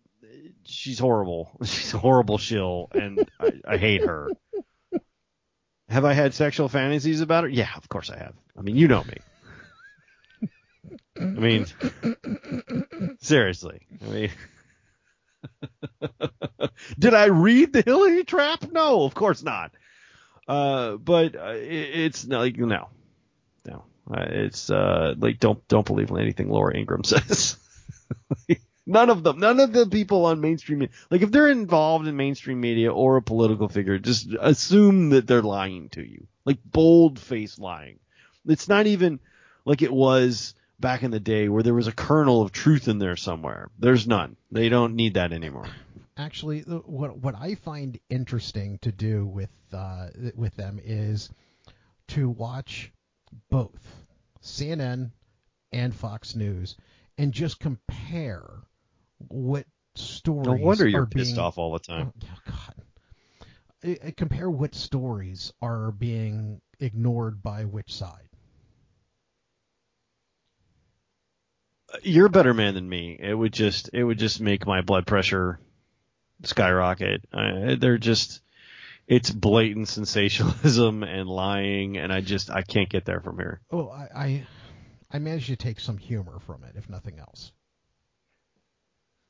she's 0.65 0.99
horrible. 0.99 1.57
She's 1.65 1.95
a 1.95 1.99
horrible 1.99 2.39
shill, 2.39 2.89
and 2.93 3.31
I, 3.39 3.53
I 3.69 3.77
hate 3.77 4.05
her. 4.05 4.31
Have 5.89 6.05
I 6.05 6.13
had 6.13 6.35
sexual 6.35 6.69
fantasies 6.69 7.21
about 7.21 7.45
her? 7.45 7.51
Yeah, 7.51 7.71
of 7.77 7.89
course 7.89 8.11
I 8.11 8.19
have. 8.19 8.35
I 8.57 8.63
mean, 8.63 8.77
you 8.77 8.89
know 8.89 9.05
me. 9.05 9.19
I 11.17 11.25
mean, 11.25 11.67
seriously. 13.21 13.87
I 14.05 14.09
mean, 14.09 14.31
did 16.99 17.15
I 17.15 17.27
read 17.27 17.73
the 17.73 17.83
Hillary 17.83 18.25
Trap? 18.25 18.73
No, 18.73 19.05
of 19.05 19.15
course 19.15 19.43
not. 19.43 19.73
Uh, 20.49 20.97
but 20.97 21.37
uh, 21.37 21.55
it, 21.55 21.91
it's 21.95 22.27
like 22.27 22.57
no, 22.59 22.89
no. 23.67 23.85
Uh, 24.11 24.27
it's 24.29 24.71
uh, 24.71 25.15
like 25.19 25.39
don't 25.39 25.67
don't 25.69 25.87
believe 25.87 26.11
anything 26.11 26.51
Laura 26.51 26.77
Ingraham 26.77 27.05
says. 27.05 27.57
None 28.87 29.09
of 29.09 29.23
them. 29.23 29.39
None 29.39 29.61
of 29.61 29.73
the 29.73 29.87
people 29.87 30.27
on 30.27 30.41
mainstream 30.41 30.81
media. 30.81 30.95
Like 31.11 31.23
if 31.23 31.31
they're 31.31 31.49
involved 31.49 32.07
in 32.07 32.17
mainstream 32.17 32.61
media 32.61 32.93
or 32.93 33.17
a 33.17 33.23
political 33.23 33.69
figure, 33.69 33.99
just 33.99 34.29
assume 34.39 35.11
that 35.11 35.27
they're 35.27 35.43
lying 35.43 35.89
to 35.91 36.03
you. 36.03 36.27
Like 36.45 36.59
bold 36.65 37.19
face 37.19 37.59
lying. 37.59 37.99
It's 38.47 38.69
not 38.69 38.87
even 38.87 39.21
like 39.65 39.81
it 39.81 39.93
was 39.93 40.55
back 40.79 41.03
in 41.03 41.11
the 41.11 41.21
day 41.21 41.49
where 41.49 41.63
there 41.63 41.73
was 41.73 41.87
a 41.87 41.93
kernel 41.93 42.43
of 42.43 42.53
truth 42.53 42.89
in 42.89 42.99
there 42.99 43.17
somewhere. 43.17 43.71
There's 43.79 44.07
none. 44.07 44.37
They 44.53 44.69
don't 44.69 44.97
need 44.97 45.15
that 45.15 45.33
anymore. 45.33 45.67
Actually, 46.17 46.61
what 46.61 47.17
what 47.17 47.35
I 47.35 47.55
find 47.55 47.99
interesting 48.11 48.79
to 48.83 48.93
do 48.93 49.27
with 49.27 49.51
uh, 49.73 50.09
with 50.35 50.55
them 50.57 50.79
is 50.83 51.31
to 52.09 52.29
watch 52.29 52.93
both 53.51 54.05
CNN 54.43 55.11
and 55.73 55.95
Fox 55.95 56.37
News 56.37 56.77
and 57.17 57.33
just 57.33 57.59
compare 57.59 58.45
what 59.29 59.67
stories. 59.97 60.47
No 60.47 60.67
wonder 60.67 60.89
you're 60.89 61.07
being, 61.07 61.27
pissed 61.27 61.39
off 61.39 61.59
all 61.59 61.73
the 61.73 61.79
time. 61.79 62.13
Oh, 62.23 62.39
God. 62.47 62.75
I, 63.85 64.09
I 64.09 64.11
compare 64.13 64.51
what 64.51 64.75
stories 64.75 65.53
are 65.61 65.91
being 65.93 66.61
ignored 66.81 67.43
by 67.43 67.65
which 67.65 67.93
side. 67.93 68.29
You're 72.03 72.27
a 72.27 72.31
better 72.31 72.55
man 72.55 72.75
than 72.75 72.89
me. 72.89 73.17
It 73.21 73.35
would 73.35 73.53
just 73.53 73.91
it 73.93 74.03
would 74.03 74.19
just 74.19 74.41
make 74.41 74.67
my 74.67 74.81
blood 74.81 75.07
pressure 75.07 75.61
skyrocket. 76.43 77.25
Uh, 77.33 77.77
they're 77.79 77.99
just 77.99 78.41
it's 79.07 79.31
blatant 79.31 79.89
sensationalism 79.89 81.03
and 81.05 81.29
lying, 81.29 81.97
and 81.97 82.13
I 82.13 82.21
just 82.21 82.51
I 82.51 82.63
can't 82.63 82.89
get 82.89 83.05
there 83.05 83.21
from 83.21 83.39
here. 83.39 83.61
Oh, 83.71 83.89
I 83.89 84.09
I, 84.15 84.47
I 85.13 85.19
managed 85.19 85.47
to 85.47 85.57
take 85.57 85.79
some 85.79 85.99
humor 85.99 86.41
from 86.41 86.65
it, 86.65 86.73
if 86.77 86.89
nothing 86.89 87.21
else. 87.21 87.53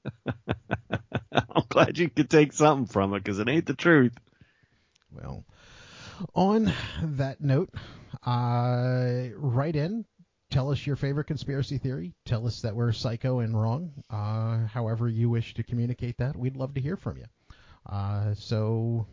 I'm 1.33 1.65
glad 1.69 1.99
you 1.99 2.09
could 2.09 2.31
take 2.31 2.53
something 2.53 2.87
from 2.87 3.15
it 3.15 3.25
because 3.25 3.39
it 3.39 3.49
ain't 3.49 3.67
the 3.67 3.75
truth. 3.75 4.17
Well, 5.11 5.45
on 6.35 6.73
that 7.03 7.41
note, 7.41 7.71
uh, 8.25 9.29
write 9.37 9.77
in. 9.77 10.05
Tell 10.51 10.71
us 10.71 10.87
your 10.87 10.97
favorite 10.97 11.25
conspiracy 11.25 11.79
theory. 11.79 12.15
Tell 12.25 12.47
us 12.47 12.61
that 12.63 12.77
we're 12.77 12.93
psycho 12.93 13.41
and 13.41 13.61
wrong. 13.61 13.93
Uh, 14.09 14.67
however 14.67 15.09
you 15.09 15.29
wish 15.29 15.55
to 15.55 15.65
communicate 15.65 16.17
that, 16.19 16.37
we'd 16.37 16.57
love 16.57 16.75
to 16.75 16.81
hear 16.81 16.97
from 16.97 17.17
you. 17.17 17.25
Uh, 17.91 18.35
so, 18.35 19.07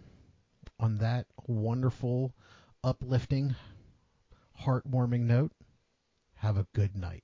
on 0.79 0.97
that 0.97 1.25
wonderful, 1.47 2.33
uplifting, 2.83 3.55
heartwarming 4.61 5.21
note, 5.21 5.51
have 6.35 6.57
a 6.57 6.67
good 6.73 6.95
night. 6.95 7.23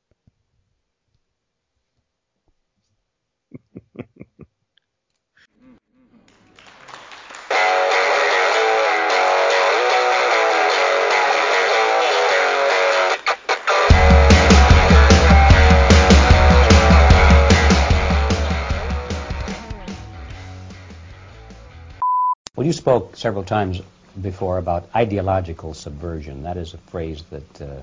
Well, 22.57 22.65
you 22.65 22.73
spoke 22.73 23.15
several 23.15 23.43
times 23.43 23.81
before 24.19 24.57
about 24.57 24.89
ideological 24.95 25.75
subversion. 25.75 26.41
That 26.41 26.57
is 26.57 26.73
a 26.73 26.79
phrase 26.79 27.21
that 27.29 27.61
uh, 27.61 27.81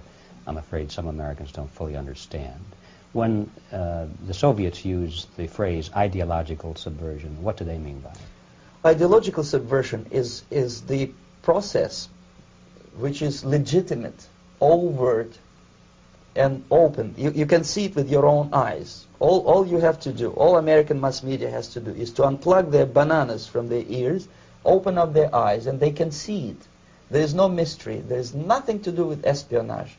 I'm 0.49 0.57
afraid 0.57 0.91
some 0.91 1.07
Americans 1.07 1.53
don't 1.53 1.71
fully 1.71 1.97
understand. 1.97 2.61
When 3.15 3.51
uh, 3.73 4.07
the 4.27 4.35
Soviets 4.35 4.85
used 4.85 5.35
the 5.37 5.47
phrase 5.47 5.91
ideological 5.97 6.75
subversion, 6.75 7.43
what 7.43 7.57
do 7.57 7.65
they 7.65 7.79
mean 7.79 8.01
by 8.01 8.11
it? 8.11 8.19
ideological 8.85 9.45
subversion 9.45 10.07
is, 10.11 10.43
is 10.51 10.83
the 10.83 11.11
process 11.43 12.09
which 12.99 13.23
is 13.23 13.45
legitimate, 13.45 14.27
overt, 14.61 15.39
and 16.37 16.65
open. 16.71 17.15
You, 17.17 17.31
you 17.31 17.47
can 17.47 17.65
see 17.65 17.87
it 17.87 17.97
with 17.97 18.11
your 18.11 18.27
own 18.27 18.51
eyes. 18.53 19.07
All, 19.21 19.47
all 19.47 19.67
you 19.67 19.79
have 19.79 20.01
to 20.01 20.13
do, 20.13 20.31
all 20.31 20.57
American 20.57 21.01
mass 21.01 21.23
media 21.23 21.51
has 21.51 21.69
to 21.69 21.81
do, 21.81 21.93
is 21.93 22.13
to 22.15 22.23
unplug 22.23 22.71
their 22.71 22.87
bananas 22.87 23.47
from 23.47 23.69
their 23.69 23.85
ears, 23.87 24.29
open 24.65 24.99
up 24.99 25.13
their 25.13 25.35
eyes, 25.35 25.67
and 25.67 25.81
they 25.81 25.93
can 25.93 26.11
see 26.11 26.51
it. 26.51 26.69
There 27.11 27.23
is 27.23 27.35
no 27.35 27.49
mystery. 27.49 28.01
There 28.01 28.19
is 28.19 28.35
nothing 28.35 28.81
to 28.81 28.93
do 28.93 29.05
with 29.05 29.25
espionage. 29.25 29.97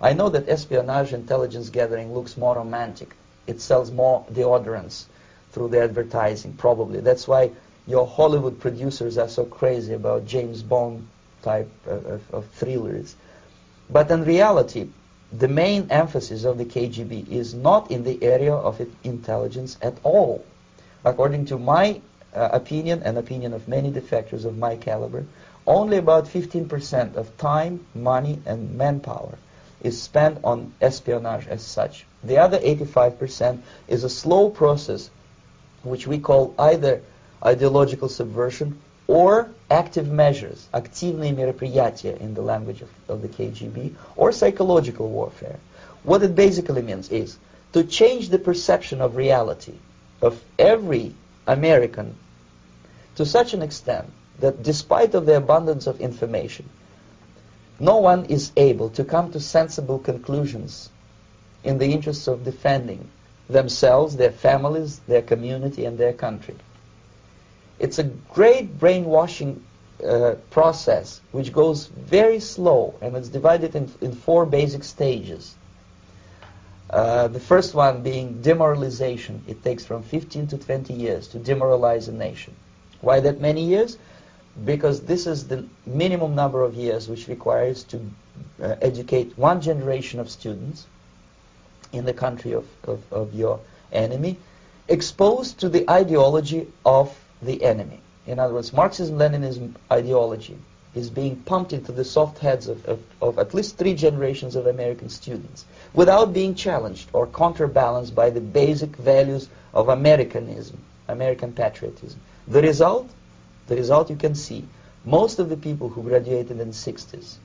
I 0.00 0.12
know 0.12 0.28
that 0.28 0.48
espionage 0.48 1.12
intelligence 1.12 1.70
gathering 1.70 2.14
looks 2.14 2.36
more 2.36 2.54
romantic. 2.54 3.16
It 3.48 3.60
sells 3.60 3.90
more 3.90 4.24
deodorants 4.32 5.06
through 5.50 5.70
the 5.70 5.82
advertising, 5.82 6.52
probably. 6.52 7.00
That's 7.00 7.26
why 7.26 7.50
your 7.84 8.06
Hollywood 8.06 8.60
producers 8.60 9.18
are 9.18 9.28
so 9.28 9.44
crazy 9.44 9.94
about 9.94 10.24
James 10.24 10.62
Bond 10.62 11.08
type 11.42 11.68
of, 11.84 12.22
of 12.32 12.46
thrillers. 12.50 13.16
But 13.90 14.08
in 14.12 14.24
reality, 14.24 14.88
the 15.32 15.48
main 15.48 15.88
emphasis 15.90 16.44
of 16.44 16.58
the 16.58 16.64
KGB 16.64 17.28
is 17.28 17.52
not 17.54 17.90
in 17.90 18.04
the 18.04 18.22
area 18.22 18.54
of 18.54 18.80
intelligence 19.02 19.78
at 19.82 19.94
all. 20.04 20.44
According 21.04 21.46
to 21.46 21.58
my 21.58 22.00
uh, 22.36 22.50
opinion 22.52 23.02
and 23.02 23.18
opinion 23.18 23.52
of 23.52 23.66
many 23.66 23.90
defectors 23.90 24.44
of 24.44 24.56
my 24.56 24.76
caliber, 24.76 25.26
only 25.66 25.96
about 25.96 26.26
15% 26.26 27.16
of 27.16 27.36
time, 27.36 27.84
money, 27.96 28.40
and 28.46 28.76
manpower 28.76 29.38
is 29.81 30.01
spent 30.01 30.39
on 30.43 30.73
espionage 30.81 31.47
as 31.47 31.61
such. 31.61 32.05
The 32.23 32.37
other 32.37 32.59
85% 32.59 33.59
is 33.87 34.03
a 34.03 34.09
slow 34.09 34.49
process 34.49 35.09
which 35.83 36.07
we 36.07 36.19
call 36.19 36.55
either 36.57 37.01
ideological 37.43 38.07
subversion 38.07 38.79
or 39.07 39.49
active 39.69 40.09
measures, 40.09 40.67
активные 40.73 41.35
мероприятия 41.35 42.15
in 42.19 42.33
the 42.33 42.41
language 42.41 42.81
of, 42.81 42.89
of 43.09 43.21
the 43.21 43.27
KGB, 43.27 43.93
or 44.15 44.31
psychological 44.31 45.09
warfare. 45.09 45.59
What 46.03 46.23
it 46.23 46.35
basically 46.35 46.81
means 46.81 47.09
is 47.09 47.37
to 47.73 47.83
change 47.83 48.29
the 48.29 48.39
perception 48.39 49.01
of 49.01 49.17
reality 49.17 49.73
of 50.21 50.41
every 50.57 51.13
American 51.45 52.15
to 53.15 53.25
such 53.25 53.53
an 53.53 53.61
extent 53.61 54.09
that 54.39 54.63
despite 54.63 55.13
of 55.15 55.25
the 55.25 55.35
abundance 55.35 55.87
of 55.87 55.99
information, 55.99 56.69
no 57.80 57.98
one 57.98 58.24
is 58.26 58.52
able 58.56 58.90
to 58.90 59.04
come 59.04 59.30
to 59.32 59.40
sensible 59.40 59.98
conclusions 59.98 60.90
in 61.64 61.78
the 61.78 61.86
interests 61.92 62.26
of 62.26 62.44
defending 62.44 63.08
themselves, 63.48 64.16
their 64.16 64.30
families, 64.30 65.00
their 65.08 65.22
community, 65.22 65.84
and 65.84 65.98
their 65.98 66.12
country. 66.12 66.56
It's 67.78 67.98
a 67.98 68.04
great 68.04 68.78
brainwashing 68.78 69.64
uh, 70.04 70.36
process 70.50 71.20
which 71.32 71.52
goes 71.52 71.86
very 71.86 72.40
slow 72.40 72.94
and 73.00 73.16
it's 73.16 73.28
divided 73.28 73.74
in, 73.74 73.90
in 74.00 74.12
four 74.12 74.46
basic 74.46 74.84
stages. 74.84 75.54
Uh, 76.90 77.28
the 77.28 77.40
first 77.40 77.74
one 77.74 78.02
being 78.02 78.40
demoralization. 78.40 79.42
It 79.46 79.62
takes 79.62 79.84
from 79.84 80.02
15 80.02 80.46
to 80.48 80.58
20 80.58 80.94
years 80.94 81.28
to 81.28 81.38
demoralize 81.38 82.08
a 82.08 82.12
nation. 82.12 82.54
Why 83.00 83.20
that 83.20 83.40
many 83.40 83.64
years? 83.64 83.98
Because 84.64 85.02
this 85.02 85.26
is 85.26 85.46
the 85.46 85.64
minimum 85.86 86.34
number 86.34 86.62
of 86.62 86.74
years 86.74 87.08
which 87.08 87.28
requires 87.28 87.84
to 87.84 88.00
uh, 88.62 88.76
educate 88.82 89.36
one 89.38 89.60
generation 89.60 90.20
of 90.20 90.30
students 90.30 90.86
in 91.92 92.04
the 92.04 92.12
country 92.12 92.52
of, 92.52 92.66
of, 92.84 93.12
of 93.12 93.34
your 93.34 93.60
enemy, 93.92 94.36
exposed 94.88 95.60
to 95.60 95.68
the 95.68 95.88
ideology 95.90 96.66
of 96.84 97.16
the 97.42 97.62
enemy. 97.62 98.00
In 98.26 98.38
other 98.38 98.54
words, 98.54 98.72
Marxism-Leninism 98.72 99.74
ideology 99.90 100.58
is 100.94 101.10
being 101.10 101.36
pumped 101.36 101.72
into 101.72 101.92
the 101.92 102.04
soft 102.04 102.38
heads 102.38 102.68
of, 102.68 102.84
of, 102.86 103.00
of, 103.22 103.38
at 103.38 103.54
least 103.54 103.76
three 103.76 103.94
generations 103.94 104.56
of 104.56 104.66
American 104.66 105.08
students 105.08 105.64
without 105.94 106.32
being 106.32 106.54
challenged 106.54 107.08
or 107.12 107.26
counterbalanced 107.26 108.14
by 108.14 108.30
the 108.30 108.40
basic 108.40 108.96
values 108.96 109.48
of 109.72 109.88
Americanism, 109.88 110.78
American 111.08 111.52
patriotism. 111.52 112.20
The 112.48 112.62
result, 112.62 113.08
the 113.68 113.76
result 113.76 114.10
you 114.10 114.16
can 114.16 114.34
see, 114.34 114.64
most 115.04 115.38
of 115.38 115.48
the 115.48 115.56
people 115.56 115.88
who 115.88 116.02
graduated 116.02 116.50
in 116.50 116.58
the 116.58 116.64
60s, 116.64 117.36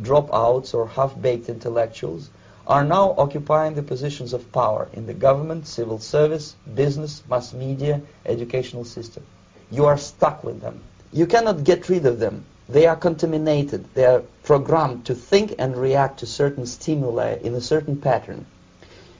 dropouts 0.00 0.74
or 0.74 0.86
half-baked 0.86 1.48
intellectuals, 1.48 2.30
are 2.66 2.84
now 2.84 3.14
occupying 3.18 3.74
the 3.74 3.82
positions 3.82 4.32
of 4.32 4.50
power 4.52 4.88
in 4.94 5.06
the 5.06 5.12
government, 5.12 5.66
civil 5.66 5.98
service, 5.98 6.56
business, 6.74 7.22
mass 7.28 7.52
media, 7.52 8.00
educational 8.24 8.84
system. 8.84 9.22
You 9.70 9.84
are 9.84 9.98
stuck 9.98 10.44
with 10.44 10.60
them. 10.60 10.80
You 11.12 11.26
cannot 11.26 11.64
get 11.64 11.88
rid 11.88 12.06
of 12.06 12.18
them. 12.18 12.44
They 12.68 12.86
are 12.86 12.96
contaminated. 12.96 13.92
They 13.94 14.06
are 14.06 14.22
programmed 14.42 15.04
to 15.06 15.14
think 15.14 15.54
and 15.58 15.76
react 15.76 16.20
to 16.20 16.26
certain 16.26 16.64
stimuli 16.64 17.36
in 17.42 17.54
a 17.54 17.60
certain 17.60 17.96
pattern. 17.96 18.46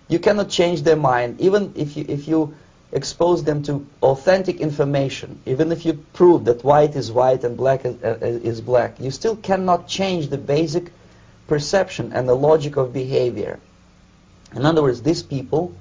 You 0.08 0.18
cannot 0.18 0.48
change 0.48 0.82
their 0.82 0.96
mind, 0.96 1.40
even 1.40 1.72
if 1.76 1.96
you, 1.96 2.04
if 2.08 2.26
you 2.26 2.54
expose 2.94 3.42
them 3.42 3.62
to 3.64 3.84
authentic 4.02 4.60
information, 4.60 5.40
even 5.46 5.72
if 5.72 5.84
you 5.84 5.94
prove 6.12 6.44
that 6.44 6.62
white 6.62 6.94
is 6.94 7.10
white 7.10 7.42
and 7.42 7.56
black 7.56 7.84
is, 7.84 8.02
uh, 8.04 8.16
is 8.20 8.60
black. 8.60 9.00
You 9.00 9.10
still 9.10 9.36
cannot 9.36 9.88
change 9.88 10.28
the 10.28 10.38
basic 10.38 10.92
perception 11.48 12.12
and 12.12 12.28
the 12.28 12.36
logic 12.36 12.76
of 12.76 12.92
behavior. 12.92 13.58
In 14.54 14.64
other 14.64 14.80
words, 14.80 15.02
these 15.02 15.24
people, 15.24 15.74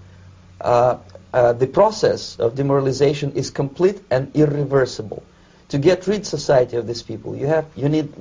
uh, 0.60 0.98
uh, 1.32 1.54
the 1.54 1.68
process 1.68 2.36
of 2.40 2.56
demoralization 2.56 3.32
is 3.34 3.52
complete 3.52 4.02
and 4.10 4.36
irreversible. 4.36 5.22
To 5.70 5.78
get 5.78 6.08
rid 6.08 6.26
society 6.26 6.78
of 6.78 6.88
these 6.88 7.04
people, 7.04 7.36
you 7.36 7.48
have 7.48 7.66
you 7.76 7.90
need 7.90 8.12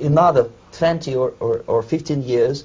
another 0.00 0.50
20 0.72 1.14
or, 1.14 1.32
or, 1.40 1.64
or 1.66 1.82
15 1.82 2.22
years 2.22 2.64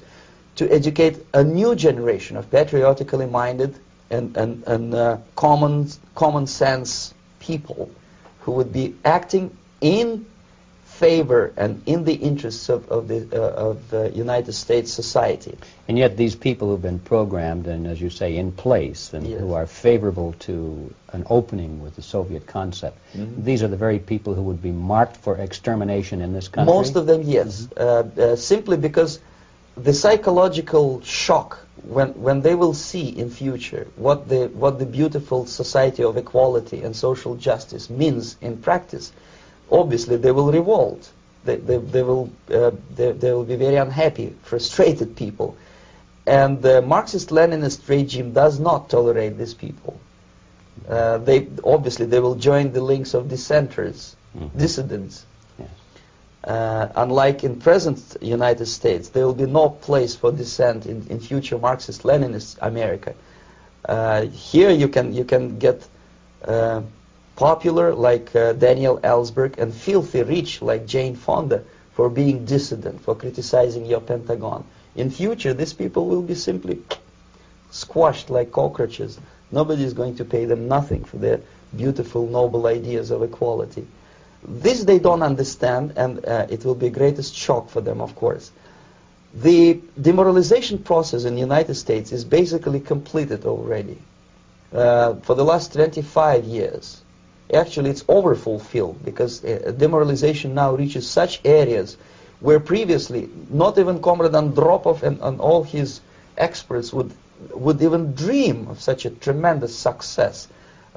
to 0.56 0.70
educate 0.70 1.24
a 1.32 1.42
new 1.42 1.74
generation 1.74 2.36
of 2.36 2.50
patriotically 2.50 3.26
minded 3.26 3.74
and, 4.10 4.36
and, 4.36 4.64
and 4.66 4.94
uh, 4.94 5.18
common, 5.36 5.88
common 6.14 6.46
sense 6.46 7.14
people 7.40 7.90
who 8.40 8.52
would 8.52 8.72
be 8.72 8.94
acting 9.04 9.56
in 9.80 10.26
favor 10.98 11.52
and 11.56 11.82
in 11.86 12.04
the 12.04 12.14
interests 12.14 12.68
of, 12.68 12.90
of 12.90 13.06
the 13.06 13.20
uh, 13.32 13.68
of 13.70 13.90
the 13.90 14.10
United 14.10 14.52
States 14.52 14.92
society. 14.92 15.56
And 15.86 15.96
yet 15.96 16.16
these 16.16 16.34
people 16.34 16.68
who've 16.68 16.82
been 16.82 16.98
programmed 16.98 17.66
and, 17.68 17.86
as 17.86 18.00
you 18.00 18.10
say, 18.10 18.36
in 18.36 18.50
place 18.50 19.12
and 19.12 19.26
yes. 19.26 19.40
who 19.40 19.52
are 19.52 19.66
favorable 19.66 20.34
to 20.40 20.92
an 21.12 21.24
opening 21.30 21.82
with 21.82 21.94
the 21.94 22.02
Soviet 22.02 22.46
concept, 22.46 22.98
mm-hmm. 23.14 23.44
these 23.44 23.62
are 23.62 23.68
the 23.68 23.76
very 23.76 23.98
people 23.98 24.34
who 24.34 24.42
would 24.42 24.60
be 24.60 24.72
marked 24.72 25.16
for 25.16 25.36
extermination 25.36 26.20
in 26.20 26.32
this 26.32 26.48
country? 26.48 26.74
Most 26.74 26.96
of 26.96 27.06
them, 27.06 27.22
yes. 27.22 27.62
Mm-hmm. 27.62 28.20
Uh, 28.20 28.24
uh, 28.24 28.36
simply 28.36 28.76
because 28.76 29.20
the 29.82 29.92
psychological 29.92 31.00
shock 31.02 31.58
when, 31.84 32.08
when 32.20 32.42
they 32.42 32.54
will 32.54 32.74
see 32.74 33.08
in 33.08 33.30
future 33.30 33.86
what 33.96 34.28
the, 34.28 34.48
what 34.48 34.78
the 34.78 34.86
beautiful 34.86 35.46
society 35.46 36.02
of 36.02 36.16
equality 36.16 36.82
and 36.82 36.94
social 36.94 37.34
justice 37.36 37.88
means 37.88 38.36
in 38.40 38.58
practice, 38.58 39.12
obviously 39.70 40.16
they 40.16 40.30
will 40.32 40.52
revolt. 40.52 41.10
They, 41.44 41.56
they, 41.56 41.78
they 41.78 42.02
will, 42.02 42.30
uh, 42.50 42.72
they, 42.94 43.12
they 43.12 43.32
will 43.32 43.44
be 43.44 43.56
very 43.56 43.76
unhappy, 43.76 44.34
frustrated 44.42 45.16
people. 45.16 45.56
And 46.26 46.60
the 46.60 46.82
Marxist-Leninist 46.82 47.88
regime 47.88 48.32
does 48.32 48.60
not 48.60 48.90
tolerate 48.90 49.38
these 49.38 49.54
people. 49.54 49.98
Uh, 50.86 51.18
they 51.18 51.48
obviously 51.64 52.06
they 52.06 52.20
will 52.20 52.34
join 52.34 52.72
the 52.72 52.82
links 52.82 53.14
of 53.14 53.28
dissenters, 53.28 54.14
mm-hmm. 54.36 54.58
dissidents. 54.58 55.24
Uh, 56.44 56.88
unlike 56.94 57.42
in 57.42 57.56
present 57.56 58.16
United 58.20 58.66
States, 58.66 59.08
there 59.08 59.26
will 59.26 59.34
be 59.34 59.46
no 59.46 59.68
place 59.68 60.14
for 60.14 60.30
dissent 60.30 60.86
in, 60.86 61.04
in 61.08 61.18
future 61.18 61.58
Marxist-Leninist 61.58 62.58
America. 62.62 63.14
Uh, 63.84 64.22
here 64.26 64.70
you 64.70 64.88
can 64.88 65.12
you 65.12 65.24
can 65.24 65.58
get 65.58 65.86
uh, 66.44 66.82
popular 67.36 67.94
like 67.94 68.34
uh, 68.36 68.52
Daniel 68.52 68.98
Ellsberg 69.00 69.58
and 69.58 69.72
filthy 69.74 70.22
rich 70.22 70.62
like 70.62 70.86
Jane 70.86 71.16
Fonda 71.16 71.64
for 71.92 72.08
being 72.08 72.44
dissident, 72.44 73.00
for 73.00 73.14
criticizing 73.14 73.84
your 73.86 74.00
Pentagon. 74.00 74.64
In 74.94 75.10
future, 75.10 75.54
these 75.54 75.72
people 75.72 76.06
will 76.06 76.22
be 76.22 76.34
simply 76.34 76.82
squashed 77.70 78.30
like 78.30 78.52
cockroaches. 78.52 79.18
Nobody 79.50 79.84
is 79.84 79.94
going 79.94 80.16
to 80.16 80.24
pay 80.24 80.44
them 80.44 80.68
nothing 80.68 81.04
for 81.04 81.16
their 81.16 81.40
beautiful, 81.76 82.26
noble 82.26 82.66
ideas 82.66 83.10
of 83.10 83.22
equality. 83.22 83.86
This 84.42 84.84
they 84.84 84.98
don't 84.98 85.22
understand, 85.22 85.94
and 85.96 86.24
uh, 86.24 86.46
it 86.48 86.64
will 86.64 86.74
be 86.74 86.90
greatest 86.90 87.34
shock 87.34 87.68
for 87.70 87.80
them, 87.80 88.00
of 88.00 88.14
course. 88.14 88.50
The 89.34 89.80
demoralization 90.00 90.78
process 90.78 91.24
in 91.24 91.34
the 91.34 91.40
United 91.40 91.74
States 91.74 92.12
is 92.12 92.24
basically 92.24 92.80
completed 92.80 93.44
already. 93.44 93.98
Uh, 94.72 95.14
for 95.16 95.34
the 95.34 95.44
last 95.44 95.72
25 95.72 96.44
years, 96.44 97.02
actually 97.52 97.90
it's 97.90 98.04
overfulfilled 98.08 99.04
because 99.04 99.44
uh, 99.44 99.72
demoralization 99.76 100.54
now 100.54 100.74
reaches 100.74 101.08
such 101.08 101.40
areas 101.44 101.96
where 102.40 102.60
previously 102.60 103.28
not 103.50 103.78
even 103.78 104.00
Comrade 104.00 104.32
Andropov 104.32 105.02
and, 105.02 105.18
and 105.20 105.40
all 105.40 105.62
his 105.62 106.00
experts 106.36 106.92
would 106.92 107.12
would 107.52 107.80
even 107.80 108.14
dream 108.14 108.66
of 108.68 108.80
such 108.80 109.04
a 109.04 109.10
tremendous 109.10 109.76
success. 109.76 110.48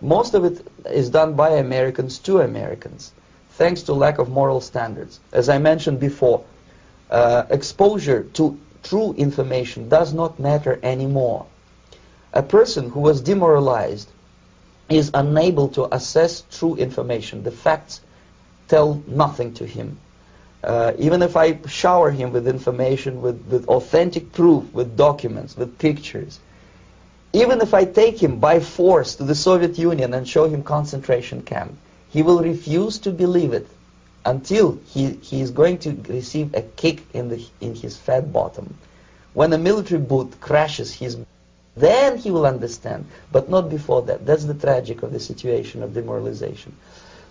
Most 0.01 0.33
of 0.33 0.43
it 0.43 0.65
is 0.85 1.09
done 1.09 1.35
by 1.35 1.49
Americans 1.51 2.17
to 2.19 2.41
Americans, 2.41 3.11
thanks 3.61 3.83
to 3.83 3.93
lack 3.93 4.17
of 4.17 4.27
moral 4.27 4.59
standards. 4.59 5.19
As 5.31 5.47
I 5.47 5.59
mentioned 5.59 5.99
before, 5.99 6.43
uh, 7.11 7.43
exposure 7.51 8.23
to 8.33 8.57
true 8.81 9.13
information 9.13 9.87
does 9.87 10.15
not 10.15 10.39
matter 10.39 10.79
anymore. 10.81 11.45
A 12.33 12.41
person 12.41 12.89
who 12.89 13.01
was 13.01 13.21
demoralized 13.21 14.09
is 14.89 15.11
unable 15.13 15.67
to 15.77 15.93
assess 15.93 16.43
true 16.49 16.75
information. 16.75 17.43
The 17.43 17.51
facts 17.51 18.01
tell 18.67 19.03
nothing 19.05 19.53
to 19.59 19.65
him. 19.67 19.99
Uh, 20.63 20.93
even 20.97 21.21
if 21.21 21.37
I 21.37 21.59
shower 21.67 22.09
him 22.09 22.33
with 22.33 22.47
information, 22.47 23.21
with, 23.21 23.45
with 23.45 23.67
authentic 23.67 24.31
proof, 24.31 24.73
with 24.73 24.97
documents, 24.97 25.55
with 25.55 25.77
pictures, 25.77 26.39
even 27.31 27.61
if 27.61 27.75
I 27.75 27.85
take 27.85 28.17
him 28.17 28.39
by 28.39 28.59
force 28.59 29.17
to 29.17 29.23
the 29.23 29.35
Soviet 29.35 29.77
Union 29.77 30.15
and 30.15 30.27
show 30.27 30.45
him 30.45 30.63
concentration 30.63 31.43
camp, 31.43 31.77
he 32.11 32.21
will 32.21 32.41
refuse 32.41 32.99
to 32.99 33.11
believe 33.11 33.53
it 33.53 33.67
until 34.25 34.79
he, 34.87 35.11
he 35.21 35.41
is 35.41 35.51
going 35.51 35.77
to 35.79 35.91
receive 36.07 36.53
a 36.53 36.61
kick 36.61 37.03
in, 37.13 37.29
the, 37.29 37.43
in 37.59 37.73
his 37.73 37.97
fat 37.97 38.31
bottom. 38.31 38.75
When 39.33 39.51
a 39.53 39.57
military 39.57 40.01
boot 40.01 40.39
crashes 40.41 40.93
his 40.93 41.17
then 41.75 42.17
he 42.17 42.31
will 42.31 42.45
understand, 42.45 43.05
but 43.31 43.49
not 43.49 43.69
before 43.69 44.01
that. 44.03 44.25
That's 44.25 44.43
the 44.43 44.53
tragic 44.53 45.03
of 45.03 45.13
the 45.13 45.21
situation 45.21 45.81
of 45.83 45.93
demoralization. 45.93 46.75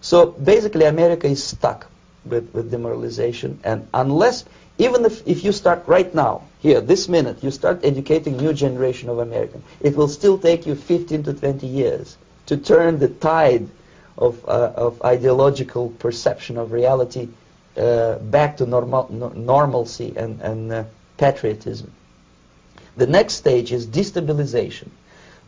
So 0.01 0.27
basically, 0.27 0.87
America 0.87 1.27
is 1.27 1.45
stuck 1.45 1.87
with, 2.25 2.51
with 2.55 2.71
demoralization, 2.71 3.61
and 3.65 3.87
unless, 3.93 4.47
even 4.79 5.05
if, 5.05 5.27
if 5.29 5.45
you 5.45 5.53
start 5.53 5.87
right 5.87 6.13
now, 6.15 6.45
here, 6.61 6.81
this 6.81 7.07
minute, 7.07 7.45
you 7.45 7.51
start 7.51 7.85
educating 7.85 8.39
new 8.39 8.55
generation 8.55 9.11
of 9.11 9.19
Americans, 9.19 9.63
it 9.81 9.95
will 9.95 10.09
still 10.09 10.39
take 10.39 10.67
you 10.67 10.75
15 10.75 11.23
to 11.25 11.35
20 11.35 11.67
years 11.67 12.17
to 12.47 12.57
turn 12.57 12.99
the 12.99 13.09
tide 13.09 13.69
of, 14.17 14.45
uh, 14.49 14.73
of 14.77 15.03
ideological 15.03 15.91
perception 15.99 16.57
of 16.57 16.73
reality 16.73 17.29
uh, 17.77 18.17
back 18.19 18.57
to 18.57 18.67
normal, 18.67 19.07
no, 19.11 19.29
normalcy 19.29 20.13
and, 20.17 20.41
and 20.41 20.73
uh, 20.73 20.85
patriotism. 21.17 21.93
The 22.97 23.07
next 23.07 23.35
stage 23.35 23.73
is 23.73 23.87
destabilization. 23.87 24.89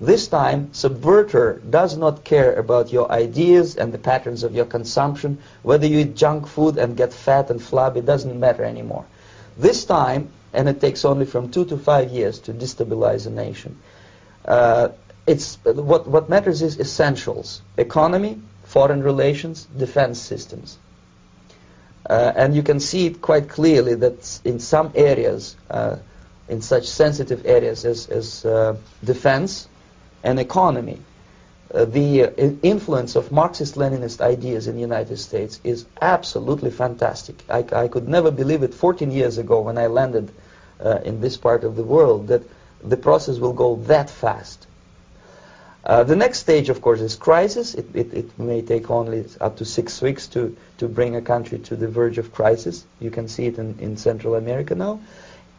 This 0.01 0.26
time, 0.26 0.70
subverter 0.72 1.60
does 1.70 1.97
not 1.97 2.24
care 2.24 2.55
about 2.55 2.93
your 2.93 3.10
ideas 3.12 3.76
and 3.76 3.93
the 3.93 3.98
patterns 3.98 4.43
of 4.43 4.55
your 4.55 4.64
consumption. 4.64 5.39
Whether 5.62 5.86
you 5.86 5.98
eat 6.01 6.16
junk 6.16 6.47
food 6.47 6.76
and 6.76 6.97
get 6.97 7.12
fat 7.12 7.51
and 7.51 7.62
flabby 7.62 8.01
doesn't 8.01 8.39
matter 8.39 8.64
anymore. 8.64 9.05
This 9.56 9.84
time, 9.84 10.30
and 10.52 10.68
it 10.68 10.80
takes 10.80 11.05
only 11.05 11.26
from 11.26 11.51
two 11.51 11.64
to 11.66 11.76
five 11.76 12.10
years 12.10 12.40
to 12.40 12.52
destabilize 12.52 13.26
a 13.26 13.30
nation. 13.30 13.78
Uh, 14.44 14.89
it's 15.26 15.56
what 15.64 16.09
what 16.09 16.28
matters 16.28 16.62
is 16.62 16.80
essentials: 16.80 17.62
economy, 17.76 18.40
foreign 18.73 19.03
relations, 19.03 19.66
defense 19.77 20.19
systems. 20.20 20.78
Uh, 22.09 22.32
and 22.35 22.55
you 22.55 22.62
can 22.62 22.81
see 22.81 23.07
it 23.07 23.20
quite 23.20 23.49
clearly 23.49 23.94
that 23.94 24.40
in 24.44 24.59
some 24.59 24.90
areas. 24.94 25.57
Uh, 25.70 25.97
in 26.49 26.61
such 26.61 26.86
sensitive 26.86 27.47
areas 27.47 27.85
as, 27.85 28.09
as 28.09 28.44
uh, 28.44 28.77
defense 29.05 29.69
and 30.23 30.39
economy. 30.39 31.01
Uh, 31.73 31.86
the 31.86 32.24
uh, 32.24 32.31
influence 32.62 33.16
of 33.16 33.32
Marxist-Leninist 33.32 34.20
ideas 34.20 34.66
in 34.69 34.74
the 34.74 34.81
United 34.81 35.16
States 35.16 35.61
is 35.65 35.86
absolutely 36.01 36.70
fantastic. 36.70 37.43
I, 37.49 37.65
I, 37.73 37.89
could 37.89 38.07
never 38.07 38.31
believe 38.31 38.62
it 38.62 38.74
14 38.74 39.11
years 39.11 39.39
ago 39.39 39.62
when 39.62 39.78
I 39.78 39.86
landed 39.86 40.31
uh, 40.85 40.99
in 41.05 41.23
this 41.23 41.39
part 41.39 41.65
of 41.65 41.77
the 41.77 41.85
world 41.85 42.28
that 42.28 42.43
the 42.85 42.99
process 42.99 43.39
will 43.39 43.55
go 43.55 43.77
that 43.86 44.11
fast. 44.11 44.66
Uh, 45.85 46.05
the 46.05 46.15
next 46.15 46.39
stage, 46.39 46.69
of 46.69 46.81
course, 46.81 47.01
is 47.01 47.17
crisis. 47.17 47.75
It, 47.75 47.87
it, 47.95 48.15
it, 48.15 48.39
may 48.39 48.63
take 48.63 48.91
only 48.91 49.25
up 49.41 49.57
to 49.57 49.65
six 49.65 50.01
weeks 50.01 50.29
to, 50.29 50.57
to 50.79 50.87
bring 50.87 51.17
a 51.17 51.21
country 51.21 51.59
to 51.59 51.75
the 51.75 51.89
verge 51.89 52.19
of 52.19 52.33
crisis. 52.33 52.85
You 53.01 53.11
can 53.11 53.27
see 53.27 53.47
it 53.47 53.59
in, 53.59 53.77
in 53.81 53.97
Central 53.97 54.37
America 54.37 54.77
now 54.77 55.01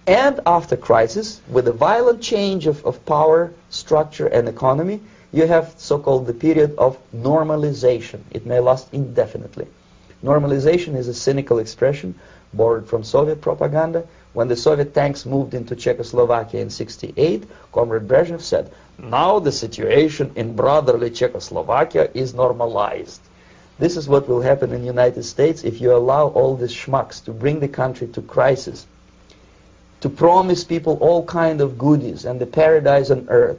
and 0.08 0.42
after 0.46 0.76
crisis, 0.76 1.40
with 1.48 1.68
a 1.68 1.72
violent 1.72 2.22
change 2.22 2.68
of, 2.68 2.86
of 2.86 3.06
power, 3.06 3.54
structure, 3.70 4.28
and 4.28 4.50
economy, 4.50 5.00
you 5.32 5.48
have 5.48 5.74
so-called 5.78 6.28
the 6.28 6.34
period 6.34 6.76
of 6.78 6.98
normalization. 7.16 8.20
It 8.32 8.46
may 8.46 8.60
last 8.60 8.90
indefinitely. 8.92 9.68
Normalization 10.24 10.96
is 10.96 11.08
a 11.08 11.14
cynical 11.14 11.60
expression 11.60 12.20
borrowed 12.54 12.88
from 12.88 13.04
Soviet 13.04 13.42
propaganda. 13.42 14.06
When 14.34 14.48
the 14.48 14.56
Soviet 14.56 14.94
tanks 14.94 15.26
moved 15.26 15.54
into 15.54 15.76
Czechoslovakia 15.76 16.62
in 16.62 16.70
68, 16.70 17.44
Comrade 17.72 18.08
Brezhnev 18.08 18.42
said, 18.42 18.72
now 18.98 19.40
the 19.40 19.52
situation 19.52 20.32
in 20.36 20.56
brotherly 20.56 21.10
Czechoslovakia 21.10 22.10
is 22.14 22.34
normalized. 22.34 23.22
This 23.80 23.98
is 23.98 24.08
what 24.08 24.28
will 24.28 24.42
happen 24.42 24.74
in 24.74 24.82
the 24.82 24.88
United 24.88 25.24
States 25.24 25.64
if 25.64 25.82
you 25.82 25.94
allow 25.94 26.28
all 26.28 26.56
these 26.56 26.74
schmucks 26.74 27.24
to 27.26 27.32
bring 27.32 27.60
the 27.60 27.68
country 27.68 28.08
to 28.08 28.22
crisis 28.22 28.86
to 30.04 30.10
promise 30.10 30.66
people 30.66 30.98
all 31.00 31.24
kind 31.24 31.62
of 31.62 31.78
goodies 31.78 32.26
and 32.26 32.38
the 32.38 32.46
paradise 32.46 33.10
on 33.10 33.26
earth, 33.30 33.58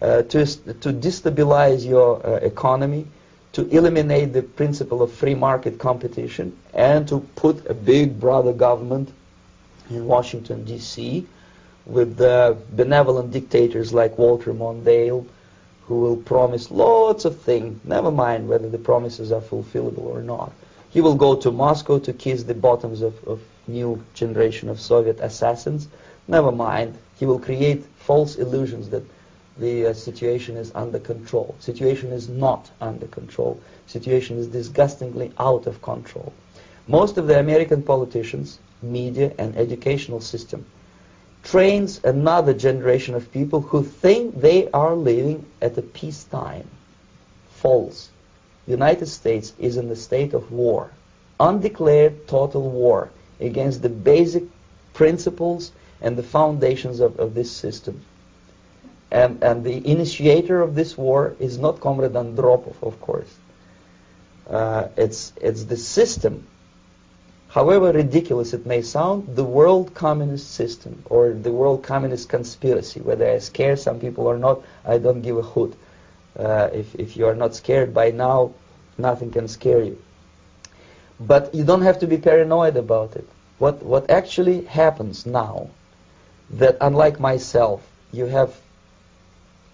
uh, 0.00 0.22
to, 0.22 0.46
to 0.46 0.92
destabilize 0.92 1.84
your 1.84 2.24
uh, 2.24 2.34
economy, 2.36 3.04
to 3.52 3.66
eliminate 3.66 4.32
the 4.32 4.42
principle 4.42 5.02
of 5.02 5.10
free 5.10 5.34
market 5.34 5.80
competition, 5.80 6.56
and 6.72 7.08
to 7.08 7.18
put 7.34 7.66
a 7.68 7.74
big 7.74 8.20
brother 8.20 8.52
government 8.52 9.10
in 9.94 10.06
Washington, 10.06 10.64
D.C., 10.64 11.26
with 11.86 12.20
uh, 12.20 12.54
benevolent 12.72 13.32
dictators 13.32 13.92
like 13.92 14.16
Walter 14.18 14.52
Mondale, 14.52 15.26
who 15.86 16.00
will 16.00 16.16
promise 16.16 16.70
lots 16.70 17.24
of 17.24 17.40
things, 17.40 17.80
never 17.84 18.10
mind 18.10 18.48
whether 18.48 18.68
the 18.68 18.78
promises 18.78 19.32
are 19.32 19.40
fulfillable 19.40 20.04
or 20.04 20.22
not. 20.22 20.52
He 20.90 21.00
will 21.00 21.16
go 21.16 21.34
to 21.36 21.50
Moscow 21.50 21.98
to 22.00 22.12
kiss 22.12 22.44
the 22.44 22.54
bottoms 22.54 23.02
of, 23.02 23.22
of 23.24 23.40
new 23.66 24.02
generation 24.14 24.68
of 24.68 24.80
Soviet 24.80 25.18
assassins. 25.20 25.88
Never 26.28 26.52
mind, 26.52 26.96
he 27.18 27.26
will 27.26 27.38
create 27.38 27.84
false 27.96 28.36
illusions 28.36 28.90
that 28.90 29.02
the 29.58 29.86
uh, 29.86 29.92
situation 29.92 30.56
is 30.56 30.72
under 30.74 30.98
control. 30.98 31.54
Situation 31.60 32.12
is 32.12 32.28
not 32.28 32.70
under 32.80 33.06
control. 33.06 33.60
Situation 33.86 34.38
is 34.38 34.46
disgustingly 34.46 35.32
out 35.38 35.66
of 35.66 35.82
control. 35.82 36.32
Most 36.88 37.18
of 37.18 37.26
the 37.26 37.38
American 37.38 37.82
politicians, 37.82 38.58
media, 38.82 39.32
and 39.38 39.56
educational 39.56 40.20
system 40.20 40.64
trains 41.42 42.00
another 42.04 42.54
generation 42.54 43.14
of 43.14 43.32
people 43.32 43.60
who 43.60 43.82
think 43.82 44.40
they 44.40 44.70
are 44.70 44.94
living 44.94 45.44
at 45.60 45.76
a 45.76 45.82
peacetime. 45.82 46.68
False. 47.56 48.10
The 48.66 48.72
United 48.72 49.06
States 49.06 49.52
is 49.58 49.76
in 49.76 49.90
a 49.90 49.96
state 49.96 50.34
of 50.34 50.52
war, 50.52 50.90
undeclared 51.40 52.28
total 52.28 52.70
war 52.70 53.10
against 53.40 53.82
the 53.82 53.88
basic 53.88 54.44
principles 54.94 55.72
and 56.00 56.16
the 56.16 56.22
foundations 56.22 57.00
of, 57.00 57.18
of 57.18 57.34
this 57.34 57.50
system. 57.50 58.04
And, 59.10 59.42
and 59.42 59.64
the 59.64 59.86
initiator 59.86 60.62
of 60.62 60.74
this 60.74 60.96
war 60.96 61.34
is 61.38 61.58
not 61.58 61.80
Comrade 61.80 62.12
Andropov, 62.12 62.76
of 62.82 63.00
course. 63.00 63.32
Uh, 64.48 64.88
it's, 64.96 65.32
it's 65.40 65.64
the 65.64 65.76
system, 65.76 66.46
however 67.52 67.92
ridiculous 67.92 68.54
it 68.54 68.64
may 68.64 68.80
sound, 68.80 69.36
the 69.36 69.44
world 69.44 69.92
communist 69.92 70.52
system 70.52 71.02
or 71.06 71.34
the 71.34 71.52
world 71.52 71.82
communist 71.82 72.30
conspiracy. 72.30 73.00
Whether 73.00 73.30
I 73.30 73.38
scare 73.38 73.76
some 73.76 74.00
people 74.00 74.26
or 74.26 74.38
not, 74.38 74.62
I 74.86 74.96
don't 74.96 75.20
give 75.20 75.36
a 75.36 75.42
hoot. 75.42 75.74
Uh, 76.38 76.70
if, 76.72 76.94
if 76.94 77.14
you 77.14 77.26
are 77.26 77.34
not 77.34 77.54
scared 77.54 77.92
by 77.92 78.10
now, 78.10 78.54
nothing 78.96 79.30
can 79.30 79.48
scare 79.48 79.82
you. 79.82 80.02
But 81.20 81.54
you 81.54 81.62
don't 81.62 81.82
have 81.82 81.98
to 81.98 82.06
be 82.06 82.16
paranoid 82.16 82.76
about 82.78 83.16
it. 83.16 83.28
What, 83.58 83.82
what 83.82 84.08
actually 84.08 84.64
happens 84.64 85.26
now, 85.26 85.68
that 86.50 86.78
unlike 86.80 87.20
myself, 87.20 87.86
you 88.12 88.26
have 88.26 88.58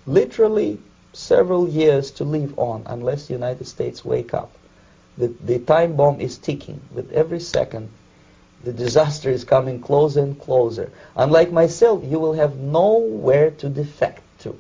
literally 0.05 0.81
several 1.13 1.69
years 1.69 2.11
to 2.11 2.25
live 2.25 2.59
on 2.59 2.83
unless 2.87 3.27
the 3.27 3.35
United 3.35 3.69
States 3.69 4.05
wake 4.05 4.35
up. 4.35 4.51
The, 5.19 5.29
the 5.29 5.59
time 5.59 5.97
bomb 5.97 6.21
is 6.21 6.39
ticking. 6.39 6.81
With 6.95 7.13
every 7.13 7.41
second, 7.41 7.91
the 8.65 8.73
disaster 8.73 9.31
is 9.31 9.45
coming 9.45 9.81
closer 9.81 10.21
and 10.21 10.41
closer. 10.41 10.91
Unlike 11.17 11.53
myself, 11.53 12.03
you 12.05 12.19
will 12.19 12.35
have 12.35 12.57
nowhere 12.57 13.51
to 13.53 13.69
defect 13.69 14.23
to 14.41 14.59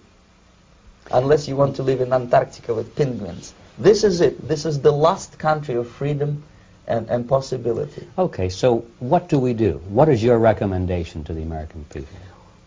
unless 1.10 1.48
you 1.48 1.56
want 1.56 1.76
to 1.76 1.82
live 1.82 2.00
in 2.00 2.12
Antarctica 2.12 2.74
with 2.74 2.94
penguins. 2.94 3.54
This 3.78 4.04
is 4.04 4.20
it. 4.20 4.46
This 4.46 4.64
is 4.64 4.80
the 4.80 4.92
last 4.92 5.38
country 5.38 5.76
of 5.76 5.88
freedom 5.88 6.42
and, 6.86 7.08
and 7.08 7.28
possibility. 7.28 8.06
Okay, 8.18 8.48
so 8.48 8.84
what 8.98 9.28
do 9.28 9.38
we 9.38 9.54
do? 9.54 9.80
What 9.88 10.08
is 10.08 10.22
your 10.22 10.38
recommendation 10.38 11.24
to 11.24 11.32
the 11.32 11.42
American 11.42 11.84
people? 11.84 12.16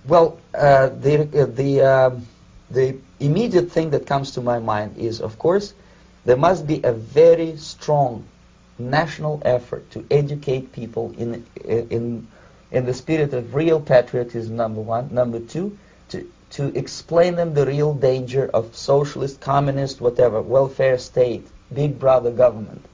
Well, 0.08 0.40
uh, 0.54 0.90
the, 0.90 1.44
uh, 1.44 1.46
the, 1.46 1.82
uh, 1.82 2.20
the 2.72 2.98
immediate 3.20 3.72
thing 3.72 3.92
that 3.92 4.06
comes 4.06 4.32
to 4.32 4.42
my 4.42 4.60
mind 4.60 4.98
is, 4.98 5.22
of 5.22 5.38
course, 5.38 5.74
there 6.26 6.38
must 6.38 6.68
be 6.68 6.82
a 6.84 6.94
very 6.94 7.58
strong 7.58 8.26
national 8.78 9.42
effort 9.44 9.90
to 9.92 10.06
educate 10.12 10.72
people 10.72 11.14
in, 11.18 11.46
in, 11.66 12.28
in 12.72 12.86
the 12.86 12.94
spirit 12.94 13.34
of 13.34 13.56
real 13.56 13.80
patriotism, 13.80 14.56
number 14.56 14.82
one. 14.82 15.14
Number 15.14 15.40
two, 15.40 15.78
to, 16.10 16.30
to 16.52 16.78
explain 16.78 17.36
them 17.36 17.54
the 17.54 17.66
real 17.66 17.94
danger 17.94 18.50
of 18.54 18.76
socialist, 18.76 19.40
communist, 19.40 20.02
whatever, 20.02 20.42
welfare 20.42 20.98
state, 20.98 21.48
big 21.74 22.00
brother 22.00 22.32
government. 22.32 22.86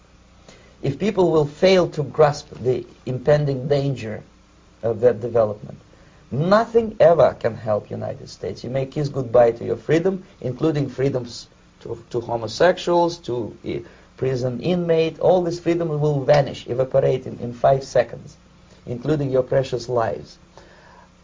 If 0.81 0.99
people 0.99 1.31
will 1.31 1.45
fail 1.45 1.89
to 1.89 2.03
grasp 2.03 2.49
the 2.61 2.85
impending 3.05 3.67
danger 3.67 4.23
of 4.83 5.01
that 5.01 5.19
development, 5.21 5.79
nothing 6.31 6.95
ever 6.99 7.35
can 7.39 7.55
help 7.55 7.89
United 7.89 8.29
States. 8.29 8.63
You 8.63 8.69
may 8.69 8.85
kiss 8.85 9.09
goodbye 9.09 9.51
to 9.53 9.65
your 9.65 9.77
freedom, 9.77 10.23
including 10.39 10.89
freedoms 10.89 11.47
to, 11.81 12.03
to 12.09 12.21
homosexuals, 12.21 13.17
to 13.19 13.55
uh, 13.65 13.87
prison 14.17 14.61
inmate. 14.61 15.19
All 15.19 15.43
this 15.43 15.59
freedom 15.59 15.89
will 15.89 16.21
vanish, 16.23 16.67
evaporate 16.67 17.27
in, 17.27 17.39
in 17.39 17.53
five 17.53 17.83
seconds, 17.83 18.35
including 18.85 19.31
your 19.31 19.43
precious 19.43 19.87
lives. 19.87 20.37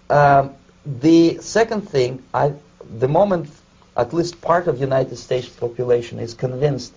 Um, 0.10 0.54
the 0.86 1.40
second 1.42 1.90
thing, 1.90 2.24
I, 2.34 2.54
the 3.00 3.08
moment 3.08 3.50
at 3.96 4.14
least 4.14 4.42
part 4.42 4.68
of 4.68 4.80
United 4.80 5.16
States 5.18 5.48
population 5.48 6.20
is 6.20 6.34
convinced 6.34 6.94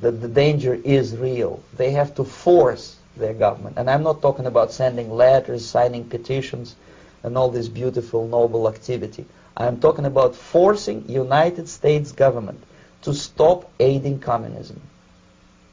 that 0.00 0.20
the 0.20 0.28
danger 0.28 0.74
is 0.74 1.16
real, 1.16 1.62
they 1.76 1.90
have 1.90 2.14
to 2.14 2.24
force 2.24 2.96
their 3.16 3.34
government. 3.34 3.76
And 3.76 3.90
I'm 3.90 4.02
not 4.02 4.22
talking 4.22 4.46
about 4.46 4.72
sending 4.72 5.10
letters, 5.10 5.66
signing 5.66 6.04
petitions, 6.04 6.74
and 7.22 7.36
all 7.36 7.50
this 7.50 7.68
beautiful, 7.68 8.26
noble 8.26 8.68
activity. 8.68 9.26
I'm 9.56 9.78
talking 9.78 10.06
about 10.06 10.34
forcing 10.34 11.06
United 11.08 11.68
States 11.68 12.12
government 12.12 12.62
to 13.02 13.14
stop 13.14 13.70
aiding 13.80 14.18
communism. 14.18 14.80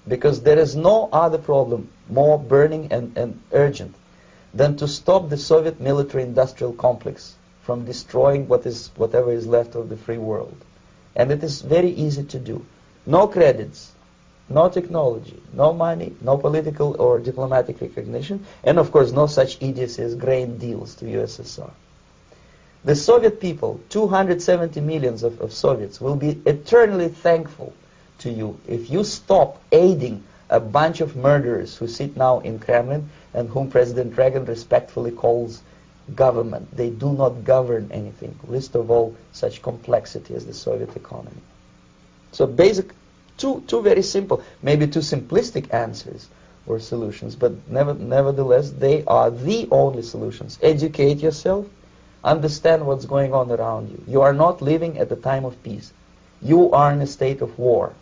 Because 0.08 0.42
there 0.42 0.60
is 0.60 0.76
no 0.76 1.10
other 1.12 1.38
problem 1.38 1.90
more 2.10 2.40
burning 2.40 2.92
and, 2.92 3.18
and 3.18 3.42
urgent 3.52 3.94
than 4.54 4.78
to 4.78 4.88
stop 4.88 5.30
the 5.30 5.38
Soviet 5.38 5.80
military-industrial 5.80 6.74
complex 6.74 7.36
from 7.64 7.86
destroying 7.86 8.48
what 8.48 8.66
is 8.66 8.92
whatever 8.96 9.32
is 9.32 9.46
left 9.46 9.76
of 9.76 9.90
the 9.90 9.98
free 9.98 10.18
world. 10.18 10.56
And 11.16 11.32
it 11.32 11.44
is 11.44 11.62
very 11.62 11.90
easy 11.90 12.24
to 12.24 12.40
do. 12.40 12.66
No 13.06 13.28
credits, 13.28 13.92
no 14.50 14.70
technology, 14.70 15.42
no 15.54 15.74
money, 15.74 16.16
no 16.22 16.38
political 16.38 16.96
or 17.00 17.20
diplomatic 17.20 17.82
recognition, 17.82 18.46
and 18.64 18.80
of 18.80 18.92
course 18.92 19.12
no 19.12 19.28
such 19.28 19.62
idiocy 19.62 20.02
as 20.04 20.16
grain 20.16 20.58
deals 20.58 20.96
to 20.96 21.06
USSR. 21.06 21.72
The 22.88 22.96
Soviet 22.96 23.42
people, 23.42 23.82
270 23.90 24.80
millions 24.80 25.22
of, 25.22 25.42
of 25.42 25.52
Soviets, 25.52 26.00
will 26.00 26.16
be 26.16 26.42
eternally 26.46 27.10
thankful 27.10 27.74
to 28.20 28.30
you 28.32 28.58
if 28.66 28.90
you 28.90 29.04
stop 29.04 29.62
aiding 29.74 30.24
a 30.50 30.62
bunch 30.62 31.02
of 31.02 31.18
murderers 31.18 31.76
who 31.76 31.86
sit 31.86 32.16
now 32.16 32.40
in 32.40 32.60
Kremlin 32.60 33.10
and 33.34 33.50
whom 33.50 33.70
President 33.70 34.18
Reagan 34.18 34.46
respectfully 34.46 35.12
calls 35.12 35.62
government. 36.16 36.74
They 36.78 36.90
do 36.90 37.12
not 37.12 37.44
govern 37.44 37.90
anything, 37.92 38.40
least 38.48 38.74
of 38.74 38.90
all 38.90 39.18
such 39.34 39.62
complexity 39.62 40.34
as 40.34 40.46
the 40.46 40.54
Soviet 40.54 40.96
economy. 40.96 41.42
So 42.32 42.48
basic, 42.48 42.94
two, 43.36 43.66
two 43.68 43.82
very 43.82 44.02
simple, 44.02 44.42
maybe 44.64 44.88
two 44.88 45.02
simplistic 45.02 45.74
answers 45.74 46.30
or 46.66 46.80
solutions, 46.80 47.36
but 47.36 47.52
never, 47.70 47.94
nevertheless, 47.94 48.72
they 48.72 49.04
are 49.04 49.30
the 49.30 49.68
only 49.72 50.04
solutions. 50.04 50.58
Educate 50.62 51.18
yourself, 51.18 51.68
understand 52.24 52.86
what's 52.86 53.06
going 53.06 53.34
on 53.34 53.52
around 53.52 53.90
you. 53.90 54.04
You 54.08 54.22
are 54.22 54.34
not 54.34 54.62
living 54.62 54.98
at 55.00 55.10
the 55.10 55.16
time 55.16 55.46
of 55.46 55.62
peace. 55.64 55.94
You 56.42 56.72
are 56.72 56.92
in 56.92 57.02
a 57.02 57.08
state 57.08 57.42
of 57.42 57.58
war, 57.58 57.94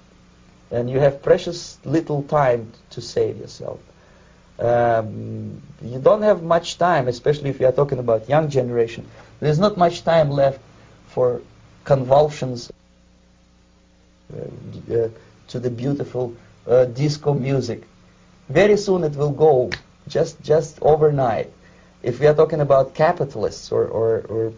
and 0.71 0.89
you 0.89 0.99
have 0.99 1.21
precious 1.21 1.77
little 1.85 2.23
time 2.23 2.71
to 2.91 3.01
save 3.01 3.37
yourself 3.37 3.79
um, 4.59 5.61
you 5.81 5.99
don't 5.99 6.21
have 6.21 6.43
much 6.43 6.77
time, 6.77 7.07
especially 7.07 7.49
if 7.49 7.59
you 7.59 7.67
are 7.67 7.71
talking 7.71 7.99
about 7.99 8.29
young 8.29 8.49
generation. 8.49 9.05
There's 9.39 9.59
not 9.59 9.77
much 9.77 10.03
time 10.03 10.29
left 10.29 10.59
for 11.07 11.41
convulsions 11.83 12.71
uh, 14.33 14.93
uh, 14.93 15.09
to 15.49 15.59
the 15.59 15.69
beautiful 15.69 16.35
uh, 16.67 16.85
disco 16.85 17.33
music. 17.33 17.83
Very 18.49 18.77
soon 18.77 19.03
it 19.03 19.15
will 19.15 19.31
go, 19.31 19.71
just 20.07 20.41
just 20.41 20.79
overnight. 20.81 21.51
If 22.05 22.19
we 22.19 22.27
are 22.27 22.35
talking 22.35 22.61
about 22.61 22.93
capitalists 22.93 23.71
or, 23.71 23.87
or, 23.87 24.19
or 24.29 24.53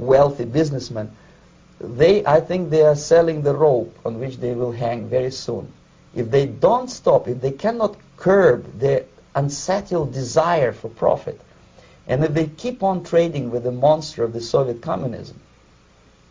wealthy 0.00 0.44
businessmen, 0.44 1.12
they, 1.80 2.26
I 2.26 2.40
think 2.40 2.70
they 2.70 2.82
are 2.82 2.96
selling 2.96 3.42
the 3.42 3.54
rope 3.54 3.96
on 4.04 4.18
which 4.18 4.38
they 4.38 4.52
will 4.52 4.72
hang 4.72 5.08
very 5.08 5.30
soon. 5.30 5.72
If 6.12 6.32
they 6.32 6.46
don't 6.46 6.90
stop, 6.90 7.28
if 7.28 7.40
they 7.40 7.52
cannot 7.52 7.96
curb 8.16 8.80
their 8.80 9.04
unsettled 9.36 10.12
desire 10.12 10.72
for 10.72 10.88
profit. 10.88 11.40
And 12.08 12.24
if 12.24 12.34
they 12.34 12.46
keep 12.46 12.82
on 12.82 13.04
trading 13.04 13.52
with 13.52 13.62
the 13.62 13.70
monster 13.70 14.24
of 14.24 14.32
the 14.32 14.40
Soviet 14.40 14.82
communism, 14.82 15.38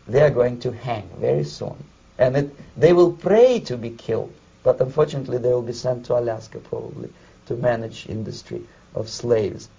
they 0.06 0.20
are 0.20 0.28
going 0.28 0.60
to 0.60 0.72
hang 0.72 1.08
very 1.18 1.44
soon. 1.44 1.82
And 2.18 2.36
it, 2.36 2.78
they 2.78 2.92
will 2.92 3.12
pray 3.12 3.60
to 3.60 3.78
be 3.78 3.88
killed, 3.88 4.34
but 4.64 4.82
unfortunately 4.82 5.38
they 5.38 5.48
will 5.48 5.62
be 5.62 5.72
sent 5.72 6.04
to 6.06 6.18
Alaska 6.18 6.58
probably 6.58 7.08
to 7.46 7.56
manage 7.56 8.06
industry 8.06 8.60
of 8.94 9.08
slaves. 9.08 9.70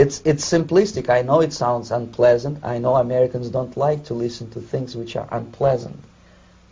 It's, 0.00 0.22
it's 0.24 0.50
simplistic. 0.50 1.10
I 1.10 1.20
know 1.20 1.42
it 1.42 1.52
sounds 1.52 1.90
unpleasant. 1.90 2.64
I 2.64 2.78
know 2.78 2.96
Americans 2.96 3.50
don't 3.50 3.76
like 3.76 4.04
to 4.04 4.14
listen 4.14 4.48
to 4.52 4.60
things 4.62 4.96
which 4.96 5.14
are 5.14 5.28
unpleasant. 5.30 6.00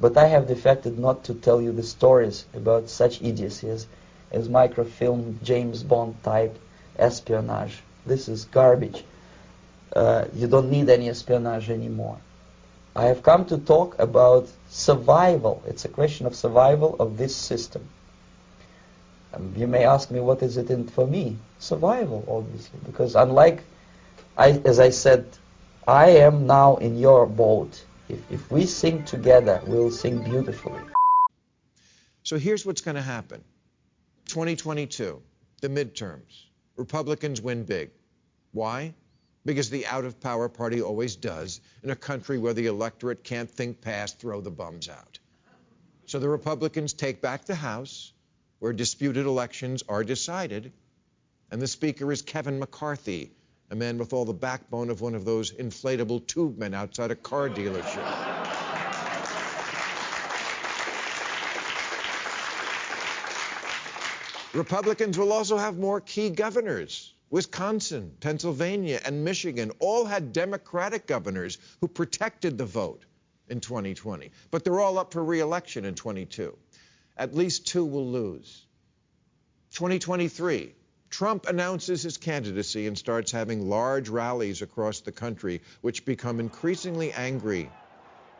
But 0.00 0.16
I 0.16 0.28
have 0.28 0.48
defected 0.48 0.98
not 0.98 1.24
to 1.24 1.34
tell 1.34 1.60
you 1.60 1.72
the 1.72 1.82
stories 1.82 2.46
about 2.54 2.88
such 2.88 3.20
idiocies 3.20 3.86
as 4.32 4.48
microfilm, 4.48 5.40
James 5.42 5.82
Bond 5.82 6.14
type 6.22 6.58
espionage. 6.98 7.82
This 8.06 8.30
is 8.30 8.46
garbage. 8.46 9.04
Uh, 9.94 10.24
you 10.32 10.46
don't 10.46 10.70
need 10.70 10.88
any 10.88 11.10
espionage 11.10 11.68
anymore. 11.68 12.16
I 12.96 13.08
have 13.08 13.22
come 13.22 13.44
to 13.48 13.58
talk 13.58 13.98
about 13.98 14.48
survival. 14.70 15.62
It's 15.66 15.84
a 15.84 15.90
question 15.90 16.24
of 16.24 16.34
survival 16.34 16.96
of 16.98 17.18
this 17.18 17.36
system. 17.36 17.90
Um, 19.34 19.52
you 19.56 19.66
may 19.66 19.84
ask 19.84 20.10
me, 20.10 20.20
what 20.20 20.42
is 20.42 20.56
it 20.56 20.70
in 20.70 20.86
for 20.86 21.06
me? 21.06 21.36
Survival, 21.58 22.24
obviously, 22.28 22.78
because 22.86 23.14
unlike, 23.14 23.62
I, 24.36 24.52
as 24.64 24.80
I 24.80 24.90
said, 24.90 25.26
I 25.86 26.10
am 26.10 26.46
now 26.46 26.76
in 26.76 26.98
your 26.98 27.26
boat. 27.26 27.84
If, 28.08 28.20
if 28.30 28.50
we 28.50 28.64
sing 28.66 29.04
together, 29.04 29.60
we'll 29.66 29.90
sing 29.90 30.22
beautifully. 30.22 30.80
So 32.22 32.38
here's 32.38 32.64
what's 32.64 32.80
going 32.80 32.96
to 32.96 33.02
happen. 33.02 33.42
2022, 34.28 35.20
the 35.60 35.68
midterms. 35.68 36.44
Republicans 36.76 37.40
win 37.40 37.64
big. 37.64 37.90
Why? 38.52 38.94
Because 39.44 39.70
the 39.70 39.86
out 39.86 40.04
of 40.04 40.20
power 40.20 40.48
party 40.48 40.82
always 40.82 41.16
does 41.16 41.60
in 41.82 41.90
a 41.90 41.96
country 41.96 42.38
where 42.38 42.54
the 42.54 42.66
electorate 42.66 43.24
can't 43.24 43.50
think 43.50 43.80
past 43.80 44.20
throw 44.20 44.40
the 44.40 44.50
bums 44.50 44.88
out. 44.88 45.18
So 46.06 46.18
the 46.18 46.28
Republicans 46.28 46.92
take 46.92 47.20
back 47.20 47.44
the 47.44 47.54
House, 47.54 48.12
where 48.58 48.72
disputed 48.72 49.26
elections 49.26 49.82
are 49.88 50.04
decided, 50.04 50.72
and 51.50 51.62
the 51.62 51.66
Speaker 51.66 52.10
is 52.12 52.22
Kevin 52.22 52.58
McCarthy, 52.58 53.32
a 53.70 53.76
man 53.76 53.98
with 53.98 54.12
all 54.12 54.24
the 54.24 54.32
backbone 54.32 54.90
of 54.90 55.00
one 55.00 55.14
of 55.14 55.24
those 55.24 55.52
inflatable 55.52 56.26
tube 56.26 56.58
men 56.58 56.74
outside 56.74 57.10
a 57.10 57.16
car 57.16 57.48
dealership. 57.48 58.04
Republicans 64.54 65.18
will 65.18 65.32
also 65.32 65.56
have 65.56 65.78
more 65.78 66.00
key 66.00 66.30
governors. 66.30 67.12
Wisconsin, 67.30 68.12
Pennsylvania, 68.20 68.98
and 69.04 69.24
Michigan 69.24 69.70
all 69.78 70.06
had 70.06 70.32
Democratic 70.32 71.06
governors 71.06 71.58
who 71.80 71.88
protected 71.88 72.56
the 72.56 72.64
vote 72.64 73.04
in 73.48 73.60
2020. 73.60 74.30
But 74.50 74.64
they're 74.64 74.80
all 74.80 74.98
up 74.98 75.12
for 75.12 75.22
reelection 75.22 75.84
in 75.84 75.94
22. 75.94 76.56
At 77.18 77.34
least 77.34 77.66
two 77.66 77.84
will 77.84 78.06
lose. 78.06 78.64
2023, 79.72 80.72
Trump 81.10 81.46
announces 81.46 82.02
his 82.02 82.16
candidacy 82.16 82.86
and 82.86 82.96
starts 82.96 83.32
having 83.32 83.68
large 83.68 84.08
rallies 84.08 84.62
across 84.62 85.00
the 85.00 85.12
country, 85.12 85.60
which 85.80 86.04
become 86.04 86.38
increasingly 86.38 87.12
angry 87.12 87.70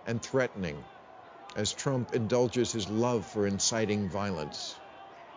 and 0.07 0.23
threatening 0.23 0.77
as 1.57 1.73
Trump 1.73 2.15
indulges 2.15 2.73
his 2.73 2.89
love 2.89 3.27
for 3.27 3.47
inciting 3.47 4.09
violence. 4.09 4.77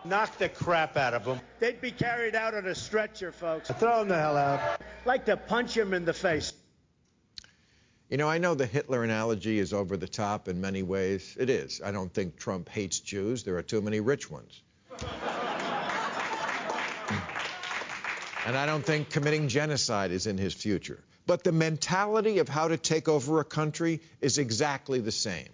Knock 0.04 0.38
the 0.38 0.48
crap 0.48 0.96
out 0.96 1.14
of 1.14 1.24
them. 1.24 1.40
They'd 1.58 1.80
be 1.80 1.90
carried 1.90 2.34
out 2.34 2.54
on 2.54 2.66
a 2.66 2.74
stretcher, 2.74 3.32
folks. 3.32 3.70
Throw 3.70 4.00
them 4.00 4.08
the 4.08 4.18
hell 4.18 4.36
out. 4.36 4.80
Like 5.04 5.26
to 5.26 5.36
punch 5.36 5.76
him 5.76 5.94
in 5.94 6.04
the 6.04 6.12
face. 6.12 6.52
You 8.12 8.18
know, 8.18 8.28
I 8.28 8.36
know 8.36 8.54
the 8.54 8.66
Hitler 8.66 9.02
analogy 9.04 9.58
is 9.58 9.72
over 9.72 9.96
the 9.96 10.06
top 10.06 10.46
in 10.46 10.60
many 10.60 10.82
ways. 10.82 11.34
It 11.40 11.48
is. 11.48 11.80
I 11.82 11.92
don't 11.92 12.12
think 12.12 12.36
Trump 12.36 12.68
hates 12.68 13.00
Jews. 13.00 13.42
There 13.42 13.56
are 13.56 13.62
too 13.62 13.80
many 13.80 14.00
rich 14.00 14.30
ones. 14.30 14.60
and 18.44 18.54
I 18.54 18.66
don't 18.66 18.84
think 18.84 19.08
committing 19.08 19.48
genocide 19.48 20.10
is 20.10 20.26
in 20.26 20.36
his 20.36 20.52
future. 20.52 21.02
But 21.26 21.42
the 21.42 21.52
mentality 21.52 22.38
of 22.38 22.50
how 22.50 22.68
to 22.68 22.76
take 22.76 23.08
over 23.08 23.40
a 23.40 23.44
country 23.44 24.02
is 24.20 24.36
exactly 24.36 25.00
the 25.00 25.10
same. 25.10 25.48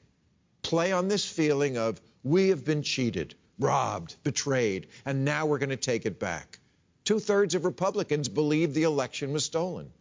Play 0.62 0.90
on 0.90 1.06
this 1.06 1.24
feeling 1.24 1.78
of, 1.78 2.00
we 2.24 2.48
have 2.48 2.64
been 2.64 2.82
cheated 2.82 3.36
robbed, 3.60 4.16
betrayed, 4.24 4.88
and 5.06 5.24
now 5.24 5.46
we're 5.46 5.58
going 5.58 5.70
to 5.70 5.76
take 5.76 6.06
it 6.06 6.18
back. 6.18 6.58
Two 7.04 7.20
thirds 7.20 7.54
of 7.54 7.64
Republicans 7.64 8.28
believe 8.28 8.74
the 8.74 8.82
election 8.82 9.32
was 9.32 9.44
stolen. 9.44 9.92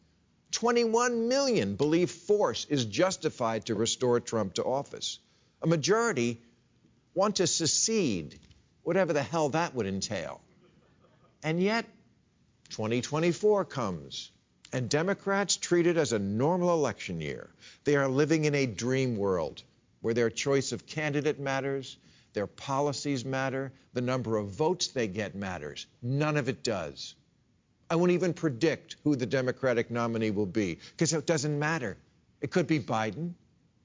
21 0.51 1.27
million 1.27 1.75
believe 1.75 2.09
force 2.09 2.65
is 2.69 2.85
justified 2.85 3.65
to 3.65 3.75
restore 3.75 4.19
Trump 4.19 4.53
to 4.55 4.63
office. 4.63 5.19
A 5.61 5.67
majority 5.67 6.41
want 7.13 7.37
to 7.37 7.47
secede, 7.47 8.39
whatever 8.83 9.13
the 9.13 9.23
hell 9.23 9.49
that 9.49 9.75
would 9.75 9.87
entail. 9.87 10.41
And 11.43 11.61
yet, 11.61 11.85
2024 12.69 13.65
comes, 13.65 14.31
and 14.73 14.89
Democrats 14.89 15.57
treat 15.57 15.87
it 15.87 15.97
as 15.97 16.13
a 16.13 16.19
normal 16.19 16.73
election 16.73 17.21
year. 17.21 17.49
They 17.83 17.95
are 17.95 18.07
living 18.07 18.45
in 18.45 18.55
a 18.55 18.65
dream 18.65 19.17
world 19.17 19.63
where 20.01 20.13
their 20.13 20.29
choice 20.29 20.71
of 20.71 20.85
candidate 20.85 21.39
matters, 21.39 21.97
their 22.33 22.47
policies 22.47 23.25
matter, 23.25 23.71
the 23.93 24.01
number 24.01 24.37
of 24.37 24.49
votes 24.49 24.87
they 24.87 25.07
get 25.07 25.35
matters. 25.35 25.87
None 26.01 26.37
of 26.37 26.49
it 26.49 26.63
does. 26.63 27.15
I 27.89 27.95
won't 27.95 28.11
even 28.11 28.33
predict 28.33 28.97
who 29.03 29.15
the 29.15 29.25
Democratic 29.25 29.89
nominee 29.89 30.31
will 30.31 30.45
be 30.45 30.79
because 30.91 31.13
it 31.13 31.25
doesn't 31.25 31.57
matter. 31.57 31.97
It 32.41 32.51
could 32.51 32.67
be 32.67 32.79
Biden. 32.79 33.33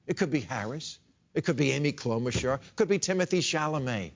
It 0.07 0.17
could 0.17 0.31
be 0.31 0.41
Harris. 0.41 0.99
It 1.35 1.45
could 1.45 1.57
be 1.57 1.71
Amy 1.71 1.93
Klobuchar. 1.93 2.55
It 2.57 2.77
could 2.77 2.89
be 2.89 2.99
Timothy 2.99 3.41
Chalamet. 3.41 4.13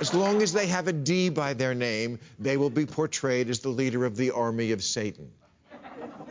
As 0.00 0.14
long 0.14 0.42
as 0.42 0.52
they 0.52 0.68
have 0.68 0.86
a 0.86 0.92
D 0.92 1.28
by 1.28 1.54
their 1.54 1.74
name, 1.74 2.20
they 2.38 2.56
will 2.56 2.70
be 2.70 2.86
portrayed 2.86 3.50
as 3.50 3.58
the 3.60 3.68
leader 3.68 4.04
of 4.04 4.16
the 4.16 4.30
army 4.30 4.70
of 4.70 4.84
Satan. 4.84 5.32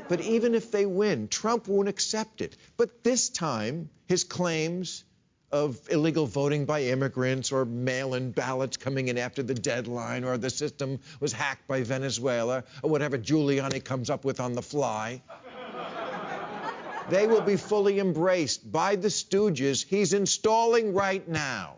But 0.07 0.21
even 0.21 0.55
if 0.55 0.71
they 0.71 0.85
win, 0.85 1.27
Trump 1.27 1.67
won't 1.67 1.89
accept 1.89 2.39
it. 2.39 2.55
But 2.77 3.03
this 3.03 3.27
time, 3.27 3.89
his 4.07 4.23
claims 4.23 5.03
of 5.51 5.79
illegal 5.89 6.25
voting 6.25 6.65
by 6.65 6.83
immigrants 6.83 7.51
or 7.51 7.63
mail 7.63 8.13
in 8.13 8.31
ballots 8.31 8.75
coming 8.75 9.07
in 9.07 9.17
after 9.17 9.41
the 9.41 9.53
deadline 9.53 10.25
or 10.25 10.37
the 10.37 10.49
system 10.49 10.99
was 11.21 11.31
hacked 11.31 11.67
by 11.67 11.83
Venezuela 11.83 12.63
or 12.83 12.89
whatever 12.89 13.17
Giuliani 13.17 13.83
comes 13.83 14.09
up 14.09 14.25
with 14.25 14.39
on 14.41 14.53
the 14.53 14.61
fly. 14.61 15.21
they 17.09 17.27
will 17.27 17.41
be 17.41 17.55
fully 17.55 17.99
embraced 17.99 18.69
by 18.69 18.97
the 18.97 19.07
stooges 19.07 19.85
he's 19.85 20.11
installing 20.11 20.93
right 20.93 21.25
now. 21.27 21.77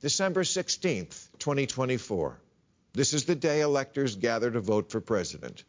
December 0.00 0.42
16th, 0.42 1.28
2024. 1.38 2.38
This 2.92 3.12
is 3.12 3.24
the 3.24 3.34
day 3.34 3.60
electors 3.60 4.16
gather 4.16 4.50
to 4.50 4.60
vote 4.60 4.90
for 4.90 5.00
president. 5.00 5.64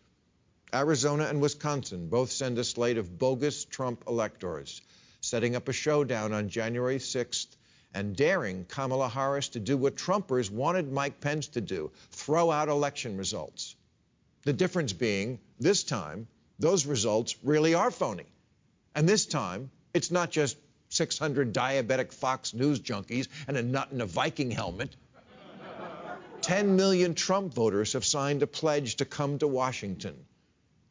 Arizona 0.74 1.26
and 1.26 1.42
Wisconsin 1.42 2.08
both 2.08 2.32
send 2.32 2.58
a 2.58 2.64
slate 2.64 2.98
of 2.98 3.18
bogus 3.18 3.66
Trump 3.66 4.04
electors 4.08 4.82
setting 5.24 5.56
up 5.56 5.70
a 5.70 5.74
showdown 5.74 6.34
on 6.34 6.50
January 6.50 6.98
6th 6.98 7.48
and 7.94 8.14
daring 8.14 8.66
Kamala 8.66 9.08
Harris 9.08 9.48
to 9.50 9.60
do 9.60 9.78
what 9.78 9.96
Trumpers 9.96 10.52
wanted 10.52 10.92
Mike 10.92 11.22
Pence 11.22 11.48
to 11.50 11.62
do 11.62 11.92
throw 12.12 12.52
out 12.52 12.68
election 12.68 13.18
results. 13.18 13.76
The 14.44 14.52
difference 14.52 14.92
being, 14.92 15.40
this 15.62 15.84
time, 15.84 16.28
those 16.60 16.86
results 16.86 17.38
really 17.42 17.74
are 17.74 17.90
phony. 17.90 18.26
And 18.96 19.08
this 19.08 19.26
time, 19.26 19.72
it's 19.94 20.12
not 20.12 20.30
just 20.30 20.58
600 20.90 21.54
diabetic 21.54 22.12
Fox 22.12 22.54
News 22.54 22.82
junkies 22.82 23.30
and 23.48 23.56
a 23.56 23.64
nut 23.64 23.90
in 23.94 24.02
a 24.02 24.06
Viking 24.06 24.52
helmet. 24.52 24.94
10 26.42 26.76
million 26.76 27.16
Trump 27.16 27.54
voters 27.54 27.94
have 27.94 28.04
signed 28.04 28.44
a 28.44 28.48
pledge 28.48 28.98
to 28.98 29.06
come 29.06 29.40
to 29.40 29.48
Washington. 29.48 30.16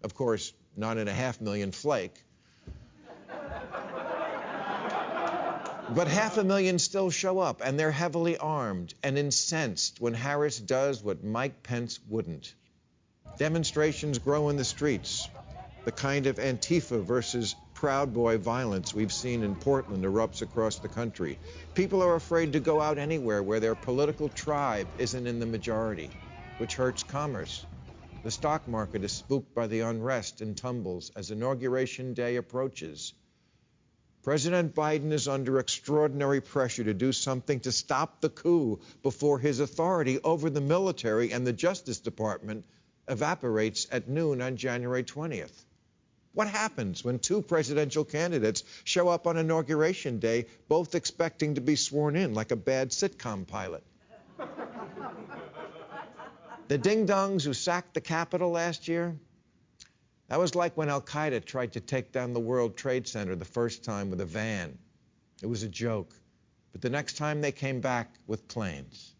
Of 0.02 0.14
course, 0.14 0.54
nine 0.74 0.96
and 0.96 1.10
a 1.10 1.12
half 1.12 1.42
million 1.42 1.70
flake. 1.70 2.14
But 5.88 6.06
half 6.08 6.38
a 6.38 6.44
million 6.44 6.78
still 6.78 7.10
show 7.10 7.40
up, 7.40 7.60
and 7.64 7.78
they're 7.78 7.90
heavily 7.90 8.36
armed 8.38 8.94
and 9.02 9.18
incensed 9.18 10.00
when 10.00 10.14
Harris 10.14 10.58
does 10.58 11.02
what 11.02 11.24
Mike 11.24 11.62
Pence 11.62 11.98
wouldn't. 12.08 12.54
Demonstrations 13.36 14.18
grow 14.18 14.48
in 14.48 14.56
the 14.56 14.64
streets. 14.64 15.28
The 15.84 15.92
kind 15.92 16.26
of 16.26 16.36
Antifa 16.36 17.02
versus 17.02 17.56
Proud 17.74 18.14
Boy 18.14 18.38
violence 18.38 18.94
we've 18.94 19.12
seen 19.12 19.42
in 19.42 19.56
Portland 19.56 20.04
erupts 20.04 20.40
across 20.40 20.78
the 20.78 20.88
country. 20.88 21.40
People 21.74 22.00
are 22.02 22.14
afraid 22.14 22.52
to 22.52 22.60
go 22.60 22.80
out 22.80 22.98
anywhere 22.98 23.42
where 23.42 23.60
their 23.60 23.74
political 23.74 24.28
tribe 24.28 24.88
isn't 24.98 25.26
in 25.26 25.40
the 25.40 25.46
majority, 25.46 26.10
which 26.58 26.76
hurts 26.76 27.02
commerce. 27.02 27.66
The 28.22 28.30
stock 28.30 28.68
market 28.68 29.02
is 29.02 29.12
spooked 29.12 29.52
by 29.54 29.66
the 29.66 29.80
unrest 29.80 30.40
and 30.40 30.56
tumbles 30.56 31.10
as 31.16 31.32
Inauguration 31.32 32.14
Day 32.14 32.36
approaches. 32.36 33.14
President 34.22 34.72
Biden 34.72 35.10
is 35.10 35.26
under 35.26 35.58
extraordinary 35.58 36.40
pressure 36.40 36.84
to 36.84 36.94
do 36.94 37.10
something 37.10 37.58
to 37.60 37.72
stop 37.72 38.20
the 38.20 38.28
coup 38.28 38.78
before 39.02 39.40
his 39.40 39.58
authority 39.58 40.20
over 40.22 40.48
the 40.48 40.60
military 40.60 41.32
and 41.32 41.44
the 41.44 41.52
Justice 41.52 41.98
Department 41.98 42.64
evaporates 43.08 43.88
at 43.90 44.08
noon 44.08 44.40
on 44.40 44.56
January 44.56 45.02
20th. 45.02 45.64
What 46.34 46.46
happens 46.46 47.04
when 47.04 47.18
two 47.18 47.42
presidential 47.42 48.04
candidates 48.04 48.62
show 48.84 49.08
up 49.08 49.26
on 49.26 49.36
Inauguration 49.36 50.20
Day, 50.20 50.46
both 50.68 50.94
expecting 50.94 51.56
to 51.56 51.60
be 51.60 51.74
sworn 51.74 52.14
in 52.14 52.32
like 52.32 52.52
a 52.52 52.56
bad 52.56 52.90
sitcom 52.90 53.46
pilot? 53.46 53.82
the 56.68 56.78
ding 56.78 57.06
dongs 57.06 57.44
who 57.44 57.52
sacked 57.52 57.92
the 57.92 58.00
Capitol 58.00 58.52
last 58.52 58.86
year, 58.86 59.16
that 60.32 60.38
was 60.38 60.54
like 60.54 60.74
when 60.78 60.88
Al 60.88 61.02
Qaeda 61.02 61.44
tried 61.44 61.74
to 61.74 61.80
take 61.80 62.10
down 62.10 62.32
the 62.32 62.40
World 62.40 62.74
Trade 62.74 63.06
Center 63.06 63.36
the 63.36 63.44
first 63.44 63.84
time 63.84 64.08
with 64.08 64.18
a 64.22 64.24
van. 64.24 64.78
It 65.42 65.46
was 65.46 65.62
a 65.62 65.68
joke. 65.68 66.14
But 66.72 66.80
the 66.80 66.88
next 66.88 67.18
time 67.18 67.42
they 67.42 67.52
came 67.52 67.82
back 67.82 68.14
with 68.26 68.48
planes. 68.48 69.12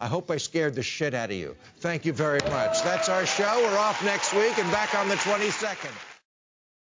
I 0.00 0.06
hope 0.06 0.30
I 0.30 0.38
scared 0.38 0.76
the 0.76 0.82
shit 0.82 1.12
out 1.12 1.28
of 1.28 1.36
you. 1.36 1.56
Thank 1.80 2.06
you 2.06 2.14
very 2.14 2.40
much. 2.48 2.82
That's 2.82 3.10
our 3.10 3.26
show. 3.26 3.60
We're 3.62 3.76
off 3.76 4.02
next 4.02 4.32
week 4.32 4.56
and 4.58 4.72
back 4.72 4.94
on 4.94 5.10
the 5.10 5.16
22nd. 5.16 6.09